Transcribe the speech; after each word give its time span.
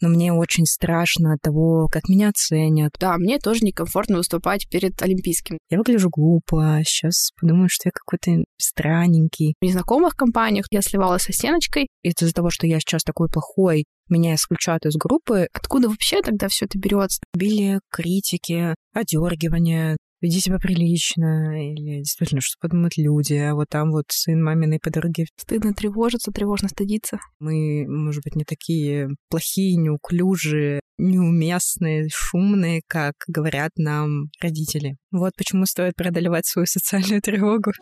но 0.00 0.08
мне 0.08 0.32
очень 0.32 0.66
страшно 0.66 1.34
от 1.34 1.40
того, 1.40 1.88
как 1.90 2.08
меня 2.08 2.28
оценят. 2.28 2.92
Да, 2.98 3.16
мне 3.16 3.38
тоже 3.38 3.64
некомфортно 3.64 4.18
выступать 4.18 4.68
перед 4.68 5.00
Олимпийским. 5.02 5.58
Я 5.70 5.78
выгляжу 5.78 6.10
глупо, 6.10 6.80
сейчас 6.84 7.30
подумаю, 7.40 7.68
что 7.70 7.88
я 7.88 7.92
какой-то 7.92 8.44
странненький. 8.58 9.54
В 9.60 9.64
незнакомых 9.64 10.14
компаниях 10.14 10.66
я 10.70 10.82
сливалась 10.82 11.22
со 11.22 11.32
стеночкой. 11.32 11.88
Из-за 12.02 12.32
того, 12.32 12.50
что 12.50 12.66
я 12.66 12.78
сейчас 12.80 13.02
такой 13.02 13.28
плохой, 13.28 13.84
меня 14.08 14.34
исключают 14.34 14.86
из 14.86 14.96
группы. 14.96 15.48
Откуда 15.52 15.88
вообще 15.88 16.22
тогда 16.22 16.48
все 16.48 16.66
это 16.66 16.78
берется? 16.78 17.20
Били 17.34 17.80
критики, 17.90 18.74
одергивание, 18.94 19.96
веди 20.20 20.40
себя 20.40 20.58
прилично, 20.58 21.72
или 21.72 21.98
действительно, 21.98 22.40
что 22.40 22.56
подумают 22.60 22.96
люди, 22.96 23.34
а 23.34 23.54
вот 23.54 23.68
там 23.68 23.90
вот 23.90 24.06
сын 24.10 24.42
маминой 24.42 24.78
подруги. 24.82 25.26
Стыдно 25.36 25.74
тревожиться, 25.74 26.32
тревожно 26.32 26.68
стыдиться. 26.68 27.18
Мы, 27.38 27.86
может 27.86 28.22
быть, 28.24 28.36
не 28.36 28.44
такие 28.44 29.08
плохие, 29.28 29.76
неуклюжие, 29.76 30.80
неуместные, 30.98 32.08
шумные, 32.12 32.82
как 32.86 33.14
говорят 33.28 33.72
нам 33.76 34.30
родители. 34.40 34.96
Вот 35.10 35.32
почему 35.36 35.66
стоит 35.66 35.94
преодолевать 35.94 36.46
свою 36.46 36.66
социальную 36.66 37.20
тревогу. 37.20 37.72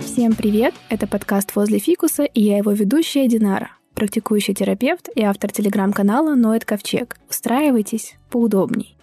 Всем 0.00 0.34
привет! 0.34 0.74
Это 0.88 1.06
подкаст 1.06 1.54
«Возле 1.54 1.78
фикуса» 1.78 2.24
и 2.24 2.42
я 2.42 2.56
его 2.56 2.72
ведущая 2.72 3.28
Динара 3.28 3.75
практикующий 3.96 4.54
терапевт 4.54 5.08
и 5.16 5.22
автор 5.22 5.50
телеграм-канала 5.50 6.34
Ноет 6.34 6.64
Ковчег. 6.64 7.16
Устраивайтесь 7.28 8.14
поудобней. 8.30 8.96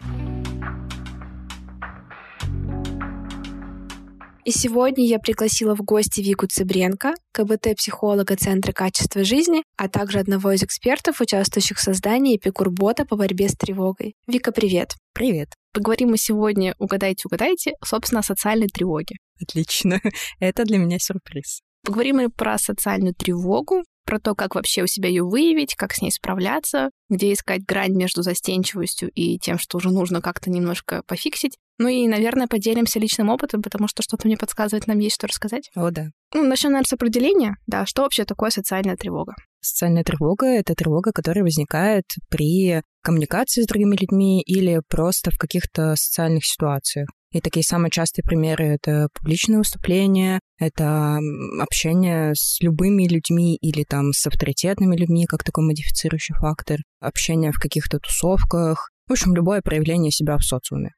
И 4.45 4.51
сегодня 4.51 5.05
я 5.07 5.19
пригласила 5.19 5.73
в 5.73 5.81
гости 5.81 6.19
Вику 6.19 6.47
Цыбренко, 6.47 7.13
КБТ-психолога 7.31 8.35
Центра 8.35 8.73
качества 8.73 9.23
жизни, 9.23 9.63
а 9.77 9.87
также 9.87 10.19
одного 10.19 10.51
из 10.51 10.63
экспертов, 10.63 11.21
участвующих 11.21 11.77
в 11.77 11.81
создании 11.81 12.35
Эпикурбота 12.35 13.05
по 13.05 13.15
борьбе 13.15 13.47
с 13.47 13.53
тревогой. 13.53 14.15
Вика, 14.27 14.51
привет! 14.51 14.95
Привет! 15.13 15.49
Поговорим 15.73 16.09
мы 16.09 16.17
сегодня, 16.17 16.75
угадайте, 16.77 17.23
угадайте, 17.25 17.71
собственно, 17.83 18.19
о 18.19 18.23
социальной 18.23 18.67
тревоге. 18.67 19.15
Отлично. 19.41 20.01
Это 20.39 20.65
для 20.65 20.77
меня 20.77 20.99
сюрприз. 20.99 21.61
Поговорим 21.85 22.17
мы 22.17 22.29
про 22.29 22.57
социальную 22.57 23.15
тревогу, 23.15 23.83
про 24.05 24.19
то, 24.19 24.35
как 24.35 24.55
вообще 24.55 24.83
у 24.83 24.87
себя 24.87 25.09
ее 25.09 25.23
выявить, 25.23 25.75
как 25.75 25.93
с 25.93 26.01
ней 26.01 26.11
справляться, 26.11 26.89
где 27.09 27.33
искать 27.33 27.65
грань 27.65 27.93
между 27.93 28.21
застенчивостью 28.21 29.09
и 29.11 29.37
тем, 29.39 29.57
что 29.57 29.77
уже 29.77 29.91
нужно 29.91 30.21
как-то 30.21 30.49
немножко 30.49 31.03
пофиксить. 31.05 31.57
Ну 31.79 31.87
и, 31.87 32.07
наверное, 32.07 32.47
поделимся 32.47 32.99
личным 32.99 33.29
опытом, 33.29 33.61
потому 33.61 33.87
что 33.87 34.03
что-то 34.03 34.27
мне 34.27 34.37
подсказывает, 34.37 34.87
нам 34.87 34.99
есть 34.99 35.15
что 35.15 35.27
рассказать. 35.27 35.69
О, 35.75 35.89
да. 35.89 36.07
Ну, 36.33 36.43
начнем, 36.43 36.71
наверное, 36.71 36.87
с 36.87 36.93
определения. 36.93 37.55
Да, 37.67 37.85
что 37.85 38.03
вообще 38.03 38.25
такое 38.25 38.49
социальная 38.51 38.95
тревога? 38.95 39.33
Социальная 39.59 40.03
тревога— 40.03 40.45
это 40.47 40.75
тревога, 40.75 41.11
которая 41.11 41.43
возникает 41.43 42.05
при 42.29 42.81
коммуникации 43.01 43.61
с 43.61 43.67
другими 43.67 43.95
людьми 43.95 44.41
или 44.41 44.81
просто 44.87 45.31
в 45.31 45.37
каких-то 45.37 45.95
социальных 45.95 46.45
ситуациях. 46.45 47.07
И 47.33 47.41
такие 47.41 47.63
самые 47.63 47.89
частые 47.89 48.23
примеры— 48.23 48.65
это 48.81 49.07
публичные 49.11 49.57
выступления, 49.57 50.39
это 50.59 51.17
общение 51.59 52.33
с 52.35 52.61
любыми 52.61 53.07
людьми 53.07 53.57
или 53.59 53.83
там 53.83 54.13
с 54.13 54.27
авторитетными 54.27 54.95
людьми, 54.95 55.25
как 55.25 55.43
такой 55.43 55.65
модифицирующий 55.65 56.35
фактор, 56.35 56.77
общение 56.99 57.51
в 57.51 57.57
каких-то 57.57 57.97
тусовках, 57.97 58.91
в 59.07 59.11
общем, 59.11 59.33
любое 59.33 59.61
проявление 59.63 60.11
себя 60.11 60.37
в 60.37 60.43
социуме. 60.43 60.91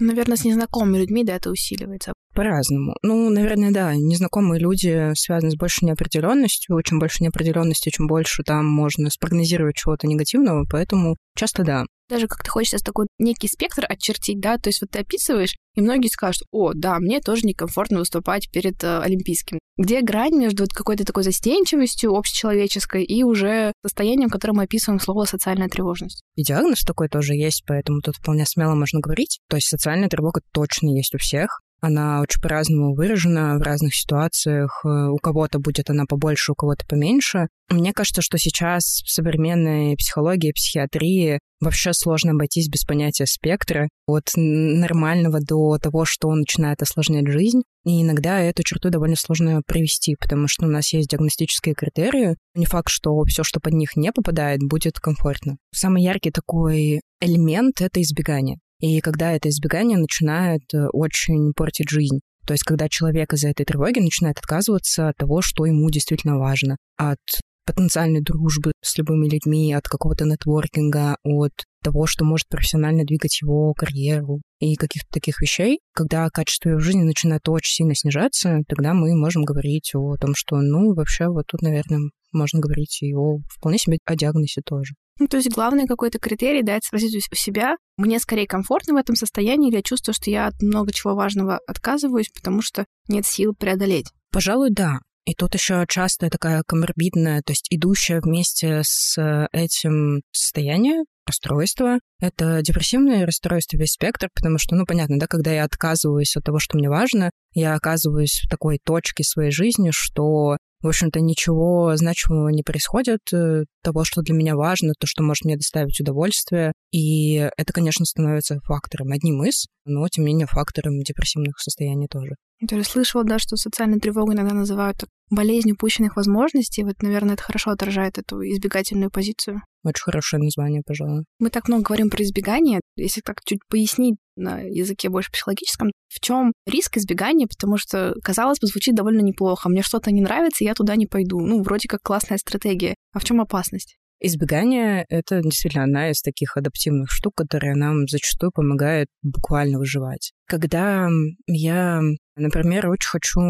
Наверное, 0.00 0.36
с 0.36 0.44
незнакомыми 0.44 0.98
людьми, 0.98 1.24
да, 1.24 1.36
это 1.36 1.50
усиливается. 1.50 2.12
По-разному. 2.38 2.94
Ну, 3.02 3.28
наверное, 3.30 3.72
да. 3.72 3.96
Незнакомые 3.96 4.60
люди 4.60 5.10
связаны 5.14 5.50
с 5.50 5.56
большей 5.56 5.86
неопределенностью. 5.86 6.80
Чем 6.84 7.00
больше 7.00 7.24
неопределенности, 7.24 7.90
чем 7.90 8.06
больше 8.06 8.44
там 8.44 8.64
можно 8.64 9.10
спрогнозировать 9.10 9.74
чего-то 9.74 10.06
негативного. 10.06 10.64
Поэтому 10.70 11.16
часто 11.36 11.64
да 11.64 11.84
даже 12.08 12.26
как-то 12.26 12.48
хочется 12.50 12.82
такой 12.82 13.06
некий 13.18 13.48
спектр 13.48 13.84
очертить, 13.86 14.40
да, 14.40 14.56
то 14.56 14.70
есть 14.70 14.80
вот 14.80 14.90
ты 14.90 15.00
описываешь, 15.00 15.56
и 15.74 15.82
многие 15.82 16.08
скажут, 16.08 16.44
о, 16.50 16.72
да, 16.74 16.98
мне 17.00 17.20
тоже 17.20 17.42
некомфортно 17.44 17.98
выступать 17.98 18.50
перед 18.50 18.82
э, 18.82 19.00
Олимпийским. 19.00 19.58
Где 19.76 20.00
грань 20.00 20.34
между 20.34 20.62
вот 20.62 20.72
какой-то 20.72 21.04
такой 21.04 21.22
застенчивостью 21.22 22.14
общечеловеческой 22.14 23.04
и 23.04 23.22
уже 23.24 23.72
состоянием, 23.84 24.30
которое 24.30 24.54
мы 24.54 24.62
описываем 24.62 25.00
слово 25.00 25.26
«социальная 25.26 25.68
тревожность»? 25.68 26.22
И 26.34 26.44
диагноз 26.44 26.80
такой 26.80 27.10
тоже 27.10 27.34
есть, 27.34 27.62
поэтому 27.66 28.00
тут 28.00 28.16
вполне 28.16 28.46
смело 28.46 28.74
можно 28.74 29.00
говорить. 29.00 29.40
То 29.50 29.56
есть 29.56 29.68
социальная 29.68 30.08
тревога 30.08 30.40
точно 30.52 30.88
есть 30.96 31.14
у 31.14 31.18
всех. 31.18 31.60
Она 31.80 32.20
очень 32.20 32.40
по-разному 32.40 32.94
выражена 32.94 33.56
в 33.58 33.62
разных 33.62 33.94
ситуациях. 33.94 34.80
Э, 34.84 35.08
у 35.08 35.16
кого-то 35.18 35.58
будет 35.60 35.90
она 35.90 36.06
побольше, 36.06 36.52
у 36.52 36.54
кого-то 36.54 36.84
поменьше. 36.86 37.48
Мне 37.70 37.92
кажется, 37.92 38.22
что 38.22 38.38
сейчас 38.38 39.02
в 39.04 39.10
современной 39.10 39.94
психологии, 39.96 40.52
психиатрии 40.52 41.38
вообще 41.60 41.92
сложно 41.92 42.32
обойтись 42.32 42.68
без 42.68 42.84
понятия 42.84 43.26
спектра, 43.26 43.88
от 44.06 44.30
нормального 44.36 45.40
до 45.40 45.78
того, 45.78 46.04
что 46.04 46.32
начинает 46.34 46.82
осложнять 46.82 47.28
жизнь. 47.28 47.62
И 47.84 48.02
иногда 48.02 48.40
эту 48.40 48.62
черту 48.64 48.90
довольно 48.90 49.16
сложно 49.16 49.62
провести, 49.66 50.16
потому 50.18 50.48
что 50.48 50.66
у 50.66 50.70
нас 50.70 50.92
есть 50.92 51.10
диагностические 51.10 51.74
критерии. 51.74 52.36
Не 52.54 52.66
факт, 52.66 52.88
что 52.88 53.22
все, 53.24 53.44
что 53.44 53.60
под 53.60 53.74
них 53.74 53.96
не 53.96 54.12
попадает, 54.12 54.60
будет 54.60 54.98
комфортно. 54.98 55.58
Самый 55.72 56.02
яркий 56.02 56.30
такой 56.30 57.00
элемент— 57.20 57.80
это 57.80 58.00
избегание. 58.02 58.58
И 58.80 59.00
когда 59.00 59.32
это 59.32 59.48
избегание 59.48 59.98
начинает 59.98 60.62
э, 60.72 60.86
очень 60.92 61.52
портить 61.54 61.90
жизнь. 61.90 62.20
То 62.46 62.54
есть, 62.54 62.64
когда 62.64 62.88
человек 62.88 63.32
из-за 63.32 63.48
этой 63.48 63.66
тревоги 63.66 63.98
начинает 63.98 64.38
отказываться 64.38 65.08
от 65.08 65.16
того, 65.16 65.42
что 65.42 65.66
ему 65.66 65.90
действительно 65.90 66.38
важно, 66.38 66.76
от 66.96 67.18
потенциальной 67.66 68.22
дружбы 68.22 68.72
с 68.82 68.96
любыми 68.96 69.28
людьми, 69.28 69.74
от 69.74 69.86
какого-то 69.86 70.24
нетворкинга, 70.24 71.16
от 71.22 71.52
того, 71.82 72.06
что 72.06 72.24
может 72.24 72.48
профессионально 72.48 73.04
двигать 73.04 73.42
его 73.42 73.74
карьеру 73.74 74.40
и 74.60 74.74
каких-то 74.76 75.08
таких 75.12 75.40
вещей. 75.42 75.80
Когда 75.92 76.28
качество 76.30 76.70
его 76.70 76.78
жизни 76.78 77.02
начинает 77.02 77.46
очень 77.48 77.74
сильно 77.74 77.94
снижаться, 77.94 78.60
тогда 78.66 78.94
мы 78.94 79.14
можем 79.14 79.44
говорить 79.44 79.92
о 79.94 80.16
том, 80.16 80.32
что, 80.34 80.56
ну, 80.56 80.94
вообще, 80.94 81.26
вот 81.26 81.46
тут, 81.46 81.60
наверное, 81.60 82.00
можно 82.32 82.60
говорить 82.60 83.02
и 83.02 83.14
о 83.14 83.38
вполне 83.54 83.78
себе 83.78 83.98
о 84.06 84.16
диагнозе 84.16 84.62
тоже. 84.64 84.94
Ну, 85.18 85.26
то 85.26 85.36
есть 85.36 85.50
главный 85.50 85.86
какой-то 85.86 86.18
критерий, 86.18 86.62
да, 86.62 86.76
это 86.76 86.86
спросить 86.86 87.14
у 87.16 87.34
себя, 87.34 87.76
мне 87.96 88.18
скорее 88.20 88.46
комфортно 88.46 88.94
в 88.94 88.98
этом 88.98 89.16
состоянии, 89.16 89.68
или 89.68 89.76
я 89.76 89.82
чувствую, 89.82 90.14
что 90.14 90.30
я 90.30 90.46
от 90.46 90.62
много 90.62 90.92
чего 90.92 91.14
важного 91.14 91.60
отказываюсь, 91.66 92.30
потому 92.32 92.62
что 92.62 92.84
нет 93.08 93.26
сил 93.26 93.54
преодолеть? 93.54 94.06
Пожалуй, 94.30 94.70
да. 94.70 95.00
И 95.24 95.34
тут 95.34 95.54
еще 95.54 95.84
часто 95.88 96.30
такая 96.30 96.62
коморбидная, 96.66 97.42
то 97.42 97.52
есть 97.52 97.66
идущая 97.68 98.22
вместе 98.22 98.80
с 98.82 99.18
этим 99.52 100.22
состояние, 100.32 101.04
расстройство. 101.26 101.98
Это 102.18 102.62
депрессивное 102.62 103.26
расстройство, 103.26 103.76
весь 103.76 103.92
спектр, 103.92 104.28
потому 104.34 104.56
что, 104.58 104.74
ну, 104.74 104.86
понятно, 104.86 105.18
да, 105.18 105.26
когда 105.26 105.52
я 105.52 105.64
отказываюсь 105.64 106.34
от 106.34 106.44
того, 106.44 106.58
что 106.58 106.78
мне 106.78 106.88
важно, 106.88 107.30
я 107.52 107.74
оказываюсь 107.74 108.40
в 108.42 108.48
такой 108.48 108.78
точке 108.82 109.22
своей 109.22 109.50
жизни, 109.50 109.90
что 109.92 110.56
в 110.80 110.88
общем-то, 110.88 111.20
ничего 111.20 111.96
значимого 111.96 112.48
не 112.48 112.62
происходит, 112.62 113.20
э, 113.32 113.64
того, 113.82 114.04
что 114.04 114.22
для 114.22 114.34
меня 114.34 114.56
важно, 114.56 114.92
то, 114.98 115.06
что 115.06 115.22
может 115.22 115.44
мне 115.44 115.56
доставить 115.56 116.00
удовольствие. 116.00 116.72
И 116.92 117.34
это, 117.34 117.72
конечно, 117.72 118.04
становится 118.04 118.60
фактором, 118.64 119.12
одним 119.12 119.44
из, 119.44 119.66
но, 119.84 120.06
тем 120.08 120.24
не 120.24 120.32
менее, 120.32 120.46
фактором 120.46 121.00
депрессивных 121.00 121.58
состояний 121.58 122.08
тоже. 122.08 122.36
Я 122.60 122.82
слышала, 122.82 123.24
да, 123.24 123.38
что 123.38 123.56
социальную 123.56 124.00
тревогу 124.00 124.32
иногда 124.32 124.54
называют 124.54 125.04
болезнь 125.30 125.70
упущенных 125.72 126.16
возможностей. 126.16 126.82
Вот, 126.82 127.02
наверное, 127.02 127.34
это 127.34 127.42
хорошо 127.42 127.70
отражает 127.70 128.18
эту 128.18 128.40
избегательную 128.42 129.10
позицию. 129.10 129.62
Очень 129.84 130.02
хорошее 130.02 130.42
название, 130.42 130.82
пожалуй. 130.84 131.24
Мы 131.38 131.50
так 131.50 131.68
много 131.68 131.84
говорим 131.84 132.10
про 132.10 132.22
избегание. 132.22 132.80
Если 132.96 133.20
так 133.20 133.42
чуть 133.44 133.60
пояснить 133.68 134.16
на 134.38 134.60
языке 134.60 135.08
больше 135.08 135.30
психологическом, 135.30 135.90
в 136.08 136.20
чем 136.20 136.52
риск 136.66 136.96
избегания, 136.96 137.46
потому 137.46 137.76
что, 137.76 138.14
казалось 138.22 138.60
бы, 138.60 138.66
звучит 138.66 138.94
довольно 138.94 139.20
неплохо. 139.20 139.68
Мне 139.68 139.82
что-то 139.82 140.10
не 140.10 140.20
нравится, 140.20 140.64
я 140.64 140.74
туда 140.74 140.96
не 140.96 141.06
пойду. 141.06 141.40
Ну, 141.40 141.62
вроде 141.62 141.88
как 141.88 142.00
классная 142.02 142.38
стратегия. 142.38 142.94
А 143.12 143.18
в 143.18 143.24
чем 143.24 143.40
опасность? 143.40 143.96
Избегание— 144.20 145.04
это 145.08 145.40
действительно 145.42 145.84
одна 145.84 146.10
из 146.10 146.20
таких 146.22 146.56
адаптивных 146.56 147.10
штук, 147.10 147.34
которая 147.36 147.76
нам 147.76 148.08
зачастую 148.08 148.50
помогает 148.52 149.06
буквально 149.22 149.78
выживать. 149.78 150.32
Когда 150.46 151.08
я, 151.46 152.00
например, 152.36 152.88
очень 152.88 153.08
хочу 153.08 153.40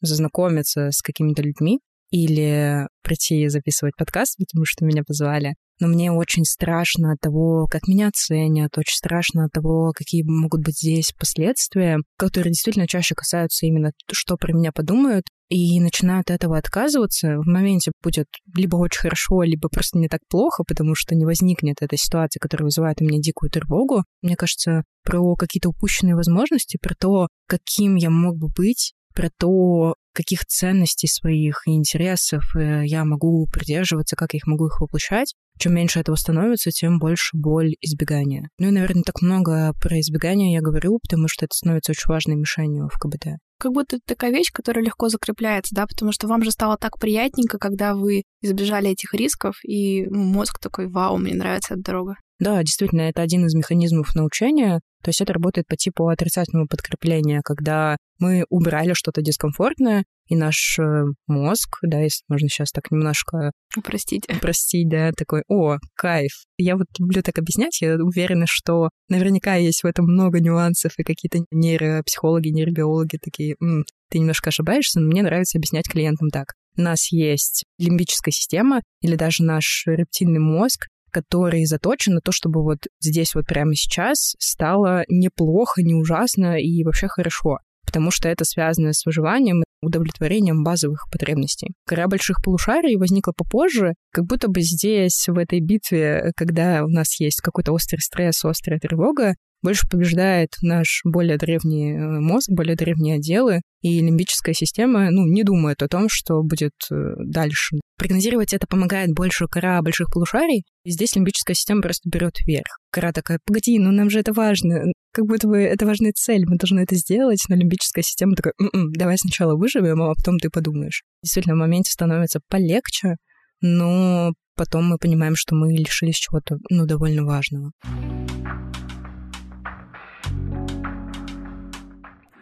зазнакомиться 0.00 0.92
с 0.92 1.02
какими-то 1.02 1.42
людьми 1.42 1.80
или 2.10 2.86
прийти 3.02 3.48
записывать 3.48 3.96
подкаст, 3.96 4.36
потому 4.38 4.64
что 4.64 4.84
меня 4.84 5.02
позвали. 5.06 5.54
Но 5.80 5.86
мне 5.86 6.10
очень 6.10 6.44
страшно 6.44 7.12
от 7.12 7.20
того, 7.20 7.66
как 7.70 7.86
меня 7.86 8.08
оценят, 8.08 8.76
очень 8.76 8.96
страшно 8.96 9.44
от 9.44 9.52
того, 9.52 9.92
какие 9.94 10.24
могут 10.24 10.64
быть 10.64 10.78
здесь 10.78 11.12
последствия, 11.16 11.98
которые 12.16 12.50
действительно 12.50 12.88
чаще 12.88 13.14
касаются 13.14 13.66
именно, 13.66 13.92
что 14.10 14.36
про 14.36 14.52
меня 14.52 14.72
подумают, 14.72 15.24
и 15.48 15.80
начинают 15.80 16.30
от 16.30 16.36
этого 16.36 16.58
отказываться, 16.58 17.38
в 17.38 17.46
моменте 17.46 17.92
будет 18.02 18.26
либо 18.54 18.76
очень 18.76 19.00
хорошо, 19.00 19.42
либо 19.42 19.68
просто 19.68 19.98
не 19.98 20.08
так 20.08 20.20
плохо, 20.28 20.62
потому 20.66 20.94
что 20.94 21.14
не 21.14 21.24
возникнет 21.24 21.76
эта 21.80 21.96
ситуация, 21.96 22.40
которая 22.40 22.64
вызывает 22.64 23.00
у 23.00 23.04
меня 23.04 23.18
дикую 23.18 23.50
тревогу. 23.50 24.04
Мне 24.20 24.36
кажется, 24.36 24.82
про 25.04 25.36
какие-то 25.36 25.70
упущенные 25.70 26.16
возможности, 26.16 26.78
про 26.82 26.94
то, 26.94 27.28
каким 27.46 27.94
я 27.94 28.10
мог 28.10 28.36
бы 28.36 28.48
быть, 28.48 28.92
про 29.14 29.30
то, 29.38 29.94
каких 30.18 30.44
ценностей 30.46 31.06
своих 31.06 31.62
и 31.66 31.70
интересов 31.70 32.42
э, 32.56 32.82
я 32.84 33.04
могу 33.04 33.46
придерживаться, 33.46 34.16
как 34.16 34.32
я 34.32 34.38
их 34.38 34.48
могу 34.48 34.66
их 34.66 34.80
воплощать. 34.80 35.34
Чем 35.60 35.74
меньше 35.74 36.00
этого 36.00 36.16
становится, 36.16 36.72
тем 36.72 36.98
больше 36.98 37.36
боль 37.36 37.74
избегания. 37.80 38.48
Ну 38.58 38.66
и, 38.66 38.70
наверное, 38.72 39.04
так 39.04 39.22
много 39.22 39.72
про 39.80 40.00
избегание 40.00 40.54
я 40.54 40.60
говорю, 40.60 40.98
потому 41.00 41.28
что 41.28 41.44
это 41.44 41.54
становится 41.54 41.92
очень 41.92 42.08
важной 42.08 42.34
мишенью 42.34 42.88
в 42.92 42.98
КБД 42.98 43.38
как 43.60 43.72
будто 43.72 43.96
это 43.96 44.04
такая 44.06 44.30
вещь, 44.30 44.52
которая 44.52 44.84
легко 44.84 45.08
закрепляется, 45.08 45.74
да, 45.74 45.84
потому 45.88 46.12
что 46.12 46.28
вам 46.28 46.44
же 46.44 46.52
стало 46.52 46.76
так 46.76 46.96
приятненько, 46.96 47.58
когда 47.58 47.96
вы 47.96 48.22
избежали 48.40 48.90
этих 48.90 49.14
рисков, 49.14 49.56
и 49.64 50.06
мозг 50.08 50.60
такой, 50.60 50.86
вау, 50.86 51.16
мне 51.16 51.34
нравится 51.34 51.74
эта 51.74 51.82
дорога. 51.82 52.14
Да, 52.38 52.62
действительно, 52.62 53.00
это 53.00 53.20
один 53.20 53.46
из 53.46 53.54
механизмов 53.54 54.14
научения. 54.14 54.80
То 55.02 55.10
есть 55.10 55.20
это 55.20 55.32
работает 55.32 55.66
по 55.66 55.76
типу 55.76 56.08
отрицательного 56.08 56.66
подкрепления, 56.66 57.40
когда 57.44 57.96
мы 58.18 58.44
убрали 58.48 58.94
что-то 58.94 59.22
дискомфортное, 59.22 60.04
и 60.26 60.36
наш 60.36 60.78
э, 60.78 61.04
мозг, 61.26 61.78
да, 61.82 62.00
если 62.00 62.22
можно 62.28 62.48
сейчас 62.48 62.70
так 62.70 62.90
немножко... 62.90 63.52
Упростить. 63.76 64.28
Упростить, 64.28 64.88
да, 64.88 65.12
такой, 65.12 65.42
о, 65.48 65.78
кайф. 65.94 66.32
Я 66.58 66.76
вот 66.76 66.86
люблю 66.98 67.22
так 67.22 67.38
объяснять, 67.38 67.80
я 67.80 67.94
уверена, 67.94 68.44
что 68.46 68.90
наверняка 69.08 69.54
есть 69.54 69.82
в 69.82 69.86
этом 69.86 70.04
много 70.04 70.40
нюансов, 70.40 70.92
и 70.98 71.02
какие-то 71.02 71.44
нейропсихологи, 71.50 72.48
нейробиологи 72.48 73.18
такие, 73.22 73.54
М, 73.62 73.84
ты 74.10 74.18
немножко 74.18 74.48
ошибаешься, 74.48 75.00
но 75.00 75.06
мне 75.06 75.22
нравится 75.22 75.58
объяснять 75.58 75.88
клиентам 75.88 76.28
так. 76.28 76.52
У 76.76 76.82
нас 76.82 77.10
есть 77.10 77.64
лимбическая 77.78 78.32
система 78.32 78.82
или 79.00 79.16
даже 79.16 79.42
наш 79.42 79.84
рептильный 79.86 80.40
мозг, 80.40 80.86
который 81.10 81.64
заточен 81.64 82.14
на 82.14 82.20
то, 82.20 82.32
чтобы 82.32 82.62
вот 82.62 82.78
здесь 83.00 83.34
вот 83.34 83.46
прямо 83.46 83.74
сейчас 83.74 84.34
стало 84.38 85.04
неплохо, 85.08 85.82
не 85.82 85.94
ужасно 85.94 86.60
и 86.60 86.84
вообще 86.84 87.08
хорошо 87.08 87.58
потому 87.88 88.10
что 88.10 88.28
это 88.28 88.44
связано 88.44 88.92
с 88.92 89.06
выживанием, 89.06 89.64
удовлетворением 89.80 90.62
базовых 90.62 91.06
потребностей. 91.10 91.72
Кора 91.86 92.06
больших 92.06 92.42
полушарий 92.44 92.96
возникла 92.96 93.32
попозже, 93.34 93.94
как 94.12 94.26
будто 94.26 94.48
бы 94.48 94.60
здесь, 94.60 95.26
в 95.26 95.38
этой 95.38 95.60
битве, 95.60 96.32
когда 96.36 96.84
у 96.84 96.88
нас 96.88 97.18
есть 97.18 97.40
какой-то 97.40 97.72
острый 97.72 98.00
стресс, 98.00 98.44
острая 98.44 98.78
тревога, 98.78 99.36
больше 99.62 99.88
побеждает 99.88 100.50
наш 100.62 101.00
более 101.04 101.36
древний 101.36 101.92
э, 101.92 102.20
мозг, 102.20 102.50
более 102.50 102.76
древние 102.76 103.16
отделы, 103.16 103.60
и 103.80 104.00
лимбическая 104.00 104.54
система, 104.54 105.10
ну, 105.10 105.26
не 105.26 105.44
думает 105.44 105.82
о 105.82 105.88
том, 105.88 106.08
что 106.08 106.42
будет 106.42 106.72
э, 106.90 106.94
дальше. 107.18 107.76
Прогнозировать 107.96 108.52
это 108.54 108.66
помогает 108.66 109.10
больше 109.12 109.46
кора 109.48 109.82
больших 109.82 110.10
полушарий, 110.12 110.64
и 110.84 110.90
здесь 110.90 111.16
лимбическая 111.16 111.54
система 111.54 111.82
просто 111.82 112.08
берет 112.08 112.34
вверх. 112.46 112.78
Кора 112.90 113.12
такая, 113.12 113.38
погоди, 113.44 113.78
ну 113.78 113.90
нам 113.90 114.10
же 114.10 114.20
это 114.20 114.32
важно, 114.32 114.84
как 115.12 115.26
будто 115.26 115.48
бы 115.48 115.58
это 115.58 115.84
важная 115.86 116.12
цель, 116.12 116.44
мы 116.46 116.56
должны 116.56 116.80
это 116.80 116.94
сделать, 116.94 117.44
но 117.48 117.56
лимбическая 117.56 118.02
система 118.02 118.36
такая, 118.36 118.54
М-м, 118.60 118.92
давай 118.92 119.16
сначала 119.18 119.56
выживем, 119.56 120.02
а 120.02 120.14
потом 120.14 120.38
ты 120.38 120.48
подумаешь. 120.50 121.02
Действительно, 121.22 121.56
в 121.56 121.58
моменте 121.58 121.90
становится 121.90 122.40
полегче, 122.48 123.16
но 123.60 124.32
потом 124.56 124.86
мы 124.86 124.98
понимаем, 124.98 125.34
что 125.36 125.54
мы 125.54 125.72
лишились 125.72 126.16
чего-то, 126.16 126.58
ну, 126.70 126.86
довольно 126.86 127.24
важного. 127.24 127.72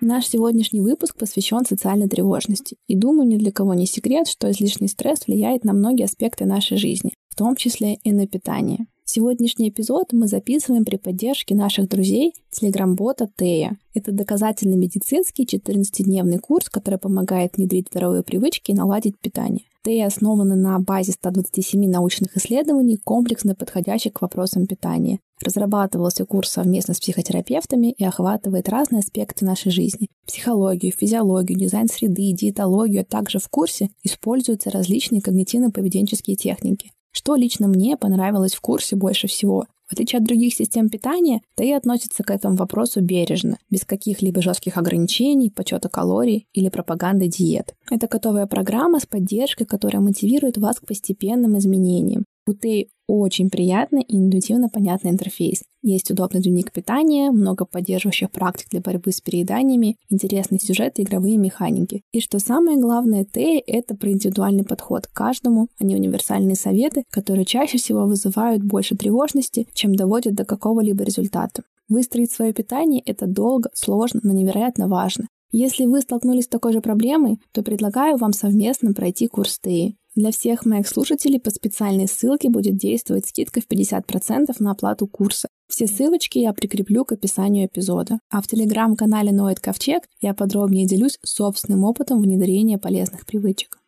Наш 0.01 0.29
сегодняшний 0.29 0.83
выпуск 0.83 1.17
посвящен 1.17 1.65
социальной 1.65 2.09
тревожности. 2.09 2.77
И 2.87 2.97
думаю, 2.97 3.27
ни 3.29 3.39
для 3.39 3.51
кого 3.51 3.73
не 3.73 3.87
секрет, 3.87 4.29
что 4.29 4.51
излишний 4.51 4.89
стресс 4.89 5.27
влияет 5.27 5.65
на 5.65 5.73
многие 5.73 6.05
аспекты 6.05 6.45
нашей 6.45 6.77
жизни, 6.77 7.15
в 7.29 7.35
том 7.35 7.57
числе 7.57 7.95
и 7.95 8.13
на 8.13 8.27
питание. 8.27 8.87
Сегодняшний 9.08 9.69
эпизод 9.69 10.12
мы 10.12 10.26
записываем 10.26 10.85
при 10.85 10.97
поддержке 10.97 11.55
наших 11.55 11.88
друзей 11.88 12.35
телеграм-бота 12.50 13.31
Тея. 13.37 13.79
Это 13.94 14.11
доказательный 14.11 14.76
медицинский 14.76 15.44
14-дневный 15.44 16.38
курс, 16.38 16.69
который 16.69 16.99
помогает 16.99 17.56
внедрить 17.56 17.87
здоровые 17.88 18.25
привычки 18.25 18.73
и 18.73 18.75
наладить 18.75 19.17
питание. 19.20 19.62
Тея 19.85 20.08
основана 20.08 20.56
на 20.56 20.81
базе 20.81 21.12
127 21.12 21.88
научных 21.88 22.37
исследований, 22.37 22.97
комплексно 22.97 23.55
подходящих 23.55 24.14
к 24.14 24.23
вопросам 24.23 24.67
питания. 24.67 25.20
Разрабатывался 25.41 26.25
курс 26.25 26.50
совместно 26.50 26.93
с 26.93 26.99
психотерапевтами 26.99 27.93
и 27.93 28.05
охватывает 28.05 28.69
разные 28.69 29.00
аспекты 29.00 29.44
нашей 29.44 29.70
жизни. 29.70 30.09
Психологию, 30.26 30.93
физиологию, 30.93 31.56
дизайн 31.56 31.87
среды, 31.87 32.32
диетологию, 32.32 33.02
а 33.02 33.05
также 33.05 33.38
в 33.38 33.49
курсе 33.49 33.91
используются 34.02 34.70
различные 34.70 35.20
когнитивно-поведенческие 35.20 36.35
техники. 36.35 36.91
Что 37.17 37.35
лично 37.35 37.67
мне 37.67 37.97
понравилось 37.97 38.55
в 38.55 38.61
курсе 38.61 38.95
больше 38.95 39.27
всего? 39.27 39.65
В 39.87 39.95
отличие 39.95 40.19
от 40.19 40.27
других 40.27 40.53
систем 40.53 40.91
питания, 40.91 41.41
ТАИ 41.55 41.73
относится 41.73 42.23
к 42.23 42.31
этому 42.31 42.57
вопросу 42.57 43.01
бережно, 43.01 43.57
без 43.71 43.87
каких-либо 43.87 44.43
жестких 44.43 44.77
ограничений, 44.77 45.49
подсчета 45.49 45.89
калорий 45.89 46.47
или 46.53 46.69
пропаганды 46.69 47.29
диет. 47.29 47.75
Это 47.91 48.07
готовая 48.07 48.47
программа 48.47 49.01
с 49.01 49.07
поддержкой, 49.07 49.65
которая 49.65 50.03
мотивирует 50.03 50.59
вас 50.59 50.79
к 50.79 50.85
постепенным 50.85 51.57
изменениям. 51.57 52.27
У 52.49 52.55
ТЭЙ 52.55 52.89
очень 53.09 53.51
приятный 53.51 54.03
и 54.03 54.17
интуитивно 54.17 54.69
понятный 54.69 55.11
интерфейс. 55.11 55.65
Есть 55.83 56.13
удобный 56.13 56.41
дневник 56.41 56.71
питания, 56.71 57.33
много 57.33 57.65
поддерживающих 57.65 58.31
практик 58.31 58.69
для 58.71 58.81
борьбы 58.81 59.11
с 59.11 59.21
перееданиями, 59.21 59.97
интересный 60.11 60.61
сюжет 60.61 60.99
и 60.99 61.03
игровые 61.03 61.39
механики. 61.39 62.03
И 62.13 62.21
что 62.21 62.39
самое 62.39 62.79
главное, 62.79 63.25
Т— 63.25 63.59
это 63.67 63.97
про 63.97 64.13
индивидуальный 64.13 64.65
подход 64.65 65.09
к 65.09 65.13
каждому, 65.13 65.69
а 65.81 65.85
не 65.85 65.97
универсальные 65.97 66.55
советы, 66.55 67.03
которые 67.11 67.45
чаще 67.45 67.79
всего 67.79 68.07
вызывают 68.07 68.63
больше 68.63 68.97
тревожности, 68.97 69.67
чем 69.73 69.97
доводят 69.97 70.35
до 70.35 70.45
какого-либо 70.45 71.03
результата. 71.03 71.65
Выстроить 71.89 72.31
свое 72.31 72.53
питание— 72.53 73.03
это 73.07 73.27
долго, 73.27 73.71
сложно, 73.75 74.21
но 74.23 74.33
невероятно 74.33 74.87
важно. 74.87 75.27
Если 75.51 75.87
вы 75.87 76.01
столкнулись 76.01 76.45
с 76.45 76.49
такой 76.49 76.73
же 76.73 76.81
проблемой, 76.81 77.39
то 77.53 77.63
предлагаю 77.63 78.17
вам 78.17 78.33
совместно 78.33 78.93
пройти 78.93 79.27
курс 79.27 79.59
ТЭИ. 79.59 79.97
Для 80.17 80.31
всех 80.31 80.65
моих 80.65 80.89
слушателей 80.89 81.39
по 81.39 81.51
специальной 81.51 82.09
ссылке 82.09 82.49
будет 82.49 82.79
действовать 82.79 83.27
скидка 83.27 83.61
в 83.61 83.69
50% 83.69 84.47
на 84.61 84.71
оплату 84.71 85.07
курса. 85.07 85.47
Все 85.69 85.87
ссылочки 85.87 86.39
я 86.39 86.55
прикреплю 86.55 87.05
к 87.05 87.13
описанию 87.13 87.67
эпизода. 87.67 88.19
А 88.31 88.41
в 88.41 88.47
телеграм-канале 88.47 89.31
Ноет 89.31 89.61
Ковчег 89.61 90.05
я 90.23 90.33
подробнее 90.33 90.87
делюсь 90.87 91.19
собственным 91.23 91.85
опытом 91.85 92.23
внедрения 92.23 92.79
полезных 92.79 93.27
привычек. 93.27 93.79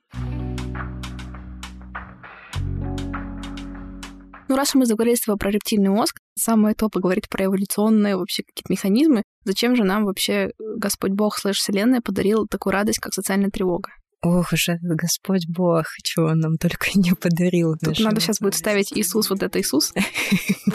Ну, 4.48 4.54
раз 4.54 4.74
мы 4.74 4.84
заговорили 4.84 5.14
с 5.14 5.20
тобой 5.20 5.38
про 5.38 5.50
рептильный 5.50 5.88
мозг, 5.88 6.18
самое 6.38 6.74
то 6.74 6.90
поговорить 6.90 7.30
про 7.30 7.46
эволюционные 7.46 8.16
вообще 8.16 8.42
какие-то 8.42 8.70
механизмы. 8.70 9.22
Зачем 9.44 9.76
же 9.76 9.84
нам 9.84 10.04
вообще 10.04 10.50
Господь 10.58 11.12
Бог 11.12 11.38
слэш 11.38 11.56
Вселенная 11.56 12.02
подарил 12.02 12.46
такую 12.46 12.74
радость, 12.74 12.98
как 12.98 13.14
социальная 13.14 13.48
тревога? 13.48 13.92
Ох 14.22 14.52
уж 14.52 14.68
этот 14.68 14.96
Господь 14.96 15.46
Бог, 15.48 15.84
чего 16.02 16.26
он 16.26 16.40
нам 16.40 16.56
только 16.56 16.86
не 16.94 17.12
подарил. 17.12 17.76
Тут 17.76 18.00
надо 18.00 18.20
сейчас 18.20 18.40
будет 18.40 18.54
ставить 18.54 18.92
Иисус, 18.92 19.30
вот 19.30 19.42
это 19.42 19.60
Иисус. 19.60 19.92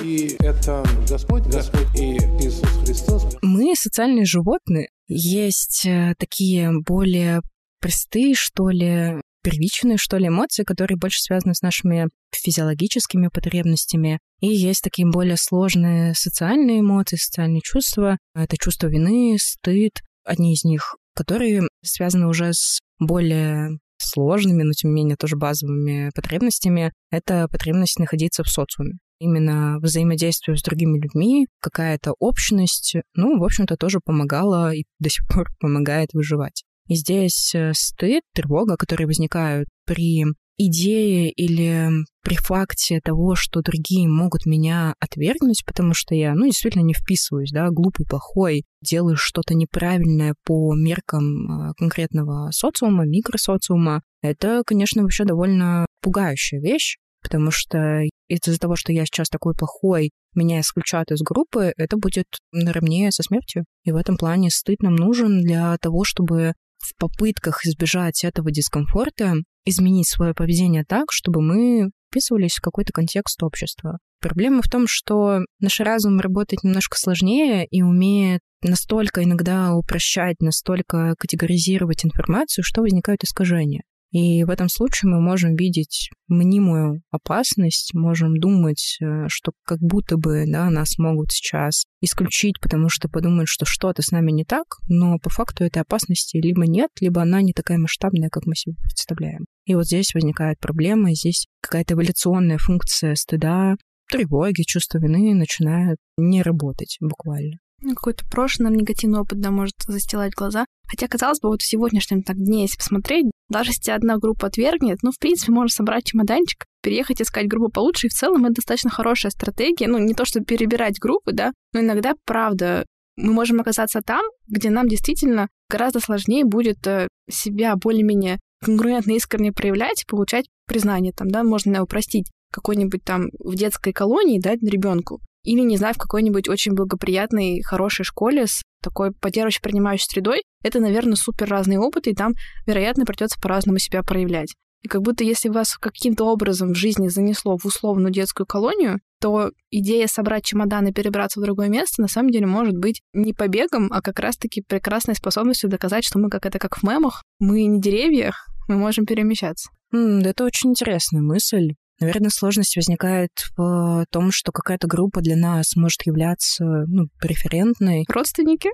И 0.02 0.36
это 0.40 0.84
Господь, 1.10 1.44
Господь 1.48 1.88
и 1.96 2.16
Иисус 2.40 2.70
Христос. 2.86 3.36
Мы 3.42 3.74
социальные 3.76 4.26
животные. 4.26 4.90
Есть 5.08 5.86
э, 5.86 6.14
такие 6.18 6.72
более 6.86 7.42
простые, 7.82 8.34
что 8.34 8.70
ли, 8.70 9.22
первичные, 9.44 9.98
что 9.98 10.16
ли, 10.18 10.30
эмоции, 10.30 10.64
которые 10.64 10.98
больше 10.98 11.20
связаны 11.20 11.54
с 11.54 11.62
нашими 11.62 12.08
физиологическими 12.34 13.28
потребностями. 13.28 14.20
И 14.40 14.48
есть 14.48 14.82
такие 14.82 15.06
более 15.06 15.36
сложные 15.38 16.14
социальные 16.16 16.80
эмоции, 16.80 17.18
социальные 17.18 17.62
чувства. 17.62 18.18
Это 18.36 18.56
чувство 18.58 18.88
вины, 18.88 19.36
стыд. 19.38 20.02
Одни 20.24 20.54
из 20.54 20.64
них, 20.64 20.96
которые 21.14 21.68
связаны 21.84 22.28
уже 22.28 22.54
с 22.54 22.80
более 23.00 23.78
сложными, 23.98 24.64
но 24.64 24.74
тем 24.74 24.92
не 24.92 25.02
менее 25.02 25.16
тоже 25.16 25.36
базовыми 25.36 26.12
потребностями, 26.14 26.92
это 27.12 27.48
потребность 27.50 28.00
находиться 28.00 28.44
в 28.44 28.50
социуме. 28.50 28.94
Именно 29.20 29.80
взаимодействие 29.80 30.58
с 30.58 30.64
другими 30.64 31.00
людьми, 31.00 31.48
какая-то 31.62 32.14
общность, 32.20 32.96
ну, 33.16 33.40
в 33.40 33.44
общем-то, 33.44 33.78
тоже 33.78 34.00
помогала 34.04 34.74
и 34.74 34.84
до 35.00 35.10
сих 35.10 35.26
пор 35.28 35.50
помогает 35.60 36.10
выживать. 36.14 36.64
И 36.88 36.96
здесь 36.96 37.56
э, 37.56 37.72
стыд, 37.74 38.24
тревога, 38.34 38.76
которые 38.76 39.08
возникают 39.08 39.70
при 39.86 40.26
идее 40.58 41.32
или 41.32 41.90
при 42.24 42.36
факте 42.36 43.00
того, 43.04 43.36
что 43.36 43.62
другие 43.62 44.08
могут 44.08 44.46
меня 44.46 44.96
отвергнуть, 45.00 45.64
потому 45.66 45.94
что 45.94 46.16
я, 46.16 46.36
ну, 46.36 46.46
действительно 46.46 46.84
не 46.84 46.94
вписываюсь, 46.94 47.52
да, 47.52 47.70
глупый, 47.70 48.06
плохой, 48.06 48.64
делаю 48.82 49.16
что-то 49.18 49.54
неправильное 49.56 50.36
по 50.46 50.74
меркам 50.76 51.52
а, 51.52 51.74
конкретного 51.74 52.52
социума, 52.52 53.06
микросоциума, 53.06 54.02
это, 54.22 54.64
конечно, 54.66 55.02
вообще 55.02 55.26
довольно 55.26 55.86
пугающая 56.02 56.62
вещь, 56.62 56.98
потому 57.22 57.52
что 57.52 58.04
из-за 58.28 58.58
того, 58.58 58.76
что 58.76 58.94
я 58.94 59.06
сейчас 59.06 59.30
такой 59.30 59.54
плохой, 59.54 60.12
меня 60.36 60.62
исключают 60.62 61.12
из 61.12 61.22
группы, 61.22 61.74
это 61.78 61.98
будет 61.98 62.28
наравне 62.52 63.12
со 63.12 63.24
смертью. 63.24 63.66
И 63.84 63.92
в 63.92 63.96
этом 63.96 64.18
плане 64.18 64.50
стыд 64.50 64.82
нам 64.82 64.96
нужен 64.96 65.42
для 65.42 65.78
того, 65.78 66.04
чтобы 66.04 66.54
в 66.80 66.96
попытках 66.98 67.66
избежать 67.66 68.24
этого 68.24 68.52
дискомфорта 68.52 69.36
изменить 69.66 70.08
свое 70.08 70.34
поведение 70.34 70.84
так, 70.88 71.06
чтобы 71.12 71.42
мы 71.42 71.92
вписывались 72.10 72.56
в 72.56 72.62
какой-то 72.62 72.92
контекст 72.94 73.42
общества. 73.44 73.98
Проблема 74.22 74.62
в 74.62 74.70
том, 74.70 74.86
что 74.88 75.40
наш 75.60 75.80
разум 75.80 76.20
работает 76.20 76.64
немножко 76.64 76.98
сложнее 76.98 77.66
и 77.70 77.82
умеет 77.82 78.42
настолько 78.62 79.24
иногда 79.24 79.74
упрощать, 79.74 80.40
настолько 80.40 81.16
категоризировать 81.18 82.06
информацию, 82.06 82.64
что 82.64 82.82
возникают 82.82 83.24
искажения. 83.24 83.84
И 84.14 84.44
в 84.44 84.52
этом 84.52 84.70
случае 84.70 85.10
мы 85.10 85.20
можем 85.20 85.56
видеть 85.56 86.12
мнимую 86.28 87.02
опасность, 87.10 87.96
можем 87.96 88.38
думать, 88.38 88.98
э, 89.02 89.26
что 89.28 89.54
как 89.66 89.80
будто 89.80 90.18
бы 90.18 90.46
да, 90.46 90.70
нас 90.70 91.00
могут 91.00 91.32
сейчас 91.32 91.86
исключить, 92.00 92.60
потому 92.62 92.90
что 92.90 93.10
подумают, 93.10 93.50
что 93.50 93.66
что-то 93.66 94.04
с 94.04 94.12
нами 94.12 94.32
не 94.32 94.46
так, 94.46 94.66
но 94.88 95.18
по 95.18 95.32
факту 95.32 95.64
этой 95.64 95.82
опасности 95.82 96.38
либо 96.38 96.68
нет, 96.68 96.92
либо 97.02 97.24
она 97.24 97.42
не 97.42 97.54
такая 97.54 97.80
масштабная, 97.80 98.30
как 98.30 98.46
мы 98.46 98.54
себе 98.54 98.76
представляем. 98.84 99.46
И 99.66 99.74
вот 99.74 99.86
здесь 99.86 100.14
возникает 100.14 100.60
проблема, 100.60 101.16
здесь 101.16 101.48
какая-то 101.60 101.96
эволюционная 101.96 102.60
функция 102.60 103.16
стыда, 103.16 103.78
тревоги, 104.12 104.62
чувства 104.62 105.00
вины 105.00 105.34
начинает 105.34 105.98
не 106.18 106.44
работать 106.44 106.98
буквально. 107.02 107.58
Ну, 107.84 107.96
какой-то 107.96 108.24
прошлый 108.32 108.70
нам 108.70 108.78
негативный 108.78 109.20
опыт, 109.20 109.42
да, 109.42 109.52
может 109.52 109.76
застилать 109.86 110.34
глаза. 110.34 110.66
Хотя, 110.88 111.08
казалось 111.08 111.42
бы, 111.42 111.50
вот 111.50 111.62
в 111.62 111.68
сегодняшнем 111.70 112.24
так 112.24 112.38
дне, 112.38 112.62
если 112.62 112.78
посмотреть, 112.78 113.26
даже 113.50 113.72
если 113.72 113.92
одна 113.92 114.18
группа 114.18 114.48
отвергнет, 114.48 115.00
ну, 115.04 115.12
в 115.12 115.20
принципе, 115.20 115.52
можно 115.52 115.76
собрать 115.76 116.06
чемоданчик, 116.06 116.66
переехать 116.82 117.22
искать 117.22 117.48
группу 117.48 117.70
получше, 117.70 118.08
и 118.08 118.10
в 118.10 118.14
целом 118.14 118.46
это 118.46 118.56
достаточно 118.56 118.90
хорошая 118.90 119.32
стратегия. 119.32 119.88
Ну, 119.88 119.98
не 119.98 120.14
то, 120.14 120.24
чтобы 120.24 120.46
перебирать 120.46 121.00
группы, 121.00 121.34
да, 121.34 121.52
но 121.74 121.82
иногда, 121.82 122.14
правда, 122.26 122.86
мы 123.18 123.34
можем 123.34 123.60
оказаться 123.60 124.02
там, 124.02 124.24
где 124.48 124.70
нам 124.70 124.88
действительно 124.88 125.50
гораздо 125.70 126.00
сложнее 126.00 126.46
будет 126.46 126.88
э, 126.88 127.08
себя 127.30 127.76
более-менее 127.76 128.40
конгруентно 128.64 129.12
искренне 129.12 129.52
проявлять, 129.52 130.06
получать 130.08 130.46
признание 130.68 131.12
там, 131.12 131.30
да, 131.30 131.44
можно 131.44 131.84
упростить 131.84 132.32
какой-нибудь 132.52 133.04
там 133.04 133.30
в 133.40 133.56
детской 133.56 133.92
колонии 133.92 134.40
дать 134.40 134.62
ребенку 134.62 135.20
или, 135.44 135.62
не 135.62 135.78
знаю, 135.78 135.94
в 135.94 135.98
какой-нибудь 135.98 136.50
очень 136.50 136.74
благоприятной, 136.74 137.62
хорошей 137.62 138.06
школе 138.06 138.48
с 138.48 138.62
такой 138.82 139.12
поддерживающей, 139.12 139.62
принимающей 139.62 140.08
средой, 140.10 140.44
это, 140.64 140.80
наверное, 140.80 141.16
супер 141.16 141.50
разные 141.50 141.80
опыты, 141.80 142.12
и 142.12 142.16
там, 142.16 142.34
вероятно, 142.66 143.06
придется 143.06 143.40
по-разному 143.40 143.80
себя 143.80 144.04
проявлять. 144.04 144.54
И 144.84 144.90
как 144.90 145.02
будто 145.02 145.24
если 145.24 145.48
вас 145.48 145.78
каким-то 145.78 146.26
образом 146.26 146.74
в 146.74 146.78
жизни 146.78 147.08
занесло 147.08 147.58
в 147.58 147.66
условную 147.66 148.12
детскую 148.12 148.46
колонию, 148.46 149.00
то 149.22 149.52
идея 149.72 150.08
собрать 150.08 150.44
чемодан 150.44 150.88
и 150.88 150.92
перебраться 150.92 151.40
в 151.40 151.44
другое 151.44 151.70
место 151.70 152.02
на 152.02 152.10
самом 152.10 152.32
деле 152.32 152.46
может 152.46 152.78
быть 152.78 153.02
не 153.14 153.34
побегом, 153.34 153.88
а 153.92 154.02
как 154.02 154.20
раз-таки 154.20 154.62
прекрасной 154.62 155.16
способностью 155.16 155.70
доказать, 155.70 156.04
что 156.04 156.20
мы 156.20 156.30
как 156.30 156.46
это 156.46 156.60
как 156.60 156.78
в 156.78 156.84
мемах, 156.84 157.24
мы 157.40 157.64
не 157.64 157.80
деревья, 157.80 158.34
мы 158.68 158.76
можем 158.76 159.06
перемещаться. 159.06 159.70
Mm, 159.96 160.28
это 160.28 160.44
очень 160.44 160.72
интересная 160.72 161.22
мысль. 161.22 161.76
Наверное, 162.00 162.30
сложность 162.30 162.76
возникает 162.76 163.32
в 163.56 164.06
том, 164.12 164.32
что 164.32 164.52
какая-то 164.52 164.88
группа 164.88 165.22
для 165.22 165.36
нас 165.36 165.76
может 165.76 166.06
являться 166.06 166.66
ну, 166.88 167.06
преферентной. 167.20 168.06
Родственники? 168.10 168.70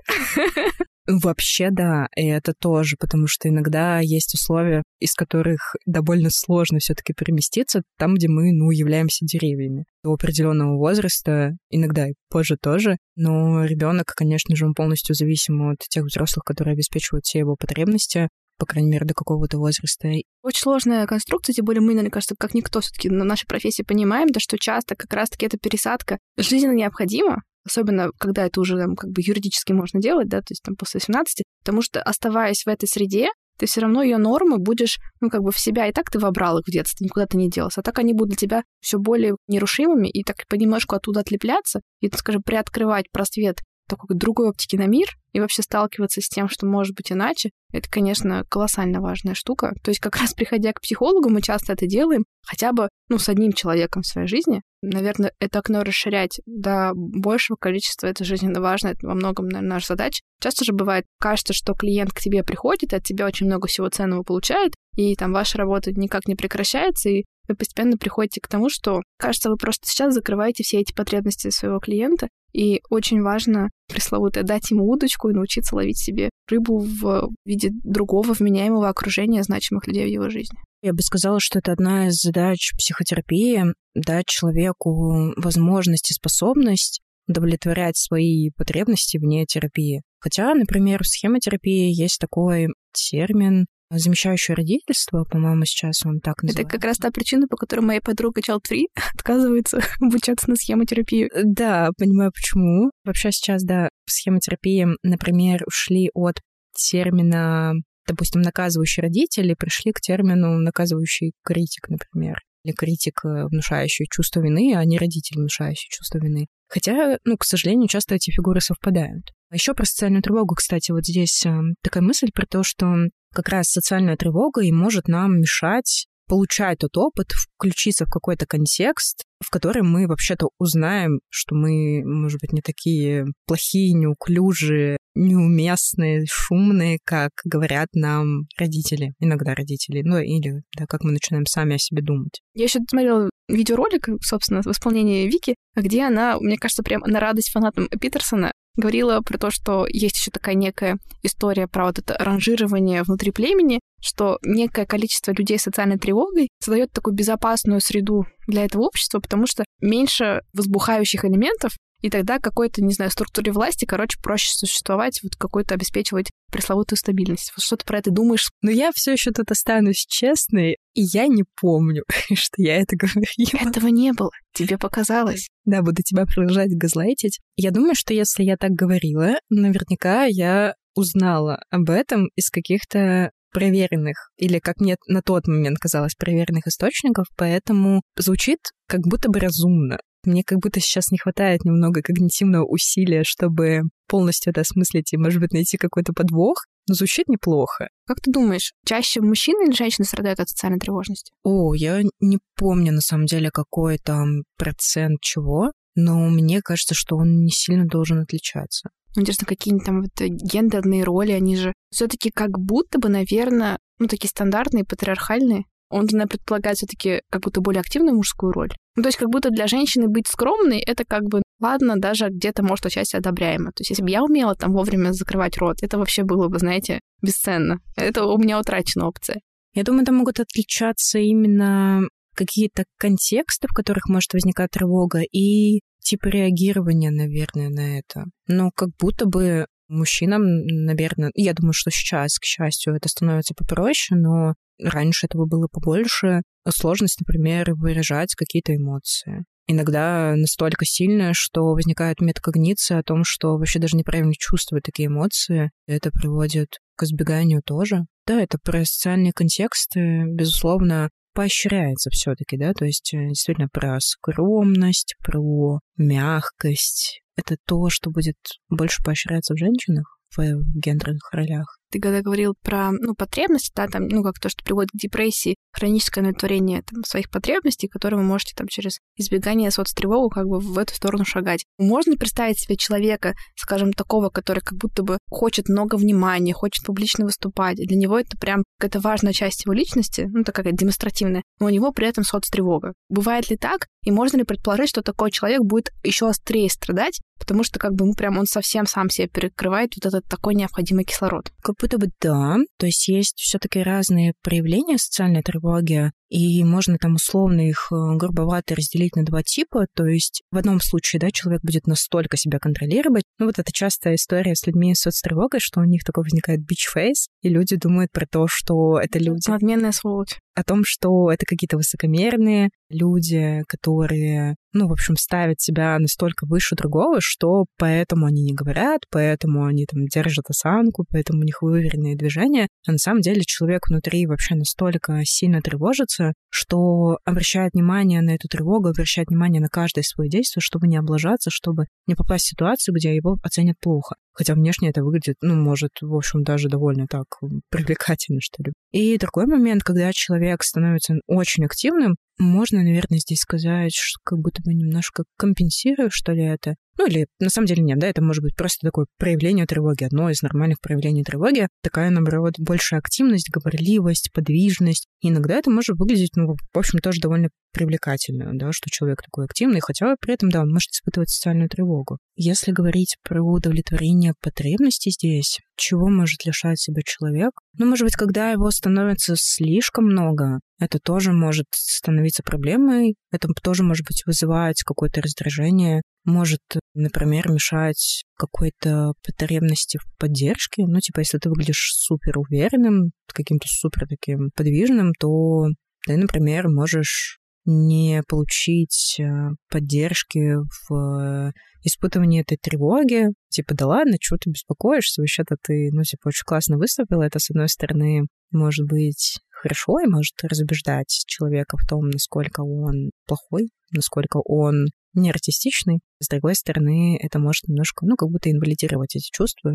Вообще, 1.06 1.70
да, 1.70 2.06
и 2.14 2.26
это 2.26 2.52
тоже, 2.52 2.96
потому 2.98 3.26
что 3.26 3.48
иногда 3.48 3.98
есть 4.00 4.34
условия, 4.34 4.82
из 5.00 5.14
которых 5.14 5.74
довольно 5.84 6.28
сложно 6.30 6.78
все-таки 6.78 7.12
переместиться 7.12 7.82
там, 7.98 8.14
где 8.14 8.28
мы, 8.28 8.52
ну, 8.52 8.70
являемся 8.70 9.24
деревьями. 9.24 9.86
До 10.04 10.12
определенного 10.12 10.76
возраста, 10.76 11.56
иногда 11.68 12.08
и 12.08 12.14
позже 12.28 12.56
тоже, 12.60 12.96
но 13.16 13.64
ребенок, 13.64 14.12
конечно 14.14 14.54
же, 14.54 14.66
он 14.66 14.74
полностью 14.74 15.14
зависим 15.14 15.70
от 15.70 15.78
тех 15.80 16.04
взрослых, 16.04 16.44
которые 16.44 16.74
обеспечивают 16.74 17.24
все 17.24 17.40
его 17.40 17.56
потребности, 17.56 18.28
по 18.60 18.66
крайней 18.66 18.90
мере, 18.90 19.06
до 19.06 19.14
какого-то 19.14 19.58
возраста. 19.58 20.08
Очень 20.42 20.60
сложная 20.60 21.06
конструкция, 21.06 21.54
тем 21.54 21.64
более 21.64 21.80
мы, 21.80 21.94
мне 21.94 22.10
кажется, 22.10 22.34
как 22.38 22.54
никто 22.54 22.80
все 22.80 22.92
таки 22.92 23.08
на 23.08 23.24
нашей 23.24 23.46
профессии 23.46 23.82
понимаем, 23.82 24.28
да, 24.28 24.38
что 24.38 24.58
часто 24.58 24.94
как 24.94 25.12
раз-таки 25.12 25.46
эта 25.46 25.56
пересадка 25.56 26.18
жизненно 26.36 26.74
необходима, 26.74 27.42
особенно 27.66 28.10
когда 28.18 28.46
это 28.46 28.60
уже 28.60 28.76
там, 28.78 28.94
как 28.94 29.10
бы 29.10 29.22
юридически 29.24 29.72
можно 29.72 30.00
делать, 30.00 30.28
да, 30.28 30.40
то 30.40 30.50
есть 30.50 30.62
там 30.62 30.76
после 30.76 31.00
18, 31.00 31.42
потому 31.64 31.82
что 31.82 32.02
оставаясь 32.02 32.64
в 32.64 32.68
этой 32.68 32.86
среде, 32.86 33.30
ты 33.58 33.66
все 33.66 33.82
равно 33.82 34.02
ее 34.02 34.16
нормы 34.16 34.58
будешь, 34.58 34.98
ну, 35.20 35.28
как 35.28 35.42
бы 35.42 35.52
в 35.52 35.58
себя, 35.58 35.86
и 35.86 35.92
так 35.92 36.10
ты 36.10 36.18
вобрал 36.18 36.58
их 36.58 36.66
в 36.66 36.70
детстве, 36.70 37.04
никуда 37.04 37.26
ты 37.26 37.36
не 37.36 37.50
делся. 37.50 37.80
А 37.80 37.82
так 37.82 37.98
они 37.98 38.14
будут 38.14 38.30
для 38.30 38.36
тебя 38.36 38.62
все 38.80 38.98
более 38.98 39.36
нерушимыми, 39.48 40.08
и 40.08 40.22
так 40.24 40.36
понемножку 40.48 40.96
оттуда 40.96 41.20
отлепляться, 41.20 41.80
и, 42.00 42.08
скажем, 42.08 42.42
приоткрывать 42.42 43.10
просвет 43.12 43.58
такой 43.90 44.16
другой 44.16 44.48
оптики 44.48 44.76
на 44.76 44.86
мир 44.86 45.08
и 45.32 45.40
вообще 45.40 45.62
сталкиваться 45.62 46.20
с 46.20 46.28
тем, 46.28 46.48
что 46.48 46.66
может 46.66 46.94
быть 46.96 47.12
иначе, 47.12 47.50
это, 47.72 47.88
конечно, 47.90 48.44
колоссально 48.48 49.00
важная 49.00 49.34
штука. 49.34 49.74
То 49.82 49.90
есть 49.90 50.00
как 50.00 50.16
раз 50.20 50.32
приходя 50.32 50.72
к 50.72 50.80
психологу, 50.80 51.28
мы 51.28 51.42
часто 51.42 51.72
это 51.72 51.86
делаем 51.86 52.24
хотя 52.42 52.72
бы, 52.72 52.88
ну, 53.08 53.18
с 53.18 53.28
одним 53.28 53.52
человеком 53.52 54.02
в 54.02 54.06
своей 54.06 54.26
жизни. 54.26 54.62
Наверное, 54.82 55.32
это 55.40 55.58
окно 55.58 55.82
расширять 55.82 56.40
до 56.46 56.92
большего 56.94 57.56
количества, 57.56 58.06
это 58.06 58.24
жизненно 58.24 58.60
важно, 58.60 58.88
это 58.88 59.06
во 59.06 59.14
многом, 59.14 59.48
наверное, 59.48 59.74
наша 59.74 59.88
задача. 59.88 60.22
Часто 60.40 60.64
же 60.64 60.72
бывает, 60.72 61.04
кажется, 61.18 61.52
что 61.52 61.74
клиент 61.74 62.12
к 62.12 62.20
тебе 62.20 62.42
приходит, 62.42 62.92
и 62.92 62.96
от 62.96 63.04
тебя 63.04 63.26
очень 63.26 63.46
много 63.46 63.68
всего 63.68 63.88
ценного 63.88 64.22
получает, 64.22 64.74
и 64.96 65.14
там 65.16 65.32
ваша 65.32 65.58
работа 65.58 65.92
никак 65.92 66.26
не 66.26 66.34
прекращается, 66.34 67.10
и 67.10 67.24
вы 67.50 67.56
постепенно 67.56 67.98
приходите 67.98 68.40
к 68.40 68.48
тому, 68.48 68.68
что, 68.70 69.02
кажется, 69.18 69.50
вы 69.50 69.56
просто 69.56 69.86
сейчас 69.86 70.14
закрываете 70.14 70.62
все 70.62 70.78
эти 70.78 70.94
потребности 70.94 71.50
своего 71.50 71.80
клиента, 71.80 72.28
и 72.52 72.80
очень 72.90 73.22
важно 73.22 73.70
пресловутое 73.88 74.44
дать 74.44 74.70
ему 74.70 74.88
удочку 74.88 75.28
и 75.28 75.34
научиться 75.34 75.74
ловить 75.74 75.98
себе 75.98 76.30
рыбу 76.48 76.78
в 76.78 77.30
виде 77.44 77.70
другого 77.84 78.32
вменяемого 78.32 78.88
окружения 78.88 79.42
значимых 79.42 79.86
людей 79.86 80.04
в 80.04 80.08
его 80.08 80.30
жизни. 80.30 80.58
Я 80.82 80.92
бы 80.92 81.02
сказала, 81.02 81.38
что 81.40 81.58
это 81.58 81.72
одна 81.72 82.08
из 82.08 82.20
задач 82.20 82.72
психотерапии— 82.76 83.64
дать 83.94 84.26
человеку 84.26 85.32
возможность 85.36 86.10
и 86.10 86.14
способность 86.14 87.00
удовлетворять 87.28 87.96
свои 87.96 88.50
потребности 88.56 89.18
вне 89.18 89.44
терапии. 89.46 90.02
Хотя, 90.20 90.54
например, 90.54 91.02
в 91.02 91.06
схемотерапии 91.06 91.92
есть 91.92 92.18
такой 92.18 92.68
термин 92.92 93.66
замещающее 93.90 94.54
родительство, 94.54 95.24
по-моему, 95.24 95.64
сейчас 95.64 96.04
он 96.04 96.20
так 96.20 96.42
называется. 96.42 96.62
Это 96.62 96.70
как 96.70 96.84
раз 96.84 96.98
та 96.98 97.10
причина, 97.10 97.46
по 97.48 97.56
которой 97.56 97.80
моя 97.80 98.00
подруга 98.00 98.40
Child 98.40 98.60
Free 98.70 98.84
отказывается 99.14 99.80
обучаться 100.00 100.48
на 100.48 100.56
схемотерапию. 100.56 101.28
Да, 101.44 101.90
понимаю, 101.98 102.32
почему. 102.32 102.90
Вообще 103.04 103.32
сейчас, 103.32 103.62
да, 103.64 103.88
в 104.06 104.12
схемотерапии, 104.12 104.86
например, 105.02 105.62
ушли 105.66 106.10
от 106.14 106.40
термина, 106.74 107.72
допустим, 108.06 108.42
наказывающий 108.42 109.02
родитель 109.02 109.50
и 109.50 109.56
пришли 109.56 109.92
к 109.92 110.00
термину 110.00 110.58
наказывающий 110.58 111.32
критик, 111.44 111.88
например. 111.88 112.38
Или 112.62 112.74
критик, 112.74 113.24
э, 113.24 113.46
внушающий 113.46 114.06
чувство 114.10 114.40
вины, 114.40 114.74
а 114.76 114.84
не 114.84 114.98
родитель, 114.98 115.38
внушающий 115.38 115.88
чувство 115.90 116.18
вины. 116.18 116.46
Хотя, 116.68 117.16
ну, 117.24 117.36
к 117.36 117.44
сожалению, 117.44 117.88
часто 117.88 118.14
эти 118.14 118.30
фигуры 118.30 118.60
совпадают. 118.60 119.32
А 119.50 119.54
еще 119.54 119.74
про 119.74 119.84
социальную 119.84 120.22
тревогу, 120.22 120.54
кстати, 120.54 120.92
вот 120.92 121.04
здесь 121.04 121.44
э, 121.46 121.58
такая 121.82 122.02
мысль 122.02 122.28
про 122.32 122.46
то, 122.46 122.62
что 122.62 122.86
как 123.34 123.48
раз 123.48 123.68
социальная 123.68 124.16
тревога 124.16 124.62
и 124.62 124.72
может 124.72 125.08
нам 125.08 125.40
мешать 125.40 126.06
получать 126.30 126.78
тот 126.78 126.96
опыт, 126.96 127.32
включиться 127.32 128.06
в 128.06 128.08
какой-то 128.08 128.46
контекст, 128.46 129.24
в 129.44 129.50
котором 129.50 129.90
мы 129.90 130.06
вообще-то 130.06 130.50
узнаем, 130.60 131.18
что 131.28 131.56
мы, 131.56 132.04
может 132.04 132.40
быть, 132.40 132.52
не 132.52 132.60
такие 132.60 133.26
плохие, 133.46 133.92
неуклюжие, 133.94 134.96
неуместные, 135.16 136.24
шумные, 136.30 137.00
как 137.04 137.30
говорят 137.44 137.88
нам 137.94 138.44
родители, 138.56 139.12
иногда 139.18 139.56
родители, 139.56 140.02
ну 140.04 140.18
или 140.18 140.62
да, 140.78 140.86
как 140.86 141.02
мы 141.02 141.10
начинаем 141.10 141.46
сами 141.46 141.74
о 141.74 141.78
себе 141.78 142.00
думать. 142.00 142.40
Я 142.54 142.64
еще 142.64 142.78
смотрела 142.88 143.28
видеоролик, 143.48 144.08
собственно, 144.22 144.62
в 144.62 144.68
исполнении 144.68 145.26
Вики, 145.26 145.56
где 145.74 146.04
она, 146.04 146.38
мне 146.38 146.56
кажется, 146.58 146.84
прям 146.84 147.00
на 147.00 147.18
радость 147.18 147.50
фанатам 147.50 147.88
Питерсона 147.88 148.52
говорила 148.76 149.20
про 149.20 149.38
то, 149.38 149.50
что 149.50 149.86
есть 149.88 150.16
еще 150.16 150.30
такая 150.30 150.54
некая 150.54 150.98
история 151.22 151.66
про 151.66 151.86
вот 151.86 151.98
это 151.98 152.16
ранжирование 152.18 153.02
внутри 153.02 153.30
племени, 153.30 153.80
что 154.00 154.38
некое 154.42 154.86
количество 154.86 155.32
людей 155.32 155.58
с 155.58 155.62
социальной 155.62 155.98
тревогой 155.98 156.48
создает 156.62 156.92
такую 156.92 157.14
безопасную 157.14 157.80
среду 157.80 158.26
для 158.46 158.64
этого 158.64 158.82
общества, 158.82 159.20
потому 159.20 159.46
что 159.46 159.64
меньше 159.80 160.42
возбухающих 160.52 161.24
элементов, 161.24 161.72
и 162.00 162.08
тогда 162.08 162.38
какой-то, 162.38 162.82
не 162.82 162.94
знаю, 162.94 163.10
структуре 163.10 163.52
власти, 163.52 163.84
короче, 163.84 164.18
проще 164.22 164.52
существовать, 164.52 165.20
вот 165.22 165.36
какой-то 165.36 165.74
обеспечивать 165.74 166.30
пресловутую 166.50 166.98
стабильность. 166.98 167.52
Вот 167.56 167.64
что 167.64 167.76
ты 167.76 167.84
про 167.84 167.98
это 167.98 168.10
думаешь? 168.10 168.50
Но 168.62 168.70
я 168.70 168.90
все 168.94 169.12
еще 169.12 169.30
тут 169.30 169.50
останусь 169.50 170.06
честной, 170.08 170.78
и 170.94 171.02
я 171.02 171.26
не 171.26 171.44
помню, 171.60 172.04
что 172.34 172.62
я 172.62 172.76
это 172.76 172.96
говорила. 172.96 173.68
Этого 173.68 173.88
не 173.88 174.12
было. 174.12 174.30
Тебе 174.52 174.78
показалось. 174.78 175.48
Да, 175.64 175.82
буду 175.82 176.02
тебя 176.02 176.24
продолжать 176.26 176.76
газлайтить. 176.76 177.40
Я 177.56 177.70
думаю, 177.70 177.94
что 177.94 178.14
если 178.14 178.42
я 178.42 178.56
так 178.56 178.70
говорила, 178.70 179.34
наверняка 179.48 180.24
я 180.24 180.74
узнала 180.94 181.62
об 181.70 181.90
этом 181.90 182.28
из 182.34 182.50
каких-то 182.50 183.30
проверенных, 183.52 184.30
или, 184.36 184.58
как 184.58 184.80
мне 184.80 184.96
на 185.06 185.22
тот 185.22 185.46
момент 185.46 185.78
казалось, 185.78 186.14
проверенных 186.14 186.66
источников, 186.66 187.26
поэтому 187.36 188.02
звучит 188.16 188.60
как 188.86 189.00
будто 189.00 189.28
бы 189.28 189.40
разумно. 189.40 189.98
Мне 190.24 190.42
как 190.44 190.58
будто 190.58 190.80
сейчас 190.80 191.10
не 191.10 191.18
хватает 191.18 191.64
немного 191.64 192.02
когнитивного 192.02 192.64
усилия, 192.64 193.24
чтобы 193.24 193.82
полностью 194.06 194.50
это 194.50 194.60
осмыслить 194.62 195.12
и, 195.12 195.16
может 195.16 195.40
быть, 195.40 195.52
найти 195.52 195.76
какой-то 195.76 196.12
подвох. 196.12 196.64
звучит 196.86 197.28
неплохо. 197.28 197.88
Как 198.06 198.20
ты 198.20 198.30
думаешь, 198.30 198.72
чаще 198.84 199.20
мужчины 199.20 199.66
или 199.66 199.76
женщины 199.76 200.04
страдают 200.04 200.40
от 200.40 200.48
социальной 200.48 200.80
тревожности? 200.80 201.32
О, 201.44 201.74
я 201.74 202.02
не 202.20 202.38
помню 202.56 202.92
на 202.92 203.00
самом 203.00 203.26
деле, 203.26 203.50
какой 203.50 203.98
там 203.98 204.42
процент 204.58 205.20
чего, 205.20 205.72
но 205.94 206.28
мне 206.28 206.60
кажется, 206.62 206.94
что 206.94 207.16
он 207.16 207.44
не 207.44 207.50
сильно 207.50 207.86
должен 207.86 208.18
отличаться. 208.18 208.90
Интересно, 209.16 209.46
какие-нибудь 209.46 209.86
там 209.86 210.02
вот 210.02 210.10
гендерные 210.20 211.02
роли, 211.02 211.32
они 211.32 211.56
же 211.56 211.72
все 211.90 212.06
таки 212.06 212.30
как 212.30 212.58
будто 212.58 212.98
бы, 212.98 213.08
наверное, 213.08 213.78
ну, 213.98 214.06
такие 214.06 214.28
стандартные, 214.28 214.84
патриархальные. 214.84 215.64
Он, 215.90 216.06
предполагает 216.06 216.76
все 216.76 216.86
таки 216.86 217.20
как 217.30 217.42
будто 217.42 217.60
более 217.60 217.80
активную 217.80 218.14
мужскую 218.14 218.52
роль. 218.52 218.70
Ну, 218.96 219.02
то 219.02 219.08
есть 219.08 219.18
как 219.18 219.28
будто 219.28 219.50
для 219.50 219.66
женщины 219.66 220.08
быть 220.08 220.28
скромной— 220.28 220.78
это 220.86 221.04
как 221.04 221.24
бы, 221.24 221.42
ладно, 221.60 221.96
даже 221.96 222.28
где-то, 222.28 222.62
может, 222.62 222.86
отчасти 222.86 223.16
одобряемо. 223.16 223.72
То 223.72 223.80
есть 223.80 223.90
если 223.90 224.02
бы 224.02 224.10
я 224.10 224.22
умела 224.22 224.54
там 224.54 224.72
вовремя 224.72 225.12
закрывать 225.12 225.58
рот, 225.58 225.82
это 225.82 225.98
вообще 225.98 226.22
было 226.22 226.48
бы, 226.48 226.58
знаете, 226.58 227.00
бесценно. 227.22 227.80
Это 227.96 228.24
у 228.24 228.38
меня 228.38 228.60
утрачена 228.60 229.06
опция. 229.06 229.40
Я 229.74 229.82
думаю, 229.84 230.04
там 230.04 230.16
могут 230.16 230.40
отличаться 230.40 231.18
именно 231.18 232.02
какие-то 232.34 232.84
контексты, 232.98 233.68
в 233.68 233.74
которых 233.74 234.08
может 234.08 234.32
возникать 234.32 234.70
тревога, 234.70 235.20
и 235.20 235.80
типа 236.00 236.28
реагирования, 236.28 237.10
наверное, 237.10 237.68
на 237.68 237.98
это. 237.98 238.24
Но 238.46 238.70
как 238.74 238.90
будто 238.98 239.26
бы 239.26 239.66
мужчинам, 239.88 240.42
наверное, 240.66 241.30
я 241.34 241.52
думаю, 241.52 241.72
что 241.72 241.90
сейчас, 241.90 242.38
к 242.38 242.44
счастью, 242.44 242.94
это 242.94 243.08
становится 243.08 243.54
попроще, 243.54 244.18
но 244.18 244.54
раньше 244.82 245.26
этого 245.26 245.46
было 245.46 245.66
побольше. 245.70 246.42
Сложность, 246.68 247.20
например, 247.20 247.74
выражать 247.74 248.34
какие-то 248.34 248.74
эмоции. 248.74 249.44
Иногда 249.66 250.34
настолько 250.34 250.84
сильная, 250.84 251.32
что 251.32 251.72
возникает 251.74 252.20
метакогниция 252.20 252.98
о 252.98 253.02
том, 253.04 253.22
что 253.24 253.56
вообще 253.56 253.78
даже 253.78 253.96
неправильно 253.96 254.32
чувствуют 254.36 254.84
такие 254.84 255.06
эмоции. 255.06 255.70
Это 255.86 256.10
приводит 256.10 256.78
к 256.96 257.04
избеганию 257.04 257.62
тоже. 257.64 258.00
Да, 258.26 258.40
это 258.42 258.58
про 258.62 258.84
социальные 258.84 259.32
контексты. 259.32 260.24
Безусловно, 260.26 261.10
поощряется 261.34 262.10
все-таки, 262.10 262.58
да, 262.58 262.72
то 262.72 262.84
есть 262.84 263.14
э, 263.14 263.28
действительно 263.28 263.68
про 263.72 263.98
скромность, 264.00 265.14
про 265.24 265.78
мягкость. 265.96 267.22
Это 267.36 267.56
то, 267.66 267.88
что 267.90 268.10
будет 268.10 268.36
больше 268.68 269.02
поощряться 269.04 269.54
в 269.54 269.58
женщинах 269.58 270.19
в 270.36 270.62
гендерных 270.74 271.32
ролях. 271.32 271.80
Ты 271.90 271.98
когда 271.98 272.22
говорил 272.22 272.54
про 272.62 272.92
ну, 272.92 273.14
потребности, 273.14 273.72
да, 273.74 273.88
там, 273.88 274.06
ну, 274.06 274.22
как 274.22 274.38
то, 274.38 274.48
что 274.48 274.62
приводит 274.64 274.90
к 274.92 274.96
депрессии, 274.96 275.56
хроническое 275.72 276.22
удовлетворение 276.22 276.82
там, 276.82 277.02
своих 277.04 277.30
потребностей, 277.30 277.88
которые 277.88 278.20
вы 278.20 278.26
можете 278.26 278.54
там 278.54 278.68
через 278.68 278.98
избегание 279.16 279.72
соцтревогу 279.72 280.30
как 280.30 280.46
бы 280.46 280.60
в 280.60 280.78
эту 280.78 280.94
сторону 280.94 281.24
шагать. 281.24 281.64
Можно 281.78 282.16
представить 282.16 282.60
себе 282.60 282.76
человека, 282.76 283.34
скажем, 283.56 283.92
такого, 283.92 284.30
который 284.30 284.60
как 284.60 284.78
будто 284.78 285.02
бы 285.02 285.18
хочет 285.28 285.68
много 285.68 285.96
внимания, 285.96 286.52
хочет 286.52 286.84
публично 286.84 287.24
выступать, 287.24 287.76
для 287.76 287.96
него 287.96 288.18
это 288.18 288.36
прям 288.36 288.62
какая-то 288.78 289.00
важная 289.00 289.32
часть 289.32 289.64
его 289.64 289.72
личности, 289.72 290.28
ну, 290.32 290.44
такая 290.44 290.72
демонстративная, 290.72 291.42
но 291.58 291.66
у 291.66 291.70
него 291.70 291.90
при 291.90 292.06
этом 292.06 292.22
соцтревога. 292.22 292.92
Бывает 293.08 293.50
ли 293.50 293.56
так? 293.56 293.88
И 294.04 294.12
можно 294.12 294.38
ли 294.38 294.44
предположить, 294.44 294.90
что 294.90 295.02
такой 295.02 295.32
человек 295.32 295.62
будет 295.62 295.90
еще 296.04 296.28
острее 296.28 296.70
страдать, 296.70 297.20
потому 297.40 297.64
что 297.64 297.80
как 297.80 297.94
бы 297.94 298.04
ему 298.04 298.14
прям 298.14 298.38
он 298.38 298.46
совсем 298.46 298.86
сам 298.86 299.10
себе 299.10 299.26
перекрывает 299.26 299.94
вот 299.96 300.06
этот 300.06 300.26
такой 300.26 300.54
необходимый 300.54 301.04
кислород? 301.04 301.50
Как 301.62 301.74
будто 301.80 301.98
бы 301.98 302.10
да. 302.20 302.58
То 302.78 302.86
есть 302.86 303.08
есть 303.08 303.38
все-таки 303.38 303.82
разные 303.82 304.34
проявления 304.42 304.98
социальной 304.98 305.42
тревоги, 305.42 306.12
и 306.30 306.62
можно 306.62 306.96
там 306.96 307.16
условно 307.16 307.68
их 307.68 307.88
э, 307.90 308.16
грубовато 308.16 308.76
разделить 308.76 309.16
на 309.16 309.24
два 309.24 309.42
типа. 309.42 309.86
То 309.94 310.06
есть 310.06 310.42
в 310.52 310.56
одном 310.56 310.80
случае, 310.80 311.18
да, 311.18 311.30
человек 311.32 311.62
будет 311.62 311.88
настолько 311.88 312.36
себя 312.36 312.60
контролировать. 312.60 313.24
Ну 313.38 313.46
вот 313.46 313.58
это 313.58 313.72
частая 313.72 314.14
история 314.14 314.54
с 314.54 314.64
людьми 314.66 314.94
с 314.94 315.00
соцтревогой, 315.00 315.58
что 315.60 315.80
у 315.80 315.84
них 315.84 316.04
такой 316.04 316.22
возникает 316.22 316.64
бич-фейс, 316.64 317.26
и 317.42 317.48
люди 317.48 317.74
думают 317.76 318.12
про 318.12 318.26
то, 318.26 318.46
что 318.48 319.00
это 319.00 319.18
люди... 319.18 319.50
Надменная 319.50 319.92
сволочь. 319.92 320.38
О 320.54 320.64
том, 320.64 320.82
что 320.84 321.30
это 321.30 321.46
какие-то 321.46 321.76
высокомерные 321.76 322.70
люди, 322.88 323.62
которые, 323.68 324.56
ну, 324.72 324.88
в 324.88 324.92
общем, 324.92 325.16
ставят 325.16 325.60
себя 325.60 325.96
настолько 325.98 326.44
выше 326.46 326.74
другого, 326.74 327.18
что 327.20 327.66
поэтому 327.78 328.26
они 328.26 328.42
не 328.42 328.52
говорят, 328.52 329.02
поэтому 329.10 329.64
они 329.64 329.86
там 329.86 330.06
держат 330.06 330.46
осанку, 330.48 331.04
поэтому 331.08 331.40
у 331.40 331.44
них 331.44 331.62
выверенные 331.62 332.16
движения. 332.16 332.68
А 332.86 332.92
на 332.92 332.98
самом 332.98 333.20
деле 333.20 333.42
человек 333.42 333.88
внутри 333.88 334.26
вообще 334.26 334.56
настолько 334.56 335.20
сильно 335.24 335.62
тревожится, 335.62 336.32
что 336.50 337.18
обращает 337.24 337.72
внимание 337.72 338.20
на 338.20 338.30
эту 338.30 338.48
тревогу, 338.48 338.88
обращает 338.88 339.28
внимание 339.28 339.62
на 339.62 339.68
каждое 339.68 340.02
свое 340.02 340.28
действие, 340.28 340.62
чтобы 340.62 340.88
не 340.88 340.96
облажаться, 340.96 341.50
чтобы 341.50 341.86
не 342.06 342.16
попасть 342.16 342.46
в 342.46 342.48
ситуацию, 342.48 342.94
где 342.94 343.14
его 343.14 343.36
оценят 343.42 343.76
плохо. 343.80 344.16
Хотя 344.40 344.54
внешне 344.54 344.88
это 344.88 345.04
выглядит, 345.04 345.36
ну, 345.42 345.54
может, 345.54 345.90
в 346.00 346.14
общем, 346.16 346.44
даже 346.44 346.70
довольно 346.70 347.06
так 347.06 347.26
привлекательно, 347.68 348.40
что 348.40 348.62
ли. 348.62 348.72
И 348.90 349.18
другой 349.18 349.44
момент, 349.44 349.82
когда 349.82 350.10
человек 350.14 350.62
становится 350.62 351.16
очень 351.26 351.66
активным, 351.66 352.16
можно, 352.38 352.82
наверное, 352.82 353.18
здесь 353.18 353.40
сказать, 353.40 353.92
что 353.94 354.18
как 354.24 354.38
будто 354.38 354.62
бы 354.64 354.72
немножко 354.72 355.24
компенсируя, 355.36 356.08
что 356.10 356.32
ли, 356.32 356.42
это. 356.42 356.76
Ну 357.00 357.06
или 357.06 357.28
на 357.38 357.48
самом 357.48 357.66
деле 357.66 357.82
нет, 357.82 357.98
да, 357.98 358.08
это 358.08 358.22
может 358.22 358.42
быть 358.42 358.54
просто 358.54 358.86
такое 358.86 359.06
проявление 359.16 359.64
тревоги, 359.64 360.04
одно 360.04 360.28
из 360.28 360.42
нормальных 360.42 360.82
проявлений 360.82 361.24
тревоги. 361.24 361.66
Такая, 361.82 362.10
наоборот, 362.10 362.56
большая 362.58 363.00
активность, 363.00 363.48
говорливость, 363.50 364.30
подвижность. 364.34 365.06
И 365.22 365.30
иногда 365.30 365.56
это 365.56 365.70
может 365.70 365.96
выглядеть, 365.96 366.36
ну, 366.36 366.56
в 366.56 366.78
общем, 366.78 366.98
тоже 366.98 367.22
довольно 367.22 367.48
привлекательно, 367.72 368.50
да, 368.52 368.72
что 368.72 368.90
человек 368.90 369.22
такой 369.22 369.46
активный, 369.46 369.80
хотя 369.80 370.14
при 370.20 370.34
этом, 370.34 370.50
да, 370.50 370.60
он 370.60 370.70
может 370.70 370.90
испытывать 370.90 371.30
социальную 371.30 371.70
тревогу. 371.70 372.18
Если 372.36 372.70
говорить 372.70 373.16
про 373.22 373.42
удовлетворение 373.42 374.34
потребностей 374.42 375.10
здесь, 375.10 375.58
чего 375.80 376.08
может 376.08 376.44
лишать 376.44 376.78
себя 376.78 377.02
человек? 377.04 377.50
Ну, 377.78 377.86
может 377.86 378.04
быть, 378.04 378.14
когда 378.14 378.50
его 378.50 378.70
становится 378.70 379.34
слишком 379.36 380.04
много, 380.04 380.60
это 380.78 380.98
тоже 380.98 381.32
может 381.32 381.66
становиться 381.72 382.42
проблемой, 382.42 383.16
это 383.32 383.48
тоже 383.62 383.82
может 383.82 384.06
быть 384.06 384.22
вызывать 384.26 384.82
какое-то 384.84 385.22
раздражение, 385.22 386.02
может, 386.24 386.60
например, 386.94 387.50
мешать 387.50 388.24
какой-то 388.36 389.14
потребности 389.26 389.98
в 389.98 390.18
поддержке. 390.18 390.84
Ну, 390.86 391.00
типа, 391.00 391.20
если 391.20 391.38
ты 391.38 391.48
выглядишь 391.48 391.94
супер 391.96 392.38
уверенным, 392.38 393.10
каким-то 393.26 393.66
супер 393.68 394.06
таким 394.06 394.50
подвижным, 394.54 395.12
то 395.18 395.66
ты, 396.06 396.16
например, 396.16 396.68
можешь 396.68 397.39
не 397.64 398.22
получить 398.28 399.16
э, 399.20 399.50
поддержки 399.70 400.56
в 400.88 401.52
испытывании 401.84 402.42
этой 402.42 402.58
тревоги. 402.60 403.28
Типа, 403.48 403.74
да 403.74 403.86
ладно, 403.86 404.16
чего 404.18 404.38
ты 404.38 404.50
беспокоишься? 404.50 405.22
Вообще-то 405.22 405.56
ты, 405.62 405.90
ну, 405.92 406.02
типа, 406.02 406.28
очень 406.28 406.44
классно 406.44 406.78
выступила. 406.78 407.22
Это, 407.22 407.38
с 407.38 407.50
одной 407.50 407.68
стороны, 407.68 408.26
может 408.50 408.86
быть 408.86 409.38
хорошо 409.50 410.00
и 410.00 410.08
может 410.08 410.34
разубеждать 410.42 411.22
человека 411.26 411.76
в 411.76 411.88
том, 411.88 412.08
насколько 412.08 412.60
он 412.60 413.10
плохой, 413.26 413.68
насколько 413.92 414.38
он 414.44 414.86
не 415.14 415.30
артистичный. 415.30 416.00
С 416.20 416.28
другой 416.28 416.54
стороны, 416.54 417.18
это 417.20 417.38
может 417.38 417.68
немножко, 417.68 418.06
ну, 418.06 418.16
как 418.16 418.30
будто 418.30 418.50
инвалидировать 418.50 419.16
эти 419.16 419.30
чувства. 419.30 419.72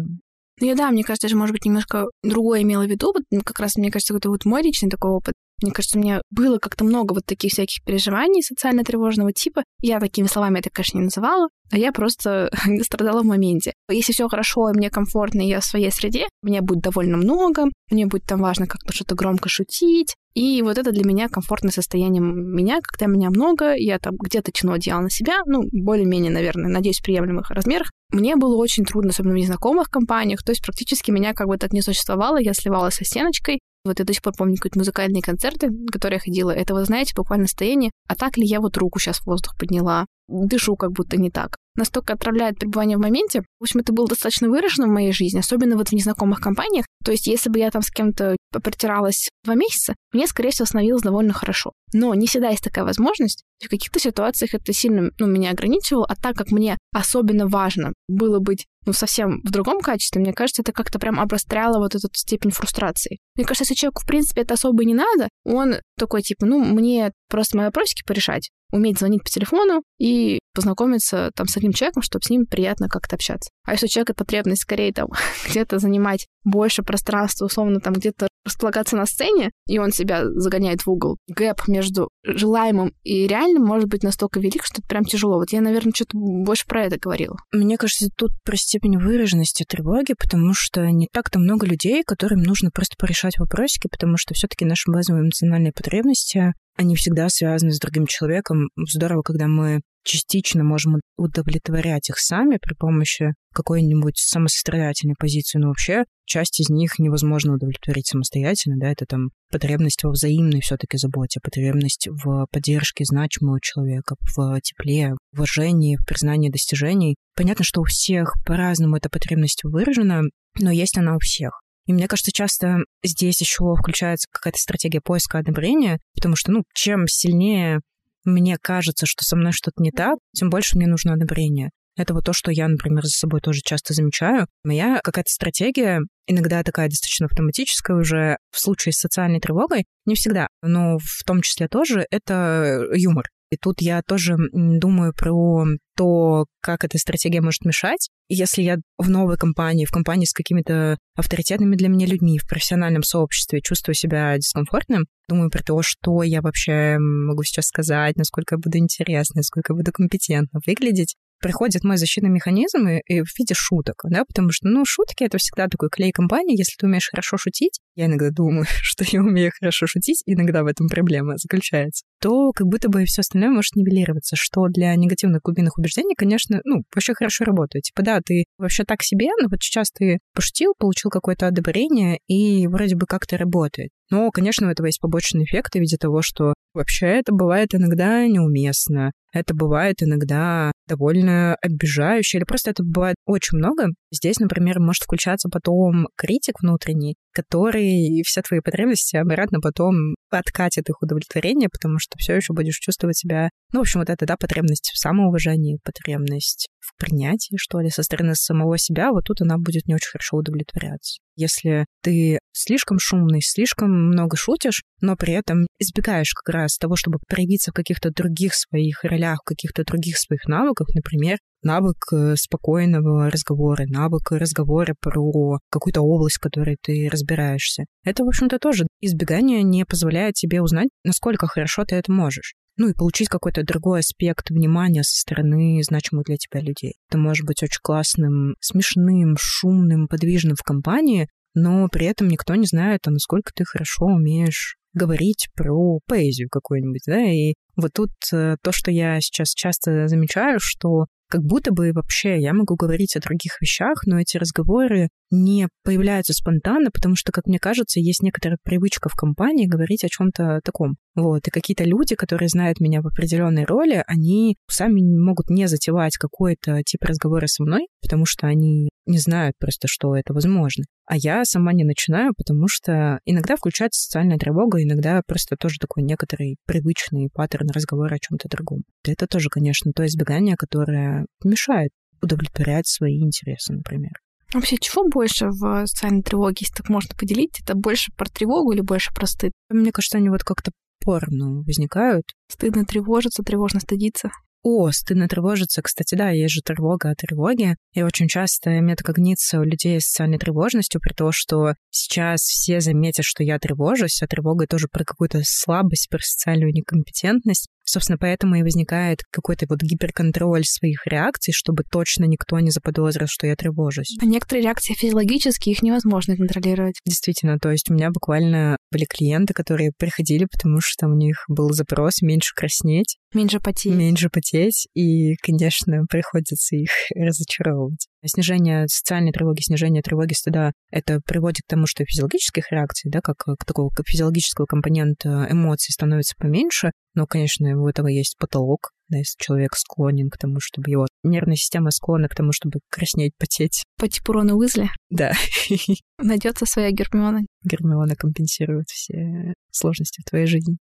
Ну, 0.62 0.68
я 0.68 0.76
да, 0.76 0.90
мне 0.90 1.04
кажется, 1.04 1.28
даже, 1.28 1.36
может 1.36 1.54
быть, 1.54 1.66
немножко 1.66 2.06
другое 2.24 2.62
имела 2.62 2.86
в 2.86 2.90
виду. 2.90 3.14
Как 3.44 3.60
раз, 3.60 3.76
мне 3.76 3.92
кажется, 3.92 4.16
это 4.16 4.30
вот 4.30 4.46
мой 4.46 4.64
личный 4.64 4.90
такой 4.90 5.12
опыт. 5.12 5.34
Мне 5.62 5.72
кажется, 5.72 5.98
у 5.98 6.02
меня 6.02 6.22
было 6.32 6.58
как-то 6.58 6.84
много 6.84 7.14
вот 7.14 7.26
таких 7.26 7.52
всяких 7.52 7.84
переживаний 7.84 8.44
социально-тревожного 8.44 9.32
типа. 9.32 9.64
Я 9.82 10.00
такими 10.00 10.28
словами 10.28 10.60
это, 10.60 10.70
конечно, 10.70 10.98
не 10.98 11.06
называла, 11.06 11.48
а 11.72 11.78
я 11.78 11.92
просто 11.92 12.50
страдала 12.84 13.22
в 13.22 13.26
моменте. 13.26 13.74
Если 13.90 14.14
все 14.14 14.28
хорошо, 14.28 14.70
и 14.70 14.74
мне 14.78 14.90
комфортно, 14.90 15.42
и 15.42 15.48
я 15.48 15.62
в 15.62 15.66
своей 15.66 15.92
среде, 15.92 16.26
мне 16.42 16.62
будет 16.62 16.82
довольно 16.82 17.18
много, 17.18 17.66
мне 17.90 18.06
будет 18.06 18.26
там 18.26 18.42
важно 18.42 18.68
как-то 18.68 18.94
что-то 18.94 19.16
громко 19.16 19.50
шутить, 19.50 20.16
и 20.36 20.62
вот 20.62 20.78
это 20.78 20.92
для 20.92 21.06
меня 21.06 21.30
комфортное 21.30 21.72
состояние 21.72 22.22
меня, 22.22 22.82
когда 22.82 23.06
меня 23.06 23.30
много, 23.30 23.74
я 23.74 24.00
там 24.00 24.16
где-то 24.18 24.52
тяну 24.52 24.74
одеяло 24.74 25.02
на 25.02 25.10
себя, 25.10 25.40
ну, 25.46 25.64
более-менее, 25.72 26.32
наверное, 26.32 26.70
надеюсь, 26.70 27.00
в 27.00 27.04
приемлемых 27.04 27.50
размерах. 27.52 27.90
Мне 28.12 28.36
было 28.36 28.58
очень 28.58 28.84
трудно, 28.84 29.12
особенно 29.12 29.34
в 29.34 29.38
незнакомых 29.38 29.90
компаниях, 29.90 30.44
то 30.44 30.52
есть 30.52 30.62
практически 30.62 31.10
меня 31.10 31.34
как 31.34 31.48
бы 31.48 31.58
так 31.58 31.72
не 31.72 31.82
существовало, 31.82 32.38
я 32.38 32.54
сливалась 32.54 32.96
со 32.96 33.06
стеночкой, 33.06 33.62
вот 33.86 34.00
я 34.00 34.06
до 34.06 34.14
сих 34.14 34.22
пор 34.22 34.34
помню 34.38 34.56
какие-то 34.56 34.80
музыкальные 34.80 35.22
концерты, 35.22 35.70
которые 35.92 36.18
я 36.18 36.22
ходила. 36.22 36.52
Это, 36.52 36.74
вы 36.74 36.86
знаете, 36.86 37.14
буквально 37.16 37.48
состояние, 37.48 37.92
а 38.08 38.16
так 38.16 38.38
ли 38.38 38.46
я 38.46 38.60
вот 38.62 38.78
руку 38.78 39.00
сейчас 39.00 39.20
в 39.20 39.26
воздух 39.26 39.58
подняла? 39.58 40.06
Дышу 40.28 40.76
как 40.76 40.92
будто 40.92 41.18
не 41.18 41.30
так. 41.30 41.58
Настолько 41.76 42.14
отравляет 42.14 42.58
пребывание 42.58 42.98
в 42.98 43.02
моменте. 43.02 43.42
В 43.60 43.64
общем, 43.64 43.82
это 43.82 43.92
было 43.92 44.08
достаточно 44.08 44.50
выражено 44.50 44.88
в 44.88 44.92
моей 44.92 45.12
жизни, 45.12 45.40
особенно 45.40 45.76
вот 45.76 45.90
в 45.90 45.92
незнакомых 45.92 46.40
компаниях. 46.40 46.86
То 47.04 47.12
есть, 47.12 47.28
если 47.28 47.50
бы 47.50 47.60
я 47.60 47.70
там 47.70 47.82
с 47.82 47.92
кем-то 47.92 48.38
протиралась 48.52 49.30
два 49.44 49.56
месяца, 49.56 49.94
мне, 50.14 50.26
скорее 50.28 50.52
всего, 50.52 50.66
становилось 50.66 51.04
довольно 51.04 51.34
хорошо. 51.34 51.74
Но 51.94 52.14
не 52.16 52.28
всегда 52.28 52.50
есть 52.50 52.64
такая 52.64 52.86
возможность. 52.86 53.44
В 53.64 53.70
каких-то 53.70 54.00
ситуациях 54.00 54.54
это 54.54 54.74
сильно 54.74 55.12
ну, 55.20 55.28
меня 55.28 55.52
ограничивало, 55.52 56.06
а 56.08 56.16
так 56.16 56.36
как 56.36 56.52
мне 56.52 56.78
особенно 56.94 57.48
важно 57.48 57.94
было 58.08 58.40
быть 58.40 58.66
ну, 58.86 58.94
совсем 58.94 59.42
в 59.44 59.52
другом 59.52 59.82
качестве, 59.82 60.22
мне 60.22 60.34
кажется, 60.34 60.62
это 60.62 60.72
как-то 60.72 61.00
прям 61.00 61.20
обостряло 61.20 61.80
вот 61.80 61.96
эту 61.96 62.08
степень 62.14 62.52
фрустрации. 62.52 63.18
Мне 63.36 63.46
кажется, 63.46 63.64
если 63.64 63.76
человеку, 63.76 64.02
в 64.04 64.08
принципе, 64.08 64.42
это 64.42 64.54
особо 64.54 64.86
не 64.86 64.94
надо, 64.94 65.30
он 65.44 65.76
такой, 65.98 66.22
типа, 66.22 66.46
ну, 66.46 66.64
мне 66.64 67.12
просто 67.30 67.58
мои 67.58 67.66
вопросики 67.66 68.04
порешать, 68.06 68.52
уметь 68.76 69.00
звонить 69.00 69.24
по 69.24 69.30
телефону 69.30 69.84
и 70.00 70.40
познакомиться 70.54 71.32
там 71.36 71.48
с 71.48 71.58
одним 71.58 71.74
человеком, 71.74 72.02
чтобы 72.02 72.24
с 72.24 72.30
ним 72.30 72.46
приятно 72.46 72.88
как-то 72.88 73.16
общаться. 73.16 73.50
А 73.66 73.74
если 73.74 73.86
у 73.86 73.90
человека 73.90 74.14
потребность 74.14 74.62
скорее 74.62 74.92
там 74.94 75.10
где-то 75.50 75.80
занимать 75.80 76.28
больше 76.44 76.84
пространства, 76.84 77.46
условно 77.46 77.80
там 77.80 77.94
где-то 77.94 78.28
располагаться 78.46 78.96
на 78.96 79.06
сцене, 79.06 79.52
и 79.68 79.80
он 79.80 79.92
себя 79.92 80.24
загоняет 80.24 80.86
в 80.86 80.90
угол, 80.90 81.18
гэп 81.28 81.68
между 81.68 82.10
желаемым 82.24 82.94
и 83.04 83.28
реальным 83.28 83.64
может 83.64 83.90
быть 83.90 84.04
настолько 84.04 84.40
велик, 84.40 84.64
что 84.64 84.82
это 84.82 84.88
прям 84.88 85.04
тяжело. 85.04 85.38
Вот 85.38 85.52
я, 85.52 85.62
наверное, 85.62 85.94
что-то 85.94 86.12
больше 86.18 86.66
про 86.68 86.84
это 86.84 87.00
говорила. 87.00 87.38
Мне 87.52 87.78
кажется, 87.78 88.10
тут 88.16 88.32
про 88.44 88.56
степень 88.56 88.98
выраженности 88.98 89.66
тревоги, 89.68 90.14
потому 90.14 90.54
что 90.54 90.86
не 90.92 91.08
так-то 91.12 91.40
много 91.40 91.66
людей, 91.66 92.04
которым 92.04 92.44
нужно 92.44 92.70
просто 92.70 92.96
порешать 93.00 93.40
вопросики, 93.40 93.88
потому 93.90 94.18
что 94.18 94.36
все 94.36 94.48
таки 94.48 94.64
наши 94.64 94.92
базовые 94.92 95.24
эмоциональные 95.24 95.74
потребности 95.74 96.54
они 96.76 96.96
всегда 96.96 97.30
связаны 97.30 97.72
с 97.72 97.80
другим 97.80 98.06
человеком. 98.06 98.70
Здорово, 98.76 99.22
когда 99.22 99.48
мы 99.48 99.82
частично 100.04 100.64
можем 100.64 101.02
удовлетворять 101.18 102.10
их 102.10 102.20
сами 102.20 102.58
при 102.62 102.76
помощи 102.76 103.34
какой-нибудь 103.54 104.18
самосострадательной 104.18 105.16
позиции, 105.18 105.58
но 105.58 105.70
вообще 105.70 106.04
часть 106.26 106.60
из 106.60 106.70
них 106.70 107.00
невозможно 107.00 107.56
удовлетворить 107.56 108.08
самостоятельно, 108.08 108.78
да, 108.78 108.92
это 108.92 109.06
там 109.06 109.30
потребность 109.52 110.04
во 110.04 110.12
взаимной 110.12 110.62
все-таки 110.62 110.98
заботе, 110.98 111.40
потребность 111.42 112.08
в 112.08 112.46
поддержке 112.52 113.04
значимого 113.04 113.60
человека, 113.62 114.16
в 114.36 114.62
тепле, 114.62 115.14
в 115.32 115.38
уважении, 115.40 115.98
в 115.98 116.06
признании 116.06 116.52
достижений. 116.52 117.16
Понятно, 117.36 117.66
что 117.66 117.82
у 117.82 117.86
всех 117.86 118.36
по-разному 118.46 118.98
эта 118.98 119.10
потребность 119.10 119.64
выражена, 119.64 120.22
но 120.60 120.72
есть 120.72 120.98
она 120.98 121.16
у 121.16 121.20
всех. 121.20 121.62
И 121.86 121.94
мне 121.94 122.08
кажется, 122.08 122.32
часто 122.32 122.78
здесь 123.04 123.40
еще 123.42 123.76
включается 123.76 124.28
какая-то 124.32 124.60
стратегия 124.60 125.02
поиска 125.02 125.40
одобрения, 125.40 126.00
потому 126.16 126.36
что, 126.36 126.52
ну, 126.52 126.64
чем 126.74 127.08
сильнее 127.08 127.82
мне 128.26 128.58
кажется, 128.60 129.06
что 129.06 129.24
со 129.24 129.36
мной 129.36 129.52
что-то 129.52 129.82
не 129.82 129.92
так, 129.92 130.18
тем 130.34 130.50
больше 130.50 130.78
мне 130.78 130.88
нужно 130.88 131.14
одобрение. 131.14 131.70
Это 131.96 132.14
вот 132.14 132.26
то, 132.26 132.34
что 132.34 132.52
я, 132.52 132.68
например, 132.68 133.04
за 133.06 133.12
собой 133.12 133.40
тоже 133.40 133.62
часто 133.64 133.94
замечаю. 133.94 134.48
Моя 134.64 135.00
какая-то 135.02 135.30
стратегия, 135.30 136.02
иногда 136.28 136.62
такая 136.64 136.90
достаточно 136.90 137.28
автоматическая 137.28 137.96
уже 137.96 138.38
в 138.52 138.60
случае 138.60 138.92
с 138.92 138.98
социальной 138.98 139.40
тревогой, 139.40 139.86
не 140.06 140.16
всегда, 140.16 140.48
но 140.62 140.98
в 140.98 141.24
том 141.26 141.42
числе 141.42 141.68
тоже, 141.70 142.06
это 142.10 142.86
юмор. 142.94 143.26
И 143.52 143.58
тут 143.58 143.80
я 143.80 144.02
тоже 144.02 144.36
думаю 144.52 145.14
про 145.14 145.66
то, 145.96 146.46
как 146.62 146.84
эта 146.84 146.98
стратегия 146.98 147.42
может 147.42 147.64
мешать. 147.64 148.10
Если 148.28 148.64
я 148.64 148.78
в 148.98 149.10
новой 149.10 149.38
компании, 149.38 149.86
в 149.86 149.92
компании 149.92 150.26
с 150.26 150.34
какими-то 150.34 150.98
авторитетными 151.16 151.76
для 151.76 151.90
меня 151.90 152.08
людьми, 152.08 152.40
в 152.40 152.48
профессиональном 152.48 153.04
сообществе 153.04 153.62
чувствую 153.62 153.96
себя 153.96 154.38
дискомфортным, 154.38 155.06
думаю 155.30 155.52
про 155.52 155.62
то, 155.64 155.82
что 155.84 156.24
я 156.24 156.42
вообще 156.42 156.98
могу 156.98 157.44
сейчас 157.44 157.66
сказать, 157.66 158.16
насколько 158.16 158.56
я 158.56 158.60
буду 158.60 158.78
интересна, 158.78 159.40
насколько 159.40 159.74
я 159.74 159.78
буду 159.78 159.92
компетентно 159.92 160.60
выглядеть, 160.66 161.16
приходит 161.46 161.84
мой 161.84 161.98
защитный 161.98 162.32
механизм 162.32 162.88
и, 162.88 163.02
и 163.06 163.22
в 163.22 163.28
виде 163.38 163.54
шуток, 163.54 164.02
да, 164.10 164.24
потому 164.26 164.50
что, 164.52 164.68
ну, 164.68 164.84
шутки— 164.84 165.24
это 165.26 165.38
всегда 165.38 165.68
такой 165.68 165.90
клей 165.92 166.12
компании, 166.12 166.58
если 166.58 166.74
ты 166.76 166.88
умеешь 166.88 167.08
хорошо 167.08 167.38
шутить, 167.38 167.80
я 167.96 168.08
иногда 168.08 168.32
думаю, 168.32 168.66
что 168.82 169.06
я 169.08 169.22
умею 169.22 169.52
хорошо 169.60 169.86
шутить, 169.86 170.24
иногда 170.26 170.64
в 170.64 170.66
этом 170.66 170.88
проблема 170.88 171.38
заключается, 171.38 172.04
то 172.20 172.52
как 172.52 172.66
будто 172.66 172.90
бы 172.90 173.06
все 173.06 173.22
остальное 173.22 173.52
может 173.52 173.76
нивелироваться, 173.76 174.36
что 174.36 174.66
для 174.70 174.96
негативных 174.96 175.42
глубинных 175.44 175.78
убеждений, 175.78 176.16
конечно, 176.18 176.62
ну, 176.64 176.82
вообще 176.96 177.14
хорошо 177.14 177.46
работает. 177.46 177.84
Типа, 177.84 178.02
да, 178.02 178.22
ты 178.26 178.46
вообще 178.58 178.84
так 178.84 179.04
себе, 179.04 179.28
но 179.40 179.48
вот 179.48 179.62
сейчас 179.62 179.92
ты 179.92 180.18
пошутил, 180.34 180.74
получил 180.80 181.12
какое-то 181.12 181.46
одобрение, 181.46 182.18
и 182.28 182.66
вроде 182.66 182.96
бы 182.96 183.06
как-то 183.06 183.38
работает. 183.38 183.92
Но, 184.12 184.30
конечно, 184.32 184.68
у 184.68 184.70
этого 184.70 184.86
есть 184.88 185.00
побочный 185.00 185.46
эффект 185.46 185.74
в 185.74 185.80
виде 185.80 185.98
того, 185.98 186.22
что 186.22 186.54
вообще 186.74 187.08
это 187.08 187.34
бывает 187.34 187.74
иногда 187.74 188.26
неуместно, 188.28 189.12
это 189.34 189.56
бывает 189.56 190.04
иногда 190.04 190.72
довольно 190.88 191.56
обижающе, 191.56 192.38
или 192.38 192.46
просто 192.46 192.72
это 192.72 192.84
бывает 192.84 193.16
очень 193.26 193.58
много. 193.58 193.88
Здесь, 194.12 194.40
например, 194.40 194.80
может 194.80 195.04
включаться 195.04 195.50
потом 195.50 196.08
критик 196.16 196.62
внутренний, 196.62 197.16
который 197.36 198.24
все 198.26 198.42
твои 198.42 198.62
потребности 198.62 199.18
обратно 199.18 199.60
потом 199.60 200.16
откатит 200.30 200.90
их 200.90 201.02
удовлетворение, 201.02 201.70
потому 201.70 202.00
что 202.00 202.18
все 202.18 202.36
еще 202.36 202.54
будешь 202.54 202.80
чувствовать 202.80 203.18
себя... 203.18 203.50
Ну, 203.74 203.80
в 203.80 203.82
общем, 203.82 204.00
вот 204.00 204.10
это, 204.10 204.26
да, 204.26 204.38
потребность 204.38 204.92
в 204.94 204.98
самоуважении, 204.98 205.80
потребность 205.84 206.68
в 206.80 206.96
принятии, 206.98 207.56
что 207.58 207.80
ли, 207.80 207.90
со 207.90 208.04
стороны 208.04 208.36
самого 208.36 208.78
себя, 208.78 209.12
вот 209.12 209.26
тут 209.26 209.42
она 209.42 209.58
будет 209.58 209.86
не 209.88 209.96
очень 209.96 210.12
хорошо 210.12 210.38
удовлетворяться. 210.38 211.20
Если 211.36 211.86
ты 212.02 212.40
слишком 212.54 213.00
шумный, 213.00 213.42
слишком 213.42 213.92
много 213.92 214.38
шутишь, 214.38 214.84
но 215.02 215.16
при 215.16 215.34
этом 215.34 215.68
избегаешь 215.80 216.34
как 216.34 216.54
раз 216.54 216.78
того, 216.78 216.96
чтобы 216.96 217.20
проявиться 217.28 217.72
в 217.72 217.74
каких-то 217.74 218.12
других 218.12 218.54
своих 218.54 219.04
ролях, 219.04 219.40
в 219.44 219.48
каких-то 219.48 219.84
других 219.84 220.18
своих 220.18 220.46
навыках, 220.46 220.88
например, 220.96 221.38
навык 221.66 221.98
э, 222.14 222.36
спокойного 222.38 223.30
разговора, 223.30 223.86
навык 223.88 224.32
разговора 224.32 224.96
про 225.00 225.60
какую-то 225.70 226.02
область, 226.02 226.38
в 226.38 226.42
которой 226.42 226.78
ты 226.82 227.10
разбираешься. 227.12 227.86
Это, 228.06 228.24
в 228.24 228.28
общем-то, 228.28 228.60
тоже 228.60 228.88
избегание 229.02 229.64
не 229.64 229.86
позволяет 229.86 230.36
тебе 230.36 230.62
узнать, 230.62 230.90
насколько 231.04 231.48
хорошо 231.48 231.84
ты 231.84 231.96
это 231.96 232.12
можешь 232.12 232.54
ну 232.78 232.90
и 232.90 232.94
получить 232.94 233.30
какой-то 233.30 233.64
другой 233.64 234.02
аспект 234.02 234.50
внимания 234.50 235.04
со 235.04 235.18
стороны 235.18 235.82
значимых 235.82 236.26
для 236.26 236.36
тебя 236.36 236.60
людей. 236.60 236.96
Это 237.10 237.18
может 237.18 237.46
быть 237.46 237.64
очень 237.64 237.80
классным, 237.82 238.56
смешным, 238.60 239.38
шумным, 239.40 240.08
подвижным 240.08 240.56
в 240.56 240.64
компании, 240.64 241.30
но 241.54 241.88
при 241.88 242.06
этом 242.06 242.28
никто 242.28 242.56
не 242.56 242.66
знает, 242.66 243.08
а 243.08 243.12
насколько 243.12 243.52
ты 243.56 243.64
хорошо 243.64 244.06
умеешь 244.08 244.76
говорить 244.94 245.48
про 245.56 246.00
поэзию 246.06 246.50
какую-нибудь, 246.50 247.04
да, 247.08 247.24
и 247.24 247.54
вот 247.76 247.92
тут 247.94 248.12
э, 248.34 248.56
то, 248.62 248.72
что 248.72 248.92
я 248.92 249.20
сейчас 249.20 249.50
часто 249.54 250.08
замечаю, 250.08 250.60
что 250.62 251.06
как 251.28 251.42
будто 251.42 251.72
бы 251.72 251.92
вообще 251.94 252.40
я 252.40 252.54
могу 252.54 252.76
говорить 252.76 253.16
о 253.16 253.20
других 253.20 253.60
вещах, 253.62 254.06
но 254.06 254.20
эти 254.20 254.38
разговоры 254.38 255.10
не 255.32 255.68
появляются 255.84 256.34
спонтанно, 256.34 256.92
потому 256.92 257.16
что, 257.16 257.32
как 257.32 257.48
мне 257.48 257.60
кажется, 257.60 258.00
есть 258.00 258.22
некоторая 258.22 258.58
привычка 258.64 259.10
в 259.10 259.16
компании 259.16 259.68
говорить 259.68 260.04
о 260.04 260.10
чем-то 260.10 260.62
таком. 260.64 260.96
Вот. 261.16 261.48
И 261.48 261.52
какие-то 261.52 261.84
люди, 261.84 262.16
которые 262.16 262.50
знают 262.50 262.80
меня 262.80 263.02
в 263.02 263.08
определенной 263.08 263.64
роли, 263.64 264.04
они 264.08 264.58
сами 264.70 265.02
могут 265.02 265.50
не 265.50 265.68
затевать 265.68 266.18
какой-то 266.18 266.82
тип 266.84 267.04
разговора 267.04 267.48
со 267.48 267.64
мной, 267.64 267.88
потому 268.02 268.26
что 268.26 268.48
они 268.48 268.90
не 269.06 269.18
знают 269.18 269.56
просто, 269.60 269.88
что 269.88 270.16
это 270.16 270.34
возможно. 270.34 270.84
А 271.06 271.16
я 271.16 271.46
сама 271.46 271.74
не 271.74 271.84
начинаю, 271.84 272.34
потому 272.36 272.68
что 272.68 273.20
иногда 273.26 273.56
включается 273.56 274.02
социальная 274.02 274.38
тревога, 274.38 274.82
иногда 274.82 275.22
просто 275.26 275.56
тоже 275.56 275.78
такой 275.80 276.04
некоторый 276.04 276.58
привычный 276.66 277.30
паттерн 277.32 277.70
разговора 277.70 278.16
о 278.16 278.20
чем-то 278.20 278.50
другом. 278.50 278.84
Это 279.04 279.28
тоже, 279.28 279.50
конечно, 279.50 279.92
то 279.94 280.06
избегание, 280.06 280.56
которое 280.56 281.26
мешает 281.44 281.92
удовлетворять 282.22 282.88
свои 282.88 283.20
интересы, 283.20 283.74
например. 283.74 284.14
Вообще, 284.56 284.78
чего 284.80 285.06
больше 285.10 285.50
в 285.50 285.86
социальной 285.86 286.24
тревоге, 286.24 286.56
если 286.62 286.76
так 286.76 286.88
можно 286.88 287.14
поделить? 287.14 287.60
Это 287.62 287.76
больше 287.76 288.14
про 288.16 288.30
тревогу 288.30 288.72
или 288.72 288.80
больше 288.80 289.14
про 289.14 289.28
стыд? 289.28 289.52
Мне 289.70 289.92
кажется, 289.92 290.18
они 290.18 290.30
вот 290.30 290.46
как-то 290.46 290.72
поровну 291.04 291.64
возникают. 291.64 292.24
Стыдно 292.50 292.86
тревожиться, 292.86 293.44
тревожно 293.44 293.82
стыдиться. 293.82 294.32
О, 294.64 294.90
стыдно 294.92 295.28
тревожиться. 295.28 295.82
Кстати, 295.82 296.16
да, 296.16 296.30
есть 296.30 296.54
же 296.54 296.62
тревога 296.62 297.10
о 297.10 297.16
тревоге. 297.16 297.76
И 297.94 298.02
очень 298.02 298.30
часто 298.30 298.70
метакогниция 298.80 299.60
у 299.60 299.64
людей 299.64 300.00
с 300.00 300.06
социальной 300.06 300.40
тревожностью, 300.40 301.02
при 301.02 301.12
том, 301.14 301.32
что 301.34 301.74
сейчас 301.90 302.40
все 302.40 302.80
заметят, 302.80 303.26
что 303.26 303.44
я 303.44 303.60
тревожусь, 303.60 304.22
а 304.24 304.28
тревога 304.28 304.68
тоже 304.68 304.88
про 304.90 305.04
какую-то 305.04 305.42
слабость, 305.44 306.08
про 306.10 306.20
социальную 306.22 306.72
некомпетентность. 306.72 307.68
Собственно, 307.86 308.18
поэтому 308.18 308.56
и 308.56 308.64
возникает 308.64 309.20
какой-то 309.32 309.66
вот 309.70 309.82
гиперконтроль 309.82 310.66
своих 310.66 311.06
реакций, 311.06 311.54
чтобы 311.54 311.84
точно 311.84 312.26
никто 312.26 312.60
не 312.60 312.72
заподозрил, 312.72 313.28
что 313.28 313.48
я 313.48 313.56
тревожусь. 313.56 314.18
А 314.22 314.26
некоторые 314.26 314.64
реакции 314.64 314.94
физиологические, 314.94 315.74
их 315.74 315.84
невозможно 315.84 316.36
контролировать. 316.36 317.00
Действительно, 317.06 317.60
то 317.60 317.72
есть 317.72 317.90
у 317.90 317.94
меня 317.94 318.10
буквально 318.12 318.78
были 318.92 319.06
клиенты, 319.06 319.54
которые 319.54 319.92
приходили, 319.98 320.48
потому 320.52 320.80
что 320.82 321.08
у 321.08 321.16
них 321.16 321.44
был 321.48 321.70
запрос 321.72 322.22
меньше 322.22 322.54
краснеть. 322.56 323.18
Меньше 323.34 323.60
потеть. 323.60 323.94
Меньше 323.94 324.30
потеть, 324.30 324.88
и, 324.94 325.36
конечно, 325.36 326.06
приходится 326.10 326.76
их 326.76 326.90
разочаровывать. 327.16 328.08
Снижение 328.26 328.88
социальной 328.88 329.32
тревоги, 329.32 329.62
снижение 329.62 330.02
тревоги 330.02 330.34
стыда, 330.34 330.72
это 330.92 331.20
приводит 331.26 331.62
к 331.66 331.70
тому, 331.70 331.86
что 331.86 332.04
физиологических 332.06 332.72
реакций, 332.72 333.12
да, 333.12 333.22
как, 333.22 333.38
как 333.38 333.66
такого 333.66 333.90
как 333.90 334.08
физиологического 334.08 334.66
компонента 334.66 335.48
эмоций 335.50 335.92
становится 335.92 336.36
поменьше, 336.38 336.92
но, 337.14 337.26
конечно, 337.28 337.82
у 337.82 337.88
этого 337.88 338.08
есть 338.08 338.36
потолок, 338.38 338.92
да, 339.10 339.18
если 339.18 339.36
человек 339.40 339.76
склонен 339.76 340.30
к 340.30 340.38
тому, 340.38 340.60
чтобы 340.60 340.90
его 340.90 341.08
нервная 341.24 341.56
система 341.56 341.92
склонна 341.92 342.28
к 342.28 342.36
тому, 342.36 342.52
чтобы 342.52 342.80
краснеть, 342.90 343.34
потеть. 343.38 343.84
По 343.98 344.08
типу 344.08 344.34
Рона 344.34 344.56
Уизли? 344.56 344.90
Да. 345.10 345.34
Найдется 346.18 346.66
своя 346.66 346.92
Гермиона. 346.92 347.42
Гермиона 347.64 348.16
компенсирует 348.16 348.88
все 348.90 349.54
сложности 349.72 350.22
в 350.22 350.30
твоей 350.30 350.48
жизни. 350.48 350.78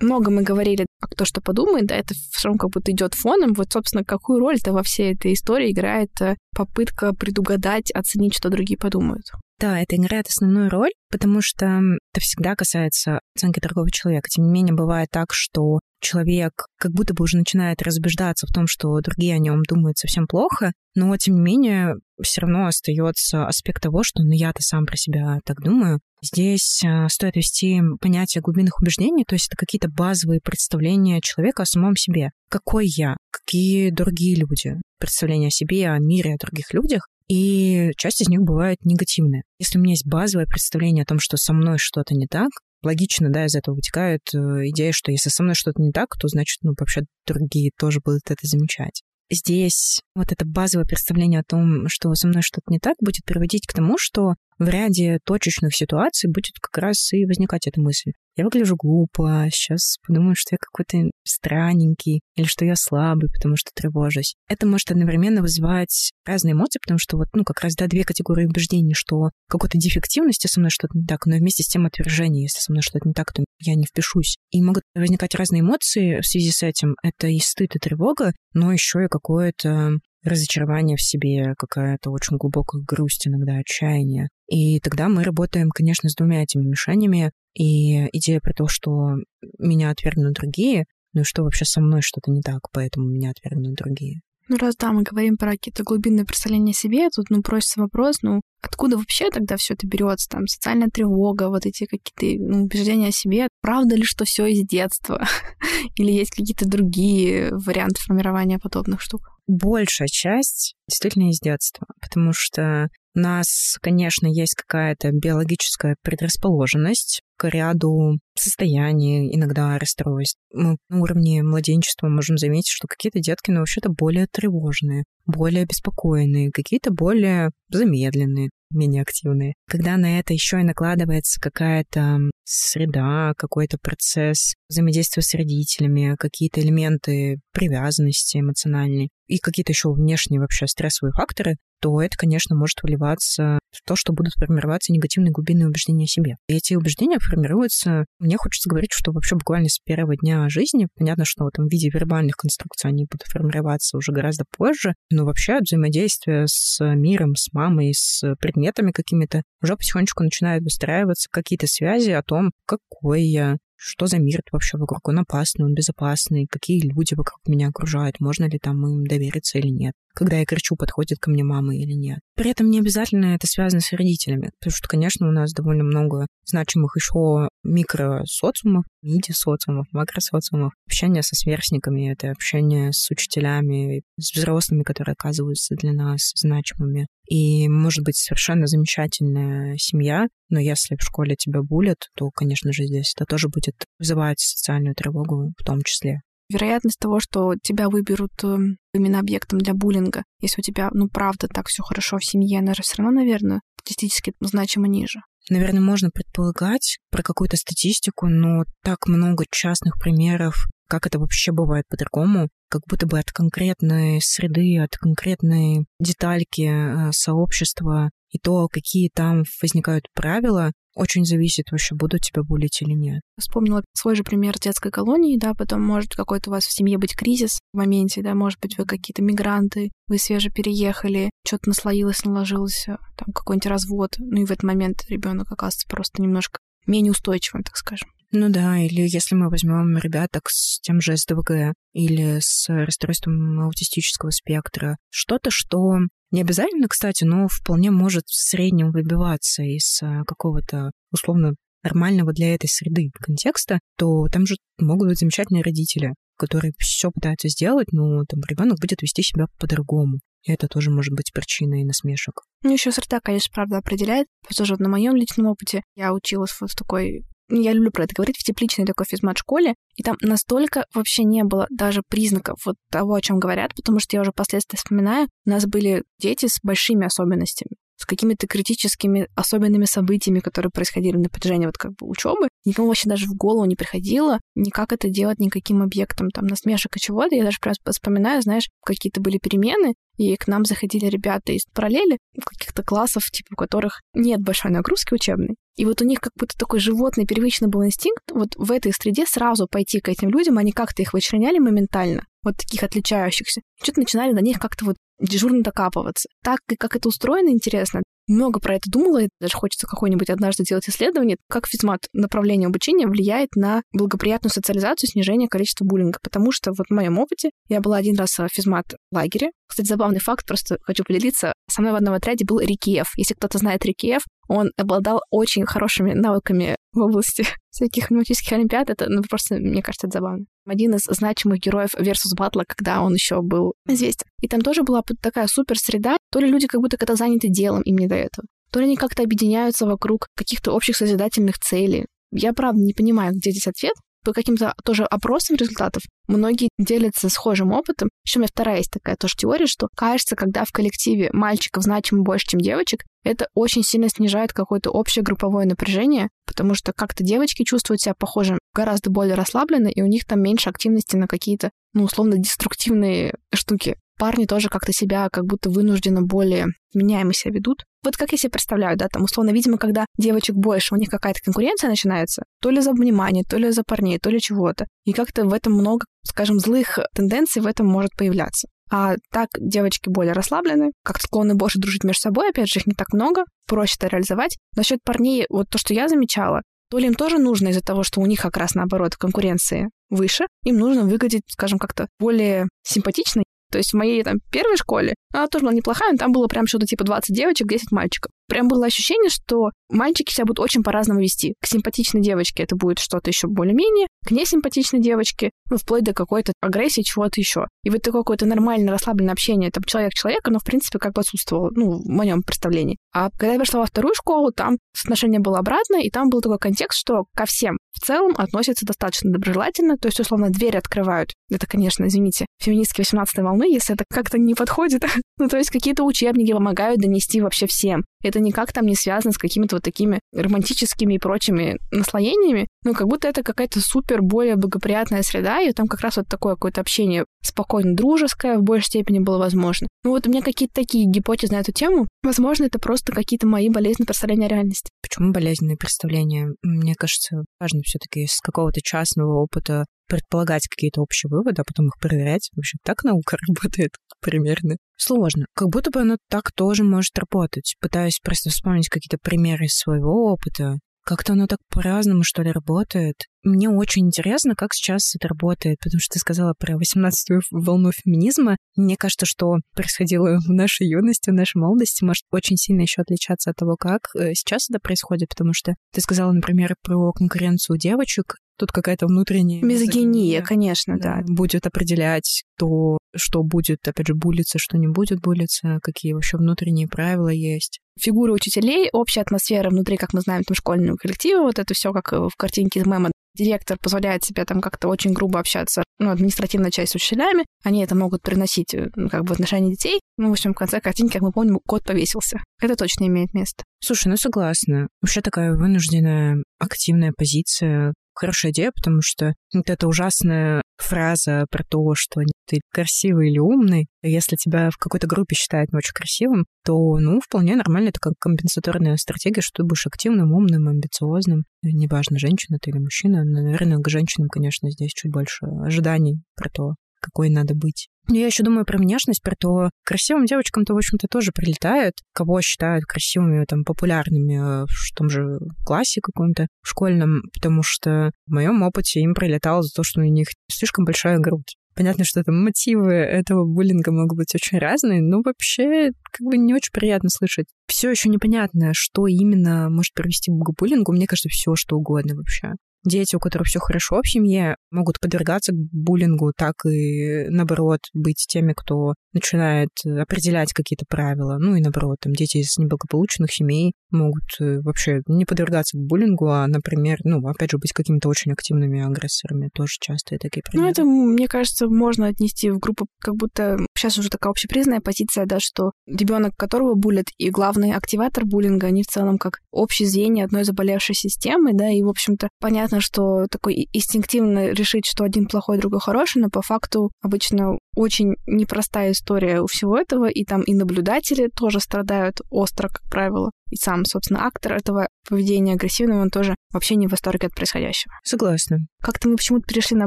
Много 0.00 0.30
мы 0.30 0.42
говорили, 0.42 0.86
а 1.00 1.06
кто 1.06 1.24
что 1.24 1.40
подумает, 1.40 1.86
да, 1.86 1.96
это 1.96 2.14
все 2.14 2.48
равно 2.48 2.58
как 2.58 2.70
будто 2.70 2.92
идет 2.92 3.14
фоном. 3.14 3.52
Вот, 3.54 3.72
собственно, 3.72 4.04
какую 4.04 4.40
роль-то 4.40 4.72
во 4.72 4.82
всей 4.82 5.14
этой 5.14 5.32
истории 5.32 5.72
играет 5.72 6.10
э, 6.20 6.36
попытка 6.56 7.12
предугадать, 7.12 7.90
оценить, 7.90 8.34
что 8.34 8.50
другие 8.50 8.78
подумают? 8.78 9.24
Да, 9.58 9.80
это 9.80 9.96
играет 9.96 10.28
основную 10.28 10.70
роль, 10.70 10.92
потому 11.10 11.40
что 11.42 11.80
это 12.12 12.20
всегда 12.20 12.54
касается 12.54 13.20
оценки 13.34 13.58
другого 13.58 13.90
человека. 13.90 14.28
Тем 14.28 14.44
не 14.44 14.52
менее, 14.52 14.74
бывает 14.74 15.08
так, 15.10 15.32
что 15.32 15.80
человек 16.00 16.52
как 16.78 16.92
будто 16.92 17.12
бы 17.12 17.24
уже 17.24 17.36
начинает 17.36 17.82
разбеждаться 17.82 18.46
в 18.46 18.54
том, 18.54 18.66
что 18.68 19.00
другие 19.00 19.34
о 19.34 19.38
нем 19.38 19.62
думают 19.68 19.98
совсем 19.98 20.28
плохо, 20.28 20.72
но 20.94 21.16
тем 21.16 21.34
не 21.34 21.40
менее 21.40 21.94
все 22.22 22.42
равно 22.42 22.66
остается 22.66 23.46
аспект 23.46 23.82
того, 23.82 24.04
что 24.04 24.22
ну 24.22 24.30
я-то 24.30 24.62
сам 24.62 24.86
про 24.86 24.96
себя 24.96 25.40
так 25.44 25.60
думаю. 25.60 25.98
Здесь 26.22 26.82
э, 26.84 27.08
стоит 27.08 27.36
вести 27.36 27.80
понятие 28.00 28.42
глубинных 28.42 28.80
убеждений, 28.80 29.24
то 29.26 29.34
есть 29.34 29.48
это 29.48 29.56
какие-то 29.56 29.88
базовые 29.88 30.40
представления 30.40 31.20
человека 31.20 31.62
о 31.62 31.66
самом 31.66 31.96
себе. 31.96 32.30
Какой 32.48 32.86
я? 32.88 33.16
Какие 33.30 33.90
другие 33.90 34.36
люди? 34.36 34.74
Представления 34.98 35.48
о 35.48 35.50
себе, 35.50 35.88
о 35.88 35.98
мире, 35.98 36.34
о 36.34 36.38
других 36.38 36.72
людях. 36.72 37.08
И 37.28 37.92
часть 37.96 38.22
из 38.22 38.28
них 38.28 38.40
бывает 38.40 38.78
негативная. 38.84 39.42
Если 39.58 39.78
у 39.78 39.82
меня 39.82 39.92
есть 39.92 40.06
базовое 40.06 40.46
представление 40.46 41.02
о 41.02 41.06
том, 41.06 41.18
что 41.20 41.36
со 41.36 41.52
мной 41.52 41.78
что-то 41.78 42.14
не 42.14 42.26
так, 42.26 42.48
логично, 42.82 43.30
да, 43.30 43.44
из 43.46 43.54
этого 43.54 43.74
вытекает 43.74 44.22
э, 44.34 44.38
идея, 44.70 44.92
что 44.92 45.12
если 45.12 45.28
со 45.30 45.42
мной 45.42 45.54
что-то 45.54 45.82
не 45.82 45.92
так, 45.92 46.16
то 46.18 46.26
значит, 46.26 46.58
ну, 46.62 46.72
вообще 46.78 47.02
другие 47.26 47.70
тоже 47.78 48.00
будут 48.04 48.30
это 48.30 48.46
замечать 48.46 49.02
здесь 49.30 50.00
вот 50.14 50.32
это 50.32 50.46
базовое 50.46 50.86
представление 50.86 51.40
о 51.40 51.44
том, 51.44 51.88
что 51.88 52.14
со 52.14 52.28
мной 52.28 52.42
что-то 52.42 52.70
не 52.72 52.78
так, 52.78 52.96
будет 53.00 53.24
приводить 53.24 53.66
к 53.66 53.74
тому, 53.74 53.96
что 53.98 54.34
в 54.58 54.68
ряде 54.68 55.18
точечных 55.24 55.74
ситуаций 55.74 56.30
будет 56.30 56.54
как 56.60 56.82
раз 56.82 57.12
и 57.12 57.24
возникать 57.24 57.66
эта 57.66 57.80
мысль. 57.80 58.12
Я 58.36 58.44
выгляжу 58.44 58.76
глупо, 58.76 59.48
сейчас 59.50 59.96
подумаю, 60.06 60.36
что 60.36 60.54
я 60.54 60.58
какой-то 60.60 61.10
странненький, 61.24 62.20
или 62.36 62.46
что 62.46 62.64
я 62.64 62.76
слабый, 62.76 63.28
потому 63.32 63.56
что 63.56 63.72
тревожусь. 63.74 64.36
Это 64.48 64.64
может 64.64 64.92
одновременно 64.92 65.42
вызывать 65.42 66.12
разные 66.24 66.52
эмоции, 66.52 66.78
потому 66.80 66.98
что 66.98 67.16
вот, 67.16 67.26
ну, 67.32 67.42
как 67.42 67.60
раз, 67.62 67.74
да, 67.74 67.88
две 67.88 68.04
категории 68.04 68.46
убеждений, 68.46 68.94
что 68.94 69.30
какой-то 69.48 69.76
дефективности 69.76 70.46
со 70.46 70.60
мной 70.60 70.70
что-то 70.70 70.96
не 70.96 71.04
так, 71.04 71.26
но 71.26 71.36
вместе 71.36 71.64
с 71.64 71.66
тем 71.66 71.86
отвержение, 71.86 72.44
если 72.44 72.60
со 72.60 72.70
мной 72.70 72.82
что-то 72.82 73.08
не 73.08 73.12
так, 73.12 73.32
то 73.32 73.44
я 73.58 73.74
не 73.74 73.86
впишусь. 73.86 74.36
И 74.52 74.62
могут 74.62 74.84
возникать 74.94 75.34
разные 75.34 75.62
эмоции 75.62 76.20
в 76.20 76.26
связи 76.26 76.52
с 76.52 76.62
этим. 76.62 76.94
Это 77.02 77.26
и 77.26 77.40
стыд, 77.40 77.74
и 77.74 77.80
тревога, 77.80 78.34
но 78.54 78.72
еще 78.72 79.04
и 79.04 79.08
какое-то 79.08 79.94
разочарование 80.22 80.96
в 80.96 81.02
себе, 81.02 81.54
какая-то 81.58 82.10
очень 82.10 82.36
глубокая 82.36 82.82
грусть, 82.82 83.26
иногда 83.26 83.56
отчаяние. 83.56 84.28
И 84.48 84.80
тогда 84.80 85.08
мы 85.08 85.24
работаем, 85.24 85.68
конечно, 85.70 86.08
с 86.08 86.14
двумя 86.14 86.42
этими 86.42 86.64
мишенями. 86.64 87.32
И 87.54 88.06
идея 88.16 88.40
про 88.40 88.54
то, 88.54 88.66
что 88.66 89.16
меня 89.58 89.90
отвергнут 89.90 90.34
другие, 90.34 90.86
ну 91.12 91.20
и 91.20 91.24
что 91.24 91.42
вообще 91.42 91.64
со 91.64 91.80
мной 91.80 92.02
что-то 92.02 92.30
не 92.30 92.40
так, 92.40 92.60
поэтому 92.72 93.08
меня 93.08 93.30
отвергнут 93.30 93.74
другие. 93.74 94.20
Ну, 94.48 94.56
раз 94.56 94.76
да, 94.76 94.92
мы 94.92 95.02
говорим 95.02 95.36
про 95.36 95.52
какие-то 95.52 95.82
глубинные 95.82 96.24
представления 96.24 96.70
о 96.70 96.74
себе, 96.74 97.10
тут, 97.10 97.28
ну, 97.28 97.42
просится 97.42 97.82
вопрос, 97.82 98.22
ну, 98.22 98.40
откуда 98.62 98.96
вообще 98.96 99.30
тогда 99.30 99.58
все 99.58 99.74
это 99.74 99.86
берется? 99.86 100.26
Там 100.30 100.46
социальная 100.46 100.88
тревога, 100.88 101.50
вот 101.50 101.66
эти 101.66 101.84
какие-то 101.84 102.42
ну, 102.42 102.64
убеждения 102.64 103.08
о 103.08 103.12
себе. 103.12 103.48
Правда 103.60 103.94
ли, 103.94 104.04
что 104.04 104.24
все 104.24 104.46
из 104.46 104.66
детства? 104.66 105.26
Или 105.96 106.12
есть 106.12 106.30
какие-то 106.30 106.66
другие 106.66 107.50
варианты 107.52 108.00
формирования 108.00 108.58
подобных 108.58 109.02
штук? 109.02 109.20
Большая 109.46 110.08
часть 110.08 110.74
действительно 110.88 111.30
из 111.30 111.40
детства, 111.40 111.86
потому 112.00 112.32
что 112.32 112.88
у 113.14 113.20
нас, 113.20 113.76
конечно, 113.80 114.26
есть 114.26 114.54
какая-то 114.54 115.10
биологическая 115.12 115.96
предрасположенность 116.02 117.22
к 117.36 117.48
ряду 117.48 118.18
состояний, 118.36 119.34
иногда 119.34 119.78
расстройств. 119.78 120.38
Мы 120.52 120.76
на 120.88 121.00
уровне 121.00 121.42
младенчества 121.42 122.08
можем 122.08 122.36
заметить, 122.36 122.70
что 122.70 122.88
какие-то 122.88 123.20
детки, 123.20 123.50
ну, 123.50 123.60
вообще-то 123.60 123.90
более 123.90 124.26
тревожные, 124.30 125.04
более 125.26 125.64
беспокойные, 125.64 126.50
какие-то 126.50 126.90
более 126.92 127.50
замедленные, 127.70 128.50
менее 128.70 129.02
активные. 129.02 129.54
Когда 129.68 129.96
на 129.96 130.18
это 130.18 130.32
еще 130.32 130.60
и 130.60 130.64
накладывается 130.64 131.40
какая-то 131.40 132.18
среда, 132.44 133.34
какой-то 133.36 133.78
процесс 133.78 134.54
взаимодействия 134.68 135.22
с 135.22 135.34
родителями, 135.34 136.16
какие-то 136.18 136.60
элементы 136.60 137.40
привязанности 137.52 138.38
эмоциональной 138.38 139.10
и 139.26 139.38
какие-то 139.38 139.72
еще 139.72 139.92
внешние 139.92 140.40
вообще 140.40 140.66
стрессовые 140.66 141.12
факторы, 141.12 141.56
то 141.80 142.00
это, 142.02 142.16
конечно, 142.16 142.56
может 142.56 142.82
выливаться 142.82 143.58
в 143.70 143.86
то, 143.86 143.94
что 143.94 144.12
будут 144.12 144.32
формироваться 144.34 144.92
негативные 144.92 145.30
глубинные 145.30 145.68
убеждения 145.68 146.04
о 146.04 146.08
себе. 146.08 146.34
И 146.48 146.54
эти 146.54 146.74
убеждения 146.74 147.18
формируются, 147.20 148.06
мне 148.18 148.36
хочется 148.36 148.68
говорить, 148.68 148.92
что 148.92 149.12
вообще 149.12 149.36
буквально 149.36 149.68
с 149.68 149.78
первого 149.78 150.16
дня 150.16 150.48
жизни, 150.48 150.88
понятно, 150.96 151.24
что 151.24 151.48
там 151.50 151.66
в 151.66 151.70
виде 151.70 151.90
вербальных 151.90 152.36
конструкций 152.36 152.90
они 152.90 153.04
будут 153.04 153.26
формироваться 153.26 153.96
уже 153.96 154.12
гораздо 154.12 154.44
позже, 154.56 154.94
но 155.10 155.24
вообще 155.24 155.54
от 155.54 155.64
взаимодействия 155.64 156.46
с 156.46 156.82
миром, 156.94 157.36
с 157.36 157.52
мамой, 157.52 157.92
с 157.94 158.34
предметами 158.58 158.90
какими-то 158.90 159.42
уже 159.62 159.76
потихонечку 159.76 160.24
начинают 160.24 160.64
выстраиваться 160.64 161.28
какие-то 161.30 161.66
связи 161.66 162.10
о 162.10 162.22
том, 162.22 162.50
какой 162.66 163.22
я, 163.22 163.56
что 163.76 164.06
за 164.06 164.18
мир 164.18 164.40
вообще 164.50 164.78
вокруг, 164.78 165.06
он 165.08 165.20
опасный, 165.20 165.64
он 165.64 165.74
безопасный, 165.74 166.46
какие 166.50 166.82
люди 166.82 167.14
вокруг 167.14 167.40
меня 167.46 167.68
окружают, 167.68 168.20
можно 168.20 168.46
ли 168.46 168.58
там 168.58 168.84
им 168.86 169.06
довериться 169.06 169.58
или 169.58 169.68
нет 169.68 169.94
когда 170.18 170.38
я 170.38 170.44
кричу, 170.44 170.74
подходит 170.74 171.20
ко 171.20 171.30
мне 171.30 171.44
мама 171.44 171.76
или 171.76 171.92
нет. 171.92 172.18
При 172.34 172.50
этом 172.50 172.68
не 172.70 172.80
обязательно 172.80 173.36
это 173.36 173.46
связано 173.46 173.80
с 173.80 173.92
родителями, 173.92 174.50
потому 174.58 174.74
что, 174.74 174.88
конечно, 174.88 175.28
у 175.28 175.30
нас 175.30 175.52
довольно 175.52 175.84
много 175.84 176.26
значимых 176.44 176.96
еще 176.96 177.48
микросоциумов, 177.62 178.84
миди-социумов, 179.00 179.86
макросоциумов. 179.92 180.72
Общение 180.88 181.22
со 181.22 181.36
сверстниками— 181.36 182.10
это 182.12 182.32
общение 182.32 182.92
с 182.92 183.08
учителями, 183.12 184.02
с 184.18 184.34
взрослыми, 184.34 184.82
которые 184.82 185.12
оказываются 185.12 185.76
для 185.76 185.92
нас 185.92 186.32
значимыми. 186.34 187.06
И 187.30 187.68
может 187.68 188.04
быть 188.04 188.16
совершенно 188.16 188.66
замечательная 188.66 189.76
семья, 189.76 190.26
но 190.48 190.58
если 190.58 190.96
в 190.96 191.04
школе 191.04 191.36
тебя 191.36 191.62
булят, 191.62 192.08
то, 192.16 192.30
конечно 192.30 192.72
же, 192.72 192.86
здесь 192.86 193.12
это 193.14 193.24
тоже 193.24 193.48
будет 193.48 193.76
вызывать 194.00 194.40
социальную 194.40 194.96
тревогу 194.96 195.52
в 195.56 195.64
том 195.64 195.82
числе 195.82 196.22
вероятность 196.48 196.98
того, 196.98 197.20
что 197.20 197.54
тебя 197.62 197.88
выберут 197.88 198.32
эм, 198.42 198.78
именно 198.94 199.18
объектом 199.18 199.58
для 199.58 199.74
буллинга, 199.74 200.24
если 200.40 200.60
у 200.60 200.62
тебя, 200.62 200.88
ну, 200.92 201.08
правда, 201.08 201.48
так 201.48 201.68
все 201.68 201.82
хорошо 201.82 202.18
в 202.18 202.24
семье, 202.24 202.58
она 202.58 202.74
же 202.74 202.82
все 202.82 203.02
равно, 203.02 203.20
наверное, 203.20 203.60
статистически 203.80 204.32
значимо 204.40 204.88
ниже. 204.88 205.20
Наверное, 205.50 205.80
можно 205.80 206.10
предполагать 206.10 206.98
про 207.10 207.22
какую-то 207.22 207.56
статистику, 207.56 208.28
но 208.28 208.64
так 208.82 209.06
много 209.06 209.44
частных 209.50 209.98
примеров, 209.98 210.66
как 210.88 211.06
это 211.06 211.18
вообще 211.18 211.52
бывает 211.52 211.84
по-другому, 211.88 212.48
как 212.68 212.82
будто 212.88 213.06
бы 213.06 213.18
от 213.18 213.32
конкретной 213.32 214.20
среды, 214.22 214.78
от 214.78 214.96
конкретной 214.96 215.86
детальки 215.98 216.68
э, 216.68 217.12
сообщества 217.12 218.10
и 218.30 218.38
то, 218.38 218.68
какие 218.68 219.10
там 219.14 219.44
возникают 219.62 220.04
правила, 220.14 220.72
очень 220.98 221.24
зависит 221.24 221.70
вообще, 221.70 221.94
будут 221.94 222.22
тебя 222.22 222.42
булить 222.42 222.82
или 222.82 222.92
нет. 222.92 223.22
Вспомнила 223.38 223.82
свой 223.94 224.16
же 224.16 224.24
пример 224.24 224.58
детской 224.58 224.90
колонии, 224.90 225.38
да, 225.38 225.54
потом 225.54 225.80
может 225.80 226.14
какой-то 226.14 226.50
у 226.50 226.52
вас 226.52 226.64
в 226.64 226.72
семье 226.72 226.98
быть 226.98 227.14
кризис 227.14 227.60
в 227.72 227.76
моменте, 227.76 228.20
да, 228.20 228.34
может 228.34 228.58
быть, 228.60 228.76
вы 228.76 228.84
какие-то 228.84 229.22
мигранты, 229.22 229.90
вы 230.08 230.18
свеже 230.18 230.50
переехали, 230.50 231.30
что-то 231.46 231.68
наслоилось, 231.68 232.24
наложилось, 232.24 232.86
там 232.86 233.32
какой-нибудь 233.32 233.66
развод, 233.66 234.16
ну 234.18 234.42
и 234.42 234.44
в 234.44 234.50
этот 234.50 234.64
момент 234.64 235.04
ребенок 235.08 235.52
оказывается 235.52 235.86
просто 235.88 236.20
немножко 236.20 236.58
менее 236.86 237.12
устойчивым, 237.12 237.62
так 237.62 237.76
скажем. 237.76 238.08
Ну 238.30 238.50
да, 238.50 238.78
или 238.78 239.00
если 239.00 239.34
мы 239.34 239.48
возьмем 239.48 239.96
ребяток 239.96 240.50
с 240.50 240.80
тем 240.80 241.00
же 241.00 241.16
СДВГ 241.16 241.72
или 241.94 242.38
с 242.40 242.68
расстройством 242.68 243.60
аутистического 243.60 244.30
спектра, 244.30 244.98
что-то, 245.08 245.50
что 245.50 245.96
не 246.30 246.42
обязательно, 246.42 246.88
кстати, 246.88 247.24
но 247.24 247.48
вполне 247.48 247.90
может 247.90 248.24
в 248.26 248.34
среднем 248.34 248.90
выбиваться 248.90 249.62
из 249.62 250.00
а, 250.02 250.24
какого-то 250.24 250.90
условно 251.10 251.54
нормального 251.82 252.34
для 252.34 252.54
этой 252.54 252.68
среды 252.68 253.10
контекста, 253.14 253.78
то 253.96 254.26
там 254.30 254.46
же 254.46 254.56
могут 254.78 255.08
быть 255.08 255.18
замечательные 255.18 255.62
родители, 255.62 256.14
которые 256.36 256.74
все 256.78 257.10
пытаются 257.10 257.48
сделать, 257.48 257.92
но 257.92 258.24
там 258.24 258.40
ребенок 258.46 258.78
будет 258.78 259.00
вести 259.00 259.22
себя 259.22 259.46
по-другому. 259.58 260.18
И 260.44 260.52
это 260.52 260.68
тоже 260.68 260.90
может 260.90 261.14
быть 261.14 261.32
причиной 261.32 261.84
насмешек. 261.84 262.42
Ну, 262.62 262.72
еще 262.72 262.92
среда, 262.92 263.20
конечно, 263.20 263.50
правда 263.54 263.78
определяет. 263.78 264.26
Тоже 264.54 264.76
на 264.78 264.88
моем 264.88 265.16
личном 265.16 265.46
опыте 265.46 265.82
я 265.96 266.12
училась 266.12 266.54
вот 266.60 266.70
в 266.70 266.76
такой 266.76 267.24
я 267.48 267.72
люблю 267.72 267.90
про 267.90 268.04
это 268.04 268.14
говорить, 268.14 268.36
в 268.36 268.44
тепличной 268.44 268.86
такой 268.86 269.06
физмат-школе, 269.06 269.74
и 269.96 270.02
там 270.02 270.16
настолько 270.20 270.86
вообще 270.94 271.24
не 271.24 271.44
было 271.44 271.66
даже 271.70 272.02
признаков 272.08 272.60
вот 272.64 272.76
того, 272.90 273.14
о 273.14 273.20
чем 273.20 273.38
говорят, 273.38 273.74
потому 273.74 273.98
что 273.98 274.16
я 274.16 274.22
уже 274.22 274.32
впоследствии 274.32 274.76
вспоминаю, 274.76 275.28
у 275.46 275.50
нас 275.50 275.66
были 275.66 276.04
дети 276.18 276.46
с 276.46 276.58
большими 276.62 277.06
особенностями 277.06 277.76
с 277.98 278.06
какими-то 278.06 278.46
критическими 278.46 279.28
особенными 279.34 279.84
событиями, 279.84 280.40
которые 280.40 280.70
происходили 280.70 281.16
на 281.16 281.28
протяжении 281.28 281.66
вот 281.66 281.76
как 281.76 281.92
бы 281.92 282.08
учебы, 282.08 282.48
никому 282.64 282.88
вообще 282.88 283.08
даже 283.08 283.26
в 283.26 283.34
голову 283.34 283.64
не 283.64 283.76
приходило 283.76 284.38
никак 284.54 284.92
это 284.92 285.08
делать 285.08 285.38
никаким 285.38 285.82
объектом 285.82 286.30
там 286.30 286.46
насмешек 286.46 286.96
и 286.96 287.00
чего-то. 287.00 287.34
Я 287.34 287.44
даже 287.44 287.58
просто 287.60 287.90
вспоминаю, 287.90 288.42
знаешь, 288.42 288.68
какие-то 288.84 289.20
были 289.20 289.38
перемены, 289.38 289.94
и 290.16 290.36
к 290.36 290.48
нам 290.48 290.64
заходили 290.64 291.06
ребята 291.06 291.52
из 291.52 291.64
параллели, 291.72 292.18
каких-то 292.44 292.82
классов, 292.82 293.30
типа, 293.30 293.48
у 293.52 293.56
которых 293.56 294.02
нет 294.14 294.40
большой 294.40 294.72
нагрузки 294.72 295.14
учебной. 295.14 295.54
И 295.76 295.84
вот 295.84 296.02
у 296.02 296.04
них 296.04 296.20
как 296.20 296.32
будто 296.36 296.58
такой 296.58 296.80
животный 296.80 297.24
первичный 297.24 297.68
был 297.68 297.84
инстинкт 297.84 298.24
вот 298.32 298.56
в 298.56 298.72
этой 298.72 298.92
среде 298.92 299.26
сразу 299.26 299.68
пойти 299.70 300.00
к 300.00 300.08
этим 300.08 300.28
людям, 300.30 300.58
они 300.58 300.72
как-то 300.72 301.02
их 301.02 301.12
вычленяли 301.12 301.58
моментально, 301.58 302.26
вот 302.42 302.56
таких 302.56 302.82
отличающихся. 302.82 303.60
Что-то 303.80 304.00
начинали 304.00 304.32
на 304.32 304.40
них 304.40 304.58
как-то 304.58 304.86
вот 304.86 304.96
дежурно 305.20 305.62
докапываться. 305.62 306.28
Так, 306.42 306.60
как 306.78 306.96
это 306.96 307.08
устроено, 307.08 307.50
интересно. 307.50 308.02
много 308.26 308.60
про 308.60 308.74
это 308.74 308.90
думала, 308.90 309.22
и 309.22 309.28
даже 309.40 309.56
хочется 309.56 309.86
какой-нибудь 309.86 310.28
однажды 310.28 310.62
делать 310.62 310.88
исследование, 310.88 311.38
как 311.48 311.66
физмат 311.66 312.08
направление 312.12 312.66
обучения 312.66 313.06
влияет 313.06 313.56
на 313.56 313.82
благоприятную 313.92 314.52
социализацию, 314.52 315.08
снижение 315.08 315.48
количества 315.48 315.84
буллинга. 315.84 316.18
Потому 316.22 316.52
что 316.52 316.72
вот 316.72 316.88
в 316.88 316.94
моем 316.94 317.18
опыте 317.18 317.50
я 317.68 317.80
была 317.80 317.96
один 317.96 318.16
раз 318.16 318.38
в 318.38 318.48
физмат 318.52 318.94
лагере. 319.10 319.50
Кстати, 319.66 319.86
забавный 319.86 320.20
факт, 320.20 320.46
просто 320.46 320.78
хочу 320.82 321.04
поделиться. 321.04 321.52
Со 321.70 321.80
мной 321.80 321.92
в 321.92 321.96
одном 321.96 322.14
отряде 322.14 322.44
был 322.44 322.60
Рикиев. 322.60 323.12
Если 323.16 323.34
кто-то 323.34 323.58
знает 323.58 323.84
Рикиев, 323.84 324.22
он 324.48 324.72
обладал 324.76 325.22
очень 325.30 325.66
хорошими 325.66 326.14
навыками 326.14 326.76
в 326.92 327.00
области 327.00 327.44
всяких 327.70 328.10
математических 328.10 328.52
олимпиад. 328.52 328.90
Это 328.90 329.08
ну, 329.08 329.22
просто, 329.22 329.56
мне 329.56 329.82
кажется, 329.82 330.06
это 330.06 330.18
забавно. 330.18 330.46
Один 330.66 330.94
из 330.94 331.02
значимых 331.04 331.60
героев 331.60 331.94
Versus 331.94 332.34
Батла, 332.36 332.64
когда 332.66 333.02
он 333.02 333.14
еще 333.14 333.40
был 333.42 333.74
известен. 333.86 334.26
И 334.40 334.48
там 334.48 334.60
тоже 334.60 334.82
была 334.82 335.02
такая 335.20 335.46
супер 335.46 335.78
среда. 335.78 336.16
То 336.32 336.40
ли 336.40 336.48
люди 336.48 336.66
как 336.66 336.80
будто 336.80 336.96
когда 336.96 337.14
заняты 337.14 337.48
делом, 337.48 337.82
им 337.82 337.96
не 337.96 338.06
до 338.06 338.16
этого. 338.16 338.46
То 338.72 338.80
ли 338.80 338.86
они 338.86 338.96
как-то 338.96 339.22
объединяются 339.22 339.86
вокруг 339.86 340.28
каких-то 340.34 340.72
общих 340.72 340.96
созидательных 340.96 341.58
целей. 341.58 342.06
Я, 342.30 342.52
правда, 342.52 342.80
не 342.80 342.92
понимаю, 342.92 343.32
где 343.34 343.50
здесь 343.50 343.66
ответ, 343.66 343.94
по 344.28 344.34
каким-то 344.34 344.74
тоже 344.84 345.04
опросам 345.04 345.56
результатов 345.56 346.02
многие 346.26 346.68
делятся 346.78 347.30
схожим 347.30 347.72
опытом. 347.72 348.10
Еще 348.26 348.38
у 348.38 348.40
меня 348.40 348.48
вторая 348.52 348.76
есть 348.76 348.90
такая 348.90 349.16
тоже 349.16 349.36
теория, 349.38 349.64
что 349.64 349.88
кажется, 349.96 350.36
когда 350.36 350.66
в 350.66 350.70
коллективе 350.70 351.30
мальчиков 351.32 351.82
значимо 351.82 352.24
больше, 352.24 352.48
чем 352.48 352.60
девочек, 352.60 353.04
это 353.24 353.48
очень 353.54 353.82
сильно 353.82 354.10
снижает 354.10 354.52
какое-то 354.52 354.90
общее 354.90 355.22
групповое 355.22 355.66
напряжение, 355.66 356.28
потому 356.46 356.74
что 356.74 356.92
как-то 356.92 357.24
девочки 357.24 357.64
чувствуют 357.64 358.02
себя, 358.02 358.12
похоже, 358.18 358.58
гораздо 358.74 359.08
более 359.08 359.34
расслабленно, 359.34 359.88
и 359.88 360.02
у 360.02 360.06
них 360.06 360.26
там 360.26 360.42
меньше 360.42 360.68
активности 360.68 361.16
на 361.16 361.26
какие-то, 361.26 361.70
ну, 361.94 362.04
условно, 362.04 362.36
деструктивные 362.36 363.34
штуки 363.54 363.96
парни 364.18 364.46
тоже 364.46 364.68
как-то 364.68 364.92
себя 364.92 365.28
как 365.32 365.44
будто 365.44 365.70
вынужденно 365.70 366.22
более 366.22 366.66
меняемо 366.94 367.32
себя 367.32 367.54
ведут. 367.54 367.84
Вот 368.04 368.16
как 368.16 368.32
я 368.32 368.38
себе 368.38 368.50
представляю, 368.50 368.96
да, 368.96 369.08
там, 369.08 369.24
условно, 369.24 369.50
видимо, 369.50 369.78
когда 369.78 370.06
девочек 370.18 370.56
больше, 370.56 370.94
у 370.94 370.98
них 370.98 371.08
какая-то 371.08 371.40
конкуренция 371.42 371.90
начинается, 371.90 372.42
то 372.60 372.70
ли 372.70 372.80
за 372.80 372.92
внимание, 372.92 373.44
то 373.48 373.56
ли 373.56 373.70
за 373.70 373.82
парней, 373.86 374.18
то 374.18 374.30
ли 374.30 374.40
чего-то. 374.40 374.86
И 375.04 375.12
как-то 375.12 375.44
в 375.44 375.52
этом 375.52 375.72
много, 375.72 376.06
скажем, 376.24 376.58
злых 376.58 376.98
тенденций 377.14 377.62
в 377.62 377.66
этом 377.66 377.86
может 377.86 378.10
появляться. 378.16 378.68
А 378.90 379.16
так 379.30 379.48
девочки 379.58 380.08
более 380.08 380.32
расслаблены, 380.32 380.92
как-то 381.04 381.24
склонны 381.24 381.54
больше 381.54 381.78
дружить 381.78 382.04
между 382.04 382.20
собой, 382.20 382.50
опять 382.50 382.68
же, 382.68 382.80
их 382.80 382.86
не 382.86 382.94
так 382.94 383.12
много, 383.12 383.44
проще 383.66 383.96
это 383.98 384.08
реализовать. 384.08 384.56
Насчет 384.76 385.00
парней, 385.04 385.44
вот 385.50 385.68
то, 385.68 385.78
что 385.78 385.92
я 385.92 386.08
замечала, 386.08 386.62
то 386.90 386.98
ли 386.98 387.06
им 387.06 387.14
тоже 387.14 387.38
нужно 387.38 387.68
из-за 387.68 387.82
того, 387.82 388.02
что 388.02 388.20
у 388.20 388.26
них 388.26 388.40
как 388.40 388.56
раз 388.56 388.74
наоборот 388.74 389.16
конкуренции 389.16 389.90
выше, 390.08 390.46
им 390.64 390.78
нужно 390.78 391.04
выглядеть, 391.04 391.42
скажем, 391.48 391.78
как-то 391.78 392.08
более 392.18 392.66
симпатично 392.82 393.42
то 393.70 393.78
есть 393.78 393.92
в 393.92 393.96
моей 393.96 394.22
там 394.22 394.38
первой 394.50 394.76
школе, 394.76 395.14
она 395.32 395.46
тоже 395.46 395.64
была 395.64 395.74
неплохая, 395.74 396.12
но 396.12 396.18
там 396.18 396.32
было 396.32 396.46
прям 396.46 396.66
что-то 396.66 396.86
типа 396.86 397.04
20 397.04 397.34
девочек, 397.34 397.68
10 397.68 397.92
мальчиков. 397.92 398.30
Прям 398.48 398.66
было 398.66 398.86
ощущение, 398.86 399.28
что 399.28 399.70
мальчики 399.90 400.32
себя 400.32 400.46
будут 400.46 400.60
очень 400.60 400.82
по-разному 400.82 401.20
вести. 401.20 401.54
К 401.60 401.66
симпатичной 401.66 402.22
девочке 402.22 402.62
это 402.62 402.76
будет 402.76 402.98
что-то 402.98 403.28
еще 403.28 403.46
более-менее, 403.46 404.06
к 404.26 404.30
несимпатичной 404.30 405.00
девочке, 405.00 405.50
ну, 405.70 405.76
вплоть 405.76 406.02
до 406.02 406.14
какой-то 406.14 406.52
агрессии, 406.62 407.02
чего-то 407.02 407.40
еще. 407.40 407.66
И 407.84 407.90
вот 407.90 408.00
такое 408.00 408.22
какое-то 408.22 408.46
нормальное, 408.46 408.90
расслабленное 408.90 409.34
общение, 409.34 409.70
там, 409.70 409.84
человек-человек, 409.84 410.48
оно, 410.48 410.60
в 410.60 410.64
принципе, 410.64 410.98
как 410.98 411.12
бы 411.12 411.20
отсутствовало, 411.20 411.70
ну, 411.74 412.02
в 412.02 412.08
моем 412.08 412.42
представлении. 412.42 412.96
А 413.12 413.28
когда 413.30 413.52
я 413.52 413.58
пришла 413.58 413.80
во 413.80 413.86
вторую 413.86 414.14
школу, 414.14 414.50
там 414.50 414.78
отношение 415.04 415.40
было 415.40 415.58
обратное, 415.58 416.00
и 416.00 416.10
там 416.10 416.30
был 416.30 416.40
такой 416.40 416.58
контекст, 416.58 416.98
что 416.98 417.24
ко 417.36 417.44
всем 417.44 417.76
в 417.92 418.00
целом 418.00 418.34
относятся 418.36 418.86
достаточно 418.86 419.32
доброжелательно, 419.32 419.96
то 419.96 420.08
есть, 420.08 420.20
условно, 420.20 420.50
двери 420.50 420.76
открывают. 420.76 421.32
Это, 421.50 421.66
конечно, 421.66 422.06
извините, 422.06 422.46
феминистки 422.60 423.00
18 423.00 423.38
волны, 423.38 423.72
если 423.72 423.94
это 423.94 424.04
как-то 424.10 424.38
не 424.38 424.54
подходит. 424.54 425.04
ну, 425.38 425.48
то 425.48 425.56
есть 425.56 425.70
какие-то 425.70 426.04
учебники 426.04 426.52
помогают 426.52 427.00
донести 427.00 427.40
вообще 427.40 427.66
всем. 427.66 428.04
Это 428.22 428.40
никак 428.40 428.72
там 428.72 428.86
не 428.86 428.96
связано 428.96 429.32
с 429.32 429.38
какими-то 429.38 429.76
вот 429.76 429.82
такими 429.82 430.20
романтическими 430.34 431.14
и 431.14 431.18
прочими 431.18 431.78
наслоениями, 431.92 432.66
ну, 432.84 432.94
как 432.94 433.06
будто 433.06 433.28
это 433.28 433.42
какая-то 433.42 433.80
супер 433.80 434.22
более 434.22 434.56
благоприятная 434.56 435.22
среда, 435.22 435.60
и 435.60 435.72
там 435.72 435.86
как 435.86 436.00
раз 436.00 436.16
вот 436.16 436.26
такое 436.28 436.54
какое-то 436.54 436.80
общение 436.80 437.24
спокойно 437.42 437.94
дружеское 437.94 438.58
в 438.58 438.62
большей 438.62 438.86
степени 438.86 439.20
было 439.20 439.38
возможно. 439.38 439.86
Ну, 440.04 440.10
вот 440.10 440.26
у 440.26 440.30
меня 440.30 440.42
какие-то 440.42 440.74
такие 440.74 441.06
гипотезы 441.06 441.54
на 441.54 441.60
эту 441.60 441.72
тему. 441.72 442.07
Возможно, 442.22 442.64
это 442.64 442.78
просто 442.78 443.12
какие-то 443.12 443.46
мои 443.46 443.68
болезненные 443.68 444.06
представления 444.06 444.46
о 444.46 444.50
реальности. 444.50 444.90
Почему 445.00 445.32
болезненные 445.32 445.76
представления? 445.76 446.48
Мне 446.62 446.94
кажется, 446.94 447.44
важно 447.60 447.80
все 447.84 447.98
таки 447.98 448.26
с 448.26 448.40
какого-то 448.40 448.80
частного 448.82 449.40
опыта 449.40 449.84
предполагать 450.08 450.66
какие-то 450.68 451.00
общие 451.00 451.30
выводы, 451.30 451.62
а 451.62 451.64
потом 451.64 451.86
их 451.86 451.98
проверять. 452.00 452.50
Вообще 452.56 452.78
так 452.82 453.04
наука 453.04 453.36
работает 453.48 453.92
примерно. 454.20 454.76
Сложно. 454.96 455.46
Как 455.54 455.68
будто 455.68 455.90
бы 455.90 456.00
оно 456.00 456.16
так 456.28 456.50
тоже 456.52 456.82
может 456.82 457.16
работать. 457.18 457.76
Пытаюсь 457.80 458.18
просто 458.22 458.50
вспомнить 458.50 458.88
какие-то 458.88 459.18
примеры 459.22 459.66
из 459.66 459.76
своего 459.76 460.32
опыта. 460.32 460.78
Как-то 461.04 461.34
оно 461.34 461.46
так 461.46 461.60
по-разному, 461.72 462.24
что 462.24 462.42
ли, 462.42 462.50
работает. 462.50 463.16
Мне 463.44 463.68
очень 463.68 464.06
интересно, 464.06 464.54
как 464.54 464.74
сейчас 464.74 465.14
это 465.14 465.28
работает, 465.28 465.78
потому 465.78 466.00
что 466.00 466.14
ты 466.14 466.18
сказала 466.18 466.54
про 466.58 466.74
18-ю 466.74 467.40
волну 467.50 467.92
феминизма. 467.92 468.56
Мне 468.76 468.96
кажется, 468.96 469.26
что 469.26 469.56
происходило 469.74 470.38
в 470.38 470.50
нашей 470.50 470.88
юности, 470.88 471.30
в 471.30 471.34
нашей 471.34 471.58
молодости, 471.58 472.04
может 472.04 472.24
очень 472.30 472.56
сильно 472.56 472.82
еще 472.82 473.02
отличаться 473.02 473.50
от 473.50 473.56
того, 473.56 473.76
как 473.76 474.08
э, 474.16 474.34
сейчас 474.34 474.68
это 474.68 474.80
происходит, 474.80 475.28
потому 475.30 475.52
что 475.52 475.74
ты 475.92 476.00
сказала, 476.00 476.32
например, 476.32 476.74
про 476.82 477.12
конкуренцию 477.12 477.78
девочек, 477.78 478.36
Тут 478.58 478.72
какая-то 478.72 479.06
внутренняя... 479.06 479.62
Мизогиния, 479.62 480.42
конечно, 480.42 480.98
да. 480.98 481.20
Будет 481.28 481.64
определять 481.64 482.42
то, 482.58 482.98
что 483.14 483.44
будет, 483.44 483.86
опять 483.86 484.08
же, 484.08 484.14
булиться, 484.14 484.58
что 484.58 484.76
не 484.78 484.88
будет 484.88 485.20
булиться, 485.20 485.78
какие 485.80 486.12
вообще 486.12 486.38
внутренние 486.38 486.88
правила 486.88 487.28
есть. 487.28 487.78
Фигуры 488.00 488.32
учителей, 488.32 488.88
общая 488.92 489.20
атмосфера 489.20 489.70
внутри, 489.70 489.96
как 489.96 490.12
мы 490.12 490.22
знаем, 490.22 490.42
там 490.42 490.56
школьного 490.56 490.96
коллектива, 490.96 491.42
вот 491.42 491.60
это 491.60 491.72
все 491.72 491.92
как 491.92 492.10
в 492.10 492.34
картинке 492.36 492.80
из 492.80 492.86
мема 492.86 493.12
директор 493.38 493.78
позволяет 493.78 494.24
себе 494.24 494.44
там 494.44 494.60
как-то 494.60 494.88
очень 494.88 495.12
грубо 495.12 495.40
общаться, 495.40 495.82
ну, 495.98 496.10
административная 496.10 496.70
часть 496.70 496.92
с 496.92 496.94
учителями, 496.94 497.44
они 497.64 497.82
это 497.82 497.94
могут 497.94 498.22
приносить 498.22 498.74
ну, 498.96 499.08
как 499.08 499.22
бы 499.22 499.28
в 499.28 499.32
отношении 499.32 499.70
детей. 499.70 500.00
Ну, 500.16 500.28
в 500.28 500.32
общем, 500.32 500.52
в 500.52 500.56
конце 500.56 500.80
картинки, 500.80 501.14
как 501.14 501.22
мы 501.22 501.32
помним, 501.32 501.60
кот 501.66 501.84
повесился. 501.84 502.40
Это 502.60 502.76
точно 502.76 503.06
имеет 503.06 503.34
место. 503.34 503.64
Слушай, 503.80 504.08
ну 504.08 504.16
согласна. 504.16 504.88
Вообще 505.00 505.20
такая 505.20 505.54
вынужденная 505.54 506.42
активная 506.58 507.12
позиция 507.16 507.94
хорошая 508.18 508.52
идея, 508.52 508.72
потому 508.74 509.00
что 509.00 509.34
вот 509.54 509.70
эта 509.70 509.86
ужасная 509.86 510.62
фраза 510.76 511.46
про 511.50 511.62
то, 511.62 511.94
что 511.94 512.20
ты 512.48 512.60
красивый 512.72 513.30
или 513.30 513.38
умный, 513.38 513.86
если 514.02 514.36
тебя 514.36 514.70
в 514.70 514.76
какой-то 514.76 515.06
группе 515.06 515.34
считают 515.36 515.70
очень 515.74 515.92
красивым, 515.94 516.46
то, 516.64 516.98
ну, 516.98 517.20
вполне 517.20 517.56
нормально, 517.56 517.88
это 517.88 518.00
как 518.00 518.14
компенсаторная 518.18 518.96
стратегия, 518.96 519.42
что 519.42 519.62
ты 519.62 519.64
будешь 519.64 519.86
активным, 519.86 520.32
умным, 520.32 520.68
амбициозным. 520.68 521.44
Неважно, 521.62 522.18
женщина 522.18 522.58
ты 522.60 522.70
или 522.70 522.78
мужчина, 522.78 523.24
но, 523.24 523.42
наверное, 523.42 523.78
к 523.78 523.88
женщинам, 523.88 524.28
конечно, 524.28 524.70
здесь 524.70 524.92
чуть 524.92 525.12
больше 525.12 525.46
ожиданий 525.64 526.22
про 526.36 526.48
то, 526.50 526.74
какой 527.00 527.30
надо 527.30 527.54
быть. 527.54 527.88
Я 528.10 528.26
еще 528.26 528.42
думаю 528.42 528.64
про 528.64 528.78
внешность, 528.78 529.22
про 529.22 529.34
то, 529.38 529.70
красивым 529.84 530.24
девочкам-то, 530.24 530.72
в 530.72 530.78
общем-то, 530.78 531.08
тоже 531.08 531.30
прилетает. 531.34 531.92
Кого 532.14 532.40
считают 532.40 532.84
красивыми, 532.84 533.44
там, 533.44 533.64
популярными 533.64 534.62
э, 534.62 534.66
в 534.66 534.94
том 534.96 535.10
же 535.10 535.38
классе 535.66 536.00
каком-то 536.00 536.46
школьном, 536.64 537.22
потому 537.34 537.62
что 537.62 538.10
в 538.26 538.32
моем 538.32 538.62
опыте 538.62 539.00
им 539.00 539.14
прилетало 539.14 539.62
за 539.62 539.70
то, 539.74 539.82
что 539.82 540.00
у 540.00 540.04
них 540.04 540.28
слишком 540.50 540.86
большая 540.86 541.18
грудь. 541.18 541.56
Понятно, 541.78 542.04
что 542.04 542.24
там 542.24 542.42
мотивы 542.42 542.92
этого 542.92 543.44
буллинга 543.44 543.92
могут 543.92 544.18
быть 544.18 544.34
очень 544.34 544.58
разные, 544.58 545.00
но 545.00 545.22
вообще 545.24 545.92
как 546.10 546.26
бы 546.26 546.36
не 546.36 546.52
очень 546.52 546.72
приятно 546.72 547.08
слышать. 547.08 547.46
Все 547.68 547.88
еще 547.88 548.08
непонятно, 548.08 548.72
что 548.74 549.06
именно 549.06 549.70
может 549.70 549.94
привести 549.94 550.32
к 550.32 550.58
буллингу. 550.58 550.90
Мне 550.90 551.06
кажется, 551.06 551.28
все 551.28 551.54
что 551.54 551.76
угодно 551.76 552.16
вообще 552.16 552.54
дети, 552.84 553.14
у 553.14 553.20
которых 553.20 553.46
все 553.46 553.60
хорошо 553.60 554.00
в 554.02 554.08
семье, 554.08 554.56
могут 554.70 554.98
подвергаться 555.00 555.52
буллингу, 555.54 556.32
так 556.36 556.54
и, 556.66 557.26
наоборот, 557.28 557.80
быть 557.92 558.26
теми, 558.28 558.54
кто 558.56 558.94
начинает 559.12 559.70
определять 559.84 560.52
какие-то 560.52 560.84
правила. 560.88 561.38
Ну 561.38 561.54
и 561.54 561.60
наоборот, 561.60 561.98
там 562.00 562.12
дети 562.12 562.38
из 562.38 562.56
неблагополучных 562.58 563.32
семей 563.32 563.72
могут 563.90 564.24
э, 564.40 564.60
вообще 564.60 565.00
не 565.06 565.24
подвергаться 565.24 565.78
буллингу, 565.78 566.28
а, 566.28 566.46
например, 566.46 566.98
ну, 567.04 567.26
опять 567.28 567.50
же, 567.50 567.58
быть 567.58 567.72
какими-то 567.72 568.08
очень 568.08 568.32
активными 568.32 568.84
агрессорами. 568.84 569.50
Тоже 569.54 569.74
часто 569.80 570.14
и 570.14 570.18
такие 570.18 570.42
примеры. 570.42 570.66
Ну, 570.66 570.70
это, 570.70 570.84
мне 570.84 571.28
кажется, 571.28 571.68
можно 571.68 572.06
отнести 572.06 572.50
в 572.50 572.58
группу, 572.58 572.86
как 573.00 573.14
будто 573.16 573.58
сейчас 573.76 573.98
уже 573.98 574.10
такая 574.10 574.30
общепризнанная 574.30 574.80
позиция, 574.80 575.26
да, 575.26 575.38
что 575.40 575.72
ребенок, 575.86 576.36
которого 576.36 576.74
булят, 576.74 577.06
и 577.18 577.30
главный 577.30 577.72
активатор 577.72 578.24
буллинга, 578.24 578.68
они 578.68 578.82
в 578.82 578.86
целом 578.86 579.18
как 579.18 579.38
общее 579.50 579.88
звенье 579.88 580.24
одной 580.24 580.44
заболевшей 580.44 580.94
системы, 580.94 581.52
да, 581.52 581.70
и, 581.70 581.82
в 581.82 581.88
общем-то, 581.88 582.28
понятно, 582.40 582.80
что 582.80 583.26
такой 583.30 583.68
инстинктивно 583.72 584.50
решить, 584.50 584.86
что 584.86 585.04
один 585.04 585.26
плохой, 585.26 585.58
другой 585.58 585.80
хороший, 585.80 586.22
но 586.22 586.28
по 586.28 586.42
факту 586.42 586.90
обычно 587.00 587.58
очень 587.78 588.16
непростая 588.26 588.92
история 588.92 589.40
у 589.40 589.46
всего 589.46 589.78
этого, 589.78 590.08
и 590.08 590.24
там 590.24 590.42
и 590.42 590.52
наблюдатели 590.52 591.28
тоже 591.28 591.60
страдают 591.60 592.20
остро, 592.28 592.68
как 592.68 592.82
правило, 592.90 593.30
и 593.50 593.56
сам, 593.56 593.84
собственно, 593.84 594.26
актор 594.26 594.54
этого 594.54 594.88
поведения 595.08 595.54
агрессивного, 595.54 596.02
он 596.02 596.10
тоже 596.10 596.34
вообще 596.52 596.76
не 596.76 596.86
в 596.86 596.90
восторге 596.90 597.28
от 597.28 597.34
происходящего. 597.34 597.92
Согласна. 598.04 598.58
Как-то 598.82 599.08
мы 599.08 599.16
почему-то 599.16 599.46
перешли 599.46 599.76
на 599.76 599.86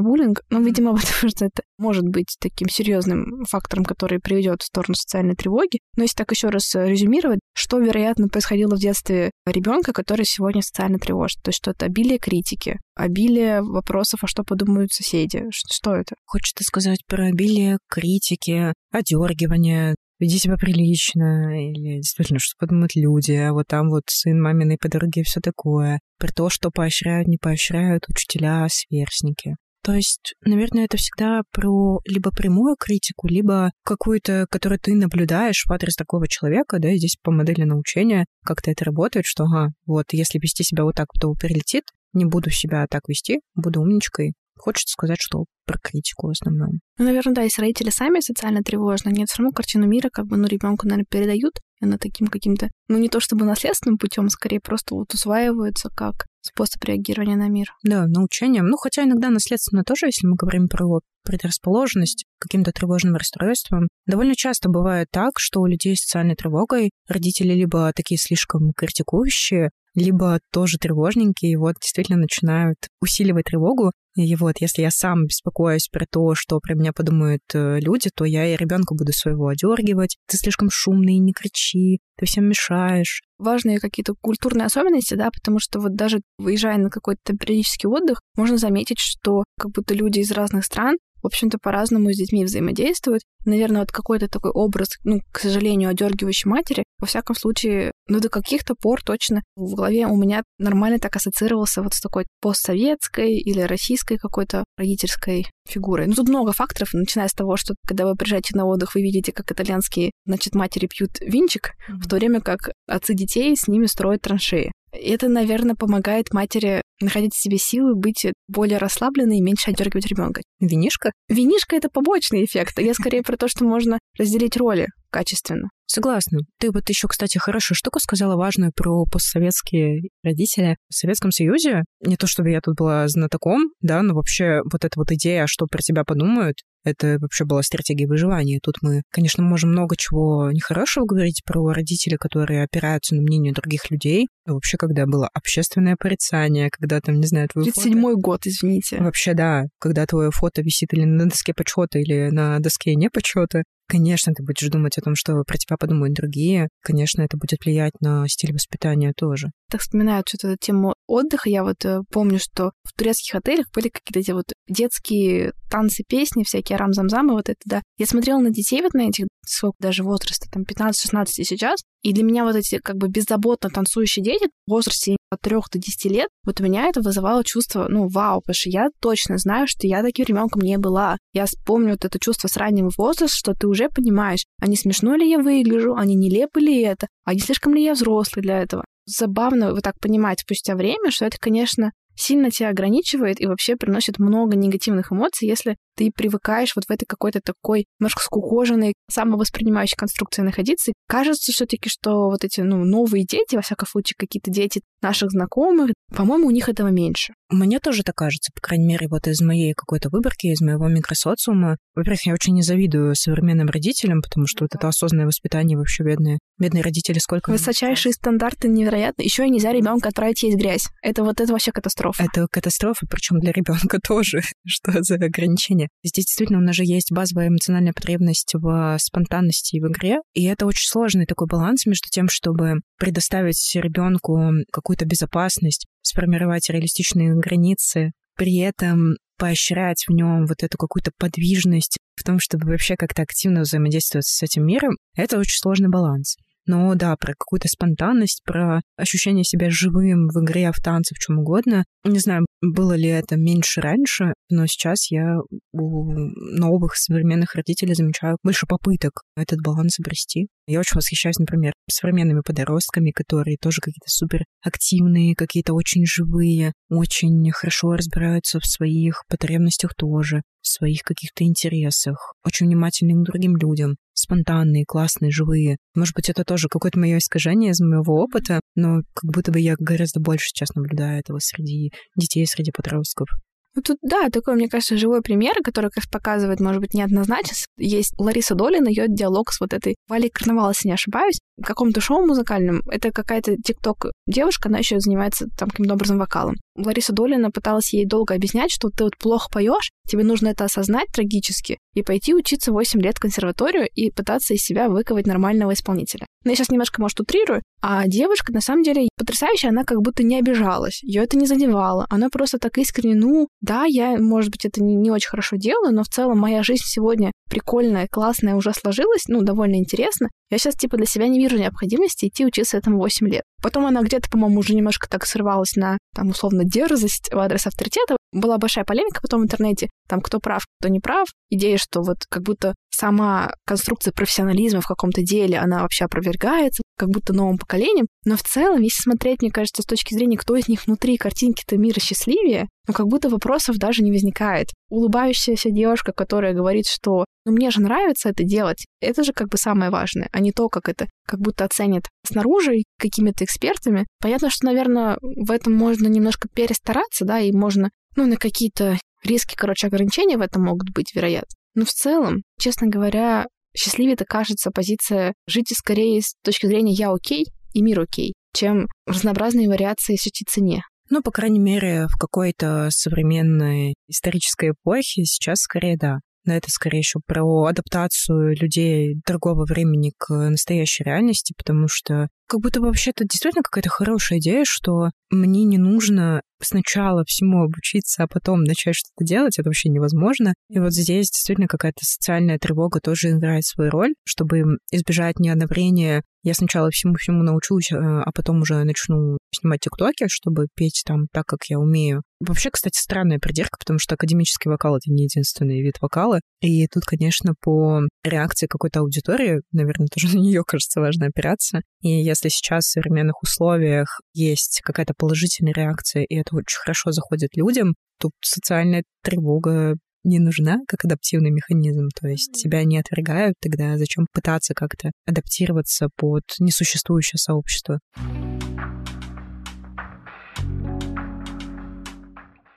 буллинг, 0.00 0.42
ну, 0.50 0.62
видимо, 0.62 0.90
потому 0.96 1.30
что 1.30 1.46
это 1.46 1.62
может 1.78 2.04
быть 2.04 2.36
таким 2.40 2.68
серьезным 2.68 3.44
фактором, 3.48 3.84
который 3.84 4.20
приведет 4.20 4.62
в 4.62 4.66
сторону 4.66 4.94
социальной 4.94 5.34
тревоги. 5.34 5.80
Но 5.96 6.04
если 6.04 6.16
так 6.16 6.30
еще 6.30 6.48
раз 6.48 6.74
резюмировать, 6.74 7.40
что, 7.54 7.78
вероятно, 7.78 8.28
происходило 8.28 8.76
в 8.76 8.80
детстве 8.80 9.30
ребенка, 9.46 9.92
который 9.92 10.24
сегодня 10.24 10.62
социально 10.62 10.98
тревожит? 10.98 11.42
То 11.42 11.48
есть 11.48 11.58
что 11.58 11.72
это 11.72 11.86
обилие 11.86 12.18
критики, 12.18 12.78
обилие 12.94 13.62
вопросов, 13.62 14.20
а 14.22 14.26
что 14.26 14.42
подумают 14.44 14.92
соседи? 14.92 15.44
Что 15.50 15.94
это? 15.94 16.14
Хочется 16.24 16.64
сказать 16.64 17.00
про 17.06 17.26
обилие 17.26 17.78
критики, 17.88 18.72
одергивания, 18.90 19.94
веди 20.22 20.38
себя 20.38 20.56
прилично, 20.56 21.50
или 21.58 21.96
действительно, 21.96 22.38
что 22.40 22.54
подумают 22.56 22.94
люди, 22.94 23.32
а 23.32 23.52
вот 23.52 23.66
там 23.66 23.88
вот 23.88 24.04
сын 24.06 24.40
маминой 24.40 24.78
подруги 24.80 25.22
все 25.22 25.40
такое. 25.40 25.98
При 26.18 26.28
то, 26.28 26.48
что 26.48 26.70
поощряют, 26.70 27.26
не 27.26 27.38
поощряют 27.38 28.04
учителя, 28.08 28.66
сверстники. 28.70 29.56
То 29.84 29.94
есть, 29.94 30.34
наверное, 30.44 30.84
это 30.84 30.96
всегда 30.96 31.42
про 31.50 31.98
либо 32.06 32.30
прямую 32.30 32.76
критику, 32.78 33.26
либо 33.26 33.72
какую-то, 33.84 34.46
которую 34.48 34.78
ты 34.78 34.94
наблюдаешь 34.94 35.64
в 35.66 35.72
адрес 35.72 35.96
такого 35.96 36.28
человека, 36.28 36.78
да, 36.78 36.94
здесь 36.94 37.16
по 37.20 37.32
модели 37.32 37.64
научения 37.64 38.26
как-то 38.44 38.70
это 38.70 38.84
работает, 38.84 39.26
что, 39.26 39.42
ага, 39.42 39.72
вот, 39.86 40.12
если 40.12 40.38
вести 40.38 40.62
себя 40.62 40.84
вот 40.84 40.94
так, 40.94 41.08
то 41.20 41.32
прилетит, 41.32 41.82
не 42.12 42.26
буду 42.26 42.50
себя 42.50 42.86
так 42.88 43.08
вести, 43.08 43.40
буду 43.56 43.80
умничкой. 43.80 44.34
Хочется 44.58 44.92
сказать, 44.92 45.18
что 45.20 45.44
про 45.66 45.78
критику 45.78 46.28
в 46.28 46.30
основном. 46.30 46.80
Ну, 46.98 47.04
наверное, 47.04 47.34
да, 47.34 47.42
если 47.42 47.62
родители 47.62 47.90
сами 47.90 48.20
социально 48.20 48.62
тревожны, 48.62 49.10
нет, 49.10 49.28
все 49.28 49.42
равно 49.42 49.52
картину 49.52 49.86
мира 49.86 50.08
как 50.12 50.26
бы, 50.26 50.36
ну, 50.36 50.46
ребенку, 50.46 50.86
наверное, 50.86 51.06
передают, 51.08 51.54
и 51.80 51.84
она 51.84 51.98
таким 51.98 52.26
каким-то, 52.26 52.68
ну, 52.88 52.98
не 52.98 53.08
то 53.08 53.20
чтобы 53.20 53.44
наследственным 53.44 53.98
путем, 53.98 54.28
скорее 54.28 54.60
просто 54.60 54.94
вот 54.94 55.12
усваивается 55.14 55.88
как 55.94 56.26
способ 56.40 56.84
реагирования 56.84 57.36
на 57.36 57.48
мир. 57.48 57.68
Да, 57.84 58.06
научением. 58.06 58.66
Ну, 58.66 58.76
хотя 58.76 59.04
иногда 59.04 59.30
наследственно 59.30 59.84
тоже, 59.84 60.06
если 60.06 60.26
мы 60.26 60.34
говорим 60.36 60.68
про 60.68 61.00
предрасположенность 61.24 62.24
к 62.38 62.42
каким-то 62.42 62.72
тревожным 62.72 63.14
расстройствам. 63.14 63.88
Довольно 64.06 64.34
часто 64.34 64.68
бывает 64.68 65.08
так, 65.10 65.34
что 65.36 65.60
у 65.60 65.66
людей 65.66 65.96
с 65.96 66.00
социальной 66.00 66.34
тревогой 66.34 66.90
родители 67.08 67.52
либо 67.52 67.92
такие 67.94 68.18
слишком 68.18 68.72
критикующие, 68.76 69.70
либо 69.94 70.40
тоже 70.52 70.78
тревожненькие, 70.78 71.52
и 71.52 71.56
вот 71.56 71.74
действительно 71.80 72.18
начинают 72.18 72.78
усиливать 73.00 73.44
тревогу. 73.44 73.92
И 74.14 74.34
вот 74.36 74.60
если 74.60 74.82
я 74.82 74.90
сам 74.90 75.24
беспокоюсь 75.26 75.88
про 75.90 76.04
то, 76.10 76.34
что 76.34 76.60
про 76.60 76.74
меня 76.74 76.92
подумают 76.92 77.42
э, 77.54 77.78
люди, 77.80 78.10
то 78.14 78.24
я 78.26 78.52
и 78.52 78.56
ребенка 78.56 78.94
буду 78.94 79.12
своего 79.12 79.48
одергивать. 79.48 80.18
Ты 80.28 80.36
слишком 80.36 80.68
шумный, 80.70 81.16
не 81.16 81.32
кричи, 81.32 82.00
ты 82.18 82.26
всем 82.26 82.46
мешаешь. 82.46 83.22
Важные 83.38 83.80
какие-то 83.80 84.14
культурные 84.20 84.66
особенности, 84.66 85.14
да, 85.14 85.30
потому 85.30 85.58
что 85.60 85.80
вот 85.80 85.94
даже 85.94 86.20
выезжая 86.38 86.76
на 86.76 86.90
какой-то 86.90 87.36
периодический 87.36 87.88
отдых, 87.88 88.20
можно 88.36 88.58
заметить, 88.58 88.98
что 88.98 89.44
как 89.58 89.72
будто 89.72 89.94
люди 89.94 90.20
из 90.20 90.30
разных 90.30 90.64
стран 90.66 90.96
в 91.22 91.26
общем-то, 91.26 91.58
по-разному 91.58 92.12
с 92.12 92.16
детьми 92.16 92.44
взаимодействуют. 92.44 93.22
Наверное, 93.44 93.80
вот 93.80 93.92
какой-то 93.92 94.28
такой 94.28 94.50
образ, 94.50 94.98
ну, 95.04 95.20
к 95.32 95.40
сожалению, 95.40 95.90
одергивающей 95.90 96.48
матери, 96.48 96.84
во 96.98 97.06
всяком 97.06 97.36
случае, 97.36 97.92
ну, 98.08 98.20
до 98.20 98.28
каких-то 98.28 98.74
пор 98.74 99.02
точно 99.02 99.42
в 99.56 99.74
голове 99.74 100.06
у 100.06 100.16
меня 100.16 100.42
нормально 100.58 100.98
так 100.98 101.16
ассоциировался 101.16 101.82
вот 101.82 101.94
с 101.94 102.00
такой 102.00 102.26
постсоветской 102.40 103.34
или 103.34 103.60
российской 103.60 104.18
какой-то 104.18 104.64
родительской 104.76 105.46
фигурой. 105.68 106.06
Ну, 106.06 106.14
тут 106.14 106.28
много 106.28 106.52
факторов, 106.52 106.92
начиная 106.92 107.28
с 107.28 107.34
того, 107.34 107.56
что 107.56 107.74
когда 107.86 108.06
вы 108.06 108.14
приезжаете 108.14 108.56
на 108.56 108.66
отдых, 108.66 108.94
вы 108.94 109.02
видите, 109.02 109.32
как 109.32 109.50
итальянские, 109.50 110.10
значит, 110.26 110.54
матери 110.54 110.86
пьют 110.86 111.20
винчик, 111.20 111.70
mm-hmm. 111.70 111.94
в 111.94 112.08
то 112.08 112.16
время 112.16 112.40
как 112.40 112.72
отцы 112.86 113.14
детей 113.14 113.56
с 113.56 113.68
ними 113.68 113.86
строят 113.86 114.22
траншеи. 114.22 114.72
Это, 114.92 115.28
наверное, 115.28 115.74
помогает 115.74 116.32
матери 116.32 116.82
находить 117.00 117.34
в 117.34 117.40
себе 117.40 117.58
силы 117.58 117.94
быть 117.94 118.26
более 118.46 118.78
расслабленной 118.78 119.38
и 119.38 119.42
меньше 119.42 119.70
отдергивать 119.70 120.06
ребенка. 120.06 120.42
Винишка? 120.60 121.12
Винишка 121.28 121.76
это 121.76 121.88
побочный 121.88 122.44
эффект. 122.44 122.78
Я 122.78 122.94
скорее 122.94 123.22
про 123.22 123.36
то, 123.36 123.48
что 123.48 123.64
можно 123.64 123.98
разделить 124.18 124.56
роли 124.56 124.88
качественно. 125.10 125.68
Согласна. 125.92 126.38
Ты 126.58 126.70
вот 126.70 126.88
еще, 126.88 127.06
кстати, 127.06 127.36
хорошую 127.36 127.76
штуку 127.76 128.00
сказала 128.00 128.34
важную 128.34 128.72
про 128.74 129.04
постсоветские 129.04 130.08
родители. 130.24 130.78
В 130.88 130.94
Советском 130.94 131.30
Союзе, 131.32 131.84
не 132.00 132.16
то 132.16 132.26
чтобы 132.26 132.48
я 132.48 132.62
тут 132.62 132.76
была 132.76 133.06
знатоком, 133.08 133.72
да, 133.82 134.00
но 134.00 134.14
вообще 134.14 134.62
вот 134.72 134.86
эта 134.86 134.98
вот 134.98 135.12
идея, 135.12 135.46
что 135.46 135.66
про 135.66 135.82
тебя 135.82 136.04
подумают, 136.04 136.56
это 136.82 137.18
вообще 137.20 137.44
была 137.44 137.62
стратегия 137.62 138.06
выживания. 138.06 138.58
Тут 138.62 138.76
мы, 138.80 139.02
конечно, 139.10 139.42
можем 139.42 139.70
много 139.70 139.94
чего 139.98 140.50
нехорошего 140.50 141.04
говорить 141.04 141.42
про 141.44 141.72
родителей, 141.74 142.16
которые 142.16 142.64
опираются 142.64 143.14
на 143.14 143.20
мнение 143.20 143.52
других 143.52 143.90
людей. 143.90 144.28
Но 144.46 144.54
вообще, 144.54 144.78
когда 144.78 145.04
было 145.04 145.28
общественное 145.34 145.96
порицание, 145.96 146.70
когда 146.70 147.00
там, 147.02 147.20
не 147.20 147.26
знаю, 147.26 147.48
твое 147.48 147.70
37-й 147.70 148.16
год, 148.16 148.46
извините. 148.46 148.96
Вообще, 148.98 149.34
да. 149.34 149.64
Когда 149.78 150.06
твое 150.06 150.30
фото 150.30 150.62
висит 150.62 150.94
или 150.94 151.04
на 151.04 151.28
доске 151.28 151.52
почета, 151.54 151.98
или 151.98 152.30
на 152.30 152.58
доске 152.60 152.94
не 152.94 153.10
почета, 153.10 153.62
Конечно, 153.92 154.32
ты 154.32 154.42
будешь 154.42 154.70
думать 154.70 154.96
о 154.96 155.02
том, 155.02 155.14
что 155.14 155.44
про 155.46 155.58
тебя 155.58 155.76
подумают 155.76 156.14
другие. 156.14 156.70
Конечно, 156.80 157.20
это 157.20 157.36
будет 157.36 157.62
влиять 157.62 157.92
на 158.00 158.26
стиль 158.26 158.54
воспитания 158.54 159.12
тоже. 159.14 159.50
Так 159.72 159.80
вспоминаю 159.80 160.22
что-то 160.28 160.54
тему 160.60 160.94
отдыха. 161.06 161.48
Я 161.48 161.64
вот 161.64 161.82
э, 161.86 162.00
помню, 162.10 162.38
что 162.38 162.72
в 162.84 162.92
турецких 162.92 163.36
отелях 163.36 163.68
были 163.74 163.88
какие-то 163.88 164.20
эти 164.20 164.32
вот 164.32 164.52
детские 164.68 165.54
танцы, 165.70 166.04
песни, 166.06 166.44
всякие 166.44 166.76
арам-зам-зам, 166.76 167.30
и 167.30 167.32
вот 167.32 167.48
это, 167.48 167.58
да. 167.64 167.82
Я 167.96 168.04
смотрела 168.04 168.38
на 168.38 168.50
детей 168.50 168.82
вот 168.82 168.92
на 168.92 169.08
этих, 169.08 169.28
сколько 169.42 169.76
даже 169.80 170.02
возраста, 170.02 170.46
там, 170.52 170.64
15-16 170.64 171.24
сейчас, 171.44 171.80
и 172.02 172.12
для 172.12 172.22
меня 172.22 172.44
вот 172.44 172.54
эти 172.54 172.80
как 172.80 172.96
бы 172.96 173.08
беззаботно 173.08 173.70
танцующие 173.70 174.22
дети 174.22 174.50
в 174.66 174.72
возрасте 174.72 175.16
от 175.30 175.40
3 175.40 175.56
до 175.72 175.78
10 175.78 176.04
лет, 176.12 176.28
вот 176.44 176.60
у 176.60 176.64
меня 176.64 176.88
это 176.88 177.00
вызывало 177.00 177.42
чувство, 177.42 177.86
ну, 177.88 178.08
вау, 178.08 178.42
потому 178.42 178.54
что 178.54 178.68
я 178.68 178.88
точно 179.00 179.38
знаю, 179.38 179.66
что 179.66 179.86
я 179.86 180.02
таким 180.02 180.26
ребенком 180.26 180.60
не 180.60 180.76
была. 180.76 181.16
Я 181.32 181.46
вспомню 181.46 181.92
вот 181.92 182.04
это 182.04 182.18
чувство 182.18 182.48
с 182.48 182.58
раннего 182.58 182.90
возраста, 182.98 183.34
что 183.34 183.54
ты 183.54 183.66
уже 183.66 183.88
понимаешь, 183.88 184.44
а 184.60 184.66
не 184.66 184.76
смешно 184.76 185.16
ли 185.16 185.30
я 185.30 185.38
выгляжу, 185.38 185.94
а 185.94 186.04
не 186.04 186.14
нелепо 186.14 186.58
ли 186.58 186.82
это, 186.82 187.08
а 187.24 187.32
не 187.32 187.40
слишком 187.40 187.74
ли 187.74 187.82
я 187.82 187.94
взрослый 187.94 188.42
для 188.42 188.60
этого. 188.60 188.84
Забавно 189.04 189.72
вот 189.72 189.82
так 189.82 189.98
понимать 190.00 190.40
спустя 190.40 190.74
время, 190.76 191.10
что 191.10 191.24
это, 191.24 191.36
конечно, 191.38 191.92
сильно 192.14 192.50
тебя 192.50 192.68
ограничивает 192.68 193.40
и 193.40 193.46
вообще 193.46 193.76
приносит 193.76 194.18
много 194.18 194.56
негативных 194.56 195.12
эмоций, 195.12 195.48
если 195.48 195.76
ты 195.96 196.10
привыкаешь 196.14 196.74
вот 196.76 196.84
в 196.86 196.90
этой 196.90 197.06
какой-то 197.06 197.40
такой 197.40 197.86
немножко 197.98 198.22
скукоженной, 198.22 198.94
самовоспринимающей 199.10 199.96
конструкции 199.96 200.42
находиться. 200.42 200.90
И 200.90 200.94
кажется 201.08 201.52
все-таки, 201.52 201.88
что 201.88 202.28
вот 202.28 202.44
эти 202.44 202.60
ну, 202.60 202.84
новые 202.84 203.24
дети, 203.24 203.56
во 203.56 203.62
всяком 203.62 203.86
случае, 203.86 204.16
какие-то 204.18 204.50
дети 204.50 204.82
наших 205.02 205.30
знакомых, 205.30 205.90
по-моему, 206.14 206.46
у 206.46 206.50
них 206.50 206.68
этого 206.68 206.88
меньше. 206.88 207.34
Мне 207.50 207.80
тоже 207.80 208.02
так 208.02 208.14
кажется, 208.14 208.50
по 208.54 208.60
крайней 208.60 208.86
мере, 208.86 209.08
вот 209.08 209.26
из 209.26 209.40
моей 209.40 209.74
какой-то 209.74 210.08
выборки, 210.10 210.46
из 210.46 210.60
моего 210.60 210.88
микросоциума. 210.88 211.76
Во-первых, 211.94 212.26
я 212.26 212.34
очень 212.34 212.54
не 212.54 212.62
завидую 212.62 213.14
современным 213.14 213.68
родителям, 213.68 214.22
потому 214.22 214.46
что 214.46 214.64
вот 214.64 214.74
это 214.74 214.88
осознанное 214.88 215.26
воспитание 215.26 215.76
вообще 215.76 216.04
бедные. 216.04 216.38
Бедные 216.58 216.82
родители 216.82 217.18
сколько... 217.18 217.50
Высочайшие 217.50 218.12
стандарты 218.12 218.68
невероятно. 218.68 219.22
Еще 219.22 219.46
и 219.46 219.50
нельзя 219.50 219.72
ребенка 219.72 220.08
отправить 220.08 220.42
есть 220.42 220.56
грязь. 220.56 220.88
Это 221.02 221.24
вот 221.24 221.40
это 221.40 221.52
вообще 221.52 221.72
катастрофа. 221.72 222.22
Это 222.22 222.46
катастрофа, 222.50 223.06
причем 223.10 223.40
для 223.40 223.52
ребенка 223.52 223.98
тоже. 224.06 224.42
Что 224.66 225.02
за 225.02 225.16
ограничение? 225.16 225.81
Здесь 226.04 226.26
действительно 226.26 226.58
у 226.58 226.62
нас 226.62 226.76
же 226.76 226.84
есть 226.84 227.12
базовая 227.12 227.48
эмоциональная 227.48 227.92
потребность 227.92 228.54
в 228.54 228.96
спонтанности 228.98 229.76
и 229.76 229.80
в 229.80 229.88
игре. 229.88 230.18
И 230.34 230.44
это 230.44 230.66
очень 230.66 230.88
сложный 230.88 231.26
такой 231.26 231.46
баланс 231.46 231.86
между 231.86 232.08
тем, 232.10 232.28
чтобы 232.28 232.80
предоставить 232.98 233.70
ребенку 233.74 234.52
какую-то 234.72 235.04
безопасность, 235.04 235.86
сформировать 236.02 236.68
реалистичные 236.70 237.34
границы, 237.34 238.12
при 238.36 238.58
этом 238.58 239.16
поощрять 239.38 240.04
в 240.06 240.12
нем 240.12 240.46
вот 240.46 240.62
эту 240.62 240.78
какую-то 240.78 241.10
подвижность 241.18 241.98
в 242.14 242.22
том, 242.24 242.38
чтобы 242.38 242.66
вообще 242.66 242.96
как-то 242.96 243.22
активно 243.22 243.62
взаимодействовать 243.62 244.26
с 244.26 244.42
этим 244.42 244.64
миром, 244.64 244.96
это 245.16 245.38
очень 245.38 245.58
сложный 245.58 245.88
баланс. 245.88 246.36
Но 246.66 246.94
да, 246.94 247.16
про 247.16 247.34
какую-то 247.36 247.68
спонтанность, 247.68 248.42
про 248.44 248.82
ощущение 248.96 249.44
себя 249.44 249.68
живым 249.68 250.28
в 250.28 250.44
игре, 250.44 250.70
в 250.72 250.80
танце, 250.80 251.14
в 251.14 251.18
чем 251.18 251.38
угодно. 251.38 251.84
Не 252.04 252.20
знаю, 252.20 252.46
было 252.62 252.94
ли 252.94 253.08
это 253.08 253.36
меньше 253.36 253.80
раньше, 253.80 254.34
но 254.48 254.66
сейчас 254.66 255.10
я 255.10 255.38
у 255.72 256.12
новых 256.12 256.96
современных 256.96 257.56
родителей 257.56 257.94
замечаю 257.94 258.38
больше 258.44 258.66
попыток 258.66 259.24
этот 259.36 259.60
баланс 259.60 259.98
обрести. 259.98 260.46
Я 260.66 260.78
очень 260.78 260.94
восхищаюсь, 260.94 261.38
например, 261.38 261.72
современными 261.90 262.40
подростками, 262.40 263.10
которые 263.10 263.56
тоже 263.60 263.80
какие-то 263.80 264.08
супер 264.08 264.44
активные, 264.62 265.34
какие-то 265.34 265.74
очень 265.74 266.06
живые, 266.06 266.72
очень 266.88 267.50
хорошо 267.50 267.94
разбираются 267.94 268.60
в 268.60 268.66
своих 268.66 269.24
потребностях 269.28 269.94
тоже, 269.96 270.42
в 270.62 270.68
своих 270.68 271.02
каких-то 271.02 271.44
интересах, 271.44 272.34
очень 272.44 272.66
внимательны 272.66 273.22
к 273.22 273.26
другим 273.26 273.56
людям, 273.56 273.96
спонтанные, 274.14 274.84
классные, 274.86 275.30
живые. 275.30 275.76
Может 275.94 276.14
быть, 276.14 276.30
это 276.30 276.44
тоже 276.44 276.68
какое-то 276.68 276.98
мое 276.98 277.18
искажение 277.18 277.72
из 277.72 277.80
моего 277.80 278.22
опыта, 278.22 278.60
но 278.74 279.02
как 279.14 279.30
будто 279.30 279.52
бы 279.52 279.60
я 279.60 279.74
гораздо 279.78 280.20
больше 280.20 280.48
сейчас 280.48 280.74
наблюдаю 280.74 281.18
этого 281.18 281.38
среди 281.40 281.92
детей, 282.16 282.46
среди 282.46 282.70
подростков. 282.70 283.28
Ну, 283.74 283.80
тут, 283.80 283.96
да, 284.02 284.28
такой, 284.28 284.54
мне 284.54 284.68
кажется, 284.68 284.98
живой 284.98 285.22
пример, 285.22 285.54
который 285.64 285.86
как 285.86 286.04
раз 286.04 286.06
показывает, 286.06 286.60
может 286.60 286.82
быть, 286.82 286.92
неоднозначно. 286.92 287.54
Есть 287.78 288.12
Лариса 288.18 288.54
Долина, 288.54 288.88
ее 288.88 289.06
диалог 289.08 289.50
с 289.50 289.60
вот 289.60 289.72
этой 289.72 289.96
Валей 290.08 290.28
Карнавал, 290.28 290.70
если 290.70 290.88
не 290.88 290.94
ошибаюсь, 290.94 291.38
в 291.56 291.64
каком-то 291.64 292.02
шоу 292.02 292.26
музыкальном. 292.26 292.82
Это 292.90 293.10
какая-то 293.10 293.56
тикток 293.56 294.12
девушка, 294.26 294.68
она 294.68 294.78
еще 294.78 295.00
занимается 295.00 295.46
там 295.56 295.70
каким-то 295.70 295.94
образом 295.94 296.18
вокалом. 296.18 296.56
Лариса 296.76 297.12
Долина 297.12 297.50
пыталась 297.50 297.92
ей 297.92 298.06
долго 298.06 298.34
объяснять, 298.34 298.70
что 298.70 298.88
ты 298.90 299.04
вот 299.04 299.16
плохо 299.18 299.48
поешь, 299.52 299.90
тебе 300.08 300.24
нужно 300.24 300.48
это 300.48 300.64
осознать 300.64 301.08
трагически 301.12 301.78
и 301.94 302.02
пойти 302.02 302.34
учиться 302.34 302.72
8 302.72 303.00
лет 303.00 303.18
в 303.18 303.20
консерваторию 303.20 303.88
и 303.94 304.10
пытаться 304.10 304.54
из 304.54 304.62
себя 304.62 304.88
выковать 304.88 305.26
нормального 305.26 305.72
исполнителя. 305.72 306.26
Но 306.44 306.50
я 306.50 306.56
сейчас 306.56 306.70
немножко, 306.70 307.00
может, 307.00 307.20
утрирую, 307.20 307.62
а 307.82 308.06
девушка, 308.06 308.52
на 308.52 308.60
самом 308.60 308.82
деле, 308.82 309.08
потрясающая, 309.16 309.70
она 309.70 309.84
как 309.84 310.00
будто 310.00 310.22
не 310.22 310.38
обижалась, 310.38 311.02
ее 311.02 311.22
это 311.22 311.36
не 311.36 311.46
задевало, 311.46 312.06
она 312.08 312.30
просто 312.30 312.58
так 312.58 312.78
искренне, 312.78 313.14
ну, 313.14 313.48
да, 313.60 313.84
я, 313.84 314.18
может 314.18 314.50
быть, 314.50 314.64
это 314.64 314.82
не, 314.82 314.94
не 314.94 315.10
очень 315.10 315.28
хорошо 315.28 315.56
делаю, 315.56 315.94
но 315.94 316.02
в 316.02 316.08
целом 316.08 316.38
моя 316.38 316.62
жизнь 316.62 316.84
сегодня 316.84 317.32
прикольная, 317.52 318.08
классная, 318.10 318.54
уже 318.54 318.72
сложилась, 318.72 319.24
ну, 319.28 319.42
довольно 319.42 319.74
интересно. 319.74 320.30
Я 320.50 320.56
сейчас, 320.56 320.74
типа, 320.74 320.96
для 320.96 321.04
себя 321.04 321.28
не 321.28 321.38
вижу 321.38 321.58
необходимости 321.58 322.26
идти 322.26 322.46
учиться 322.46 322.78
этому 322.78 322.96
8 322.96 323.28
лет. 323.28 323.42
Потом 323.62 323.84
она 323.84 324.00
где-то, 324.00 324.30
по-моему, 324.30 324.60
уже 324.60 324.74
немножко 324.74 325.06
так 325.06 325.26
срывалась 325.26 325.76
на, 325.76 325.98
там, 326.14 326.30
условно, 326.30 326.64
дерзость 326.64 327.30
в 327.30 327.38
адрес 327.38 327.66
авторитета. 327.66 328.16
Была 328.32 328.56
большая 328.56 328.86
полемика 328.86 329.20
потом 329.20 329.42
в 329.42 329.44
интернете, 329.44 329.90
там, 330.08 330.22
кто 330.22 330.40
прав, 330.40 330.64
кто 330.80 330.88
не 330.88 331.00
прав. 331.00 331.28
Идея, 331.50 331.76
что 331.76 332.00
вот 332.00 332.24
как 332.30 332.42
будто 332.42 332.74
сама 333.02 333.52
конструкция 333.66 334.12
профессионализма 334.12 334.80
в 334.80 334.86
каком-то 334.86 335.22
деле, 335.22 335.58
она 335.58 335.82
вообще 335.82 336.04
опровергается, 336.04 336.82
как 336.96 337.08
будто 337.08 337.32
новым 337.32 337.58
поколением. 337.58 338.06
Но 338.24 338.36
в 338.36 338.44
целом, 338.44 338.80
если 338.80 339.02
смотреть, 339.02 339.42
мне 339.42 339.50
кажется, 339.50 339.82
с 339.82 339.86
точки 339.86 340.14
зрения, 340.14 340.38
кто 340.38 340.54
из 340.54 340.68
них 340.68 340.86
внутри 340.86 341.16
картинки-то 341.16 341.76
мира 341.76 341.98
счастливее, 341.98 342.68
ну 342.86 342.94
как 342.94 343.08
будто 343.08 343.28
вопросов 343.28 343.76
даже 343.78 344.04
не 344.04 344.12
возникает. 344.12 344.68
Улыбающаяся 344.88 345.70
девушка, 345.70 346.12
которая 346.12 346.54
говорит, 346.54 346.86
что 346.86 347.24
ну 347.44 347.52
мне 347.52 347.72
же 347.72 347.80
нравится 347.80 348.28
это 348.28 348.44
делать, 348.44 348.86
это 349.00 349.24
же 349.24 349.32
как 349.32 349.48
бы 349.48 349.58
самое 349.58 349.90
важное, 349.90 350.28
а 350.32 350.38
не 350.38 350.52
то, 350.52 350.68
как 350.68 350.88
это 350.88 351.08
как 351.26 351.40
будто 351.40 351.64
оценят 351.64 352.04
снаружи 352.24 352.84
какими-то 353.00 353.44
экспертами. 353.44 354.06
Понятно, 354.20 354.48
что, 354.48 354.66
наверное, 354.66 355.18
в 355.20 355.50
этом 355.50 355.74
можно 355.74 356.06
немножко 356.06 356.48
перестараться, 356.48 357.24
да, 357.24 357.40
и 357.40 357.50
можно, 357.50 357.90
ну, 358.14 358.26
на 358.26 358.36
какие-то 358.36 358.96
риски, 359.24 359.56
короче, 359.56 359.88
ограничения 359.88 360.36
в 360.36 360.40
этом 360.40 360.62
могут 360.62 360.90
быть, 360.90 361.14
вероятно. 361.16 361.56
Но 361.74 361.84
в 361.84 361.90
целом, 361.90 362.42
честно 362.58 362.88
говоря, 362.88 363.46
счастливее-то 363.76 364.24
кажется 364.24 364.70
позиция 364.70 365.34
жить 365.46 365.72
скорее 365.76 366.20
с 366.20 366.34
точки 366.42 366.66
зрения 366.66 366.92
«я 366.92 367.12
окей» 367.12 367.46
и 367.72 367.82
«мир 367.82 368.00
окей», 368.00 368.34
чем 368.54 368.88
разнообразные 369.06 369.68
вариации 369.68 370.16
сети 370.16 370.44
цене. 370.48 370.82
Ну, 371.10 371.22
по 371.22 371.30
крайней 371.30 371.60
мере, 371.60 372.06
в 372.06 372.18
какой-то 372.18 372.88
современной 372.90 373.94
исторической 374.08 374.70
эпохе 374.70 375.24
сейчас 375.24 375.60
скорее 375.60 375.96
да. 375.96 376.20
Но 376.44 376.54
это 376.54 376.70
скорее 376.70 376.98
еще 376.98 377.20
про 377.24 377.66
адаптацию 377.66 378.56
людей 378.56 379.16
другого 379.26 379.64
времени 379.64 380.12
к 380.18 380.32
настоящей 380.34 381.04
реальности, 381.04 381.54
потому 381.56 381.86
что 381.88 382.28
как 382.48 382.60
будто 382.60 382.80
бы 382.80 382.86
вообще 382.86 383.10
это 383.10 383.24
действительно 383.24 383.62
какая-то 383.62 383.90
хорошая 383.90 384.38
идея, 384.38 384.64
что 384.66 385.10
мне 385.30 385.64
не 385.64 385.78
нужно 385.78 386.42
сначала 386.64 387.24
всему 387.24 387.62
обучиться, 387.62 388.24
а 388.24 388.28
потом 388.28 388.64
начать 388.64 388.94
что-то 388.94 389.24
делать, 389.24 389.58
это 389.58 389.68
вообще 389.68 389.88
невозможно. 389.88 390.54
И 390.68 390.78
вот 390.78 390.92
здесь 390.92 391.30
действительно 391.30 391.68
какая-то 391.68 392.04
социальная 392.04 392.58
тревога 392.58 393.00
тоже 393.00 393.30
играет 393.30 393.64
свою 393.64 393.90
роль, 393.90 394.14
чтобы 394.24 394.78
избежать 394.90 395.38
неодобрения. 395.38 396.22
Я 396.44 396.54
сначала 396.54 396.90
всему-всему 396.90 397.44
научусь, 397.44 397.92
э, 397.92 397.96
а 397.96 398.30
потом 398.32 398.62
уже 398.62 398.82
начну 398.82 399.38
снимать 399.54 399.80
тиктоки, 399.80 400.26
чтобы 400.28 400.66
петь 400.74 401.02
там 401.06 401.26
так, 401.32 401.46
как 401.46 401.60
я 401.68 401.78
умею. 401.78 402.22
Вообще, 402.40 402.70
кстати, 402.70 402.98
странная 402.98 403.38
придирка, 403.38 403.76
потому 403.78 404.00
что 404.00 404.14
академический 404.16 404.68
вокал— 404.68 404.96
это 404.96 405.12
не 405.12 405.24
единственный 405.24 405.80
вид 405.82 405.98
вокала. 406.00 406.40
И 406.60 406.86
тут, 406.88 407.04
конечно, 407.04 407.54
по 407.60 408.00
реакции 408.24 408.66
какой-то 408.66 409.00
аудитории, 409.00 409.60
наверное, 409.70 410.08
тоже 410.08 410.26
на 410.36 410.40
нее, 410.40 410.64
кажется, 410.66 411.00
важно 411.00 411.26
опираться. 411.26 411.82
И 412.02 412.08
если 412.08 412.48
сейчас 412.48 412.84
в 412.84 412.90
современных 412.90 413.42
условиях 413.42 414.20
есть 414.34 414.80
какая-то 414.84 415.14
положительная 415.16 415.72
реакция, 415.72 416.24
и 416.24 416.34
это 416.34 416.56
очень 416.56 416.78
хорошо 416.78 417.12
заходит 417.12 417.56
людям, 417.56 417.94
то 418.18 418.30
социальная 418.40 419.04
тревога 419.22 419.96
не 420.24 420.38
нужна 420.38 420.78
как 420.86 421.04
адаптивный 421.04 421.50
механизм, 421.50 422.08
то 422.20 422.28
есть 422.28 422.52
тебя 422.52 422.84
не 422.84 422.98
отвергают, 422.98 423.54
тогда 423.60 423.96
зачем 423.98 424.26
пытаться 424.32 424.74
как-то 424.74 425.10
адаптироваться 425.26 426.08
под 426.16 426.42
несуществующее 426.58 427.38
сообщество? 427.38 427.98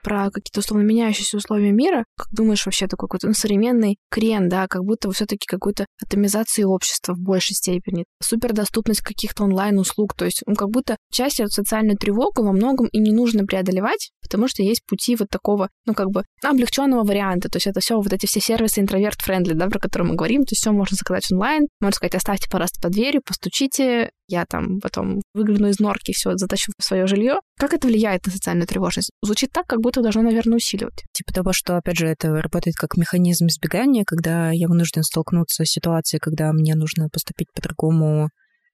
Про 0.05 0.29
какие-то 0.29 0.59
условно 0.59 0.85
меняющиеся 0.85 1.37
условия 1.37 1.71
мира, 1.71 2.05
как 2.15 2.27
думаешь 2.31 2.63
вообще 2.63 2.85
такой 2.85 3.07
какой-то 3.07 3.25
ну, 3.25 3.33
современный 3.33 3.97
крен, 4.11 4.47
да, 4.47 4.67
как 4.67 4.83
будто 4.83 5.11
все-таки 5.11 5.47
какую-то 5.47 5.87
атомизацию 5.99 6.69
общества 6.69 7.13
в 7.13 7.19
большей 7.19 7.55
степени, 7.55 8.05
супердоступность 8.21 9.01
каких-то 9.01 9.43
онлайн-услуг, 9.45 10.13
то 10.13 10.25
есть 10.25 10.43
ну, 10.45 10.53
как 10.53 10.69
будто 10.69 10.97
часть 11.11 11.39
эту 11.39 11.49
социальную 11.49 11.97
тревогу 11.97 12.43
во 12.43 12.51
многом 12.51 12.85
и 12.89 12.99
не 12.99 13.11
нужно 13.11 13.47
преодолевать, 13.47 14.11
потому 14.21 14.47
что 14.47 14.61
есть 14.61 14.85
пути 14.85 15.15
вот 15.15 15.29
такого, 15.31 15.69
ну 15.87 15.95
как 15.95 16.11
бы 16.11 16.23
облегченного 16.43 17.03
варианта, 17.03 17.49
то 17.49 17.55
есть 17.55 17.65
это 17.65 17.79
все 17.79 17.95
вот 17.95 18.13
эти 18.13 18.27
все 18.27 18.39
сервисы 18.39 18.81
интроверт-френдли, 18.81 19.53
да, 19.53 19.67
про 19.69 19.79
которые 19.79 20.09
мы 20.09 20.15
говорим, 20.15 20.43
то 20.43 20.51
есть 20.51 20.61
все 20.61 20.71
можно 20.71 20.95
заказать 20.95 21.31
онлайн, 21.31 21.65
можно 21.81 21.95
сказать, 21.95 22.13
оставьте, 22.13 22.47
пожалуйста, 22.47 22.79
под 22.79 22.91
дверью, 22.91 23.23
постучите, 23.25 24.11
я 24.27 24.45
там 24.45 24.79
потом 24.81 25.21
выгляну 25.33 25.69
из 25.69 25.79
норки, 25.79 26.11
все 26.11 26.35
затащу 26.35 26.71
в 26.77 26.83
свое 26.83 27.05
жилье. 27.07 27.39
Как 27.59 27.73
это 27.73 27.87
влияет 27.87 28.25
на 28.25 28.31
социальную 28.31 28.67
тревожность? 28.67 29.11
Звучит 29.21 29.51
так, 29.51 29.67
как 29.67 29.81
будто 29.81 29.94
должно, 30.01 30.21
наверное, 30.21 30.57
усиливать. 30.57 31.03
Типа 31.13 31.33
того, 31.33 31.53
что, 31.53 31.77
опять 31.77 31.97
же, 31.97 32.07
это 32.07 32.29
работает 32.29 32.75
как 32.75 32.97
механизм 32.97 33.47
избегания, 33.47 34.03
когда 34.05 34.51
я 34.51 34.67
вынужден 34.67 35.03
столкнуться 35.03 35.65
с 35.65 35.69
ситуацией, 35.69 36.19
когда 36.19 36.51
мне 36.53 36.75
нужно 36.75 37.09
поступить 37.09 37.47
по-другому, 37.53 38.29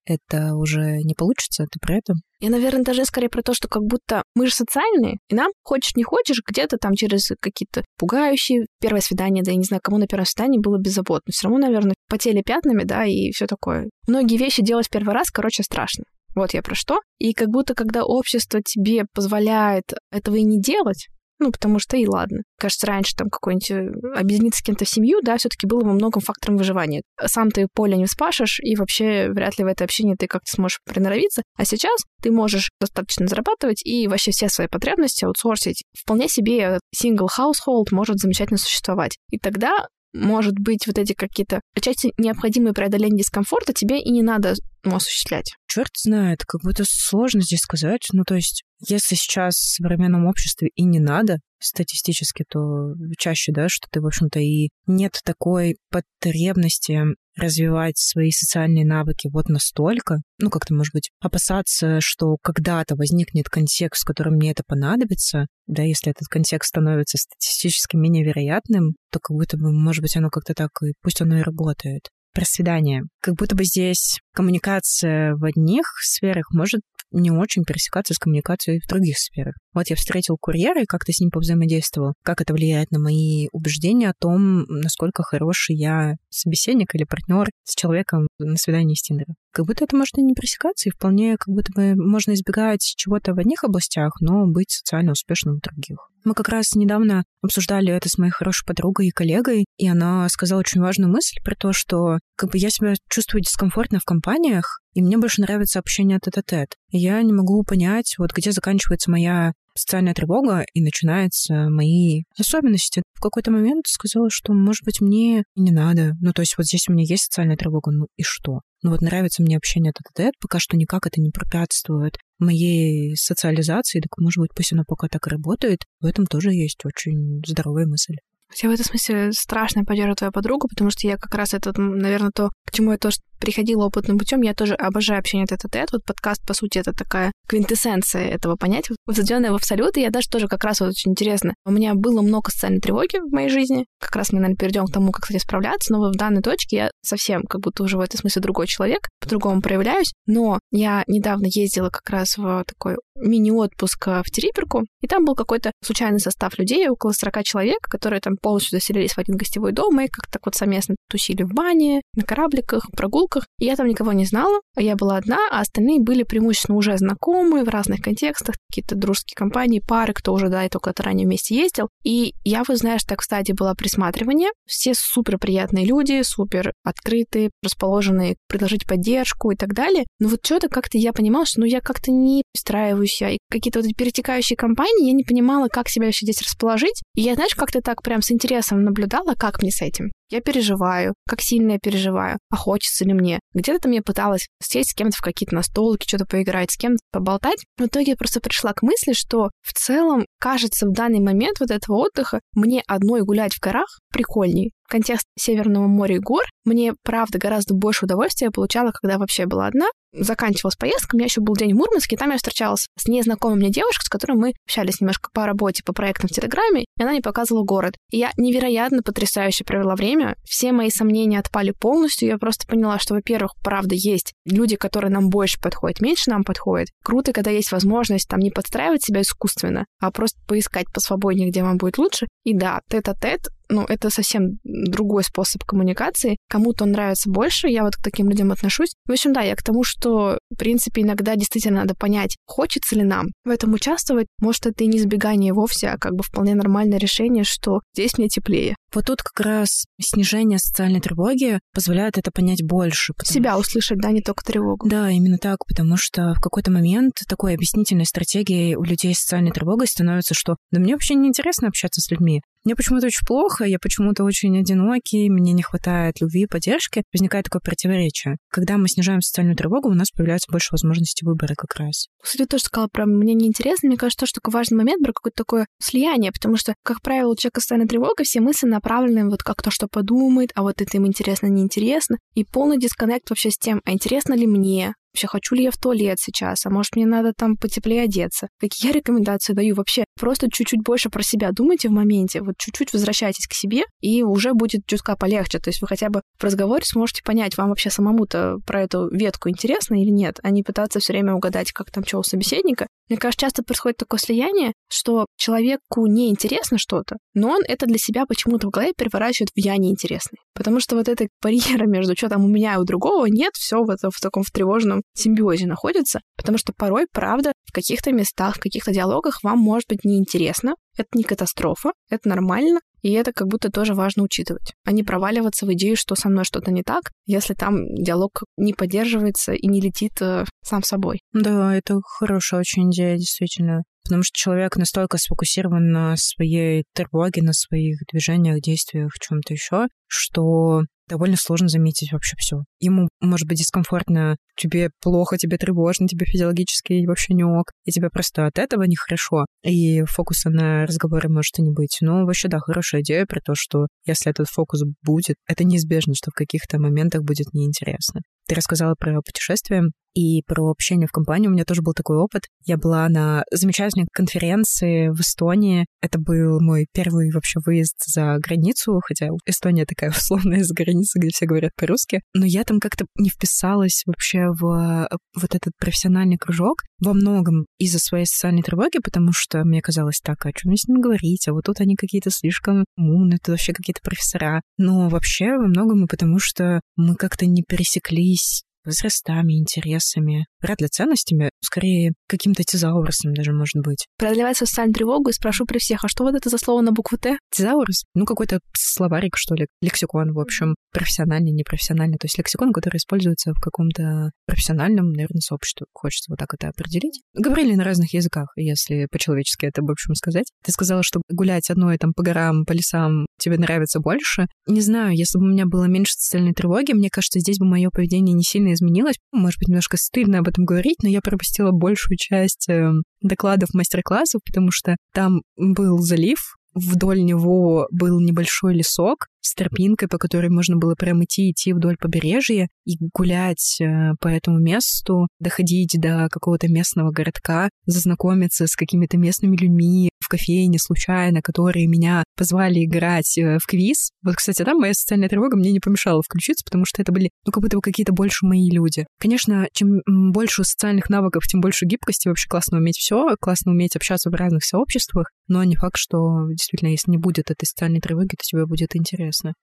это 0.05 0.55
уже 0.55 0.97
не 1.03 1.13
получится, 1.13 1.65
ты 1.71 1.79
про 1.79 1.97
это? 1.97 2.13
Я, 2.39 2.49
наверное, 2.49 2.83
даже 2.83 3.05
скорее 3.05 3.29
про 3.29 3.43
то, 3.43 3.53
что 3.53 3.67
как 3.67 3.83
будто 3.83 4.23
мы 4.35 4.47
же 4.47 4.53
социальные, 4.53 5.17
и 5.29 5.35
нам, 5.35 5.51
хочешь 5.63 5.95
не 5.95 6.03
хочешь, 6.03 6.41
где-то 6.45 6.77
там 6.77 6.95
через 6.95 7.31
какие-то 7.39 7.83
пугающие 7.97 8.65
первое 8.79 9.01
свидание, 9.01 9.43
да 9.43 9.51
я 9.51 9.57
не 9.57 9.63
знаю, 9.63 9.81
кому 9.83 9.97
на 9.97 10.07
первом 10.07 10.25
свидании 10.25 10.59
было 10.59 10.79
беззаботно. 10.79 11.31
Все 11.31 11.47
равно, 11.47 11.67
наверное, 11.67 11.93
потели 12.09 12.41
пятнами, 12.41 12.83
да, 12.83 13.05
и 13.05 13.31
все 13.31 13.45
такое. 13.45 13.89
Многие 14.07 14.37
вещи 14.37 14.63
делать 14.63 14.89
первый 14.89 15.13
раз, 15.13 15.29
короче, 15.29 15.63
страшно. 15.63 16.03
Вот 16.35 16.53
я 16.53 16.61
про 16.61 16.75
что. 16.75 16.99
И 17.17 17.33
как 17.33 17.49
будто, 17.49 17.73
когда 17.75 18.03
общество 18.03 18.61
тебе 18.61 19.05
позволяет 19.13 19.93
этого 20.11 20.35
и 20.35 20.43
не 20.43 20.61
делать, 20.61 21.07
ну, 21.41 21.51
потому 21.51 21.79
что 21.79 21.97
и 21.97 22.05
ладно. 22.05 22.43
Кажется, 22.59 22.85
раньше 22.85 23.15
там 23.15 23.29
какой-нибудь 23.29 23.71
э, 23.71 23.89
объединиться 24.15 24.59
с 24.59 24.63
кем-то 24.63 24.85
в 24.85 24.89
семью, 24.89 25.21
да, 25.23 25.37
все 25.37 25.49
таки 25.49 25.65
было 25.65 25.83
во 25.83 25.93
многом 25.93 26.21
фактором 26.21 26.55
выживания. 26.55 27.01
Сам 27.19 27.49
ты 27.49 27.67
поле 27.73 27.97
не 27.97 28.05
спашешь, 28.05 28.59
и 28.59 28.75
вообще 28.75 29.27
вряд 29.31 29.57
ли 29.57 29.63
в 29.63 29.67
это 29.67 29.83
общение 29.83 30.15
ты 30.15 30.27
как-то 30.27 30.51
сможешь 30.51 30.79
приноровиться. 30.85 31.41
А 31.57 31.65
сейчас 31.65 31.99
ты 32.21 32.31
можешь 32.31 32.69
достаточно 32.79 33.25
зарабатывать 33.25 33.83
и 33.83 34.07
вообще 34.07 34.29
все 34.29 34.49
свои 34.49 34.67
потребности 34.67 35.25
аутсорсить. 35.25 35.83
Вполне 35.99 36.29
себе 36.29 36.77
household 36.95 37.87
может 37.89 38.19
замечательно 38.19 38.59
существовать. 38.59 39.17
И 39.31 39.39
тогда 39.39 39.87
может 40.13 40.53
быть, 40.59 40.87
вот 40.87 40.97
эти 40.97 41.13
какие-то 41.13 41.61
отчасти 41.75 42.13
необходимые 42.17 42.73
преодоления 42.73 43.17
дискомфорта 43.17 43.73
тебе 43.73 44.01
и 44.01 44.09
не 44.11 44.23
надо 44.23 44.55
ну, 44.83 44.95
осуществлять. 44.95 45.53
Черт 45.67 45.91
знает, 45.95 46.43
как 46.45 46.61
будто 46.63 46.83
сложно 46.85 47.41
здесь 47.41 47.59
сказать. 47.61 48.07
Ну, 48.13 48.23
то 48.25 48.35
есть, 48.35 48.63
если 48.87 49.15
сейчас 49.15 49.55
в 49.55 49.75
современном 49.75 50.25
обществе 50.25 50.69
и 50.75 50.83
не 50.83 50.99
надо, 50.99 51.39
статистически, 51.59 52.43
то 52.49 52.93
чаще, 53.17 53.51
да, 53.51 53.67
что 53.69 53.87
ты, 53.91 54.01
в 54.01 54.07
общем-то, 54.07 54.39
и 54.39 54.69
нет 54.87 55.19
такой 55.23 55.77
потребности 55.89 57.03
развивать 57.37 57.97
свои 57.97 58.31
социальные 58.31 58.85
навыки 58.85 59.29
вот 59.31 59.47
настолько, 59.47 60.17
ну, 60.39 60.49
как-то, 60.49 60.73
может 60.73 60.93
быть, 60.93 61.11
опасаться, 61.21 61.99
что 62.01 62.37
когда-то 62.41 62.95
возникнет 62.95 63.47
контекст, 63.47 64.03
в 64.03 64.07
котором 64.07 64.33
мне 64.35 64.51
это 64.51 64.63
понадобится, 64.67 65.45
да, 65.67 65.83
если 65.83 66.11
этот 66.11 66.27
контекст 66.27 66.69
становится 66.69 67.17
статистически 67.17 67.95
менее 67.95 68.25
вероятным, 68.25 68.95
то 69.11 69.19
как 69.19 69.35
будто 69.35 69.57
бы, 69.57 69.71
может 69.71 70.01
быть, 70.01 70.17
оно 70.17 70.29
как-то 70.29 70.53
так, 70.53 70.71
и 70.83 70.93
пусть 71.01 71.21
оно 71.21 71.37
и 71.37 71.43
работает 71.43 72.09
про 72.33 72.45
свидание. 72.45 73.03
Как 73.21 73.35
будто 73.35 73.55
бы 73.55 73.65
здесь 73.65 74.19
коммуникация 74.33 75.35
в 75.35 75.43
одних 75.43 75.83
сферах 76.01 76.45
может 76.51 76.81
не 77.11 77.31
очень 77.31 77.63
пересекаться 77.63 78.13
с 78.13 78.17
коммуникацией 78.17 78.79
в 78.79 78.87
других 78.87 79.17
сферах. 79.17 79.55
Вот 79.73 79.89
я 79.89 79.95
встретил 79.95 80.37
курьера 80.39 80.81
и 80.81 80.85
как-то 80.85 81.11
с 81.13 81.19
ним 81.19 81.31
повзаимодействовал. 81.31 82.13
Как 82.23 82.41
это 82.41 82.53
влияет 82.53 82.91
на 82.91 82.99
мои 82.99 83.47
убеждения 83.51 84.09
о 84.09 84.13
том, 84.13 84.63
насколько 84.67 85.23
хороший 85.23 85.75
я 85.75 86.15
собеседник 86.29 86.93
или 86.95 87.03
партнер 87.03 87.49
с 87.63 87.75
человеком 87.75 88.27
на 88.39 88.57
свидании 88.57 88.95
с 88.95 89.01
Тиндера. 89.01 89.33
Как 89.51 89.65
будто 89.65 89.83
это 89.83 89.95
может 89.95 90.17
и 90.17 90.21
не 90.21 90.33
пересекаться, 90.33 90.89
и 90.89 90.91
вполне 90.91 91.35
как 91.37 91.53
будто 91.53 91.71
бы 91.73 91.95
можно 91.95 92.33
избегать 92.33 92.81
чего-то 92.97 93.33
в 93.33 93.39
одних 93.39 93.63
областях, 93.63 94.13
но 94.21 94.45
быть 94.45 94.71
социально 94.71 95.11
успешным 95.11 95.55
в 95.55 95.61
других. 95.61 95.97
Мы 96.23 96.35
как 96.35 96.49
раз 96.49 96.75
недавно 96.75 97.23
обсуждали 97.41 97.91
это 97.91 98.07
с 98.07 98.17
моей 98.17 98.31
хорошей 98.31 98.65
подругой 98.65 99.07
и 99.07 99.11
коллегой, 99.11 99.65
и 99.77 99.87
она 99.87 100.27
сказала 100.29 100.59
очень 100.59 100.79
важную 100.79 101.11
мысль 101.11 101.37
про 101.43 101.55
то, 101.55 101.73
что 101.73 102.19
как 102.35 102.51
бы 102.51 102.59
я 102.59 102.69
себя 102.69 102.93
чувствую 103.09 103.41
дискомфортно 103.41 103.99
в 103.99 104.05
компаниях, 104.05 104.81
и 104.93 105.01
мне 105.01 105.17
больше 105.17 105.41
нравится 105.41 105.79
общение 105.79 106.19
тет-а-тет. 106.21 106.75
Я 106.89 107.21
не 107.23 107.33
могу 107.33 107.63
понять, 107.63 108.15
вот 108.19 108.33
где 108.33 108.51
заканчивается 108.51 109.09
моя 109.09 109.53
социальная 109.75 110.13
тревога, 110.13 110.65
и 110.73 110.81
начинаются 110.81 111.69
мои 111.69 112.23
особенности. 112.37 113.01
В 113.13 113.21
какой-то 113.21 113.51
момент 113.51 113.85
сказала, 113.87 114.29
что, 114.29 114.53
может 114.53 114.83
быть, 114.83 115.01
мне 115.01 115.43
не 115.55 115.71
надо. 115.71 116.13
Ну, 116.21 116.33
то 116.33 116.41
есть 116.41 116.55
вот 116.57 116.65
здесь 116.65 116.87
у 116.87 116.93
меня 116.93 117.05
есть 117.07 117.23
социальная 117.23 117.57
тревога, 117.57 117.91
ну 117.91 118.07
и 118.17 118.23
что? 118.23 118.61
Ну 118.83 118.89
вот 118.89 119.01
нравится 119.01 119.43
мне 119.43 119.57
общение 119.57 119.93
тет 119.93 120.27
а 120.27 120.31
пока 120.41 120.59
что 120.59 120.75
никак 120.75 121.05
это 121.05 121.21
не 121.21 121.29
препятствует 121.29 122.17
моей 122.39 123.15
социализации, 123.15 123.99
так 123.99 124.17
может 124.17 124.39
быть, 124.39 124.51
пусть 124.55 124.73
оно 124.73 124.83
пока 124.87 125.07
так 125.07 125.27
работает. 125.27 125.85
В 125.99 126.05
этом 126.07 126.25
тоже 126.25 126.51
есть 126.51 126.83
очень 126.83 127.41
здоровая 127.45 127.85
мысль. 127.85 128.15
Я 128.61 128.69
в 128.69 128.73
этом 128.73 128.85
смысле 128.85 129.31
страшно 129.33 129.83
поддерживаю 129.83 130.15
твою 130.15 130.31
подругу, 130.31 130.67
потому 130.67 130.89
что 130.91 131.07
я 131.07 131.17
как 131.17 131.33
раз 131.35 131.53
это, 131.53 131.79
наверное, 131.79 132.31
то, 132.33 132.49
к 132.65 132.71
чему 132.71 132.91
я 132.91 132.97
тоже 132.97 133.17
приходила 133.41 133.85
опытным 133.85 134.17
путем. 134.17 134.41
Я 134.41 134.53
тоже 134.53 134.75
обожаю 134.75 135.19
общение 135.19 135.47
тет 135.47 135.65
а 135.65 135.85
Вот 135.91 136.05
подкаст, 136.05 136.45
по 136.45 136.53
сути, 136.53 136.77
это 136.77 136.93
такая 136.93 137.31
квинтэссенция 137.47 138.29
этого 138.29 138.55
понятия. 138.55 138.95
Возведенная 139.05 139.51
в 139.51 139.55
абсолют, 139.55 139.97
и 139.97 140.01
я 140.01 140.11
даже 140.11 140.29
тоже 140.29 140.47
как 140.47 140.63
раз 140.63 140.79
вот 140.79 140.89
очень 140.89 141.11
интересно. 141.11 141.53
У 141.65 141.71
меня 141.71 141.95
было 141.95 142.21
много 142.21 142.51
социальной 142.51 142.79
тревоги 142.79 143.17
в 143.17 143.33
моей 143.33 143.49
жизни. 143.49 143.85
Как 143.99 144.15
раз 144.15 144.31
мы, 144.31 144.39
наверное, 144.39 144.57
перейдем 144.57 144.85
к 144.85 144.93
тому, 144.93 145.11
как 145.11 145.25
с 145.25 145.31
этим 145.31 145.39
справляться. 145.39 145.91
Но 145.91 145.99
вот 145.99 146.15
в 146.15 146.17
данной 146.17 146.41
точке 146.41 146.75
я 146.75 146.91
совсем 147.01 147.43
как 147.43 147.61
будто 147.61 147.83
уже 147.83 147.97
в 147.97 148.01
этом 148.01 148.19
смысле 148.19 148.41
другой 148.43 148.67
человек, 148.67 149.09
по-другому 149.19 149.61
проявляюсь. 149.61 150.13
Но 150.27 150.59
я 150.71 151.03
недавно 151.07 151.47
ездила 151.47 151.89
как 151.89 152.07
раз 152.09 152.37
в 152.37 152.63
такой 152.65 152.97
мини-отпуск 153.15 154.07
в 154.07 154.31
Тереперку, 154.31 154.85
и 155.01 155.07
там 155.07 155.25
был 155.25 155.35
какой-то 155.35 155.71
случайный 155.83 156.19
состав 156.19 156.57
людей, 156.57 156.87
около 156.89 157.11
40 157.11 157.43
человек, 157.43 157.79
которые 157.81 158.19
там 158.19 158.37
полностью 158.41 158.79
заселились 158.79 159.13
в 159.13 159.19
один 159.19 159.37
гостевой 159.37 159.71
дом, 159.71 159.99
и 159.99 160.07
как-то 160.07 160.39
вот 160.43 160.55
совместно 160.55 160.95
тусили 161.09 161.43
в 161.43 161.53
бане, 161.53 162.01
на 162.15 162.23
корабликах, 162.23 162.89
прогулках. 162.91 163.47
И 163.59 163.65
я 163.65 163.75
там 163.75 163.87
никого 163.87 164.11
не 164.13 164.25
знала, 164.25 164.61
я 164.75 164.95
была 164.95 165.17
одна, 165.17 165.39
а 165.51 165.61
остальные 165.61 166.01
были 166.01 166.23
преимущественно 166.23 166.77
уже 166.77 166.97
знакомые 166.97 167.63
в 167.63 167.69
разных 167.69 168.01
контекстах, 168.01 168.55
какие-то 168.69 168.95
дружеские 168.95 169.35
компании, 169.35 169.81
пары, 169.85 170.13
кто 170.13 170.33
уже 170.33 170.49
до 170.49 170.57
этого 170.57 170.91
то 170.91 171.03
ранее 171.03 171.25
вместе 171.25 171.55
ездил. 171.55 171.89
И 172.03 172.33
я, 172.43 172.63
вы 172.67 172.75
знаешь, 172.75 173.03
так 173.03 173.21
в 173.21 173.23
стадии 173.23 173.53
была 173.53 173.75
присматривания. 173.75 174.51
Все 174.65 174.93
супер 174.93 175.37
приятные 175.37 175.85
люди, 175.85 176.21
супер 176.23 176.73
открытые, 176.83 177.51
расположенные 177.63 178.35
предложить 178.47 178.85
поддержку 178.85 179.51
и 179.51 179.55
так 179.55 179.73
далее. 179.73 180.05
Но 180.19 180.27
вот 180.27 180.39
что-то 180.43 180.67
как-то 180.67 180.97
я 180.97 181.13
понимала, 181.13 181.45
что 181.45 181.61
ну 181.61 181.65
я 181.65 181.81
как-то 181.81 182.11
не 182.11 182.43
встраиваюсь, 182.53 183.21
и 183.21 183.37
какие-то 183.49 183.79
вот 183.79 183.85
эти 183.85 183.93
перетекающие 183.93 184.57
компании, 184.57 185.07
я 185.07 185.13
не 185.13 185.23
понимала, 185.23 185.67
как 185.67 185.89
себя 185.89 186.07
вообще 186.07 186.25
здесь 186.25 186.41
расположить. 186.41 187.01
И 187.15 187.21
я, 187.21 187.35
знаешь, 187.35 187.55
как-то 187.55 187.81
так 187.81 188.01
прям 188.01 188.21
с 188.21 188.30
интересом 188.31 188.83
наблюдала, 188.83 189.35
как 189.35 189.61
мне 189.61 189.71
с 189.71 189.81
этим. 189.81 190.11
Я 190.29 190.39
переживаю, 190.39 191.13
как 191.27 191.41
сильно 191.41 191.73
я 191.73 191.79
переживаю, 191.79 192.37
а 192.49 192.55
хочется 192.55 193.03
ли 193.03 193.13
мне. 193.13 193.39
Где-то 193.53 193.79
там 193.81 193.91
я 193.91 194.01
пыталась 194.01 194.47
сесть 194.63 194.91
с 194.91 194.93
кем-то 194.93 195.17
в 195.17 195.21
какие-то 195.21 195.55
настолки, 195.55 196.07
что-то 196.07 196.25
поиграть, 196.25 196.71
с 196.71 196.77
кем-то 196.77 196.99
поболтать. 197.11 197.65
В 197.77 197.85
итоге 197.85 198.11
я 198.11 198.15
просто 198.15 198.39
пришла 198.39 198.71
к 198.73 198.81
мысли, 198.81 199.11
что 199.13 199.49
в 199.61 199.73
целом, 199.73 200.25
кажется, 200.39 200.87
в 200.87 200.93
данный 200.93 201.19
момент 201.19 201.59
вот 201.59 201.69
этого 201.69 201.97
отдыха 201.97 202.39
мне 202.53 202.81
одной 202.87 203.23
гулять 203.23 203.53
в 203.53 203.59
горах 203.59 203.99
прикольней, 204.09 204.71
контекст 204.91 205.25
Северного 205.39 205.87
моря 205.87 206.15
и 206.15 206.19
гор, 206.19 206.43
мне, 206.65 206.93
правда, 207.03 207.39
гораздо 207.39 207.73
больше 207.73 208.05
удовольствия 208.05 208.51
получала, 208.51 208.91
когда 208.91 209.17
вообще 209.17 209.45
была 209.45 209.67
одна. 209.67 209.87
Заканчивалась 210.13 210.75
поездка, 210.75 211.15
у 211.15 211.17
меня 211.17 211.27
еще 211.27 211.39
был 211.39 211.55
день 211.55 211.73
в 211.73 211.77
Мурманске, 211.77 212.15
и 212.15 212.19
там 212.19 212.31
я 212.31 212.35
встречалась 212.35 212.87
с 212.99 213.07
незнакомой 213.07 213.55
мне 213.57 213.69
девушкой, 213.69 214.03
с 214.03 214.09
которой 214.09 214.33
мы 214.33 214.53
общались 214.67 214.99
немножко 214.99 215.29
по 215.33 215.45
работе, 215.45 215.83
по 215.85 215.93
проектам 215.93 216.27
в 216.27 216.33
Телеграме, 216.33 216.81
и 216.81 217.01
она 217.01 217.11
мне 217.11 217.21
показывала 217.21 217.63
город. 217.63 217.95
И 218.11 218.17
я 218.17 218.31
невероятно 218.35 219.03
потрясающе 219.03 219.63
провела 219.63 219.95
время, 219.95 220.35
все 220.43 220.73
мои 220.73 220.89
сомнения 220.89 221.39
отпали 221.39 221.71
полностью, 221.71 222.27
я 222.27 222.37
просто 222.37 222.67
поняла, 222.67 222.99
что, 222.99 223.13
во-первых, 223.13 223.53
правда, 223.63 223.95
есть 223.95 224.33
люди, 224.45 224.75
которые 224.75 225.11
нам 225.11 225.29
больше 225.29 225.61
подходят, 225.61 226.01
меньше 226.01 226.29
нам 226.29 226.43
подходят. 226.43 226.89
Круто, 227.05 227.31
когда 227.31 227.49
есть 227.49 227.71
возможность 227.71 228.27
там 228.27 228.41
не 228.41 228.51
подстраивать 228.51 229.05
себя 229.05 229.21
искусственно, 229.21 229.85
а 230.01 230.11
просто 230.11 230.37
поискать 230.45 230.91
посвободнее, 230.93 231.49
где 231.49 231.63
вам 231.63 231.77
будет 231.77 231.97
лучше. 231.97 232.27
И 232.43 232.53
да, 232.53 232.81
тет-а-тет 232.89 233.47
ну, 233.71 233.85
это 233.87 234.09
совсем 234.09 234.59
другой 234.63 235.23
способ 235.23 235.63
коммуникации. 235.63 236.37
Кому-то 236.49 236.83
он 236.83 236.91
нравится 236.91 237.29
больше, 237.29 237.67
я 237.67 237.83
вот 237.83 237.95
к 237.95 238.03
таким 238.03 238.29
людям 238.29 238.51
отношусь. 238.51 238.93
В 239.07 239.11
общем, 239.11 239.33
да, 239.33 239.41
я 239.41 239.55
к 239.55 239.63
тому, 239.63 239.83
что, 239.83 240.37
в 240.49 240.55
принципе, 240.55 241.01
иногда 241.01 241.35
действительно 241.35 241.81
надо 241.81 241.95
понять, 241.95 242.37
хочется 242.45 242.95
ли 242.95 243.03
нам 243.03 243.27
в 243.45 243.49
этом 243.49 243.73
участвовать. 243.73 244.27
Может, 244.39 244.67
это 244.67 244.83
и 244.83 244.87
не 244.87 244.97
избегание 244.97 245.53
вовсе, 245.53 245.89
а 245.89 245.97
как 245.97 246.13
бы 246.13 246.23
вполне 246.23 246.55
нормальное 246.55 246.99
решение, 246.99 247.43
что 247.43 247.81
здесь 247.93 248.17
мне 248.17 248.27
теплее. 248.27 248.75
Вот 248.93 249.05
тут 249.05 249.21
как 249.21 249.45
раз 249.45 249.85
снижение 250.01 250.59
социальной 250.59 250.99
тревоги 250.99 251.59
позволяет 251.73 252.17
это 252.17 252.29
понять 252.31 252.63
больше. 252.63 253.13
Себя 253.23 253.57
услышать, 253.57 253.99
да, 253.99 254.11
не 254.11 254.21
только 254.21 254.43
тревогу. 254.43 254.89
Да, 254.89 255.09
именно 255.09 255.37
так, 255.37 255.65
потому 255.65 255.95
что 255.95 256.33
в 256.33 256.41
какой-то 256.41 256.71
момент 256.71 257.13
такой 257.27 257.53
объяснительной 257.53 258.05
стратегией 258.05 258.75
у 258.75 258.83
людей 258.83 259.15
с 259.15 259.19
социальной 259.19 259.51
тревогой 259.51 259.87
становится, 259.87 260.33
что 260.33 260.57
да 260.71 260.79
мне 260.79 260.93
вообще 260.93 261.15
не 261.15 261.29
интересно 261.29 261.69
общаться 261.69 262.01
с 262.01 262.11
людьми. 262.11 262.41
Мне 262.63 262.75
почему-то 262.75 263.07
очень 263.07 263.25
плохо, 263.25 263.65
я 263.65 263.79
почему-то 263.79 264.23
очень 264.23 264.57
одинокий, 264.57 265.29
мне 265.29 265.53
не 265.53 265.63
хватает 265.63 266.21
любви 266.21 266.43
и 266.43 266.47
поддержки. 266.47 267.03
Возникает 267.11 267.45
такое 267.45 267.59
противоречие. 267.59 268.37
Когда 268.51 268.77
мы 268.77 268.87
снижаем 268.87 269.21
социальную 269.21 269.57
тревогу, 269.57 269.89
у 269.89 269.93
нас 269.93 270.09
появляется 270.11 270.51
больше 270.51 270.69
возможностей 270.71 271.25
выбора 271.25 271.55
как 271.55 271.75
раз. 271.75 272.07
Кстати, 272.21 272.45
тоже 272.45 272.63
сказала 272.63 272.87
про 272.87 273.05
«мне 273.05 273.33
неинтересно». 273.33 273.87
Мне 273.87 273.97
кажется, 273.97 274.25
что 274.25 274.39
такой 274.39 274.53
важный 274.53 274.77
момент 274.77 275.03
про 275.03 275.13
какое-то 275.13 275.37
такое 275.37 275.67
слияние, 275.81 276.31
потому 276.31 276.55
что, 276.57 276.75
как 276.83 277.01
правило, 277.01 277.31
у 277.31 277.35
человека 277.35 277.61
с 277.61 277.63
социальной 277.63 277.87
тревогой 277.87 278.25
все 278.25 278.41
мысли 278.41 278.67
направлены 278.67 279.27
вот 279.29 279.41
как 279.43 279.61
то, 279.61 279.71
что 279.71 279.87
подумает, 279.87 280.51
а 280.55 280.61
вот 280.61 280.81
это 280.81 280.97
им 280.97 281.07
интересно, 281.07 281.47
неинтересно. 281.47 282.17
И 282.35 282.43
полный 282.43 282.77
дисконнект 282.79 283.29
вообще 283.29 283.49
с 283.49 283.57
тем, 283.57 283.81
а 283.85 283.91
интересно 283.91 284.33
ли 284.33 284.45
мне, 284.45 284.93
Вообще, 285.13 285.27
хочу 285.27 285.55
ли 285.55 285.63
я 285.63 285.71
в 285.71 285.77
туалет 285.77 286.19
сейчас? 286.19 286.65
А 286.65 286.69
может, 286.69 286.95
мне 286.95 287.05
надо 287.05 287.33
там 287.33 287.57
потеплее 287.57 288.03
одеться? 288.03 288.47
Какие 288.59 288.91
я 288.91 288.93
рекомендации 288.93 289.53
даю? 289.53 289.75
Вообще, 289.75 290.05
просто 290.19 290.49
чуть-чуть 290.49 290.81
больше 290.83 291.09
про 291.09 291.21
себя 291.21 291.51
думайте 291.51 291.89
в 291.89 291.91
моменте, 291.91 292.41
вот 292.41 292.55
чуть-чуть 292.57 292.93
возвращайтесь 292.93 293.47
к 293.47 293.53
себе, 293.53 293.83
и 293.99 294.23
уже 294.23 294.53
будет 294.53 294.85
чутка 294.85 295.15
полегче. 295.17 295.59
То 295.59 295.69
есть 295.69 295.81
вы 295.81 295.87
хотя 295.87 296.09
бы 296.09 296.21
в 296.39 296.43
разговоре 296.43 296.83
сможете 296.85 297.23
понять, 297.23 297.57
вам 297.57 297.69
вообще 297.69 297.89
самому-то 297.89 298.57
про 298.65 298.81
эту 298.81 299.09
ветку 299.09 299.49
интересно 299.49 299.95
или 300.01 300.09
нет, 300.09 300.39
а 300.43 300.51
не 300.51 300.63
пытаться 300.63 300.99
все 300.99 301.13
время 301.13 301.33
угадать, 301.33 301.71
как 301.71 301.91
там 301.91 302.05
что 302.05 302.19
у 302.19 302.23
собеседника. 302.23 302.87
Мне 303.09 303.17
кажется, 303.17 303.45
часто 303.45 303.63
происходит 303.63 303.97
такое 303.97 304.19
слияние, 304.19 304.71
что 304.89 305.25
человеку 305.35 306.05
не 306.07 306.29
интересно 306.29 306.77
что-то, 306.77 307.17
но 307.33 307.49
он 307.49 307.61
это 307.67 307.85
для 307.85 307.97
себя 307.97 308.25
почему-то 308.25 308.67
в 308.67 308.71
голове 308.71 308.93
переворачивает 308.97 309.49
в 309.49 309.59
«я 309.59 309.75
неинтересный». 309.75 310.39
Потому 310.53 310.79
что 310.79 310.95
вот 310.95 311.09
этой 311.09 311.27
барьера 311.41 311.85
между 311.87 312.15
что 312.15 312.29
там 312.29 312.45
у 312.45 312.47
меня 312.47 312.75
и 312.75 312.77
у 312.77 312.83
другого 312.83 313.25
нет, 313.25 313.53
все 313.55 313.83
в, 313.83 313.89
это, 313.89 314.09
в 314.11 314.19
таком 314.21 314.43
в 314.43 314.51
тревожном 314.51 315.00
симбиозе 315.13 315.67
находится, 315.67 316.21
потому 316.37 316.57
что 316.57 316.73
порой, 316.73 317.05
правда, 317.11 317.51
в 317.65 317.71
каких-то 317.71 318.11
местах, 318.11 318.57
в 318.57 318.59
каких-то 318.59 318.91
диалогах 318.91 319.43
вам 319.43 319.59
может 319.59 319.87
быть 319.89 320.03
неинтересно, 320.03 320.75
это 320.97 321.09
не 321.15 321.23
катастрофа, 321.23 321.91
это 322.09 322.27
нормально, 322.27 322.79
и 323.01 323.11
это 323.11 323.33
как 323.33 323.47
будто 323.47 323.71
тоже 323.71 323.93
важно 323.93 324.23
учитывать, 324.23 324.73
а 324.85 324.91
не 324.91 325.03
проваливаться 325.03 325.65
в 325.65 325.73
идею, 325.73 325.95
что 325.97 326.15
со 326.15 326.29
мной 326.29 326.45
что-то 326.45 326.71
не 326.71 326.83
так, 326.83 327.11
если 327.25 327.53
там 327.53 327.85
диалог 327.95 328.43
не 328.57 328.73
поддерживается 328.73 329.53
и 329.53 329.67
не 329.67 329.81
летит 329.81 330.21
э, 330.21 330.45
сам 330.63 330.83
собой. 330.83 331.21
Да, 331.33 331.75
это 331.75 331.99
хорошая 332.03 332.59
очень 332.59 332.89
идея, 332.91 333.17
действительно. 333.17 333.83
Потому 334.03 334.23
что 334.23 334.33
человек 334.33 334.77
настолько 334.77 335.17
сфокусирован 335.17 335.91
на 335.91 336.15
своей 336.17 336.85
тревоге, 336.93 337.43
на 337.43 337.53
своих 337.53 337.99
движениях, 338.11 338.59
действиях, 338.59 339.11
чем-то 339.19 339.53
еще, 339.53 339.87
что 340.07 340.81
довольно 341.11 341.35
сложно 341.37 341.67
заметить 341.67 342.11
вообще 342.11 342.35
все. 342.37 342.63
Ему 342.79 343.09
может 343.19 343.47
быть 343.47 343.59
дискомфортно, 343.59 344.37
тебе 344.55 344.89
плохо, 345.01 345.37
тебе 345.37 345.57
тревожно, 345.57 346.07
тебе 346.07 346.25
физиологически 346.25 347.05
вообще 347.05 347.33
не 347.33 347.43
ок, 347.43 347.71
и 347.85 347.91
тебе 347.91 348.09
просто 348.09 348.47
от 348.47 348.57
этого 348.57 348.83
нехорошо, 348.83 349.45
и 349.63 350.03
фокуса 350.03 350.49
на 350.49 350.85
разговоры 350.85 351.29
может 351.29 351.59
и 351.59 351.61
не 351.61 351.71
быть. 351.71 351.97
Но 352.01 352.25
вообще, 352.25 352.47
да, 352.47 352.59
хорошая 352.59 353.01
идея 353.01 353.25
про 353.25 353.41
то, 353.41 353.53
что 353.55 353.87
если 354.05 354.31
этот 354.31 354.47
фокус 354.47 354.81
будет, 355.03 355.35
это 355.47 355.63
неизбежно, 355.63 356.13
что 356.15 356.31
в 356.31 356.35
каких-то 356.35 356.79
моментах 356.79 357.23
будет 357.23 357.53
неинтересно. 357.53 358.21
Ты 358.47 358.55
рассказала 358.55 358.95
про 358.97 359.21
путешествия 359.21 359.83
и 360.13 360.41
про 360.45 360.69
общение 360.69 361.07
в 361.07 361.11
компании. 361.11 361.47
У 361.47 361.51
меня 361.51 361.63
тоже 361.63 361.81
был 361.81 361.93
такой 361.93 362.17
опыт. 362.17 362.43
Я 362.65 362.77
была 362.77 363.07
на 363.07 363.43
замечательной 363.51 364.07
конференции 364.11 365.09
в 365.09 365.21
Эстонии. 365.21 365.85
Это 366.01 366.19
был 366.19 366.59
мой 366.59 366.87
первый 366.93 367.31
вообще 367.31 367.59
выезд 367.65 367.95
за 368.05 368.37
границу, 368.39 368.99
хотя 369.05 369.29
Эстония 369.45 369.85
такая 369.85 370.09
условная 370.17 370.63
за 370.63 370.73
граница, 371.01 371.19
где 371.19 371.29
все 371.33 371.45
говорят 371.45 371.71
по-русски. 371.75 372.21
Но 372.33 372.45
я 372.45 372.63
там 372.63 372.79
как-то 372.79 373.05
не 373.17 373.29
вписалась 373.29 374.03
вообще 374.05 374.47
в 374.49 375.09
вот 375.35 375.55
этот 375.55 375.73
профессиональный 375.79 376.37
кружок 376.37 376.83
во 376.99 377.13
многом 377.13 377.65
из-за 377.77 377.99
своей 377.99 378.25
социальной 378.25 378.61
тревоги, 378.61 378.99
потому 379.03 379.31
что 379.33 379.63
мне 379.63 379.81
казалось 379.81 380.19
так, 380.23 380.45
а 380.45 380.49
о 380.49 380.53
чем 380.53 380.69
мне 380.69 380.77
с 380.77 380.87
ним 380.87 381.01
говорить, 381.01 381.47
а 381.47 381.53
вот 381.53 381.65
тут 381.65 381.79
они 381.79 381.95
какие-то 381.95 382.29
слишком 382.29 382.85
умные, 382.97 383.39
тут 383.39 383.49
вообще 383.49 383.73
какие-то 383.73 384.01
профессора. 384.03 384.61
Но 384.77 385.09
вообще 385.09 385.57
во 385.57 385.67
многом 385.67 386.05
и 386.05 386.07
потому, 386.07 386.39
что 386.39 386.81
мы 386.95 387.15
как-то 387.15 387.45
не 387.45 387.63
пересеклись 387.63 388.63
возрастами, 388.85 389.59
интересами, 389.59 390.45
вряд 390.61 390.81
ли 390.81 390.87
ценностями, 390.87 391.49
скорее 391.63 392.13
каким-то 392.27 392.63
тезаурусом 392.63 393.33
даже 393.33 393.53
может 393.53 393.83
быть. 393.83 394.05
Преодолевать 394.17 394.57
социальную 394.57 394.93
тревогу 394.93 395.29
и 395.29 395.33
спрошу 395.33 395.65
при 395.65 395.79
всех, 395.79 396.03
а 396.03 396.07
что 396.07 396.23
вот 396.23 396.35
это 396.35 396.49
за 396.49 396.57
слово 396.57 396.81
на 396.81 396.91
букву 396.91 397.17
Т? 397.17 397.37
Тезаурус? 397.55 398.05
Ну, 398.13 398.25
какой-то 398.25 398.59
словарик, 398.75 399.35
что 399.37 399.55
ли, 399.55 399.67
лексикон, 399.81 400.33
в 400.33 400.39
общем, 400.39 400.75
профессиональный, 400.91 401.51
непрофессиональный. 401.51 402.17
То 402.17 402.25
есть 402.25 402.37
лексикон, 402.37 402.73
который 402.73 402.97
используется 402.97 403.53
в 403.53 403.59
каком-то 403.59 404.31
профессиональном, 404.45 405.11
наверное, 405.11 405.41
сообществе. 405.41 405.85
Хочется 405.93 406.31
вот 406.31 406.39
так 406.39 406.53
это 406.53 406.69
определить. 406.69 407.21
Говорили 407.33 407.75
на 407.75 407.83
разных 407.83 408.13
языках, 408.13 408.49
если 408.55 409.07
по-человечески 409.11 409.65
это, 409.65 409.81
в 409.81 409.89
общем, 409.89 410.15
сказать. 410.15 410.51
Ты 410.63 410.71
сказала, 410.71 411.03
что 411.03 411.21
гулять 411.29 411.69
одной 411.69 411.97
там 411.97 412.13
по 412.13 412.23
горам, 412.23 412.65
по 412.65 412.73
лесам 412.73 413.25
тебе 413.39 413.57
нравится 413.57 413.99
больше. 413.99 414.47
Не 414.67 414.81
знаю, 414.81 415.15
если 415.15 415.37
бы 415.39 415.45
у 415.45 415.49
меня 415.49 415.65
было 415.65 415.85
меньше 415.85 416.13
социальной 416.13 416.53
тревоги, 416.53 416.93
мне 416.93 417.09
кажется, 417.09 417.39
здесь 417.39 417.57
бы 417.57 417.65
мое 417.65 417.89
поведение 417.89 418.33
не 418.33 418.43
сильно 418.43 418.70
изменилось. 418.73 419.17
Может 419.31 419.59
быть, 419.59 419.69
немножко 419.69 419.97
стыдно 419.97 420.39
об 420.39 420.47
этом 420.47 420.65
говорить, 420.65 420.97
но 421.03 421.09
я 421.09 421.21
пропустила 421.21 421.71
большую 421.71 422.17
часть 422.17 422.69
э, 422.69 422.91
докладов 423.21 423.73
мастер-классов, 423.73 424.41
потому 424.45 424.71
что 424.71 424.95
там 425.13 425.41
был 425.57 425.99
залив, 425.99 426.39
вдоль 426.73 427.23
него 427.23 427.87
был 427.91 428.19
небольшой 428.19 428.75
лесок, 428.75 429.27
с 429.41 429.53
тропинкой, 429.55 430.07
по 430.07 430.17
которой 430.17 430.49
можно 430.49 430.77
было 430.77 430.95
прям 430.95 431.23
идти, 431.23 431.51
идти 431.51 431.73
вдоль 431.73 431.97
побережья 431.97 432.69
и 432.85 432.95
гулять 433.13 433.77
э, 433.81 434.11
по 434.19 434.27
этому 434.27 434.59
месту, 434.59 435.27
доходить 435.39 435.95
до 435.99 436.27
какого-то 436.29 436.67
местного 436.67 437.11
городка, 437.11 437.69
зазнакомиться 437.85 438.67
с 438.67 438.75
какими-то 438.75 439.17
местными 439.17 439.57
людьми 439.57 440.09
в 440.19 440.27
кофейне 440.27 440.77
случайно, 440.79 441.41
которые 441.41 441.87
меня 441.87 442.23
позвали 442.37 442.85
играть 442.85 443.37
э, 443.37 443.57
в 443.57 443.65
квиз. 443.65 444.11
Вот, 444.23 444.35
кстати, 444.35 444.63
там 444.63 444.77
моя 444.77 444.93
социальная 444.93 445.29
тревога 445.29 445.57
мне 445.57 445.71
не 445.71 445.79
помешала 445.79 446.21
включиться, 446.21 446.63
потому 446.63 446.85
что 446.85 447.01
это 447.01 447.11
были, 447.11 447.29
ну, 447.45 447.51
как 447.51 447.63
будто 447.63 447.77
бы 447.77 447.81
какие-то 447.81 448.13
больше 448.13 448.45
мои 448.45 448.69
люди. 448.69 449.05
Конечно, 449.19 449.67
чем 449.73 450.01
больше 450.31 450.63
социальных 450.63 451.09
навыков, 451.09 451.45
тем 451.47 451.61
больше 451.61 451.85
гибкости. 451.85 452.27
Вообще 452.27 452.47
классно 452.47 452.77
уметь 452.77 452.97
все, 452.97 453.35
классно 453.39 453.71
уметь 453.71 453.95
общаться 453.95 454.29
в 454.29 454.35
разных 454.35 454.63
сообществах, 454.63 455.31
но 455.47 455.63
не 455.63 455.75
факт, 455.75 455.97
что 455.97 456.47
действительно, 456.49 456.89
если 456.89 457.11
не 457.11 457.17
будет 457.17 457.49
этой 457.49 457.65
социальной 457.65 457.99
тревоги, 457.99 458.35
то 458.35 458.43
тебе 458.43 458.65
будет 458.65 458.95
интересно 458.95 459.30
интересно. 459.31 459.53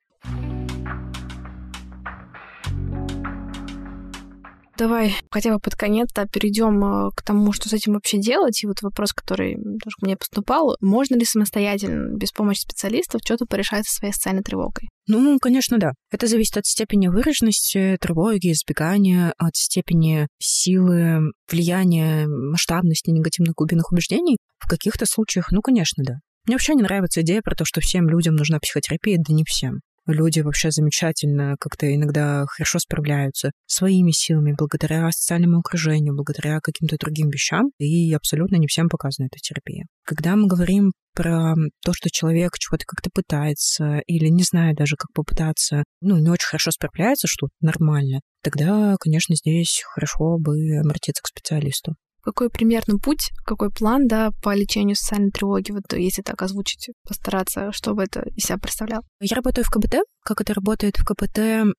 Давай 4.77 5.13
хотя 5.33 5.53
бы 5.53 5.59
под 5.59 5.75
конец 5.75 6.09
да, 6.15 6.25
перейдем 6.27 6.85
э, 6.85 7.11
к 7.13 7.23
тому, 7.23 7.53
что 7.53 7.69
с 7.69 7.73
этим 7.73 7.95
вообще 7.95 8.19
делать. 8.19 8.63
И 8.63 8.67
вот 8.69 8.81
вопрос, 8.81 9.13
который 9.13 9.57
тоже 9.57 9.97
мне 10.03 10.17
поступал. 10.17 10.77
Можно 10.81 11.17
ли 11.17 11.25
самостоятельно, 11.25 12.17
без 12.17 12.31
помощи 12.31 12.61
специалистов, 12.61 13.23
что-то 13.25 13.45
порешать 13.45 13.89
со 13.89 13.97
своей 13.97 14.15
социальной 14.15 14.45
тревогой? 14.45 14.89
Ну, 15.09 15.39
конечно, 15.41 15.79
да. 15.79 15.95
Это 16.13 16.29
зависит 16.29 16.59
от 16.59 16.67
степени 16.67 17.09
выраженности 17.09 17.97
тревоги, 18.01 18.53
избегания, 18.53 19.35
от 19.37 19.57
степени 19.57 20.29
силы, 20.39 21.33
влияния, 21.51 22.29
масштабности 22.29 23.11
негативных 23.11 23.55
глубинных 23.57 23.91
убеждений. 23.91 24.37
В 24.61 24.69
каких-то 24.69 25.07
случаях, 25.07 25.51
ну, 25.51 25.61
конечно, 25.61 26.05
да. 26.05 26.15
Мне 26.49 26.55
вообще 26.55 26.75
не 26.75 26.83
нравится 26.83 27.21
идея 27.21 27.43
про 27.43 27.55
то, 27.55 27.67
что 27.67 27.83
всем 27.83 28.09
людям 28.09 28.35
нужна 28.35 28.59
психотерапия, 28.59 29.19
да 29.19 29.35
не 29.35 29.45
всем. 29.45 29.81
Люди 30.07 30.41
вообще 30.41 30.71
замечательно 30.71 31.57
как-то 31.61 31.95
иногда 31.95 32.47
хорошо 32.47 32.79
справляются 32.79 33.51
своими 33.67 34.13
силами, 34.13 34.55
благодаря 34.57 35.13
социальному 35.13 35.59
окружению, 35.59 36.15
благодаря 36.15 36.61
каким-то 36.61 36.97
другим 36.99 37.29
вещам, 37.29 37.67
и 37.79 38.15
абсолютно 38.15 38.57
не 38.57 38.67
всем 38.67 38.89
показана 38.89 39.27
эта 39.27 39.39
терапия. 39.39 39.85
Когда 40.07 40.37
мы 40.37 40.47
говорим 40.47 40.93
про 41.15 41.55
то, 41.85 41.93
что 41.93 42.09
человек 42.11 42.53
чего-то 42.59 42.87
как-то 42.87 43.11
пытается 43.13 43.99
или 44.07 44.29
не 44.29 44.43
знает 44.43 44.79
даже, 44.79 44.97
как 44.97 45.13
попытаться, 45.13 45.85
ну, 46.01 46.17
не 46.17 46.31
очень 46.31 46.47
хорошо 46.47 46.71
справляется, 46.71 47.29
что 47.29 47.49
нормально, 47.61 48.21
тогда, 48.43 48.97
конечно, 48.99 49.37
здесь 49.37 49.83
хорошо 49.85 50.39
бы 50.39 50.79
обратиться 50.79 51.23
к 51.23 51.29
специалисту 51.29 51.97
какой 52.29 52.51
примерно 52.51 52.99
путь, 52.99 53.31
какой 53.47 53.71
план, 53.71 54.07
да, 54.07 54.31
по 54.43 54.55
лечению 54.55 54.97
социальной 54.97 55.31
тревоги, 55.31 55.71
вот 55.71 55.85
если 55.95 56.21
так 56.21 56.43
озвучить, 56.43 56.91
постараться, 57.07 57.73
чтобы 57.73 58.05
это 58.05 58.29
из 58.37 58.45
себя 58.45 58.59
представлял? 58.59 59.03
Я 59.21 59.37
работаю 59.37 59.65
в 59.65 59.71
КБТ. 59.71 60.03
Как 60.23 60.43
это 60.43 60.53
работает 60.53 60.99
в 60.99 61.05
КБТ? 61.07 61.39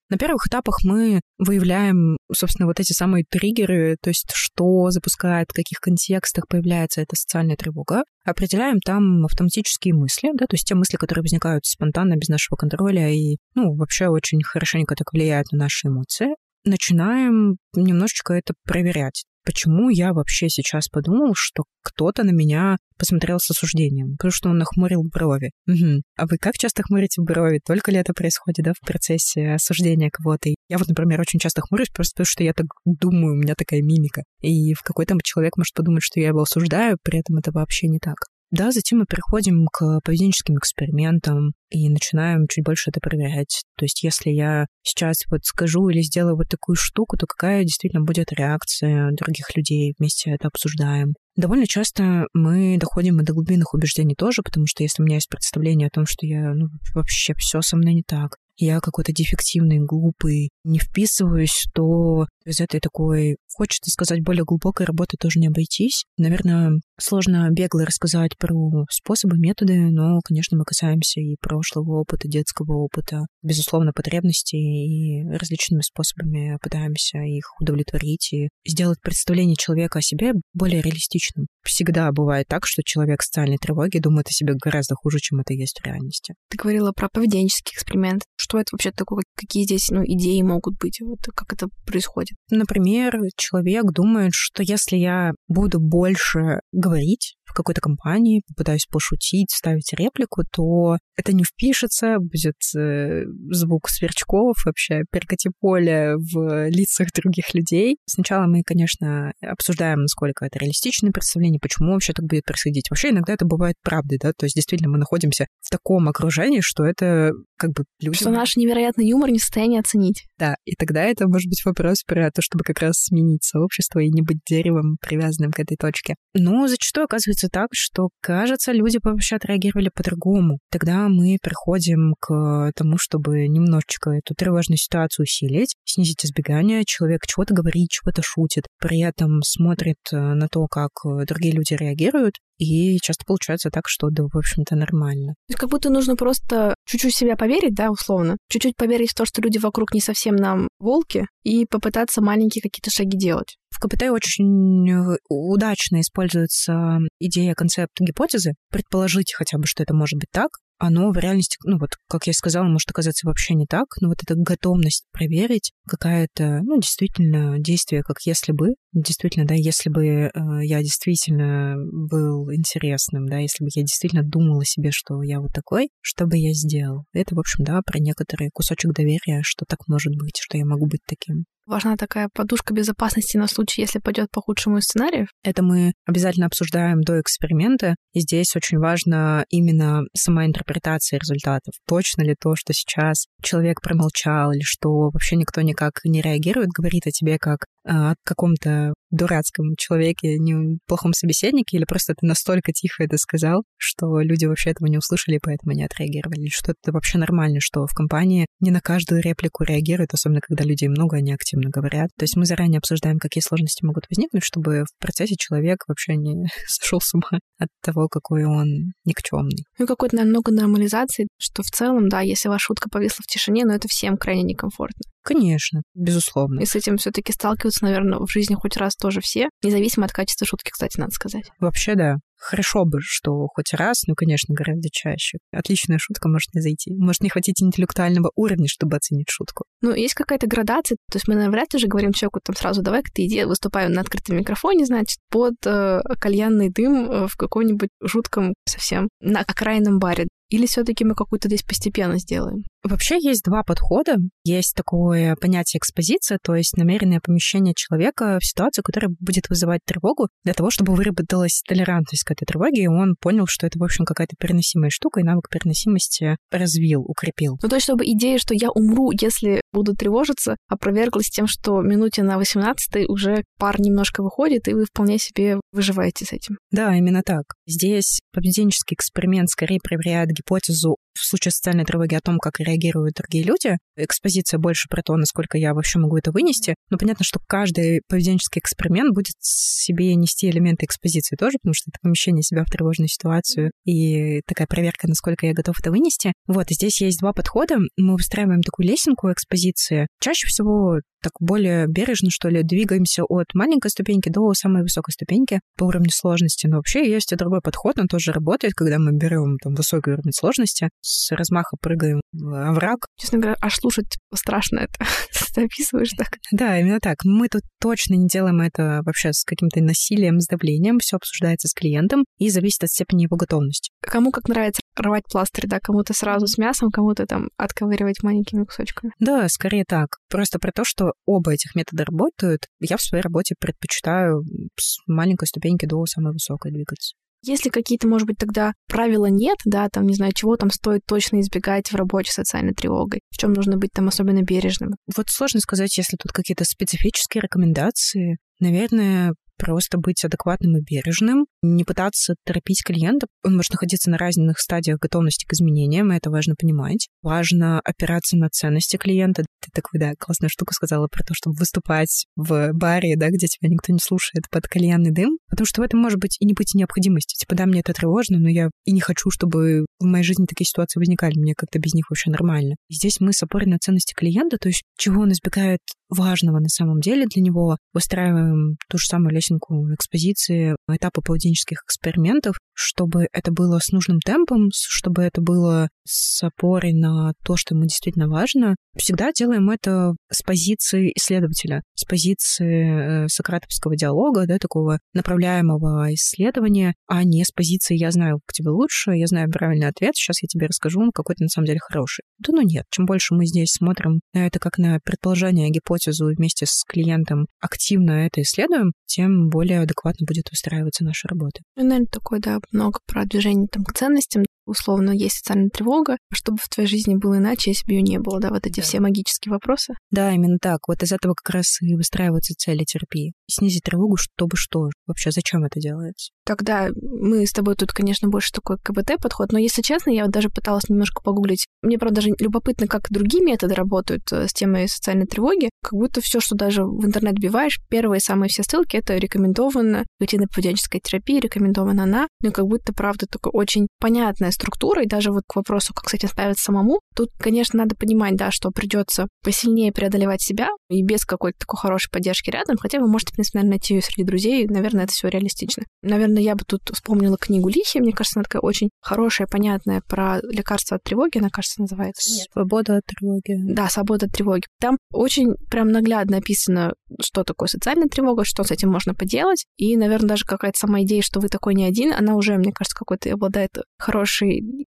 На 0.09 0.17
первых 0.17 0.47
этапах 0.47 0.79
мы 0.83 1.21
выявляем, 1.37 2.17
собственно, 2.33 2.65
вот 2.65 2.79
эти 2.79 2.93
самые 2.93 3.25
триггеры, 3.29 3.97
то 4.01 4.09
есть 4.09 4.31
что 4.33 4.89
запускает, 4.89 5.49
в 5.51 5.53
каких 5.53 5.79
контекстах 5.79 6.47
появляется 6.47 7.01
эта 7.01 7.15
социальная 7.15 7.55
тревога. 7.55 8.03
Определяем 8.25 8.79
там 8.79 9.25
автоматические 9.25 9.93
мысли, 9.93 10.31
да, 10.33 10.47
то 10.47 10.55
есть 10.55 10.65
те 10.65 10.73
мысли, 10.73 10.97
которые 10.97 11.21
возникают 11.21 11.65
спонтанно, 11.65 12.15
без 12.15 12.29
нашего 12.29 12.57
контроля 12.57 13.09
и, 13.11 13.37
ну, 13.53 13.75
вообще 13.75 14.07
очень 14.07 14.41
хорошенько 14.41 14.95
так 14.95 15.13
влияют 15.13 15.51
на 15.51 15.59
наши 15.59 15.87
эмоции 15.87 16.29
начинаем 16.65 17.57
немножечко 17.73 18.33
это 18.33 18.53
проверять 18.65 19.23
почему 19.49 19.89
я 19.89 20.13
вообще 20.13 20.47
сейчас 20.47 20.89
подумал, 20.89 21.33
что 21.35 21.63
кто-то 21.81 22.23
на 22.23 22.29
меня 22.29 22.77
посмотрел 22.99 23.39
с 23.39 23.49
осуждением, 23.49 24.11
потому 24.11 24.31
что 24.31 24.49
он 24.49 24.59
нахмурил 24.59 25.01
брови. 25.01 25.49
Угу. 25.65 26.03
А 26.17 26.27
вы 26.27 26.37
как 26.39 26.53
часто 26.55 26.83
хмурите 26.83 27.23
брови? 27.23 27.59
Только 27.65 27.89
ли 27.89 27.97
это 27.97 28.13
происходит, 28.13 28.63
да, 28.63 28.73
в 28.79 28.85
процессе 28.85 29.53
осуждения 29.53 30.11
кого-то? 30.11 30.49
Я 30.69 30.77
вот, 30.77 30.87
например, 30.87 31.19
очень 31.19 31.39
часто 31.39 31.61
хмурюсь 31.61 31.89
просто 31.89 32.17
потому, 32.17 32.25
что 32.27 32.43
я 32.43 32.53
так 32.53 32.67
думаю, 32.85 33.33
у 33.33 33.37
меня 33.37 33.55
такая 33.55 33.81
мимика. 33.81 34.21
И 34.41 34.75
в 34.75 34.83
какой-то 34.83 35.17
человек 35.23 35.57
может 35.57 35.73
подумать, 35.73 36.03
что 36.03 36.19
я 36.19 36.27
его 36.27 36.41
осуждаю, 36.41 36.97
при 37.01 37.19
этом 37.19 37.37
это 37.37 37.51
вообще 37.51 37.87
не 37.87 37.97
так. 37.97 38.17
Да, 38.51 38.71
затем 38.71 38.99
мы 38.99 39.05
переходим 39.05 39.67
к 39.71 39.99
поведенческим 40.03 40.57
экспериментам 40.57 41.53
и 41.69 41.87
начинаем 41.87 42.47
чуть 42.47 42.65
больше 42.65 42.89
это 42.89 42.99
проверять. 42.99 43.63
То 43.77 43.85
есть 43.85 44.03
если 44.03 44.31
я 44.31 44.65
сейчас 44.81 45.17
вот 45.29 45.45
скажу 45.45 45.87
или 45.89 46.01
сделаю 46.01 46.35
вот 46.35 46.49
такую 46.49 46.75
штуку, 46.75 47.15
то 47.15 47.27
какая 47.27 47.63
действительно 47.63 48.03
будет 48.03 48.31
реакция 48.31 49.11
других 49.11 49.55
людей, 49.55 49.93
вместе 49.99 50.31
это 50.31 50.47
обсуждаем. 50.47 51.13
Довольно 51.35 51.67
часто 51.67 52.25
мы 52.33 52.77
доходим 52.79 53.21
и 53.21 53.23
до 53.23 53.33
глубинных 53.33 53.75
убеждений 53.75 54.15
тоже, 54.15 54.41
потому 54.43 54.65
что 54.65 54.81
если 54.81 55.03
у 55.03 55.05
меня 55.05 55.15
есть 55.15 55.29
представление 55.29 55.87
о 55.87 55.91
том, 55.91 56.05
что 56.07 56.25
я 56.25 56.53
ну, 56.53 56.69
вообще 56.95 57.33
все 57.37 57.61
со 57.61 57.77
мной 57.77 57.93
не 57.93 58.03
так, 58.03 58.37
я 58.59 58.79
какой-то 58.79 59.13
дефективный, 59.13 59.79
глупый, 59.79 60.49
не 60.63 60.79
вписываюсь, 60.79 61.65
то 61.73 62.27
из 62.45 62.59
этой 62.59 62.79
такой, 62.79 63.37
хочется 63.55 63.91
сказать, 63.91 64.23
более 64.23 64.43
глубокой 64.43 64.85
работы 64.85 65.17
тоже 65.19 65.39
не 65.39 65.47
обойтись. 65.47 66.05
Наверное, 66.17 66.71
сложно 66.99 67.47
бегло 67.51 67.85
рассказать 67.85 68.37
про 68.37 68.85
способы, 68.89 69.37
методы, 69.37 69.89
но, 69.91 70.19
конечно, 70.23 70.57
мы 70.57 70.65
касаемся 70.65 71.21
и 71.21 71.35
прошлого 71.39 72.01
опыта, 72.01 72.27
детского 72.27 72.73
опыта, 72.73 73.25
безусловно, 73.43 73.93
потребностей, 73.93 74.57
и 74.59 75.23
различными 75.27 75.81
способами 75.81 76.57
пытаемся 76.61 77.19
их 77.19 77.45
удовлетворить 77.59 78.33
и 78.33 78.49
сделать 78.65 78.99
представление 79.01 79.55
человека 79.55 79.99
о 79.99 80.01
себе 80.01 80.33
более 80.53 80.81
реалистичным. 80.81 81.47
Всегда 81.63 82.11
бывает 82.11 82.47
так, 82.47 82.65
что 82.65 82.81
человек 82.83 83.21
с 83.21 83.27
социальной 83.27 83.57
тревоги 83.57 83.99
думает 83.99 84.27
о 84.27 84.31
себе 84.31 84.53
гораздо 84.55 84.95
хуже, 84.95 85.19
чем 85.19 85.39
это 85.39 85.53
есть 85.53 85.79
в 85.79 85.85
реальности. 85.85 86.33
Ты 86.49 86.57
говорила 86.57 86.91
про 86.91 87.09
поведенческий 87.09 87.75
эксперимент. 87.75 88.23
Что 88.49 88.57
это 88.57 88.69
вообще 88.71 88.91
такое? 88.91 89.21
Какие 89.35 89.63
здесь 89.65 89.91
ну, 89.91 90.03
идеи 90.03 90.41
могут 90.41 90.79
быть? 90.79 90.99
Вот 91.01 91.19
как 91.35 91.53
это 91.53 91.67
происходит? 91.85 92.35
Например, 92.49 93.15
человек 93.37 93.91
думает, 93.91 94.31
что 94.33 94.63
если 94.63 94.97
я 94.97 95.33
буду 95.47 95.79
больше 95.79 96.61
говорить, 96.71 97.35
в 97.49 97.53
какой-то 97.53 97.81
компании, 97.81 98.43
попытаюсь 98.47 98.85
пошутить, 98.85 99.51
ставить 99.51 99.93
реплику, 99.93 100.43
то 100.51 100.97
это 101.17 101.33
не 101.33 101.43
впишется, 101.43 102.17
будет 102.19 102.55
э, 102.77 103.23
звук 103.51 103.89
сверчков, 103.89 104.55
вообще 104.65 105.03
перекати 105.11 105.49
поле 105.59 106.15
в 106.15 106.69
лицах 106.69 107.07
других 107.13 107.53
людей. 107.53 107.97
Сначала 108.05 108.45
мы, 108.47 108.61
конечно, 108.63 109.33
обсуждаем, 109.41 110.01
насколько 110.01 110.45
это 110.45 110.59
реалистичное 110.59 111.11
представление, 111.11 111.59
почему 111.59 111.93
вообще 111.93 112.13
так 112.13 112.25
будет 112.25 112.43
происходить. 112.45 112.89
Вообще 112.89 113.09
иногда 113.09 113.33
это 113.33 113.45
бывает 113.45 113.75
правдой, 113.83 114.19
да, 114.21 114.31
то 114.37 114.45
есть 114.45 114.55
действительно 114.55 114.91
мы 114.91 114.97
находимся 114.97 115.47
в 115.61 115.69
таком 115.69 116.07
окружении, 116.07 116.61
что 116.61 116.83
это 116.85 117.31
как 117.57 117.71
бы 117.71 117.83
люди... 117.99 118.17
Что 118.17 118.31
наш 118.31 118.55
невероятный 118.55 119.07
юмор 119.07 119.29
не 119.29 119.39
в 119.39 119.41
состоянии 119.41 119.79
оценить. 119.79 120.25
Да, 120.37 120.55
и 120.65 120.75
тогда 120.75 121.03
это 121.03 121.27
может 121.27 121.49
быть 121.49 121.63
вопрос 121.65 122.03
про 122.03 122.31
то, 122.31 122.41
чтобы 122.41 122.63
как 122.63 122.79
раз 122.79 122.95
сменить 123.03 123.43
сообщество 123.43 123.99
и 123.99 124.09
не 124.09 124.21
быть 124.21 124.39
деревом, 124.47 124.97
привязанным 125.01 125.51
к 125.51 125.59
этой 125.59 125.75
точке. 125.77 126.15
Но 126.33 126.67
зачастую 126.67 127.05
оказывается 127.05 127.38
получается 127.39 127.49
так, 127.51 127.69
что, 127.73 128.09
кажется, 128.21 128.71
люди 128.71 128.99
вообще 129.01 129.35
отреагировали 129.35 129.89
по-другому. 129.93 130.59
Тогда 130.71 131.07
мы 131.07 131.37
приходим 131.41 132.15
к 132.19 132.71
тому, 132.75 132.97
чтобы 132.97 133.47
немножечко 133.47 134.11
эту 134.11 134.35
тревожную 134.35 134.77
ситуацию 134.77 135.23
усилить, 135.23 135.75
снизить 135.85 136.25
избегание. 136.25 136.83
Человек 136.85 137.21
чего-то 137.25 137.53
говорит, 137.53 137.89
чего-то 137.89 138.21
шутит, 138.23 138.65
при 138.79 139.01
этом 139.01 139.41
смотрит 139.43 139.97
э, 140.11 140.17
на 140.17 140.47
то, 140.47 140.67
как 140.67 140.89
э, 141.05 141.25
другие 141.25 141.53
люди 141.53 141.73
реагируют, 141.73 142.35
и 142.57 142.97
часто 143.01 143.23
получается 143.25 143.69
так, 143.71 143.83
что 143.87 144.09
да, 144.09 144.23
в 144.23 144.37
общем-то, 144.37 144.75
нормально. 144.75 145.33
То 145.47 145.51
есть 145.51 145.59
как 145.59 145.69
будто 145.69 145.89
нужно 145.89 146.15
просто 146.15 146.75
чуть-чуть 146.85 147.15
себя 147.15 147.35
поверить, 147.35 147.73
да, 147.73 147.89
условно, 147.89 148.37
чуть-чуть 148.49 148.75
поверить 148.75 149.11
в 149.11 149.15
то, 149.15 149.25
что 149.25 149.41
люди 149.41 149.57
вокруг 149.57 149.93
не 149.93 150.01
совсем 150.01 150.35
нам 150.35 150.67
волки, 150.79 151.25
и 151.43 151.65
попытаться 151.65 152.21
маленькие 152.21 152.61
какие-то 152.61 152.91
шаги 152.91 153.17
делать. 153.17 153.55
В 153.79 153.81
КПТ 153.81 154.09
очень 154.11 154.91
э, 154.91 155.17
удачно 155.29 156.01
используется 156.01 156.99
идея, 157.17 157.53
концепт 157.55 157.93
гипотезы, 157.97 158.55
предположить 158.69 159.33
хотя 159.33 159.57
бы, 159.57 159.65
что 159.67 159.83
это 159.83 159.93
может 159.93 160.19
быть 160.19 160.27
так, 160.33 160.49
оно 160.79 161.11
в 161.11 161.17
реальности, 161.17 161.57
ну 161.63 161.77
вот, 161.77 161.91
как 162.09 162.27
я 162.27 162.33
сказала, 162.33 162.65
может 162.65 162.89
оказаться 162.89 163.25
вообще 163.25 163.53
не 163.53 163.65
так, 163.65 163.85
но 164.01 164.09
вот 164.09 164.17
эта 164.21 164.35
готовность 164.35 165.05
проверить 165.13 165.71
какая-то, 165.87 166.59
ну, 166.63 166.77
действительно, 166.79 167.57
действие, 167.59 168.01
как 168.03 168.17
если 168.25 168.51
бы, 168.51 168.75
действительно, 168.91 169.45
да, 169.45 169.55
если 169.55 169.89
бы 169.89 170.05
э, 170.05 170.29
я 170.63 170.79
действительно 170.79 171.75
был 171.77 172.53
интересным, 172.53 173.27
да, 173.27 173.37
если 173.37 173.63
бы 173.63 173.69
я 173.75 173.83
действительно 173.83 174.23
думала 174.23 174.65
себе, 174.65 174.91
что 174.91 175.21
я 175.23 175.39
вот 175.39 175.53
такой, 175.53 175.89
что 176.01 176.25
бы 176.25 176.37
я 176.37 176.53
сделал? 176.53 177.05
Это, 177.13 177.33
в 177.33 177.39
общем, 177.39 177.63
да, 177.63 177.79
про 177.85 177.99
некоторый 177.99 178.49
кусочек 178.51 178.93
доверия, 178.93 179.41
что 179.43 179.65
так 179.65 179.79
может 179.87 180.13
быть, 180.17 180.37
что 180.41 180.57
я 180.57 180.65
могу 180.65 180.85
быть 180.85 181.01
таким 181.05 181.45
важна 181.69 181.95
такая 181.95 182.29
подушка 182.33 182.73
безопасности 182.73 183.37
на 183.37 183.47
случай, 183.47 183.81
если 183.81 183.99
пойдет 183.99 184.29
по 184.31 184.41
худшему 184.41 184.79
из 184.79 184.83
сценариев? 184.83 185.29
Это 185.43 185.63
мы 185.63 185.93
обязательно 186.05 186.47
обсуждаем 186.47 187.01
до 187.01 187.21
эксперимента, 187.21 187.95
и 188.13 188.19
здесь 188.19 188.55
очень 188.55 188.79
важно 188.79 189.45
именно 189.49 190.01
сама 190.15 190.45
интерпретация 190.45 191.19
результатов. 191.19 191.73
Точно 191.87 192.23
ли 192.23 192.35
то, 192.39 192.55
что 192.55 192.73
сейчас 192.73 193.27
человек 193.41 193.81
промолчал, 193.81 194.51
или 194.51 194.63
что 194.63 195.09
вообще 195.11 195.35
никто 195.35 195.61
никак 195.61 195.93
не 196.03 196.21
реагирует, 196.21 196.69
говорит 196.69 197.07
о 197.07 197.11
тебе 197.11 197.37
как 197.37 197.59
о 197.89 198.13
каком-то 198.23 198.93
дурацком 199.09 199.75
человеке, 199.75 200.37
не 200.37 200.77
плохом 200.85 201.13
собеседнике, 201.13 201.77
или 201.77 201.85
просто 201.85 202.13
ты 202.13 202.27
настолько 202.27 202.71
тихо 202.71 203.03
это 203.03 203.17
сказал, 203.17 203.63
что 203.77 204.19
люди 204.19 204.45
вообще 204.45 204.69
этого 204.69 204.87
не 204.87 204.99
услышали, 204.99 205.39
поэтому 205.41 205.73
не 205.73 205.83
отреагировали. 205.83 206.49
Что 206.49 206.73
это 206.73 206.91
вообще 206.91 207.17
нормально, 207.17 207.57
что 207.59 207.87
в 207.87 207.93
компании 207.93 208.45
не 208.59 208.69
на 208.69 208.81
каждую 208.81 209.21
реплику 209.21 209.63
реагируют, 209.63 210.13
особенно 210.13 210.41
когда 210.41 210.63
людей 210.63 210.87
много, 210.87 211.17
они 211.17 211.33
активно 211.33 211.71
говорят. 211.71 212.09
То 212.17 212.23
есть 212.23 212.35
мы 212.35 212.45
заранее 212.45 212.77
обсуждаем, 212.77 213.17
какие 213.17 213.41
сложности 213.41 213.83
могут 213.83 214.05
возникнуть, 214.09 214.43
чтобы 214.43 214.83
в 214.83 215.01
процессе 215.01 215.35
человек 215.37 215.83
вообще 215.87 216.15
не 216.15 216.47
сошел 216.67 217.01
с 217.01 217.13
ума 217.15 217.39
от 217.57 217.69
того, 217.81 218.07
какой 218.07 218.45
он 218.45 218.93
никчемный. 219.05 219.65
Ну, 219.79 219.87
какой-то, 219.87 220.17
наверное, 220.17 220.33
много 220.33 220.51
нормализации, 220.51 221.27
что 221.39 221.63
в 221.63 221.71
целом, 221.71 222.09
да, 222.09 222.21
если 222.21 222.49
ваша 222.49 222.65
шутка 222.65 222.89
повисла 222.89 223.23
в 223.23 223.27
тишине, 223.27 223.65
но 223.65 223.73
это 223.73 223.87
всем 223.87 224.17
крайне 224.17 224.43
некомфортно. 224.43 225.08
Конечно, 225.23 225.81
безусловно. 225.93 226.61
И 226.61 226.65
с 226.65 226.75
этим 226.75 226.97
все 226.97 227.11
таки 227.11 227.31
сталкиваются, 227.31 227.83
наверное, 227.83 228.19
в 228.19 228.31
жизни 228.31 228.55
хоть 228.55 228.77
раз 228.77 228.95
тоже 228.95 229.21
все, 229.21 229.49
независимо 229.63 230.05
от 230.05 230.11
качества 230.11 230.47
шутки, 230.47 230.71
кстати, 230.71 230.99
надо 230.99 231.11
сказать. 231.11 231.51
Вообще, 231.59 231.95
да. 231.95 232.15
Хорошо 232.41 232.85
бы, 232.85 232.99
что 233.01 233.47
хоть 233.47 233.73
раз, 233.73 234.03
ну, 234.07 234.15
конечно, 234.15 234.55
гораздо 234.55 234.87
чаще. 234.89 235.39
Отличная 235.51 235.97
шутка 235.99 236.29
может 236.29 236.53
не 236.53 236.61
зайти. 236.61 236.95
Может 236.95 237.21
не 237.21 237.29
хватить 237.29 237.61
интеллектуального 237.61 238.31
уровня, 238.35 238.67
чтобы 238.69 238.95
оценить 238.95 239.29
шутку. 239.29 239.65
Ну, 239.81 239.93
есть 239.93 240.13
какая-то 240.13 240.47
градация. 240.47 240.95
То 241.11 241.17
есть 241.17 241.27
мы 241.27 241.35
навряд 241.35 241.73
ли 241.73 241.79
же 241.79 241.87
говорим 241.87 242.13
человеку 242.13 242.39
там 242.41 242.55
сразу, 242.55 242.81
давай-ка 242.81 243.11
ты 243.13 243.25
иди, 243.25 243.43
выступаю 243.43 243.91
на 243.91 243.99
открытом 243.99 244.37
микрофоне, 244.37 244.85
значит, 244.85 245.17
под 245.29 245.55
э, 245.65 245.99
кальянный 246.17 246.69
дым 246.69 247.11
э, 247.11 247.27
в 247.27 247.35
каком-нибудь 247.35 247.89
жутком 248.01 248.53
совсем 248.65 249.09
на 249.19 249.41
окраинном 249.41 249.99
баре. 249.99 250.27
Или 250.49 250.65
все-таки 250.65 251.05
мы 251.05 251.15
какую-то 251.15 251.47
здесь 251.47 251.61
постепенно 251.61 252.17
сделаем? 252.17 252.63
Вообще 252.83 253.17
есть 253.21 253.43
два 253.43 253.63
подхода. 253.63 254.17
Есть 254.43 254.75
такое 254.75 255.35
понятие 255.35 255.79
экспозиция, 255.79 256.39
то 256.41 256.55
есть 256.55 256.77
намеренное 256.77 257.19
помещение 257.19 257.73
человека 257.75 258.39
в 258.39 258.45
ситуацию, 258.45 258.83
которая 258.83 259.13
будет 259.19 259.49
вызывать 259.49 259.81
тревогу, 259.85 260.29
для 260.43 260.53
того, 260.53 260.69
чтобы 260.69 260.93
выработалась 260.93 261.61
толерантность 261.67 262.23
к 262.23 262.31
этой 262.31 262.45
тревоге, 262.45 262.83
и 262.83 262.87
он 262.87 263.15
понял, 263.19 263.47
что 263.47 263.67
это, 263.67 263.77
в 263.79 263.83
общем, 263.83 264.05
какая-то 264.05 264.35
переносимая 264.39 264.89
штука, 264.89 265.19
и 265.19 265.23
навык 265.23 265.49
переносимости 265.49 266.37
развил, 266.51 267.01
укрепил. 267.01 267.57
Ну, 267.61 267.69
то 267.69 267.75
есть, 267.75 267.83
чтобы 267.83 268.05
идея, 268.05 268.37
что 268.37 268.53
я 268.53 268.69
умру, 268.71 269.11
если 269.11 269.61
буду 269.73 269.93
тревожиться, 269.95 270.55
опроверглась 270.67 271.29
тем, 271.29 271.47
что 271.47 271.81
минуте 271.81 272.23
на 272.23 272.37
18 272.37 273.09
уже 273.09 273.43
пар 273.57 273.79
немножко 273.79 274.23
выходит, 274.23 274.67
и 274.67 274.73
вы 274.73 274.85
вполне 274.85 275.19
себе 275.19 275.59
выживаете 275.71 276.25
с 276.25 276.33
этим. 276.33 276.57
Да, 276.71 276.95
именно 276.95 277.21
так. 277.23 277.43
Здесь 277.67 278.21
поведенческий 278.31 278.95
эксперимент 278.95 279.49
скорее 279.49 279.79
проверяет 279.83 280.29
гипотезу 280.29 280.97
в 281.13 281.25
случае 281.25 281.51
социальной 281.51 281.85
тревоги 281.85 282.15
о 282.15 282.21
том, 282.21 282.37
как 282.39 282.59
реагируют 282.59 283.15
другие 283.15 283.43
люди. 283.43 283.77
Экспозиция 283.95 284.57
больше 284.57 284.87
про 284.89 285.01
то, 285.01 285.15
насколько 285.15 285.57
я 285.57 285.73
вообще 285.73 285.99
могу 285.99 286.17
это 286.17 286.31
вынести. 286.31 286.75
Но 286.89 286.97
понятно, 286.97 287.25
что 287.25 287.39
каждый 287.47 288.01
поведенческий 288.07 288.59
эксперимент 288.59 289.13
будет 289.13 289.35
себе 289.39 290.15
нести 290.15 290.49
элементы 290.49 290.85
экспозиции 290.85 291.35
тоже, 291.35 291.57
потому 291.61 291.73
что 291.73 291.91
это 291.91 291.99
помещение 292.01 292.43
себя 292.43 292.63
в 292.63 292.71
тревожную 292.71 293.07
ситуацию 293.07 293.71
и 293.85 294.41
такая 294.45 294.67
проверка, 294.67 295.07
насколько 295.07 295.45
я 295.45 295.53
готов 295.53 295.79
это 295.79 295.91
вынести. 295.91 296.33
Вот, 296.47 296.71
и 296.71 296.73
здесь 296.73 297.01
есть 297.01 297.19
два 297.19 297.33
подхода. 297.33 297.77
Мы 297.97 298.13
выстраиваем 298.13 298.61
такую 298.61 298.87
лесенку 298.87 299.31
экспозиции. 299.31 300.07
Чаще 300.21 300.47
всего 300.47 300.99
так 301.21 301.33
более 301.39 301.87
бережно, 301.87 302.29
что 302.31 302.49
ли, 302.49 302.63
двигаемся 302.63 303.23
от 303.23 303.53
маленькой 303.53 303.91
ступеньки 303.91 304.29
до 304.29 304.53
самой 304.53 304.83
высокой 304.83 305.11
ступеньки 305.11 305.59
по 305.77 305.85
уровню 305.85 306.11
сложности. 306.11 306.67
Но 306.67 306.77
вообще 306.77 307.09
есть 307.09 307.31
и 307.31 307.35
другой 307.35 307.61
подход, 307.61 307.99
он 307.99 308.07
тоже 308.07 308.31
работает, 308.31 308.73
когда 308.73 308.99
мы 308.99 309.11
берем 309.11 309.57
там 309.57 309.75
высокий 309.75 310.11
уровень 310.11 310.31
сложности, 310.31 310.89
с 311.01 311.31
размаха 311.31 311.77
прыгаем 311.81 312.21
в 312.31 312.69
овраг. 312.69 313.07
Честно 313.17 313.39
говоря, 313.39 313.57
аж 313.61 313.75
слушать 313.75 314.17
страшно 314.33 314.79
это. 314.79 315.05
Ты 315.55 315.65
описываешь 315.65 316.11
так. 316.17 316.29
Да, 316.51 316.79
именно 316.79 316.99
так. 316.99 317.17
Мы 317.23 317.47
тут 317.47 317.63
точно 317.79 318.15
не 318.15 318.27
делаем 318.27 318.61
это 318.61 319.01
вообще 319.05 319.33
с 319.33 319.43
каким-то 319.43 319.81
насилием, 319.81 320.39
с 320.39 320.47
давлением. 320.47 320.99
Все 320.99 321.17
обсуждается 321.17 321.67
с 321.67 321.73
клиентом 321.73 322.25
и 322.37 322.49
зависит 322.49 322.83
от 322.83 322.89
степени 322.89 323.23
его 323.23 323.35
готовности. 323.35 323.91
Кому 324.01 324.31
как 324.31 324.47
нравится 324.47 324.81
рвать 324.95 325.23
пластырь, 325.31 325.67
да, 325.67 325.79
кому-то 325.79 326.13
сразу 326.13 326.47
с 326.47 326.57
мясом, 326.57 326.89
кому-то 326.91 327.25
там 327.25 327.49
отковыривать 327.57 328.21
маленькими 328.23 328.63
кусочками. 328.63 329.13
Да, 329.19 329.47
скорее 329.49 329.85
так. 329.87 330.17
Просто 330.29 330.59
про 330.59 330.71
то, 330.71 330.83
что 330.85 331.13
оба 331.25 331.53
этих 331.53 331.75
метода 331.75 332.05
работают, 332.05 332.67
я 332.79 332.97
в 332.97 333.01
своей 333.01 333.23
работе 333.23 333.55
предпочитаю 333.59 334.43
с 334.79 334.97
маленькой 335.07 335.47
ступеньки 335.47 335.85
до 335.85 336.05
самой 336.05 336.33
высокой 336.33 336.71
двигаться. 336.71 337.15
Если 337.43 337.69
какие-то, 337.69 338.07
может 338.07 338.27
быть, 338.27 338.37
тогда 338.37 338.73
правила 338.87 339.27
нет, 339.27 339.57
да, 339.65 339.87
там, 339.91 340.05
не 340.05 340.15
знаю, 340.15 340.33
чего 340.35 340.55
там 340.57 340.69
стоит 340.71 341.01
точно 341.07 341.39
избегать 341.39 341.91
в 341.91 341.95
работе 341.95 342.31
социальной 342.31 342.73
тревогой, 342.73 343.21
в 343.29 343.37
чем 343.37 343.53
нужно 343.53 343.77
быть 343.77 343.91
там 343.93 344.07
особенно 344.07 344.41
бережным? 344.41 344.95
Вот 345.15 345.29
сложно 345.29 345.59
сказать, 345.59 345.97
если 345.97 346.17
тут 346.17 346.31
какие-то 346.31 346.65
специфические 346.65 347.41
рекомендации. 347.41 348.37
Наверное, 348.59 349.33
просто 349.59 349.97
быть 349.97 350.23
адекватным 350.23 350.77
и 350.77 350.81
бережным, 350.81 351.45
не 351.61 351.83
пытаться 351.83 352.35
торопить 352.45 352.83
клиента. 352.83 353.27
Он 353.43 353.55
может 353.55 353.71
находиться 353.71 354.09
на 354.09 354.17
разных 354.17 354.59
стадиях 354.59 354.99
готовности 354.99 355.45
к 355.45 355.53
изменениям, 355.53 356.11
и 356.11 356.15
это 356.15 356.31
важно 356.31 356.55
понимать. 356.59 357.09
Важно 357.21 357.79
опираться 357.81 358.37
на 358.37 358.49
ценности 358.49 358.97
клиента. 358.97 359.43
Ты 359.61 359.69
такую, 359.73 359.99
да, 359.99 360.13
классную 360.17 360.49
штуку 360.49 360.73
сказала 360.73 361.07
про 361.07 361.23
то, 361.23 361.33
чтобы 361.33 361.57
выступать 361.57 362.25
в 362.35 362.71
баре, 362.73 363.15
да, 363.17 363.29
где 363.29 363.47
тебя 363.47 363.69
никто 363.69 363.91
не 363.91 363.99
слушает 363.99 364.45
под 364.49 364.67
кальянный 364.67 365.11
дым, 365.11 365.37
потому 365.49 365.65
что 365.65 365.81
в 365.81 365.85
этом 365.85 365.99
может 365.99 366.19
быть 366.19 366.37
и 366.39 366.45
не 366.45 366.53
быть 366.53 366.73
необходимости. 366.73 367.35
Типа, 367.37 367.55
да, 367.55 367.65
мне 367.65 367.81
это 367.81 367.93
тревожно, 367.93 368.39
но 368.39 368.49
я 368.49 368.69
и 368.85 368.91
не 368.91 369.01
хочу, 369.01 369.29
чтобы 369.29 369.85
в 369.99 370.05
моей 370.05 370.23
жизни 370.23 370.45
такие 370.45 370.65
ситуации 370.65 370.99
возникали. 370.99 371.37
Мне 371.37 371.53
как-то 371.55 371.79
без 371.79 371.93
них 371.93 372.09
вообще 372.09 372.31
нормально. 372.31 372.75
Здесь 372.89 373.19
мы 373.19 373.33
с 373.33 373.43
опорой 373.43 373.67
на 373.67 373.77
ценности 373.77 374.13
клиента, 374.13 374.57
то 374.57 374.69
есть 374.69 374.83
чего 374.97 375.21
он 375.21 375.31
избегает 375.31 375.79
важного 376.09 376.59
на 376.59 376.69
самом 376.69 376.99
деле 376.99 377.25
для 377.27 377.41
него, 377.41 377.77
выстраиваем 377.93 378.77
ту 378.89 378.97
же 378.97 379.05
самую 379.05 379.33
лесенку 379.49 379.93
экспозиции, 379.93 380.75
этапы 380.87 381.21
поведенческих 381.21 381.83
экспериментов, 381.83 382.55
чтобы 382.73 383.27
это 383.31 383.51
было 383.51 383.79
с 383.79 383.91
нужным 383.91 384.19
темпом, 384.19 384.69
чтобы 384.73 385.23
это 385.23 385.41
было 385.41 385.89
с 386.05 386.43
опорой 386.43 386.93
на 386.93 387.33
то, 387.43 387.55
что 387.57 387.75
ему 387.75 387.83
действительно 387.85 388.27
важно. 388.27 388.75
Всегда 388.99 389.31
делаем 389.31 389.69
это 389.69 390.13
с 390.29 390.43
позиции 390.43 391.13
исследователя, 391.15 391.83
с 391.95 392.03
позиции 392.03 393.23
э, 393.23 393.27
сократовского 393.29 393.95
диалога, 393.95 394.45
да, 394.45 394.57
такого 394.57 394.99
направляемого 395.13 396.13
исследования, 396.13 396.95
а 397.07 397.23
не 397.23 397.45
с 397.45 397.51
позиции 397.51 397.95
«я 397.95 398.11
знаю, 398.11 398.41
как 398.45 398.53
тебе 398.53 398.71
лучше, 398.71 399.11
я 399.11 399.25
знаю 399.27 399.49
правильный 399.49 399.87
ответ, 399.87 400.15
сейчас 400.15 400.41
я 400.41 400.47
тебе 400.47 400.67
расскажу, 400.67 400.99
он 400.99 401.11
какой-то 401.13 401.43
на 401.43 401.49
самом 401.49 401.67
деле 401.67 401.79
хороший». 401.79 402.23
Да 402.39 402.51
ну 402.53 402.61
нет, 402.61 402.85
чем 402.91 403.05
больше 403.05 403.35
мы 403.35 403.45
здесь 403.45 403.71
смотрим 403.71 404.19
на 404.33 404.45
это 404.45 404.59
как 404.59 404.77
на 404.77 404.99
предположение, 405.01 405.69
гипотезу 405.69 406.25
вместе 406.27 406.65
с 406.65 406.83
клиентом 406.83 407.47
активно 407.61 408.25
это 408.25 408.41
исследуем, 408.41 408.91
тем 409.05 409.47
более 409.47 409.79
адекватно 409.81 410.25
будет 410.27 410.51
выстраиваться 410.51 411.05
наша 411.05 411.29
работа. 411.29 411.61
Ну, 411.77 411.83
наверное, 411.83 412.07
такое, 412.11 412.39
да, 412.39 412.59
много 412.71 412.99
про 413.07 413.25
движение 413.25 413.67
там 413.67 413.85
к 413.85 413.93
ценностям, 413.93 414.43
условно 414.69 415.11
есть 415.11 415.37
социальная 415.37 415.69
тревога, 415.69 416.17
чтобы 416.31 416.59
в 416.61 416.69
твоей 416.69 416.87
жизни 416.87 417.15
было 417.15 417.37
иначе, 417.37 417.71
если 417.71 417.85
бы 417.85 417.93
ее 417.93 418.01
не 418.01 418.19
было, 418.19 418.39
да, 418.39 418.49
вот 418.49 418.65
эти 418.65 418.77
да. 418.77 418.81
все 418.81 418.99
магические 418.99 419.51
вопросы. 419.51 419.93
Да, 420.11 420.31
именно 420.31 420.57
так. 420.61 420.87
Вот 420.87 421.03
из 421.03 421.11
этого 421.11 421.33
как 421.33 421.53
раз 421.55 421.81
и 421.81 421.95
выстраиваются 421.95 422.53
цели 422.55 422.83
терапии. 422.83 423.33
Снизить 423.49 423.83
тревогу, 423.83 424.17
чтобы 424.17 424.55
что. 424.55 424.89
Вообще, 425.07 425.31
зачем 425.31 425.63
это 425.63 425.79
делается? 425.79 426.31
Тогда 426.45 426.89
мы 426.95 427.45
с 427.45 427.51
тобой 427.51 427.75
тут, 427.75 427.91
конечно, 427.91 428.27
больше 428.27 428.51
такой 428.51 428.77
КБТ-подход, 428.83 429.51
но, 429.51 429.59
если 429.59 429.81
честно, 429.81 430.09
я 430.09 430.23
вот 430.23 430.31
даже 430.31 430.49
пыталась 430.49 430.89
немножко 430.89 431.21
погуглить. 431.21 431.67
Мне, 431.81 431.97
правда, 431.97 432.21
даже 432.21 432.35
любопытно, 432.39 432.87
как 432.87 433.09
другие 433.09 433.43
методы 433.43 433.75
работают 433.75 434.23
э, 434.31 434.47
с 434.47 434.53
темой 434.53 434.87
социальной 434.87 435.27
тревоги. 435.27 435.69
Как 435.83 435.93
будто 435.93 436.21
все, 436.21 436.39
что 436.39 436.55
даже 436.55 436.83
в 436.83 437.05
интернет 437.05 437.35
биваешь, 437.35 437.79
первые 437.89 438.19
самые 438.19 438.49
все 438.49 438.63
ссылки— 438.63 438.95
это 438.97 439.15
рекомендовано, 439.15 440.05
на 440.19 440.47
поведенческая 440.47 441.01
терапия, 441.01 441.41
рекомендована 441.41 442.03
она, 442.03 442.27
но 442.41 442.51
как 442.51 442.65
будто, 442.65 442.93
правда, 442.93 443.25
такая 443.29 443.51
очень 443.51 443.87
понятная 443.99 444.51
структурой, 444.59 445.05
даже 445.05 445.31
вот 445.31 445.43
к 445.47 445.55
вопросу, 445.55 445.93
как 445.93 446.09
с 446.09 446.13
этим 446.13 446.27
справиться 446.27 446.65
самому, 446.65 446.99
тут, 447.15 447.29
конечно, 447.39 447.79
надо 447.79 447.95
понимать, 447.95 448.35
да, 448.35 448.51
что 448.51 448.71
придется 448.71 449.27
посильнее 449.43 449.91
преодолевать 449.91 450.41
себя 450.41 450.69
и 450.89 451.03
без 451.03 451.25
какой-то 451.25 451.59
такой 451.59 451.79
хорошей 451.79 452.09
поддержки 452.11 452.49
рядом, 452.49 452.77
хотя 452.77 452.99
вы 452.99 453.07
можете, 453.07 453.31
в 453.31 453.35
принципе, 453.35 453.59
наверное, 453.59 453.77
найти 453.77 453.93
ее 453.95 454.01
среди 454.01 454.23
друзей, 454.23 454.67
наверное, 454.67 455.05
это 455.05 455.13
все 455.13 455.29
реалистично. 455.29 455.83
Наверное, 456.01 456.41
я 456.41 456.55
бы 456.55 456.63
тут 456.67 456.81
вспомнила 456.93 457.37
книгу 457.37 457.69
Лихи, 457.69 457.99
мне 457.99 458.11
кажется, 458.11 458.39
она 458.39 458.43
такая 458.43 458.61
очень 458.61 458.89
хорошая, 459.01 459.47
понятная 459.47 460.01
про 460.07 460.39
лекарство 460.41 460.97
от 460.97 461.03
тревоги, 461.03 461.37
она, 461.37 461.49
кажется, 461.49 461.81
называется. 461.81 462.31
Нет. 462.31 462.47
Свобода 462.51 462.97
от 462.97 463.05
тревоги. 463.05 463.73
Да, 463.73 463.89
свобода 463.89 464.25
от 464.25 464.33
тревоги. 464.33 464.63
Там 464.79 464.97
очень 465.11 465.53
прям 465.69 465.89
наглядно 465.89 466.37
описано, 466.37 466.93
что 467.21 467.43
такое 467.43 467.67
социальная 467.67 468.07
тревога, 468.07 468.43
что 468.43 468.63
с 468.63 468.71
этим 468.71 468.91
можно 468.91 469.13
поделать, 469.13 469.65
и, 469.77 469.95
наверное, 469.95 470.29
даже 470.29 470.45
какая-то 470.45 470.77
сама 470.77 471.01
идея, 471.03 471.21
что 471.21 471.39
вы 471.39 471.47
такой 471.47 471.75
не 471.75 471.85
один, 471.85 472.13
она 472.13 472.35
уже, 472.35 472.57
мне 472.57 472.73
кажется, 472.73 472.97
какой-то 472.97 473.31
обладает 473.31 473.69
хорошей 473.97 474.48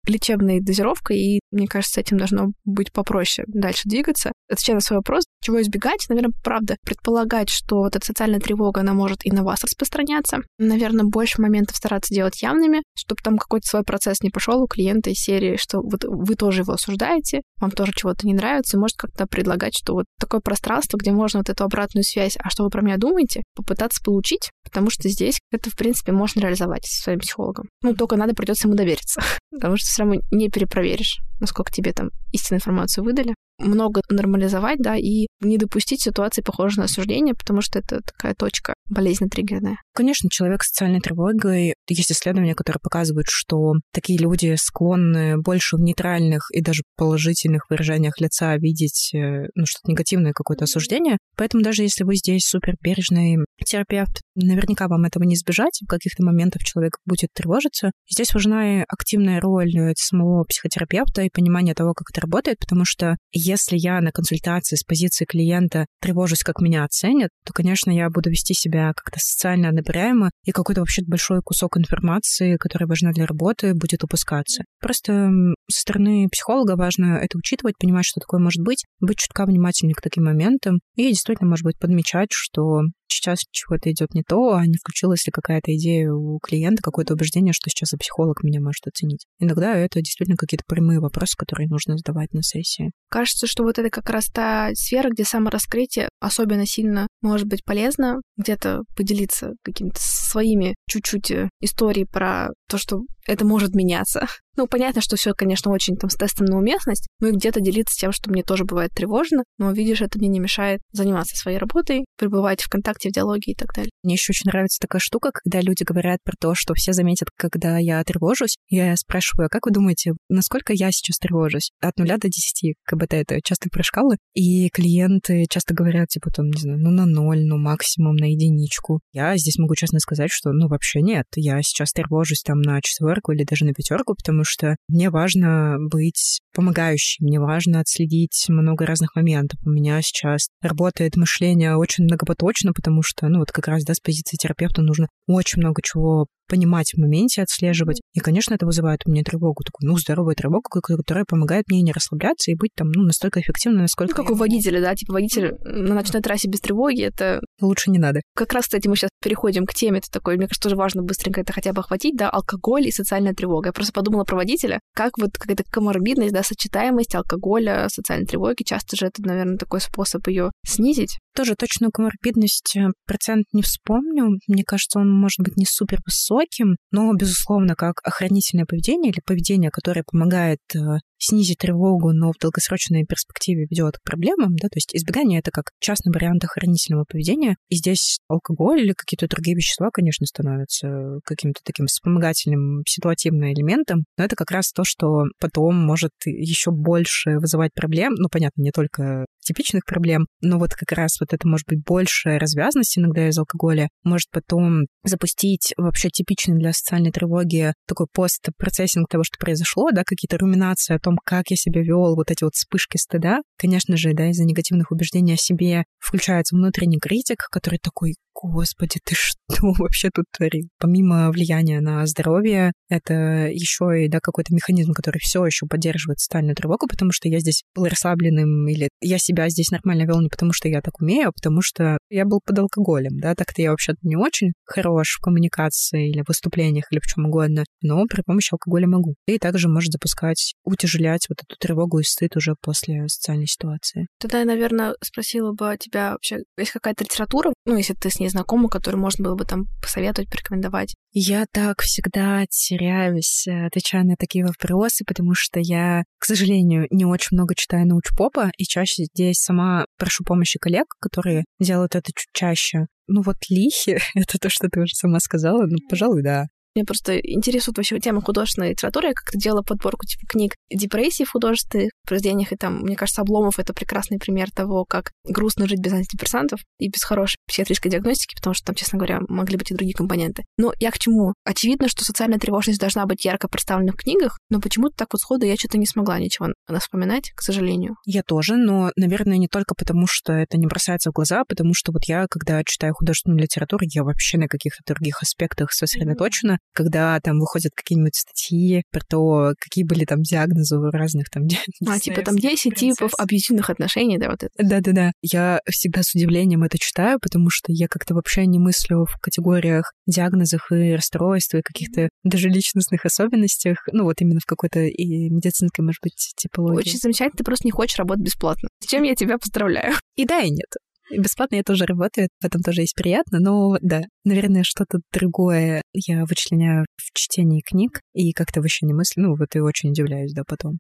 лечебной 0.07 0.61
дозировкой, 0.61 1.19
и, 1.19 1.41
мне 1.51 1.67
кажется, 1.67 2.01
этим 2.01 2.19
должно 2.19 2.53
быть 2.65 2.93
попроще 2.93 3.45
дальше 3.49 3.89
двигаться. 3.89 4.33
Отвечая 4.51 4.77
на 4.77 4.81
свой 4.81 4.99
вопрос, 4.99 5.25
чего 5.43 5.61
избегать, 5.61 6.07
наверное, 6.09 6.33
правда, 6.43 6.77
предполагать, 6.85 7.51
что 7.51 7.77
вот 7.77 7.97
эта 7.97 8.07
социальная 8.07 8.41
тревога, 8.41 8.81
она 8.81 8.95
может 8.95 9.25
и 9.25 9.31
на 9.31 9.43
вас 9.43 9.65
распространяться. 9.65 10.39
Наверное, 10.59 11.05
больше 11.05 11.41
моментов 11.41 11.77
стараться 11.77 12.15
делать 12.15 12.43
явными, 12.43 12.83
чтобы 12.97 13.21
там 13.23 13.39
какой-то 13.39 13.67
свой 13.67 13.83
процесс 13.83 14.21
не 14.23 14.31
пошел 14.31 14.63
у 14.63 14.67
клиента 14.67 15.11
из 15.11 15.19
серии, 15.19 15.57
что 15.57 15.81
вот 15.81 16.05
вы 16.05 16.35
тоже 16.35 16.63
его 16.63 16.75
осуждаете, 16.75 17.43
вам 17.61 17.71
тоже 17.71 17.93
чего-то 17.95 18.27
не 18.27 18.35
нравится, 18.35 18.77
и 18.77 18.81
может 18.81 18.97
как-то 18.97 19.27
предлагать, 19.27 19.77
что 19.77 19.95
вот 19.95 20.07
такое 20.19 20.41
пространство, 20.41 20.97
где 20.97 21.13
можно 21.13 21.41
вот 21.41 21.49
эту 21.49 21.65
обратную 21.65 22.05
связь, 22.05 22.37
а 22.39 22.51
что 22.51 22.65
вы 22.65 22.71
про 22.71 22.83
меня 22.83 22.97
думаете, 22.97 23.43
попытаться 23.55 24.03
получить, 24.03 24.51
потому 24.65 24.91
что 24.91 25.09
здесь 25.09 25.39
это, 25.51 25.71
в 25.71 25.77
принципе, 25.77 26.13
можно 26.13 26.41
реализовать 26.41 26.87
со 26.87 27.03
своим 27.03 27.21
психологом. 27.21 27.69
Ну, 27.83 27.95
только 27.95 28.17
надо 28.17 28.35
придется 28.35 28.69
ему 28.69 28.77
довериться, 28.77 29.23
потому 29.57 29.77
что 29.77 29.89
все 29.89 30.03
равно 30.03 30.21
не 30.31 30.49
перепроверишь, 30.49 31.21
насколько 31.41 31.73
тебе 31.73 31.93
там 31.93 32.11
истинную 32.33 32.59
информацию 32.59 33.05
выдали 33.05 33.35
много 33.59 34.03
нормализовать, 34.11 34.79
да, 34.81 34.97
и 34.97 35.27
не 35.41 35.59
допустить 35.59 36.03
ситуации, 36.03 36.43
похожей 36.43 36.79
на 36.79 36.85
осуждение, 36.85 37.35
потому 37.35 37.61
что 37.61 37.79
это 37.79 38.01
такая 38.03 38.35
точка 38.35 38.75
болезненно 38.89 39.31
триггерная. 39.31 39.79
Конечно, 39.95 40.29
человек 40.31 40.63
с 40.63 40.69
социальной 40.69 41.01
тревогой, 41.01 41.75
есть 41.89 42.13
исследования, 42.13 42.55
которые 42.55 42.81
показывают, 42.83 43.27
что 43.31 43.75
такие 43.93 44.19
люди 44.19 44.55
склонны 44.59 45.39
больше 45.39 45.77
в 45.77 45.81
нейтральных 45.81 46.49
и 46.53 46.61
даже 46.61 46.83
положительных 46.97 47.69
выражениях 47.71 48.21
лица 48.21 48.57
видеть 48.57 49.13
э, 49.15 49.47
ну, 49.55 49.65
что-то 49.67 49.91
негативное, 49.91 50.33
какое-то 50.33 50.65
осуждение. 50.65 51.17
Поэтому 51.37 51.63
даже 51.63 51.83
если 51.83 52.05
вы 52.05 52.17
здесь 52.17 52.45
супер 52.45 52.75
бережный 52.83 53.39
терапевт, 53.65 54.21
наверняка 54.35 54.89
вам 54.89 55.05
этого 55.05 55.25
не 55.25 55.35
избежать. 55.35 55.81
В 55.83 55.89
каких-то 55.89 56.25
моментах 56.25 56.63
человек 56.63 56.99
будет 57.05 57.31
тревожиться. 57.35 57.91
Здесь 58.11 58.35
важна 58.35 58.85
активная 58.89 59.41
роль 59.41 59.73
самого 59.97 60.45
психотерапевта 60.45 61.26
и 61.27 61.31
понимание 61.31 61.75
того, 61.75 61.95
как 61.95 62.11
это 62.11 62.21
работает, 62.21 62.59
потому 62.59 62.85
что 62.85 63.17
если 63.33 63.77
я 63.77 64.01
на 64.01 64.13
консультации 64.13 64.77
с 64.77 64.83
позиции 64.83 65.25
клиента 65.25 65.87
тревожусь, 66.01 66.43
как 66.43 66.61
меня 66.61 66.85
оценят, 66.85 67.31
то, 67.45 67.53
конечно, 67.53 67.91
я 67.91 68.09
буду 68.11 68.31
вести 68.31 68.55
себя 68.55 68.93
как-то 68.95 69.19
социально 69.21 69.69
одобряемо, 69.69 70.31
и 70.45 70.53
какой-то 70.53 70.81
вообще 70.81 71.03
большой 71.07 71.41
кусок 71.43 71.77
информации, 71.77 72.57
которая 72.57 72.89
важна 72.89 73.13
для 73.13 73.27
работы, 73.27 73.75
будет 73.75 74.05
упускаться. 74.05 74.65
Просто 74.81 75.31
со 75.71 75.81
стороны 75.81 76.29
психолога 76.31 76.77
важно 76.77 77.19
это 77.23 77.39
учитывать, 77.39 77.77
понимать, 77.79 78.05
что 78.05 78.21
такое 78.21 78.41
может 78.41 78.63
быть, 78.63 78.85
быть 79.01 79.19
чутка 79.19 79.45
внимательнее 79.47 79.95
к 79.95 80.03
таким 80.03 80.25
моментам 80.25 80.79
и 80.95 81.09
действительно, 81.09 81.51
может 81.51 81.65
быть, 81.65 81.79
подмечать, 81.79 82.29
что 82.31 82.83
сейчас 83.09 83.41
чего-то 83.51 83.91
идет 83.91 84.15
не 84.15 84.23
то, 84.23 84.55
а 84.55 84.67
не 84.67 84.75
включилась 84.75 85.27
ли 85.27 85.33
какая-то 85.33 85.75
идея 85.75 86.13
у 86.13 86.39
клиента, 86.39 86.83
какое-то 86.83 87.15
убеждение, 87.15 87.53
что 87.53 87.71
сейчас 87.71 87.93
и 87.93 87.97
психолог 87.97 88.43
меня 88.43 88.61
может 88.61 88.87
оценить. 88.87 89.27
Иногда 89.39 89.77
это 89.77 90.01
действительно 90.01 90.37
какие-то 90.37 90.65
прямые 90.67 91.01
вопросы, 91.01 91.35
которые 91.37 91.69
нужно 91.69 91.97
задавать 91.97 92.33
на 92.33 92.43
сессии. 92.43 92.93
Кажется, 93.11 93.47
что 93.47 93.63
вот 93.63 93.79
это 93.79 93.91
как 93.91 94.09
раз 94.11 94.27
та 94.27 94.71
сфера, 94.75 95.11
где 95.11 95.25
самораскрытие 95.25 96.09
особенно 96.21 96.67
сильно 96.67 97.07
может 97.23 97.47
быть 97.47 97.65
полезно, 97.65 98.21
где-то 98.37 98.83
поделиться 98.97 99.53
какими-то 99.63 100.01
своими 100.37 100.75
чуть-чуть 100.89 101.31
э, 101.31 101.49
истории 101.61 102.05
про 102.05 102.51
то, 102.69 102.77
что 102.77 103.01
это 103.27 103.45
может 103.45 103.75
меняться. 103.75 104.27
Ну, 104.59 104.67
понятно, 104.67 105.03
что 105.03 105.17
все, 105.17 105.35
конечно, 105.35 105.71
очень 105.71 105.99
там 105.99 106.09
с 106.09 106.15
тестом 106.15 106.47
на 106.47 106.57
уместность, 106.57 107.09
но 107.21 107.29
и 107.29 107.33
где-то 107.33 107.61
делиться 107.61 107.95
тем, 107.95 108.11
что 108.11 108.31
мне 108.31 108.43
тоже 108.43 108.65
бывает 108.65 108.91
тревожно, 108.95 109.45
но, 109.59 109.71
видишь, 109.71 110.01
это 110.01 110.19
мне 110.19 110.29
не 110.29 110.41
мешает 110.41 110.81
заниматься 110.93 111.37
своей 111.37 111.59
работой, 111.59 112.07
пребывать 112.17 112.63
в 112.63 112.71
контакте, 112.71 113.11
в 113.11 113.13
диалоге 113.13 113.53
и 113.53 113.55
так 113.55 113.75
далее. 113.75 113.91
Мне 114.03 114.15
еще 114.15 114.31
очень 114.31 114.49
нравится 114.49 114.79
такая 114.81 115.01
штука, 115.01 115.29
когда 115.31 115.61
люди 115.61 115.83
говорят 115.83 116.21
про 116.25 116.33
то, 116.41 116.55
что 116.55 116.73
все 116.73 116.95
заметят, 116.95 117.29
когда 117.37 117.77
я 117.77 118.03
тревожусь. 118.03 118.57
Я 118.71 118.97
спрашиваю, 118.97 119.49
а 119.49 119.49
как 119.51 119.67
вы 119.67 119.73
думаете, 119.73 120.13
насколько 120.31 120.73
я 120.73 120.91
сейчас 120.91 121.19
тревожусь? 121.19 121.73
От 121.83 121.99
нуля 121.99 122.17
до 122.17 122.29
десяти, 122.29 122.77
как 122.87 122.99
бы 122.99 123.07
это 123.11 123.39
часто 123.45 123.69
про 123.69 123.83
шкалы. 123.83 124.17
И 124.33 124.71
клиенты 124.71 125.45
часто 125.51 125.75
говорят, 125.75 126.09
типа, 126.09 126.31
там, 126.31 126.47
не 126.47 126.59
знаю, 126.59 126.79
ну, 126.79 126.91
на 126.91 127.05
ноль, 127.05 127.45
ну, 127.45 127.59
максимум 127.59 128.17
на 128.17 128.25
единичку. 128.25 129.01
Я 129.13 129.37
здесь 129.37 129.59
могу 129.59 129.75
честно 129.75 129.99
сказать, 129.99 130.26
что, 130.31 130.53
ну, 130.53 130.69
вообще 130.69 131.01
нет. 131.03 131.27
Я 131.35 131.63
сейчас 131.63 131.93
тревожусь 131.93 132.43
там 132.43 132.61
на 132.61 132.81
четверку 132.81 133.33
или 133.33 133.45
даже 133.45 133.65
на 133.65 133.73
пятерку, 133.73 134.15
потому 134.15 134.45
что 134.45 134.77
мне 134.89 135.11
важно 135.11 135.77
быть 135.79 136.41
помогающей, 136.55 137.25
мне 137.25 137.41
важно 137.41 137.81
отследить 137.81 138.47
много 138.49 138.87
разных 138.87 139.15
моментов. 139.15 139.61
У 139.65 139.71
меня 139.71 140.01
сейчас 140.03 140.49
работает 140.63 141.17
мышление 141.17 141.77
очень 141.77 142.05
многопоточно, 142.05 142.73
потому 142.73 143.03
что, 143.03 143.29
ну, 143.29 143.41
вот 143.41 143.53
как 143.53 143.69
раз, 143.69 143.85
да, 143.85 143.95
с 143.95 144.01
позиции 144.01 144.37
терапевта 144.37 144.83
нужно 144.83 145.09
очень 145.27 145.61
много 145.61 145.83
чего 145.83 146.27
понимать 146.49 146.93
в 146.95 146.99
моменте, 146.99 147.43
отслеживать. 147.43 148.01
И, 148.15 148.21
конечно, 148.21 148.55
это 148.55 148.67
вызывает 148.67 149.01
у 149.07 149.11
меня 149.11 149.23
тревогу, 149.23 149.63
такую, 149.65 149.91
ну, 149.91 149.97
здоровую 149.97 150.35
тревогу, 150.35 150.63
которая 150.71 151.25
помогает 151.25 151.65
мне 151.69 151.83
не 151.83 151.93
расслабляться 151.93 152.51
и 152.51 152.55
быть 152.55 152.71
там, 152.77 152.91
ну, 152.91 153.03
настолько 153.03 153.41
эффективной, 153.41 153.83
насколько... 153.83 154.17
Ну, 154.17 154.23
как 154.23 154.33
у 154.33 154.37
водителя, 154.37 154.81
да, 154.81 154.95
типа 154.95 155.15
водитель 155.15 155.55
на 155.65 155.95
ночной 155.95 156.23
трассе 156.23 156.49
без 156.49 156.61
тревоги, 156.61 157.03
это... 157.03 157.41
Лучше 157.61 157.91
не 157.91 157.99
надо. 157.99 158.21
Как 158.35 158.53
раз, 158.53 158.65
кстати, 158.65 158.89
мы 158.89 158.97
сейчас 158.97 159.11
переходим 159.23 159.67
к 159.67 159.75
теме, 159.75 159.99
это 159.99 160.11
такой, 160.11 160.37
мне 160.37 160.47
кажется, 160.47 160.63
тоже 160.63 160.77
важно 160.77 161.03
быстренько 161.03 161.41
это 161.41 161.53
хотя 161.53 161.73
бы 161.73 161.81
охватить, 161.81 162.17
да, 162.17 162.31
алкоголь 162.31 162.87
и 162.87 162.93
социальная 162.93 163.35
тревога. 163.35 163.69
Я 163.69 163.73
просто 163.73 163.93
подумала 163.93 164.25
про 164.25 164.37
водителя, 164.37 164.81
как 164.95 165.19
вот 165.19 165.31
какая-то 165.39 165.65
коморбидность, 165.71 166.33
да, 166.33 166.43
сочетаемость 166.43 167.15
алкоголя, 167.15 167.89
социальной 167.89 168.27
тревоги, 168.27 168.63
часто 168.65 168.97
же 168.97 169.07
это, 169.07 169.23
наверное, 169.23 169.57
такой 169.57 169.81
способ 169.81 170.27
ее 170.29 170.51
снизить. 170.67 171.19
Тоже 171.35 171.55
точную 171.55 171.91
коморбидность 171.93 172.77
э, 172.77 172.89
процент 173.07 173.45
не 173.53 173.63
вспомню. 173.63 174.39
Мне 174.49 174.65
кажется, 174.65 174.99
он 174.99 175.13
может 175.13 175.41
быть 175.41 175.57
не 175.57 175.67
супер 175.67 176.01
высоким, 176.37 176.77
но, 176.91 177.13
безусловно, 177.15 177.75
как 177.75 178.01
охранительное 178.05 178.67
поведение 178.67 179.11
или 179.11 179.21
поведение, 179.25 179.71
которое 179.71 180.05
помогает 180.05 180.61
э, 180.75 180.99
снизить 181.19 181.59
тревогу, 181.59 182.13
но 182.13 182.33
в 182.33 182.39
долгосрочной 182.41 183.05
перспективе 183.05 183.67
ведет 183.69 183.99
к 183.99 184.03
проблемам, 184.03 184.57
да, 184.57 184.69
то 184.69 184.77
есть 184.77 184.95
избегание 184.95 185.41
это 185.41 185.51
как 185.51 185.71
частный 185.81 186.13
вариант 186.13 186.45
охранительного 186.45 187.05
поведения, 187.09 187.57
и 187.69 187.77
здесь 187.77 188.19
алкоголь 188.29 188.81
или 188.83 188.93
какие-то 188.93 189.29
другие 189.29 189.57
вещества, 189.57 189.91
конечно, 189.93 190.27
становятся 190.27 191.21
каким-то 191.25 191.61
таким 191.65 191.87
вспомогательным 191.87 192.83
ситуативным 192.87 193.53
элементом, 193.53 194.05
но 194.17 194.25
это 194.25 194.37
как 194.37 194.51
раз 194.51 194.73
то, 194.73 194.83
что 194.85 195.25
потом 195.41 195.77
может 195.77 196.13
еще 196.25 196.71
больше 196.71 197.39
вызывать 197.39 197.73
проблем, 197.75 198.13
ну, 198.17 198.29
понятно, 198.31 198.63
не 198.63 198.71
только 198.71 199.27
типичных 199.47 199.85
проблем, 199.85 200.27
но 200.41 200.59
вот 200.59 200.75
как 200.75 200.93
раз 200.93 201.21
вот 201.21 201.33
это 201.33 201.47
может 201.49 201.67
быть 201.67 201.83
большая 201.85 202.39
развязность 202.39 202.99
иногда 202.99 203.29
из 203.29 203.39
алкоголя, 203.39 203.89
может 204.05 204.29
потом 204.31 204.87
запустить 205.05 205.73
вообще 205.77 206.11
типичный 206.11 206.59
для 206.59 206.73
социальной 206.73 207.13
тревоги 207.13 207.73
такой 207.87 208.07
постпроцессинг 208.13 209.09
того, 209.09 209.25
что 209.25 209.39
произошло, 209.39 209.91
да, 209.93 210.03
какие-то 210.05 210.39
руминации 210.39 210.95
о 210.95 210.99
том, 210.99 211.19
как 211.25 211.51
я 211.51 211.57
себя 211.57 211.83
вел, 211.83 212.15
вот 212.15 212.31
эти 212.31 212.45
вот 212.45 212.55
вспышки 212.55 212.97
стыда. 212.97 213.41
Конечно 213.59 213.97
же, 213.97 214.13
да, 214.13 214.31
из-за 214.31 214.45
негативных 214.45 214.91
убеждений 214.91 215.35
о 215.35 215.37
себе 215.37 215.85
включается 215.99 216.57
внутренний 216.57 216.99
критик, 216.99 217.47
который 217.51 217.79
такой, 217.79 218.15
господи, 218.43 219.01
ты 219.05 219.15
что 219.15 219.39
вообще 219.79 220.11
тут 220.15 220.27
творил? 220.37 220.69
Помимо 220.79 221.31
влияния 221.31 221.81
на 221.81 222.07
здоровье, 222.07 222.73
это 222.89 223.49
еще 223.49 224.05
и 224.05 224.09
да, 224.09 224.21
какой-то 224.21 224.55
механизм, 224.55 224.93
который 224.93 225.19
все 225.19 225.45
еще 225.45 225.67
поддерживает 225.67 226.21
социальную 226.21 226.55
тревогу, 226.55 226.87
потому 226.87 227.13
что 227.13 227.29
я 227.29 227.41
здесь 227.41 227.63
был 227.75 227.87
расслабленным, 227.87 228.69
или 228.69 228.89
я 229.01 229.19
себя 229.19 229.49
здесь 229.49 229.71
нормально 229.71 230.05
вел 230.05 230.21
не 230.21 230.29
потому, 230.29 230.53
что 230.53 230.69
я 230.69 230.81
так 230.81 231.01
умею, 231.01 231.29
а 231.29 231.33
потому 231.33 231.63
что 231.63 231.99
я 232.11 232.25
был 232.25 232.41
под 232.45 232.59
алкоголем, 232.59 233.19
да, 233.19 233.35
так-то 233.35 233.63
я 233.63 233.71
вообще 233.71 233.95
не 234.03 234.17
очень 234.17 234.53
хорош 234.65 235.17
в 235.19 235.23
коммуникации 235.23 236.11
или 236.11 236.23
выступлениях 236.27 236.87
или 236.91 237.01
в 237.01 237.07
чем 237.07 237.27
угодно, 237.27 237.65
но 237.83 238.05
при 238.07 238.23
помощи 238.23 238.53
алкоголя 238.53 238.87
могу. 238.87 239.15
И 239.27 239.39
также 239.39 239.69
может 239.69 239.93
запускать, 239.93 240.55
утяжелять 240.65 241.27
вот 241.29 241.39
эту 241.43 241.57
тревогу 241.59 242.01
и 242.01 242.03
стыд 242.03 242.37
уже 242.37 242.55
после 242.61 243.09
социальной 243.09 243.47
ситуации. 243.47 244.07
Тогда 244.21 244.41
я, 244.41 244.45
наверное, 244.45 244.95
спросила 245.03 245.53
бы 245.53 245.77
тебя 245.79 246.13
вообще, 246.13 246.41
есть 246.59 246.73
какая-то 246.73 247.05
литература, 247.05 247.53
ну, 247.65 247.77
если 247.77 247.95
ты 247.95 248.11
с 248.11 248.19
ней 248.19 248.26
знакома, 248.29 248.69
которую 248.69 249.01
можно 249.01 249.25
было 249.25 249.35
бы 249.35 249.45
там 249.45 249.67
посоветовать, 249.81 250.31
порекомендовать? 250.31 250.95
Я 251.13 251.47
так 251.51 251.83
всегда 251.83 252.45
теряюсь, 252.47 253.47
э, 253.47 253.67
отвечая 253.67 254.05
на 254.05 254.17
такие 254.17 254.45
вопросы, 254.45 255.05
потому 255.07 255.35
что 255.35 255.61
я, 255.61 256.05
к 256.19 256.25
сожалению, 256.25 256.87
не 256.91 257.05
очень 257.05 257.37
много 257.37 257.55
читаю 257.55 257.87
научпопа, 257.87 258.51
и 258.57 258.65
чаще 258.65 259.05
здесь 259.05 259.39
сама 259.39 259.87
прошу 259.99 260.25
помощи 260.25 260.59
коллег, 260.59 260.87
которые 261.01 261.45
делают 261.59 261.95
это 261.95 262.11
чуть 262.15 262.31
чаще. 262.33 262.87
Ну 263.07 263.23
вот 263.23 263.37
лихи, 263.49 263.99
это 264.15 264.39
то, 264.39 264.49
что 264.51 264.69
ты 264.69 264.81
уже 264.81 264.95
сама 264.95 265.21
сказала, 265.21 265.67
ну, 265.67 265.79
пожалуй, 265.89 266.23
да. 266.23 266.47
Мне 266.77 266.85
просто 266.85 267.19
интересует 267.19 267.79
вообще 267.79 267.99
тема 267.99 268.21
художественной 268.21 268.73
литературы. 268.73 269.09
Я 269.09 269.15
как-то 269.15 269.39
делала 269.39 269.63
подборку 269.63 270.05
типа 270.05 270.27
книг 270.29 270.55
депрессии 270.71 271.25
в 271.25 271.31
художественных 271.31 271.91
произведениях, 272.07 272.53
и 272.53 272.57
там, 272.57 272.81
мне 272.81 272.97
кажется, 272.97 273.23
Обломов— 273.23 273.59
это 273.59 273.73
прекрасный 273.73 274.19
пример 274.19 274.51
того, 274.51 274.85
как 274.85 275.11
грустно 275.25 275.67
жить 275.67 275.81
без 275.81 275.95
антидепрессантов 275.95 276.61
и 276.79 276.89
без 276.89 277.03
хорошей 277.03 277.37
психиатрической 277.49 277.91
диагностики, 277.91 278.35
потому 278.37 278.53
что 278.53 278.67
там, 278.67 278.75
честно 278.75 278.99
говоря, 278.99 279.21
могли 279.29 279.57
быть 279.57 279.71
и 279.71 279.75
другие 279.75 279.95
компоненты. 279.95 280.45
Но 280.59 280.75
я 280.79 280.91
к 280.91 280.99
чему? 280.99 281.33
Очевидно, 281.45 281.89
что 281.89 282.05
социальная 282.05 282.39
тревожность 282.39 282.79
должна 282.79 283.07
быть 283.07 283.25
ярко 283.25 283.49
представлена 283.49 283.93
в 283.93 283.97
книгах, 283.97 284.39
но 284.51 284.61
почему-то 284.61 284.95
так 284.97 285.09
вот 285.13 285.21
сходу 285.21 285.47
я 285.47 285.57
что-то 285.57 285.79
не 285.79 285.87
смогла 285.87 286.19
ничего 286.19 286.49
вспоминать, 286.79 287.33
к 287.35 287.41
сожалению. 287.41 287.97
Я 288.05 288.23
тоже, 288.23 288.57
но, 288.57 288.91
наверное, 288.97 289.39
не 289.39 289.49
только 289.49 289.75
потому, 289.75 290.07
что 290.07 290.35
это 290.35 290.59
не 290.59 290.67
бросается 290.67 291.11
в 291.11 291.15
глаза, 291.15 291.41
а 291.41 291.45
потому 291.47 291.73
что 291.73 291.93
вот 291.93 292.05
я, 292.05 292.27
когда 292.29 292.63
читаю 292.65 292.93
художественную 292.95 293.41
литературу, 293.41 293.87
я 293.91 294.05
вообще 294.05 294.37
на 294.37 294.47
каких-то 294.47 294.83
других 294.87 295.23
аспектах 295.23 295.73
сосредоточена. 295.73 296.59
Когда 296.75 297.19
там 297.21 297.39
выходят 297.39 297.73
какие-нибудь 297.75 298.15
статьи 298.15 298.83
про 298.91 299.01
то, 299.09 299.53
какие 299.59 299.85
были 299.85 300.05
там 300.05 300.23
диагнозы 300.23 300.77
у 300.77 300.91
разных 300.91 301.31
там... 301.31 301.45
А, 301.87 301.99
типа 301.99 302.23
там 302.23 302.37
10 302.37 302.75
типов 302.75 303.13
абьюзивных 303.19 303.71
отношений, 303.71 304.19
да, 304.19 304.31
вот 304.31 304.43
это? 304.43 304.53
Да-да-да. 304.59 305.13
Я 305.23 305.61
всегда 305.71 306.03
с 306.03 306.15
удивлением 306.15 306.63
это 306.63 306.79
читаю, 306.79 307.19
потому 307.21 307.49
что 307.51 307.73
я 307.73 307.89
как-то 307.89 308.15
вообще 308.15 308.47
не 308.47 308.59
мыслю 308.59 309.05
в 309.05 309.19
категориях 309.21 309.93
диагнозах 310.07 310.71
и 310.73 310.93
расстройств, 310.93 311.55
и 311.55 311.63
каких-то 311.63 312.09
даже 312.25 312.49
личностных 312.49 313.05
особенностях, 313.05 313.79
ну 313.93 314.05
вот 314.05 314.21
именно 314.21 314.41
в 314.41 314.47
какой-то 314.47 314.81
и 314.81 315.31
медицинской, 315.31 315.85
может 315.85 316.01
быть, 316.03 316.33
типологии. 316.37 316.81
Очень 316.81 316.99
замечательно, 316.99 317.37
ты 317.39 317.45
просто 317.45 317.67
не 317.67 317.73
хочешь 317.73 317.99
работать 317.99 318.25
бесплатно. 318.25 318.69
С 318.81 318.87
чем 318.87 319.03
я 319.03 319.15
тебя 319.15 319.39
поздравляю. 319.39 319.95
И 320.17 320.25
да, 320.25 320.41
и 320.41 320.51
нет. 320.51 320.69
Бесплатно 321.11 321.57
я 321.57 321.63
тоже 321.63 321.87
работаю, 321.87 322.29
в 322.41 322.45
этом 322.45 322.63
тоже 322.63 322.81
есть 322.81 322.95
приятно, 322.97 323.39
но 323.39 323.79
да, 323.81 324.03
наверное, 324.25 324.65
что-то 324.65 324.99
другое 325.13 325.83
я 325.93 326.25
вычленяю 326.25 326.85
в 326.97 327.17
чтении 327.17 327.61
книг 327.61 328.01
и 328.13 328.33
как-то 328.33 328.61
вообще 328.61 328.87
не 328.87 328.93
мыслю. 328.93 329.23
Ну, 329.23 329.37
вот 329.37 329.55
и 329.55 329.61
очень 329.61 329.91
удивляюсь, 329.91 330.33
да, 330.33 330.43
потом. 330.47 330.79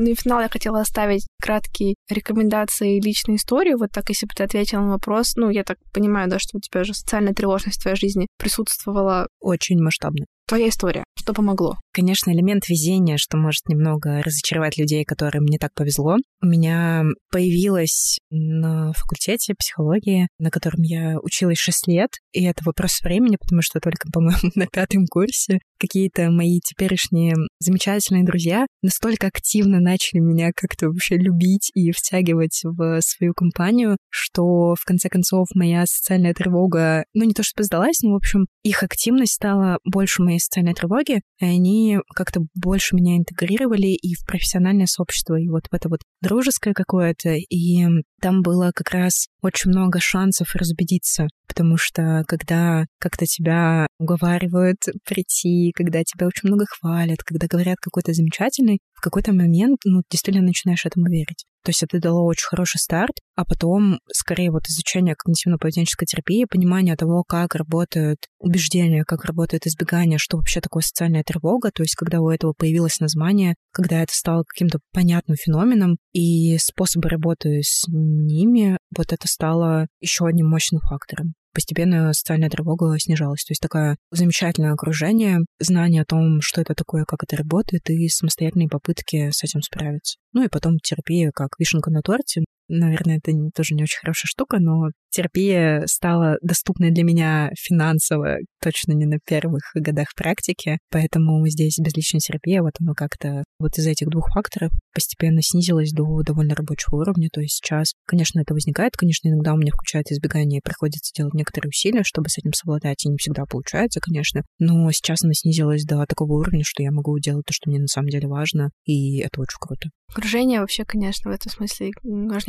Ну 0.00 0.06
и 0.06 0.14
финал 0.14 0.40
я 0.40 0.48
хотела 0.48 0.80
оставить 0.80 1.26
краткие 1.42 1.96
рекомендации 2.08 2.96
и 2.96 3.00
личные 3.00 3.36
истории. 3.36 3.74
Вот 3.74 3.90
так, 3.90 4.08
если 4.10 4.26
бы 4.26 4.32
ты 4.34 4.44
ответила 4.44 4.80
на 4.80 4.90
вопрос, 4.90 5.34
ну, 5.34 5.50
я 5.50 5.64
так 5.64 5.78
понимаю, 5.92 6.30
да, 6.30 6.38
что 6.38 6.56
у 6.56 6.60
тебя 6.60 6.84
же 6.84 6.94
социальная 6.94 7.34
тревожность 7.34 7.80
в 7.80 7.82
твоей 7.82 7.96
жизни 7.96 8.28
присутствовала. 8.38 9.26
Очень 9.40 9.82
масштабно. 9.82 10.26
Твоя 10.46 10.68
история. 10.68 11.02
Что 11.28 11.34
помогло? 11.34 11.76
Конечно, 11.92 12.30
элемент 12.30 12.70
везения, 12.70 13.18
что 13.18 13.36
может 13.36 13.68
немного 13.68 14.22
разочаровать 14.22 14.78
людей, 14.78 15.04
которым 15.04 15.44
не 15.44 15.58
так 15.58 15.74
повезло. 15.74 16.16
У 16.40 16.46
меня 16.46 17.02
появилась 17.30 18.18
на 18.30 18.94
факультете 18.94 19.54
психологии, 19.54 20.28
на 20.38 20.50
котором 20.50 20.80
я 20.82 21.18
училась 21.20 21.58
6 21.58 21.88
лет, 21.88 22.08
и 22.32 22.44
это 22.44 22.64
вопрос 22.64 23.02
времени, 23.02 23.36
потому 23.38 23.60
что 23.60 23.78
только, 23.78 24.08
по-моему, 24.12 24.52
на 24.54 24.66
пятом 24.68 25.06
курсе 25.06 25.58
какие-то 25.78 26.30
мои 26.30 26.60
теперешние 26.60 27.34
замечательные 27.60 28.24
друзья 28.24 28.66
настолько 28.82 29.26
активно 29.28 29.80
начали 29.80 30.20
меня 30.20 30.50
как-то 30.54 30.86
вообще 30.88 31.16
любить 31.16 31.70
и 31.74 31.92
втягивать 31.92 32.60
в 32.64 33.00
свою 33.00 33.32
компанию, 33.32 33.96
что 34.08 34.74
в 34.74 34.84
конце 34.84 35.08
концов 35.08 35.48
моя 35.54 35.84
социальная 35.86 36.34
тревога, 36.34 37.04
ну 37.14 37.24
не 37.24 37.32
то 37.32 37.42
чтобы 37.42 37.64
сдалась, 37.64 38.00
но 38.02 38.12
в 38.12 38.16
общем 38.16 38.46
их 38.62 38.82
активность 38.82 39.34
стала 39.34 39.78
больше 39.84 40.22
моей 40.22 40.40
социальной 40.40 40.74
тревоги, 40.74 41.17
и 41.40 41.44
они 41.44 41.98
как-то 42.14 42.40
больше 42.54 42.96
меня 42.96 43.16
интегрировали 43.16 43.88
и 43.88 44.14
в 44.14 44.24
профессиональное 44.26 44.86
сообщество, 44.86 45.38
и 45.38 45.48
вот 45.48 45.64
в 45.70 45.74
это 45.74 45.88
вот 45.88 46.00
дружеское 46.20 46.74
какое-то, 46.74 47.30
и 47.30 47.86
там 48.20 48.42
было 48.42 48.72
как 48.74 48.90
раз 48.90 49.28
очень 49.42 49.70
много 49.70 50.00
шансов 50.00 50.54
разубедиться, 50.54 51.26
потому 51.46 51.76
что 51.76 52.24
когда 52.26 52.86
как-то 52.98 53.26
тебя 53.26 53.86
уговаривают 53.98 54.78
прийти, 55.04 55.72
когда 55.74 56.02
тебя 56.02 56.26
очень 56.26 56.48
много 56.48 56.64
хвалят, 56.68 57.22
когда 57.24 57.46
говорят 57.46 57.78
какой-то 57.80 58.12
замечательный, 58.12 58.78
в 58.94 59.00
какой-то 59.00 59.32
момент, 59.32 59.80
ну, 59.84 60.02
действительно 60.10 60.46
начинаешь 60.46 60.84
этому 60.84 61.06
верить. 61.08 61.44
То 61.68 61.70
есть 61.70 61.82
это 61.82 62.00
дало 62.00 62.24
очень 62.24 62.46
хороший 62.46 62.78
старт, 62.78 63.18
а 63.36 63.44
потом, 63.44 64.00
скорее, 64.10 64.50
вот 64.50 64.62
изучение 64.70 65.14
когнитивно-поведенческой 65.14 66.06
терапии, 66.06 66.46
понимание 66.50 66.96
того, 66.96 67.24
как 67.24 67.54
работают 67.54 68.20
убеждения, 68.38 69.04
как 69.04 69.26
работает 69.26 69.66
избегание, 69.66 70.16
что 70.16 70.38
вообще 70.38 70.62
такое 70.62 70.82
социальная 70.82 71.24
тревога, 71.24 71.70
то 71.70 71.82
есть 71.82 71.94
когда 71.94 72.22
у 72.22 72.30
этого 72.30 72.54
появилось 72.56 73.00
название, 73.00 73.54
когда 73.70 74.02
это 74.02 74.14
стало 74.14 74.44
каким-то 74.48 74.78
понятным 74.94 75.36
феноменом, 75.36 75.98
и 76.14 76.56
способы 76.56 77.10
работы 77.10 77.60
с 77.62 77.84
ними, 77.86 78.78
вот 78.96 79.12
это 79.12 79.28
стало 79.28 79.88
еще 80.00 80.26
одним 80.26 80.48
мощным 80.48 80.80
фактором 80.80 81.34
постепенно 81.58 82.12
социальная 82.12 82.50
тревога 82.50 82.96
снижалась. 83.00 83.42
То 83.42 83.50
есть 83.50 83.60
такое 83.60 83.96
замечательное 84.12 84.74
окружение, 84.74 85.40
знание 85.58 86.02
о 86.02 86.04
том, 86.04 86.40
что 86.40 86.60
это 86.60 86.72
такое, 86.72 87.04
как 87.04 87.24
это 87.24 87.36
работает, 87.36 87.90
и 87.90 88.08
самостоятельные 88.08 88.68
попытки 88.68 89.32
с 89.32 89.42
этим 89.42 89.60
справиться. 89.62 90.18
Ну 90.32 90.44
и 90.44 90.48
потом 90.48 90.78
терапия 90.78 91.32
как 91.34 91.48
вишенка 91.58 91.90
на 91.90 92.00
торте. 92.02 92.44
Наверное, 92.68 93.18
это 93.22 93.32
тоже 93.54 93.74
не 93.74 93.82
очень 93.82 93.98
хорошая 94.00 94.28
штука, 94.28 94.58
но 94.60 94.90
терапия 95.10 95.82
стала 95.86 96.36
доступной 96.42 96.90
для 96.90 97.02
меня 97.02 97.50
финансово, 97.58 98.36
точно 98.62 98.92
не 98.92 99.06
на 99.06 99.18
первых 99.24 99.62
годах 99.74 100.08
практики, 100.14 100.78
поэтому 100.90 101.46
здесь 101.48 101.78
безличная 101.78 102.20
терапия, 102.20 102.62
вот 102.62 102.74
оно 102.80 102.94
как-то 102.94 103.44
вот 103.58 103.78
из 103.78 103.86
этих 103.86 104.08
двух 104.08 104.28
факторов 104.34 104.70
постепенно 104.92 105.40
снизилось 105.42 105.92
до 105.92 106.22
довольно 106.22 106.54
рабочего 106.54 106.96
уровня, 106.96 107.28
то 107.32 107.40
есть 107.40 107.54
сейчас, 107.54 107.92
конечно, 108.06 108.40
это 108.40 108.54
возникает, 108.54 108.96
конечно, 108.96 109.28
иногда 109.28 109.54
у 109.54 109.56
меня 109.56 109.72
включает 109.72 110.10
избегание, 110.10 110.60
приходится 110.62 111.12
делать 111.14 111.34
некоторые 111.34 111.70
усилия, 111.70 112.02
чтобы 112.04 112.28
с 112.28 112.38
этим 112.38 112.52
совладать, 112.52 113.04
и 113.04 113.08
не 113.08 113.16
всегда 113.16 113.44
получается, 113.44 114.00
конечно, 114.00 114.42
но 114.58 114.90
сейчас 114.92 115.24
она 115.24 115.32
снизилась 115.32 115.84
до 115.84 116.04
такого 116.06 116.34
уровня, 116.34 116.62
что 116.64 116.82
я 116.82 116.90
могу 116.90 117.18
делать 117.18 117.46
то, 117.46 117.52
что 117.52 117.70
мне 117.70 117.80
на 117.80 117.86
самом 117.86 118.08
деле 118.08 118.28
важно, 118.28 118.70
и 118.84 119.20
это 119.20 119.40
очень 119.40 119.58
круто. 119.58 119.88
Окружение 120.10 120.60
вообще, 120.60 120.84
конечно, 120.84 121.30
в 121.30 121.34
этом 121.34 121.52
смысле 121.52 121.90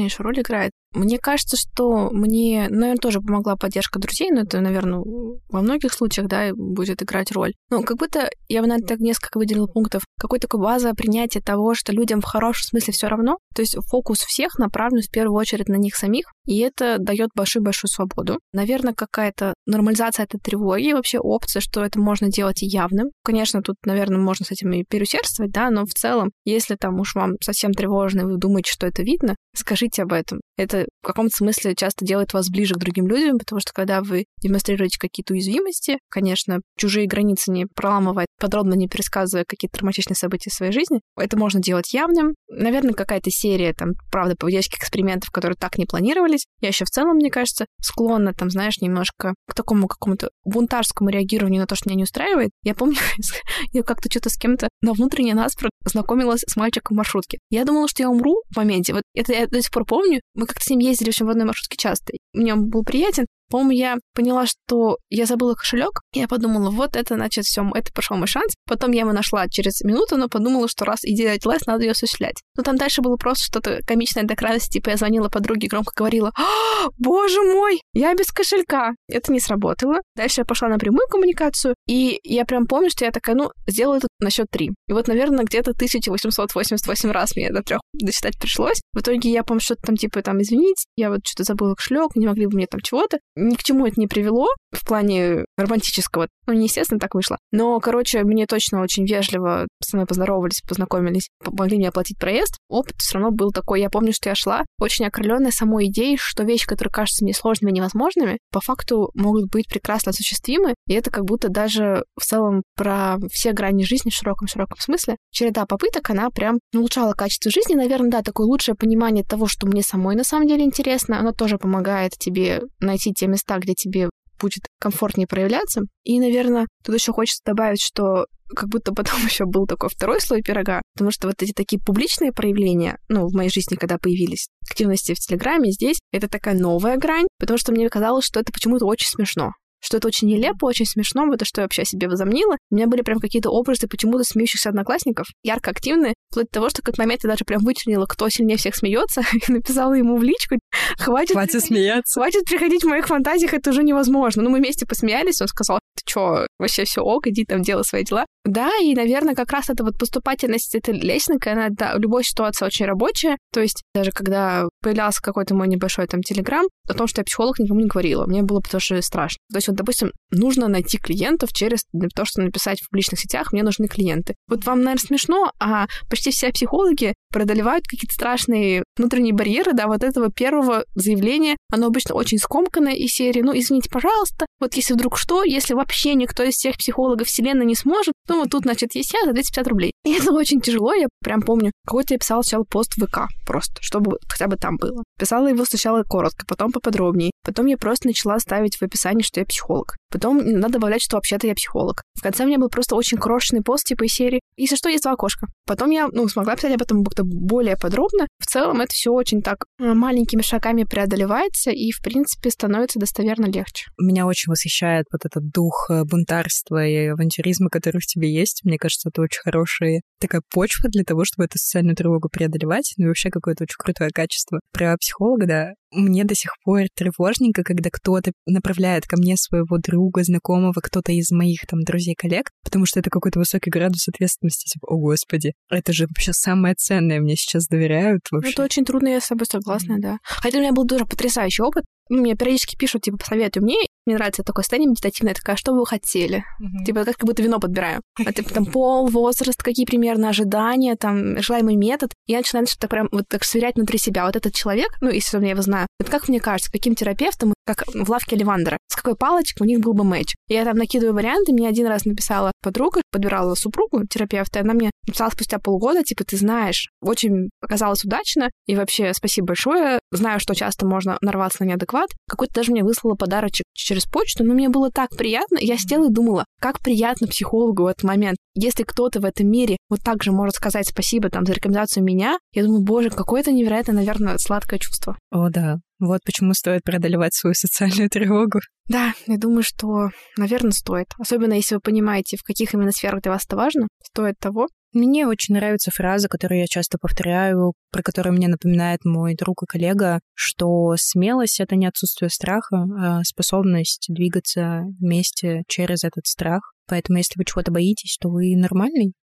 важнейшую 0.10 0.26
роль 0.26 0.40
играет. 0.42 0.79
Мне 0.94 1.20
кажется, 1.20 1.56
что 1.56 2.10
мне, 2.12 2.68
наверное, 2.70 2.98
тоже 2.98 3.22
помогла 3.22 3.56
поддержка 3.56 4.00
друзей, 4.00 4.32
но 4.32 4.42
это, 4.42 4.60
наверное, 4.60 5.04
во 5.50 5.62
многих 5.62 5.94
случаях, 5.94 6.28
да, 6.28 6.50
будет 6.54 7.04
играть 7.04 7.32
роль. 7.32 7.54
Ну, 7.70 7.84
как 7.84 7.98
будто 7.98 8.30
я 8.48 8.62
бы, 8.62 8.68
наверное, 8.68 8.88
так 8.88 9.00
несколько 9.00 9.38
выделила 9.38 9.68
пунктов. 9.68 10.04
Какой 10.20 10.40
такой 10.40 10.60
база 10.60 10.94
принятия 10.94 11.42
того, 11.42 11.76
что 11.76 11.92
людям 11.94 12.22
в 12.22 12.26
хорошем 12.26 12.64
смысле 12.64 12.94
все 12.94 13.08
равно. 13.08 13.38
То 13.56 13.62
есть 13.62 13.78
фокус 13.88 14.20
всех 14.20 14.58
направлен 14.58 15.02
в 15.02 15.12
первую 15.12 15.38
очередь 15.38 15.70
на 15.70 15.76
них 15.76 15.96
самих, 15.96 16.26
и 16.46 16.58
это 16.60 16.98
дает 16.98 17.30
большую-большую 17.36 17.90
свободу. 17.90 18.40
Наверное, 18.54 18.94
какая-то 18.94 19.54
нормализация 19.68 20.24
этой 20.24 20.40
тревоги, 20.40 20.94
вообще 20.94 21.20
опция, 21.20 21.62
что 21.62 21.84
это 21.84 22.00
можно 22.00 22.30
делать 22.30 22.62
явным. 22.62 23.10
Конечно, 23.24 23.62
тут, 23.62 23.76
наверное, 23.86 24.18
можно 24.20 24.46
с 24.46 24.52
этим 24.52 24.72
и 24.74 24.84
переусердствовать, 24.84 25.52
да, 25.52 25.70
но 25.70 25.86
в 25.86 25.94
целом, 25.94 26.32
если 26.46 26.76
там 26.76 27.00
уж 27.00 27.14
вам 27.14 27.34
совсем 27.42 27.74
тревожно, 27.74 28.22
и 28.22 28.24
вы 28.26 28.38
думаете, 28.38 28.72
что 28.72 28.88
это 28.88 29.04
видно, 29.04 29.36
скажите 29.56 30.04
об 30.04 30.14
этом. 30.14 30.40
Это 30.60 30.88
в 31.02 31.08
каком-то 31.08 31.38
смысле 31.38 31.74
часто 31.74 32.04
делает 32.04 32.34
вас 32.34 32.50
ближе 32.50 32.76
к 32.76 32.80
другим 32.80 33.08
людям, 33.08 33.40
потому 33.40 33.62
что 33.62 33.72
когда 33.72 34.02
вы 34.02 34.26
демонстрируете 34.42 35.00
какие-то 35.00 35.34
уязвимости, 35.34 36.00
конечно, 36.10 36.60
чужие 36.78 37.08
границы 37.08 37.52
не 37.52 37.66
проламывая, 37.66 38.26
подробно 38.38 38.74
не 38.74 38.90
пересказывая 38.90 39.46
какие-то 39.48 39.78
травматичные 39.78 40.18
события 40.18 40.50
в 40.50 40.54
своей 40.54 40.74
жизни, 40.74 41.00
это 41.16 41.38
можно 41.38 41.62
делать 41.62 41.94
явным. 41.94 42.36
Наверное, 42.50 42.94
какая-то 42.94 43.32
серия, 43.32 43.74
там, 43.74 43.92
правда, 44.12 44.36
поведенческих 44.36 44.80
экспериментов, 44.80 45.32
которые 45.32 45.56
так 45.56 45.78
не 45.78 45.86
планировались. 45.86 46.46
Я 46.60 46.68
еще 46.68 46.84
в 46.84 46.90
целом, 46.90 47.16
мне 47.16 47.32
кажется, 47.32 47.66
склонна, 47.82 48.34
там, 48.34 48.50
знаешь, 48.50 48.82
немножко 48.82 49.36
к 49.48 49.54
такому 49.54 49.88
какому-то 49.88 50.30
бунтарскому 50.44 51.10
реагированию 51.10 51.62
на 51.62 51.68
то, 51.68 51.76
что 51.76 51.88
меня 51.88 52.00
не 52.00 52.04
устраивает. 52.04 52.50
Я 52.64 52.76
помню, 52.76 52.98
я 53.72 53.84
как-то 53.84 54.12
что-то 54.12 54.30
с 54.30 54.36
кем-то 54.36 54.68
на 54.82 54.92
внутренний 54.92 55.34
нас 55.34 55.56
знакомилась 55.86 56.42
с 56.46 56.58
мальчиком 56.58 56.96
в 56.96 56.98
маршрутке. 56.98 57.40
Я 57.50 57.64
думала, 57.64 57.88
что 57.88 58.04
я 58.04 58.10
умру 58.10 58.42
в 58.52 58.58
моменте. 58.58 58.94
Вот 58.94 59.04
это 59.16 59.32
я 59.32 59.48
до 59.48 59.62
сих 59.62 59.72
пор 59.72 59.86
помню. 59.86 60.20
Мы 60.36 60.49
как-то 60.50 60.66
с 60.66 60.70
ним 60.70 60.80
ездили 60.80 61.10
в 61.10 61.14
общем, 61.14 61.28
в 61.28 61.30
одной 61.30 61.46
маршрутке 61.46 61.78
часто. 61.78 62.14
Мне 62.34 62.54
он 62.54 62.70
был 62.70 62.84
приятен, 62.84 63.26
по-моему, 63.50 63.72
я 63.72 63.98
поняла, 64.14 64.46
что 64.46 64.98
я 65.10 65.26
забыла 65.26 65.56
кошелек. 65.56 66.02
Я 66.14 66.28
подумала, 66.28 66.70
вот 66.70 66.96
это, 66.96 67.16
значит, 67.16 67.46
все, 67.46 67.66
это 67.74 67.92
пошел 67.94 68.18
мой 68.18 68.28
шанс. 68.28 68.54
Потом 68.66 68.92
я 68.92 69.02
его 69.02 69.14
нашла 69.14 69.48
через 69.48 69.82
минуту, 69.82 70.18
но 70.18 70.30
подумала, 70.30 70.68
что 70.68 70.86
раз 70.86 71.00
идея 71.04 71.34
родилась, 71.34 71.66
надо 71.66 71.84
ее 71.84 71.92
осуществлять. 71.92 72.42
Но 72.56 72.64
там 72.64 72.78
дальше 72.78 73.02
было 73.02 73.16
просто 73.16 73.46
что-то 73.46 73.80
комичное 73.86 74.24
до 74.24 74.36
крайности. 74.36 74.74
Типа 74.74 74.92
я 74.92 74.98
звонила 74.98 75.30
подруге 75.30 75.68
громко 75.68 75.94
говорила, 75.96 76.32
«А, 76.38 76.90
боже 76.98 77.42
мой, 77.42 77.82
я 77.94 78.14
без 78.16 78.32
кошелька. 78.32 78.92
Это 79.08 79.32
не 79.32 79.40
сработало. 79.40 80.00
Дальше 80.16 80.42
я 80.42 80.46
пошла 80.46 80.68
на 80.68 80.78
прямую 80.78 81.08
коммуникацию, 81.10 81.76
и 81.88 82.20
я 82.24 82.46
прям 82.46 82.68
помню, 82.68 82.90
что 82.90 83.06
я 83.06 83.12
такая, 83.12 83.36
ну, 83.36 83.52
сделаю 83.68 83.98
это 83.98 84.08
на 84.20 84.30
счет 84.30 84.48
три. 84.50 84.72
И 84.88 84.94
вот, 84.94 85.08
наверное, 85.08 85.44
где-то 85.44 85.72
1888 85.72 87.12
раз 87.12 87.36
мне 87.36 87.52
до 87.52 87.62
трех 87.62 87.82
дочитать 87.94 88.38
пришлось. 88.40 88.82
В 88.94 89.00
итоге 89.00 89.32
я 89.32 89.44
помню, 89.44 89.62
что-то 89.62 89.82
там, 89.84 89.98
типа, 89.98 90.22
там, 90.22 90.42
извините, 90.42 90.86
я 90.96 91.10
вот 91.10 91.22
что-то 91.26 91.44
забыла 91.44 91.76
кошелек, 91.76 92.16
не 92.16 92.28
могли 92.28 92.46
бы 92.48 92.56
мне 92.56 92.68
там 92.68 92.82
чего-то. 92.82 93.20
Ни 93.40 93.56
к 93.56 93.64
чему 93.64 93.86
это 93.86 94.00
не 94.00 94.08
привело 94.08 94.48
в 94.72 94.86
плане 94.86 95.46
романтического. 95.58 96.28
Ну, 96.46 96.54
не 96.54 96.66
естественно, 96.66 97.00
так 97.00 97.16
вышло. 97.16 97.38
Но, 97.52 97.80
короче, 97.80 98.24
мне 98.24 98.46
точно 98.46 98.82
очень 98.82 99.06
вежливо 99.06 99.68
со 99.84 99.98
мной 99.98 100.06
поздоровались, 100.06 100.62
познакомились, 100.68 101.30
помогли 101.44 101.78
мне 101.78 101.90
оплатить 101.90 102.20
проезд. 102.20 102.58
Опыт 102.70 102.96
все 102.98 103.18
равно 103.18 103.32
был 103.32 103.52
такой. 103.52 103.82
Я 103.82 103.90
помню, 103.90 104.14
что 104.14 104.30
я 104.30 104.36
шла 104.36 104.64
очень 104.80 105.06
окрыленная 105.06 105.52
самой 105.52 105.88
идеей, 105.88 106.18
что 106.18 106.44
вещи, 106.44 106.68
которые 106.68 106.92
кажутся 106.92 107.24
мне 107.24 107.34
сложными 107.34 107.72
и 107.72 107.76
невозможными, 107.76 108.40
по 108.52 108.62
факту 108.62 109.12
могут 109.14 109.50
быть 109.50 109.68
прекрасно 109.68 110.12
осуществимы. 110.12 110.76
И 110.88 110.94
это 110.94 111.12
как 111.12 111.26
будто 111.26 111.50
даже 111.50 112.04
в 112.20 112.26
целом 112.26 112.64
про 112.76 113.18
все 113.32 113.54
грани 113.54 113.84
жизни 113.84 114.10
в 114.10 114.16
широком-широком 114.16 114.80
смысле. 114.80 115.16
Череда 115.32 115.66
попыток, 115.66 116.10
она 116.10 116.30
прям 116.30 116.60
улучшала 116.74 117.14
качество 117.14 117.52
жизни. 117.52 117.76
Наверное, 117.76 118.12
да, 118.12 118.22
такое 118.22 118.48
лучшее 118.48 118.76
понимание 118.76 119.24
того, 119.24 119.48
что 119.48 119.68
мне 119.68 119.82
самой 119.82 120.16
на 120.16 120.24
самом 120.24 120.48
деле 120.48 120.64
интересно. 120.64 121.20
Оно 121.20 121.32
тоже 121.32 121.58
помогает 121.58 122.14
тебе 122.18 122.64
найти 122.80 123.14
те 123.14 123.28
места, 123.30 123.58
где 123.60 123.74
тебе 123.74 124.10
будет 124.40 124.68
комфортнее 124.80 125.28
проявляться. 125.28 125.82
И, 126.04 126.20
наверное, 126.20 126.68
тут 126.84 126.96
еще 126.96 127.12
хочется 127.12 127.42
добавить, 127.46 127.82
что 127.82 128.26
как 128.56 128.70
будто 128.70 128.94
потом 128.94 129.20
еще 129.26 129.46
был 129.46 129.68
такой 129.68 129.90
второй 129.90 130.22
слой 130.22 130.42
пирога, 130.42 130.82
потому 130.94 131.12
что 131.12 131.28
вот 131.28 131.42
эти 131.42 131.52
такие 131.52 131.82
публичные 131.82 132.32
проявления, 132.32 132.98
ну, 133.10 133.28
в 133.28 133.34
моей 133.34 133.50
жизни, 133.50 133.76
когда 133.76 133.98
появились 133.98 134.48
активности 134.70 135.14
в 135.14 135.20
Телеграме, 135.20 135.72
здесь 135.72 136.00
это 136.12 136.28
такая 136.28 136.58
новая 136.58 136.98
грань, 136.98 137.28
потому 137.40 137.58
что 137.58 137.72
мне 137.72 137.90
казалось, 137.90 138.26
что 138.26 138.40
это 138.40 138.52
почему-то 138.52 138.86
очень 138.86 139.10
смешно 139.10 139.52
что 139.80 139.98
это 139.98 140.08
очень 140.08 140.28
нелепо, 140.28 140.66
очень 140.66 140.86
смешно, 140.86 141.32
это 141.34 141.46
что 141.46 141.62
я 141.62 141.66
вообще 141.66 141.86
себе 141.86 142.08
возомнила. 142.08 142.58
У 142.70 142.76
меня 142.76 142.88
были 142.88 143.02
прям 143.02 143.20
какие-то 143.20 143.50
образы 143.50 143.88
почему-то 143.88 144.24
смеющихся 144.24 144.70
одноклассников, 144.70 145.28
ярко 145.44 145.72
активные, 145.72 146.14
вплоть 146.32 146.48
до 146.48 146.52
того, 146.52 146.70
что 146.70 146.82
в 146.82 146.86
какой-то 146.86 147.02
момент 147.02 147.24
я 147.24 147.30
даже 147.30 147.46
прям 147.46 147.62
вычленила, 147.64 148.06
кто 148.06 148.30
сильнее 148.30 148.58
всех 148.58 148.76
смеется, 148.76 149.22
и 149.48 149.52
написала 149.52 149.94
ему 149.94 150.18
в 150.18 150.24
личку, 150.24 150.56
хватит... 150.98 151.32
Хватит 151.32 151.64
смеяться. 151.64 152.20
Хватит 152.20 152.46
приходить 152.46 152.84
в 152.84 152.88
моих 152.88 153.08
фантазиях, 153.08 153.54
это 153.54 153.70
уже 153.70 153.84
невозможно. 153.84 154.44
Ну, 154.44 154.50
мы 154.50 154.60
вместе 154.60 154.86
посмеялись, 154.86 155.42
он 155.42 155.48
сказал, 155.48 155.80
ты 155.96 156.04
чё, 156.06 156.46
вообще 156.60 156.86
все 156.86 157.02
ок, 157.02 157.28
иди 157.28 157.46
там 157.46 157.62
делай 157.62 157.84
свои 157.84 158.04
дела. 158.04 158.26
Да, 158.46 158.72
и, 158.82 158.96
наверное, 158.96 159.36
как 159.36 159.52
раз 159.52 159.70
эта 159.70 159.84
вот 159.84 159.98
поступательность, 159.98 160.74
эта 160.74 160.92
лестница, 160.92 161.52
она, 161.52 161.68
да, 161.70 161.96
любой 161.96 162.24
ситуация 162.24 162.68
очень 162.68 162.86
рабочая. 162.86 163.38
То 163.54 163.62
есть 163.62 163.84
даже 163.94 164.12
когда 164.12 164.68
появлялся 164.82 165.22
какой-то 165.22 165.56
мой 165.56 165.68
небольшой 165.68 166.08
там 166.08 166.22
телеграм, 166.22 166.66
о 166.88 166.94
том, 166.94 167.08
что 167.08 167.22
я 167.22 167.26
психолог, 167.26 167.60
никому 167.60 167.80
не 167.80 167.88
говорила. 167.88 168.26
Мне 168.26 168.42
было 168.42 168.60
потому 168.60 168.82
что 168.82 169.00
страшно. 169.02 169.38
То 169.52 169.58
есть 169.58 169.69
вот, 169.70 169.78
допустим, 169.78 170.12
нужно 170.32 170.68
найти 170.68 170.98
клиентов 170.98 171.54
через 171.54 171.86
то, 172.16 172.26
что 172.26 172.42
написать 172.42 172.82
в 172.82 172.90
публичных 172.90 173.20
сетях, 173.20 173.52
мне 173.52 173.64
нужны 173.64 173.88
клиенты. 173.88 174.36
Вот 174.48 174.66
вам, 174.66 174.82
наверное, 174.82 175.06
смешно, 175.06 175.52
а 175.60 175.88
почти 176.10 176.32
все 176.32 176.52
психологи 176.52 177.14
преодолевают 177.32 177.86
какие-то 177.86 178.14
страшные 178.14 178.84
внутренние 178.98 179.34
барьеры, 179.34 179.74
да, 179.74 179.88
вот 179.88 180.04
этого 180.04 180.32
первого 180.32 180.86
заявления. 180.96 181.58
Оно 181.72 181.88
обычно 181.88 182.16
очень 182.16 182.40
скомканное 182.40 182.94
из 182.94 183.12
серии, 183.12 183.42
ну, 183.42 183.58
извините, 183.58 183.90
пожалуйста, 183.90 184.46
вот 184.60 184.74
если 184.74 184.94
вдруг 184.94 185.18
что, 185.18 185.44
если 185.44 185.74
вообще 185.74 186.16
никто 186.16 186.44
из 186.44 186.56
всех 186.56 186.78
психологов 186.78 187.28
вселенной 187.28 187.66
не 187.66 187.76
сможет, 187.76 188.14
то 188.28 188.36
вот 188.36 188.50
тут, 188.50 188.64
значит, 188.64 188.96
есть 188.96 189.14
я 189.14 189.26
за 189.26 189.34
250 189.34 189.68
рублей. 189.68 189.92
И 190.04 190.14
это 190.14 190.32
очень 190.34 190.62
тяжело, 190.62 190.94
я 190.94 191.08
прям 191.24 191.42
помню. 191.42 191.72
Какой-то 191.86 192.16
я 192.16 192.18
писала 192.18 192.42
сначала 192.42 192.64
пост 192.64 192.96
в 192.96 193.06
ВК 193.06 193.28
просто, 193.46 193.82
чтобы 193.82 194.18
хотя 194.28 194.48
бы 194.48 194.56
там 194.56 194.78
было. 194.78 195.04
Писала 195.20 195.48
его 195.48 195.66
сначала 195.66 196.04
коротко, 196.04 196.46
потом 196.48 196.72
поподробнее. 196.72 197.32
Потом 197.44 197.68
я 197.68 197.78
просто 197.78 198.08
начала 198.08 198.40
ставить 198.40 198.78
в 198.78 198.84
описании, 198.84 199.24
что 199.24 199.40
я 199.40 199.46
психолог. 199.46 199.59
Hulk. 199.68 199.99
Потом 200.12 200.38
надо 200.38 200.74
добавлять, 200.74 201.02
что 201.02 201.18
вообще-то 201.18 201.48
я 201.48 201.56
психолог. 201.56 202.04
В 202.16 202.22
конце 202.22 202.44
у 202.44 202.48
меня 202.48 202.58
был 202.58 202.70
просто 202.70 202.96
очень 202.96 203.18
крошечный 203.18 203.62
пост 203.62 203.86
типа 203.86 204.04
из 204.04 204.14
серии 204.14 204.42
«Если 204.58 204.76
что, 204.76 204.90
есть 204.90 205.04
два 205.04 205.14
окошка». 205.14 205.48
Потом 205.66 205.92
я, 205.92 206.08
ну, 206.12 206.28
смогла 206.28 206.56
писать 206.56 206.74
об 206.74 206.82
этом 206.82 207.04
как-то 207.04 207.24
более 207.24 207.78
подробно. 207.78 208.28
В 208.40 208.46
целом 208.46 208.82
это 208.82 208.92
все 208.94 209.12
очень 209.12 209.42
так 209.42 209.66
э, 209.80 209.94
маленькими 209.94 210.42
шагами 210.42 210.84
преодолевается 210.84 211.72
и, 211.72 211.92
в 211.92 212.02
принципе, 212.02 212.50
становится 212.50 213.00
достоверно 213.00 213.46
легче. 213.46 213.86
Меня 214.00 214.26
очень 214.26 214.50
восхищает 214.50 215.06
вот 215.12 215.26
этот 215.26 215.50
дух 215.52 215.90
э, 215.90 216.04
бунтарства 216.04 216.86
и 216.86 217.08
авантюризма, 217.08 217.70
который 217.70 218.00
в 218.00 218.06
тебе 218.06 218.34
есть. 218.34 218.62
Мне 218.64 218.78
кажется, 218.78 219.10
это 219.10 219.22
очень 219.22 219.42
хорошая 219.42 220.02
такая 220.20 220.42
почва 220.52 220.90
для 220.90 221.04
того, 221.04 221.24
чтобы 221.24 221.46
эту 221.46 221.58
социальную 221.58 221.96
тревогу 221.96 222.30
преодолевать. 222.30 222.94
Ну 222.98 223.06
и 223.06 223.08
вообще 223.08 223.30
какое-то 223.30 223.64
очень 223.64 223.76
крутое 223.78 224.10
качество. 224.10 224.60
Про 224.74 224.98
психолога, 224.98 225.46
да, 225.46 225.70
мне 225.92 226.24
до 226.24 226.36
сих 226.36 226.52
пор 226.64 226.84
тревожненько, 226.96 227.64
когда 227.64 227.90
кто-то 227.92 228.32
направляет 228.46 229.06
ко 229.06 229.18
мне 229.18 229.36
своего 229.38 229.78
друга, 229.78 229.99
знакомого, 230.22 230.74
кто-то 230.82 231.12
из 231.12 231.32
моих 231.32 231.62
там 231.68 231.82
друзей-коллег, 231.82 232.50
потому 232.64 232.86
что 232.86 233.00
это 233.00 233.10
какой-то 233.10 233.40
высокий 233.40 233.70
градус 233.70 234.08
ответственности. 234.08 234.74
Типа, 234.74 234.88
о 234.88 234.98
господи, 234.98 235.54
это 235.70 235.94
же 235.94 236.08
вообще 236.08 236.34
самое 236.34 236.76
ценное, 236.76 237.20
мне 237.20 237.36
сейчас 237.36 237.68
доверяют 237.68 238.22
вообще. 238.32 238.52
Это 238.52 238.64
очень 238.64 238.86
трудно, 238.86 239.08
я 239.10 239.22
с 239.22 239.28
тобой 239.28 239.46
согласна, 239.46 239.94
mm-hmm. 239.94 240.02
да. 240.02 240.18
Хотя 240.24 240.58
у 240.58 240.62
меня 240.62 240.74
был 240.74 240.86
тоже 240.86 241.06
потрясающий 241.06 241.64
опыт. 241.64 241.86
Ну, 242.10 242.22
мне 242.22 242.36
периодически 242.36 242.76
пишут, 242.76 243.04
типа, 243.04 243.18
посоветуй 243.18 243.62
мне. 243.62 243.76
Мне 244.06 244.16
нравится 244.16 244.42
такое 244.42 244.64
состояние 244.64 244.90
медитативное. 244.90 245.36
такая, 245.36 245.56
что 245.56 245.74
вы 245.74 245.86
хотели? 245.86 246.40
Mm-hmm. 246.40 246.86
Типа, 246.86 247.06
как 247.06 247.24
будто 247.24 247.44
вино 247.44 247.60
подбираю. 247.60 248.02
А, 248.26 248.34
типа, 248.34 248.52
там, 248.52 248.66
пол, 248.66 249.08
возраст, 249.08 249.62
какие 249.62 249.86
примерно 249.86 250.30
ожидания, 250.30 250.96
там, 250.96 251.40
желаемый 251.40 251.76
метод. 251.76 252.12
Я 252.30 252.38
начинаю 252.38 252.68
что-то 252.68 252.88
прям 252.88 253.10
вот 253.12 253.28
так 253.28 253.44
сверять 253.44 253.76
внутри 253.76 253.98
себя. 253.98 254.28
Вот 254.28 254.36
этот 254.36 254.54
человек, 254.54 254.90
ну, 255.02 255.10
если 255.10 255.44
я 255.44 255.50
его 255.50 255.64
знаю, 255.64 255.88
это 256.00 256.12
как 256.12 256.30
мне 256.30 256.40
кажется, 256.40 256.72
каким 256.72 256.94
терапевтом, 256.94 257.56
как 257.66 257.86
в 257.88 258.08
лавке 258.08 258.36
Левандера, 258.36 258.78
с 258.88 258.96
какой 258.96 259.16
палочкой 259.16 259.66
у 259.66 259.68
них 259.68 259.80
был 259.80 259.94
бы 259.94 260.04
матч. 260.04 260.36
Я 260.48 260.64
там 260.64 260.78
накидываю 260.78 261.16
варианты, 261.16 261.54
мне 261.54 261.68
один 261.68 261.88
раз 261.88 262.06
написала 262.06 262.52
подруга, 262.62 263.02
подбирала 263.12 263.56
супругу 263.56 264.06
терапевта, 264.06 264.60
и 264.60 264.62
она 264.62 264.76
мне 264.76 264.92
написала 265.08 265.32
спустя 265.32 265.58
полгода, 265.58 266.04
типа, 266.04 266.24
ты 266.24 266.38
знаешь, 266.38 266.90
очень 267.02 267.50
оказалось 267.62 268.06
удачно, 268.06 268.52
и 268.68 268.76
вообще 268.76 269.12
спасибо 269.16 269.48
большое. 269.48 269.98
Знаю, 270.12 270.40
что 270.40 270.54
часто 270.54 270.86
можно 270.86 271.18
нарваться 271.22 271.64
на 271.64 271.70
неадекват. 271.70 272.12
Какой-то 272.28 272.54
даже 272.54 272.72
мне 272.72 272.84
выслала 272.84 273.16
подарочек 273.16 273.66
через 273.74 274.06
почту, 274.06 274.44
но 274.44 274.54
мне 274.54 274.70
было 274.70 274.92
так 274.92 275.10
приятно. 275.18 275.58
Я 275.60 275.78
сидела 275.78 276.10
и 276.10 276.14
думала, 276.14 276.46
как 276.62 276.80
приятно 276.80 277.28
психологу 277.28 277.84
в 277.84 277.88
этот 277.88 278.04
момент. 278.04 278.38
Если 278.56 278.84
кто-то 278.84 279.20
в 279.20 279.26
этом 279.26 279.50
мире 279.50 279.78
вот 279.90 280.02
так 280.04 280.22
же 280.22 280.32
может 280.32 280.56
сказать 280.56 280.88
спасибо 280.88 281.30
там 281.30 281.46
за 281.46 281.54
рекомендацию 281.54 282.04
меня, 282.04 282.19
я 282.54 282.64
думаю, 282.64 282.84
боже, 282.84 283.10
какое-то 283.10 283.52
невероятно, 283.52 283.94
наверное, 283.94 284.38
сладкое 284.38 284.80
чувство. 284.80 285.18
О, 285.32 285.50
да. 285.50 285.78
Вот 286.00 286.22
почему 286.26 286.54
стоит 286.54 286.84
преодолевать 286.84 287.34
свою 287.34 287.54
социальную 287.54 288.10
тревогу. 288.10 288.60
Да, 288.88 289.14
я 289.28 289.38
думаю, 289.38 289.64
что, 289.64 290.10
наверное, 290.38 290.72
стоит. 290.72 291.08
Особенно 291.18 291.54
если 291.54 291.76
вы 291.76 291.82
понимаете, 291.82 292.38
в 292.38 292.44
каких 292.44 292.74
именно 292.74 292.92
сферах 292.92 293.22
для 293.22 293.32
вас 293.32 293.46
это 293.46 293.56
важно, 293.56 293.88
стоит 294.04 294.36
того. 294.40 294.68
Мне 294.92 295.28
очень 295.28 295.54
нравится 295.54 295.92
фраза, 295.92 296.28
которую 296.28 296.62
я 296.62 296.68
часто 296.68 296.98
повторяю, 297.00 297.74
про 297.92 298.02
которую 298.02 298.34
мне 298.34 298.48
напоминает 298.48 299.06
мой 299.06 299.36
друг 299.36 299.62
и 299.62 299.68
коллега, 299.68 300.20
что 300.34 300.96
смелость— 300.98 301.60
это 301.62 301.76
не 301.76 301.86
отсутствие 301.86 302.30
страха, 302.30 302.86
а 303.00 303.24
способность 303.24 304.08
двигаться 304.10 304.86
вместе 305.00 305.62
через 305.68 306.04
этот 306.04 306.26
страх. 306.26 306.74
Поэтому 306.88 307.20
если 307.20 307.34
вы 307.38 307.46
чего-то 307.46 307.72
боитесь, 307.72 308.18
то 308.20 308.30
вы 308.30 308.56
нормальный, 308.56 309.14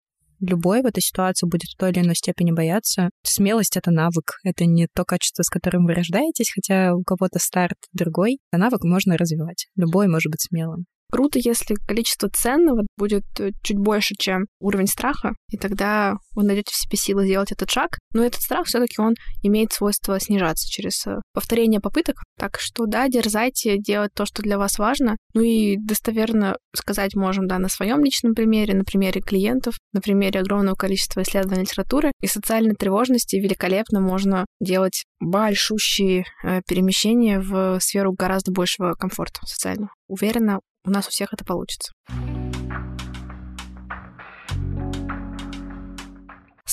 любой 0.41 0.83
в 0.83 0.87
этой 0.87 1.01
ситуации 1.01 1.47
будет 1.47 1.71
в 1.71 1.77
той 1.77 1.91
или 1.91 2.01
иной 2.01 2.15
степени 2.15 2.53
бояться. 2.53 3.11
Смелость— 3.23 3.77
это 3.79 3.91
навык, 3.91 4.39
это 4.45 4.65
не 4.65 4.89
то 4.93 5.05
качество, 5.05 5.43
с 5.43 5.49
которым 5.49 5.87
вы 5.87 5.95
рождаетесь, 5.95 6.53
хотя 6.55 6.95
у 6.95 7.03
кого-то 7.03 7.39
старт 7.39 7.79
другой. 7.93 8.39
А 8.51 8.59
навык 8.59 8.83
можно 8.85 9.17
развивать. 9.17 9.67
Любой 9.77 10.09
может 10.09 10.31
быть 10.31 10.43
смелым. 10.43 10.87
Круто, 11.11 11.39
если 11.39 11.75
количество 11.87 12.29
ценного 12.29 12.85
будет 12.97 13.25
э, 13.39 13.51
чуть 13.63 13.79
больше, 13.79 14.15
чем 14.19 14.47
уровень 14.61 14.89
страха, 14.89 15.35
и 15.51 15.57
тогда 15.57 16.17
вы 16.35 16.45
найдете 16.45 16.73
в 16.73 16.77
себе 16.77 16.97
силы 16.97 17.27
сделать 17.27 17.53
этот 17.53 17.71
шаг. 17.71 17.99
Но 18.13 18.25
этот 18.25 18.43
страх 18.43 18.67
все-таки 18.67 19.01
он 19.01 19.15
имеет 19.43 19.73
свойство 19.73 20.19
снижаться 20.19 20.69
через 20.69 21.07
э, 21.07 21.21
повторение 21.33 21.81
попыток. 21.81 22.17
Так 22.39 22.59
что 22.59 22.87
да, 22.87 23.09
дерзайте 23.09 23.79
делать 23.79 24.11
то, 24.15 24.27
что 24.27 24.43
для 24.43 24.59
вас 24.59 24.79
важно. 24.79 25.17
Ну 25.35 25.43
и 25.43 25.77
достоверно 25.77 26.57
сказать 26.75 27.15
можем, 27.15 27.47
да, 27.47 27.59
на 27.59 27.69
своем 27.69 28.03
личном 28.03 28.35
примере, 28.35 28.75
на 28.75 28.85
примере 28.85 29.21
клиентов, 29.21 29.75
на 29.93 30.01
примере 30.01 30.41
огромного 30.41 30.75
количества 30.75 31.23
исследований 31.23 31.63
литературы. 31.63 32.11
И 32.21 32.27
социальной 32.27 32.75
тревожности 32.75 33.37
великолепно 33.37 34.01
можно 34.01 34.45
делать 34.61 35.05
большущие 35.21 36.25
э, 36.45 36.63
перемещения 36.67 37.41
в 37.41 37.79
сферу 37.81 38.13
гораздо 38.13 38.53
большего 38.53 38.95
комфорта 38.95 39.41
социального. 39.47 39.91
Уверена, 40.09 40.61
у 40.87 40.91
нас 40.91 41.09
у 41.09 41.11
всех 41.11 41.33
это 41.33 41.45
получится. 41.45 41.93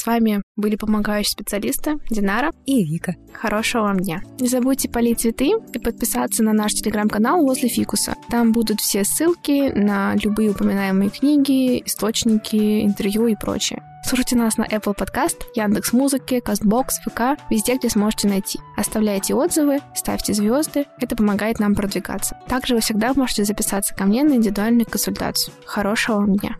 С 0.03 0.05
вами 0.05 0.41
были 0.57 0.75
помогающие 0.75 1.31
специалисты 1.31 1.93
Динара 2.09 2.51
и 2.65 2.83
Вика. 2.83 3.15
Хорошего 3.31 3.83
вам 3.83 4.01
дня. 4.01 4.21
Не 4.37 4.49
забудьте 4.49 4.89
полить 4.89 5.21
цветы 5.21 5.53
и 5.73 5.79
подписаться 5.79 6.43
на 6.43 6.51
наш 6.51 6.73
телеграм-канал 6.73 7.41
возле 7.41 7.69
фикуса. 7.69 8.15
Там 8.29 8.51
будут 8.51 8.81
все 8.81 9.05
ссылки 9.05 9.71
на 9.73 10.13
любые 10.15 10.51
упоминаемые 10.51 11.09
книги, 11.09 11.81
источники, 11.85 12.83
интервью 12.83 13.27
и 13.27 13.35
прочее. 13.35 13.81
Слушайте 14.05 14.35
нас 14.35 14.57
на 14.57 14.65
Apple 14.65 14.93
Podcast, 14.93 15.37
Яндекс 15.55 15.93
Музыки, 15.93 16.41
Castbox, 16.45 16.87
ВК, 17.05 17.41
везде, 17.49 17.77
где 17.77 17.89
сможете 17.89 18.27
найти. 18.27 18.59
Оставляйте 18.75 19.33
отзывы, 19.33 19.79
ставьте 19.95 20.33
звезды, 20.33 20.83
это 20.99 21.15
помогает 21.15 21.59
нам 21.59 21.75
продвигаться. 21.75 22.37
Также 22.49 22.75
вы 22.75 22.81
всегда 22.81 23.13
можете 23.15 23.45
записаться 23.45 23.95
ко 23.95 24.03
мне 24.03 24.25
на 24.25 24.33
индивидуальную 24.33 24.85
консультацию. 24.85 25.53
Хорошего 25.65 26.17
вам 26.17 26.35
дня! 26.35 26.57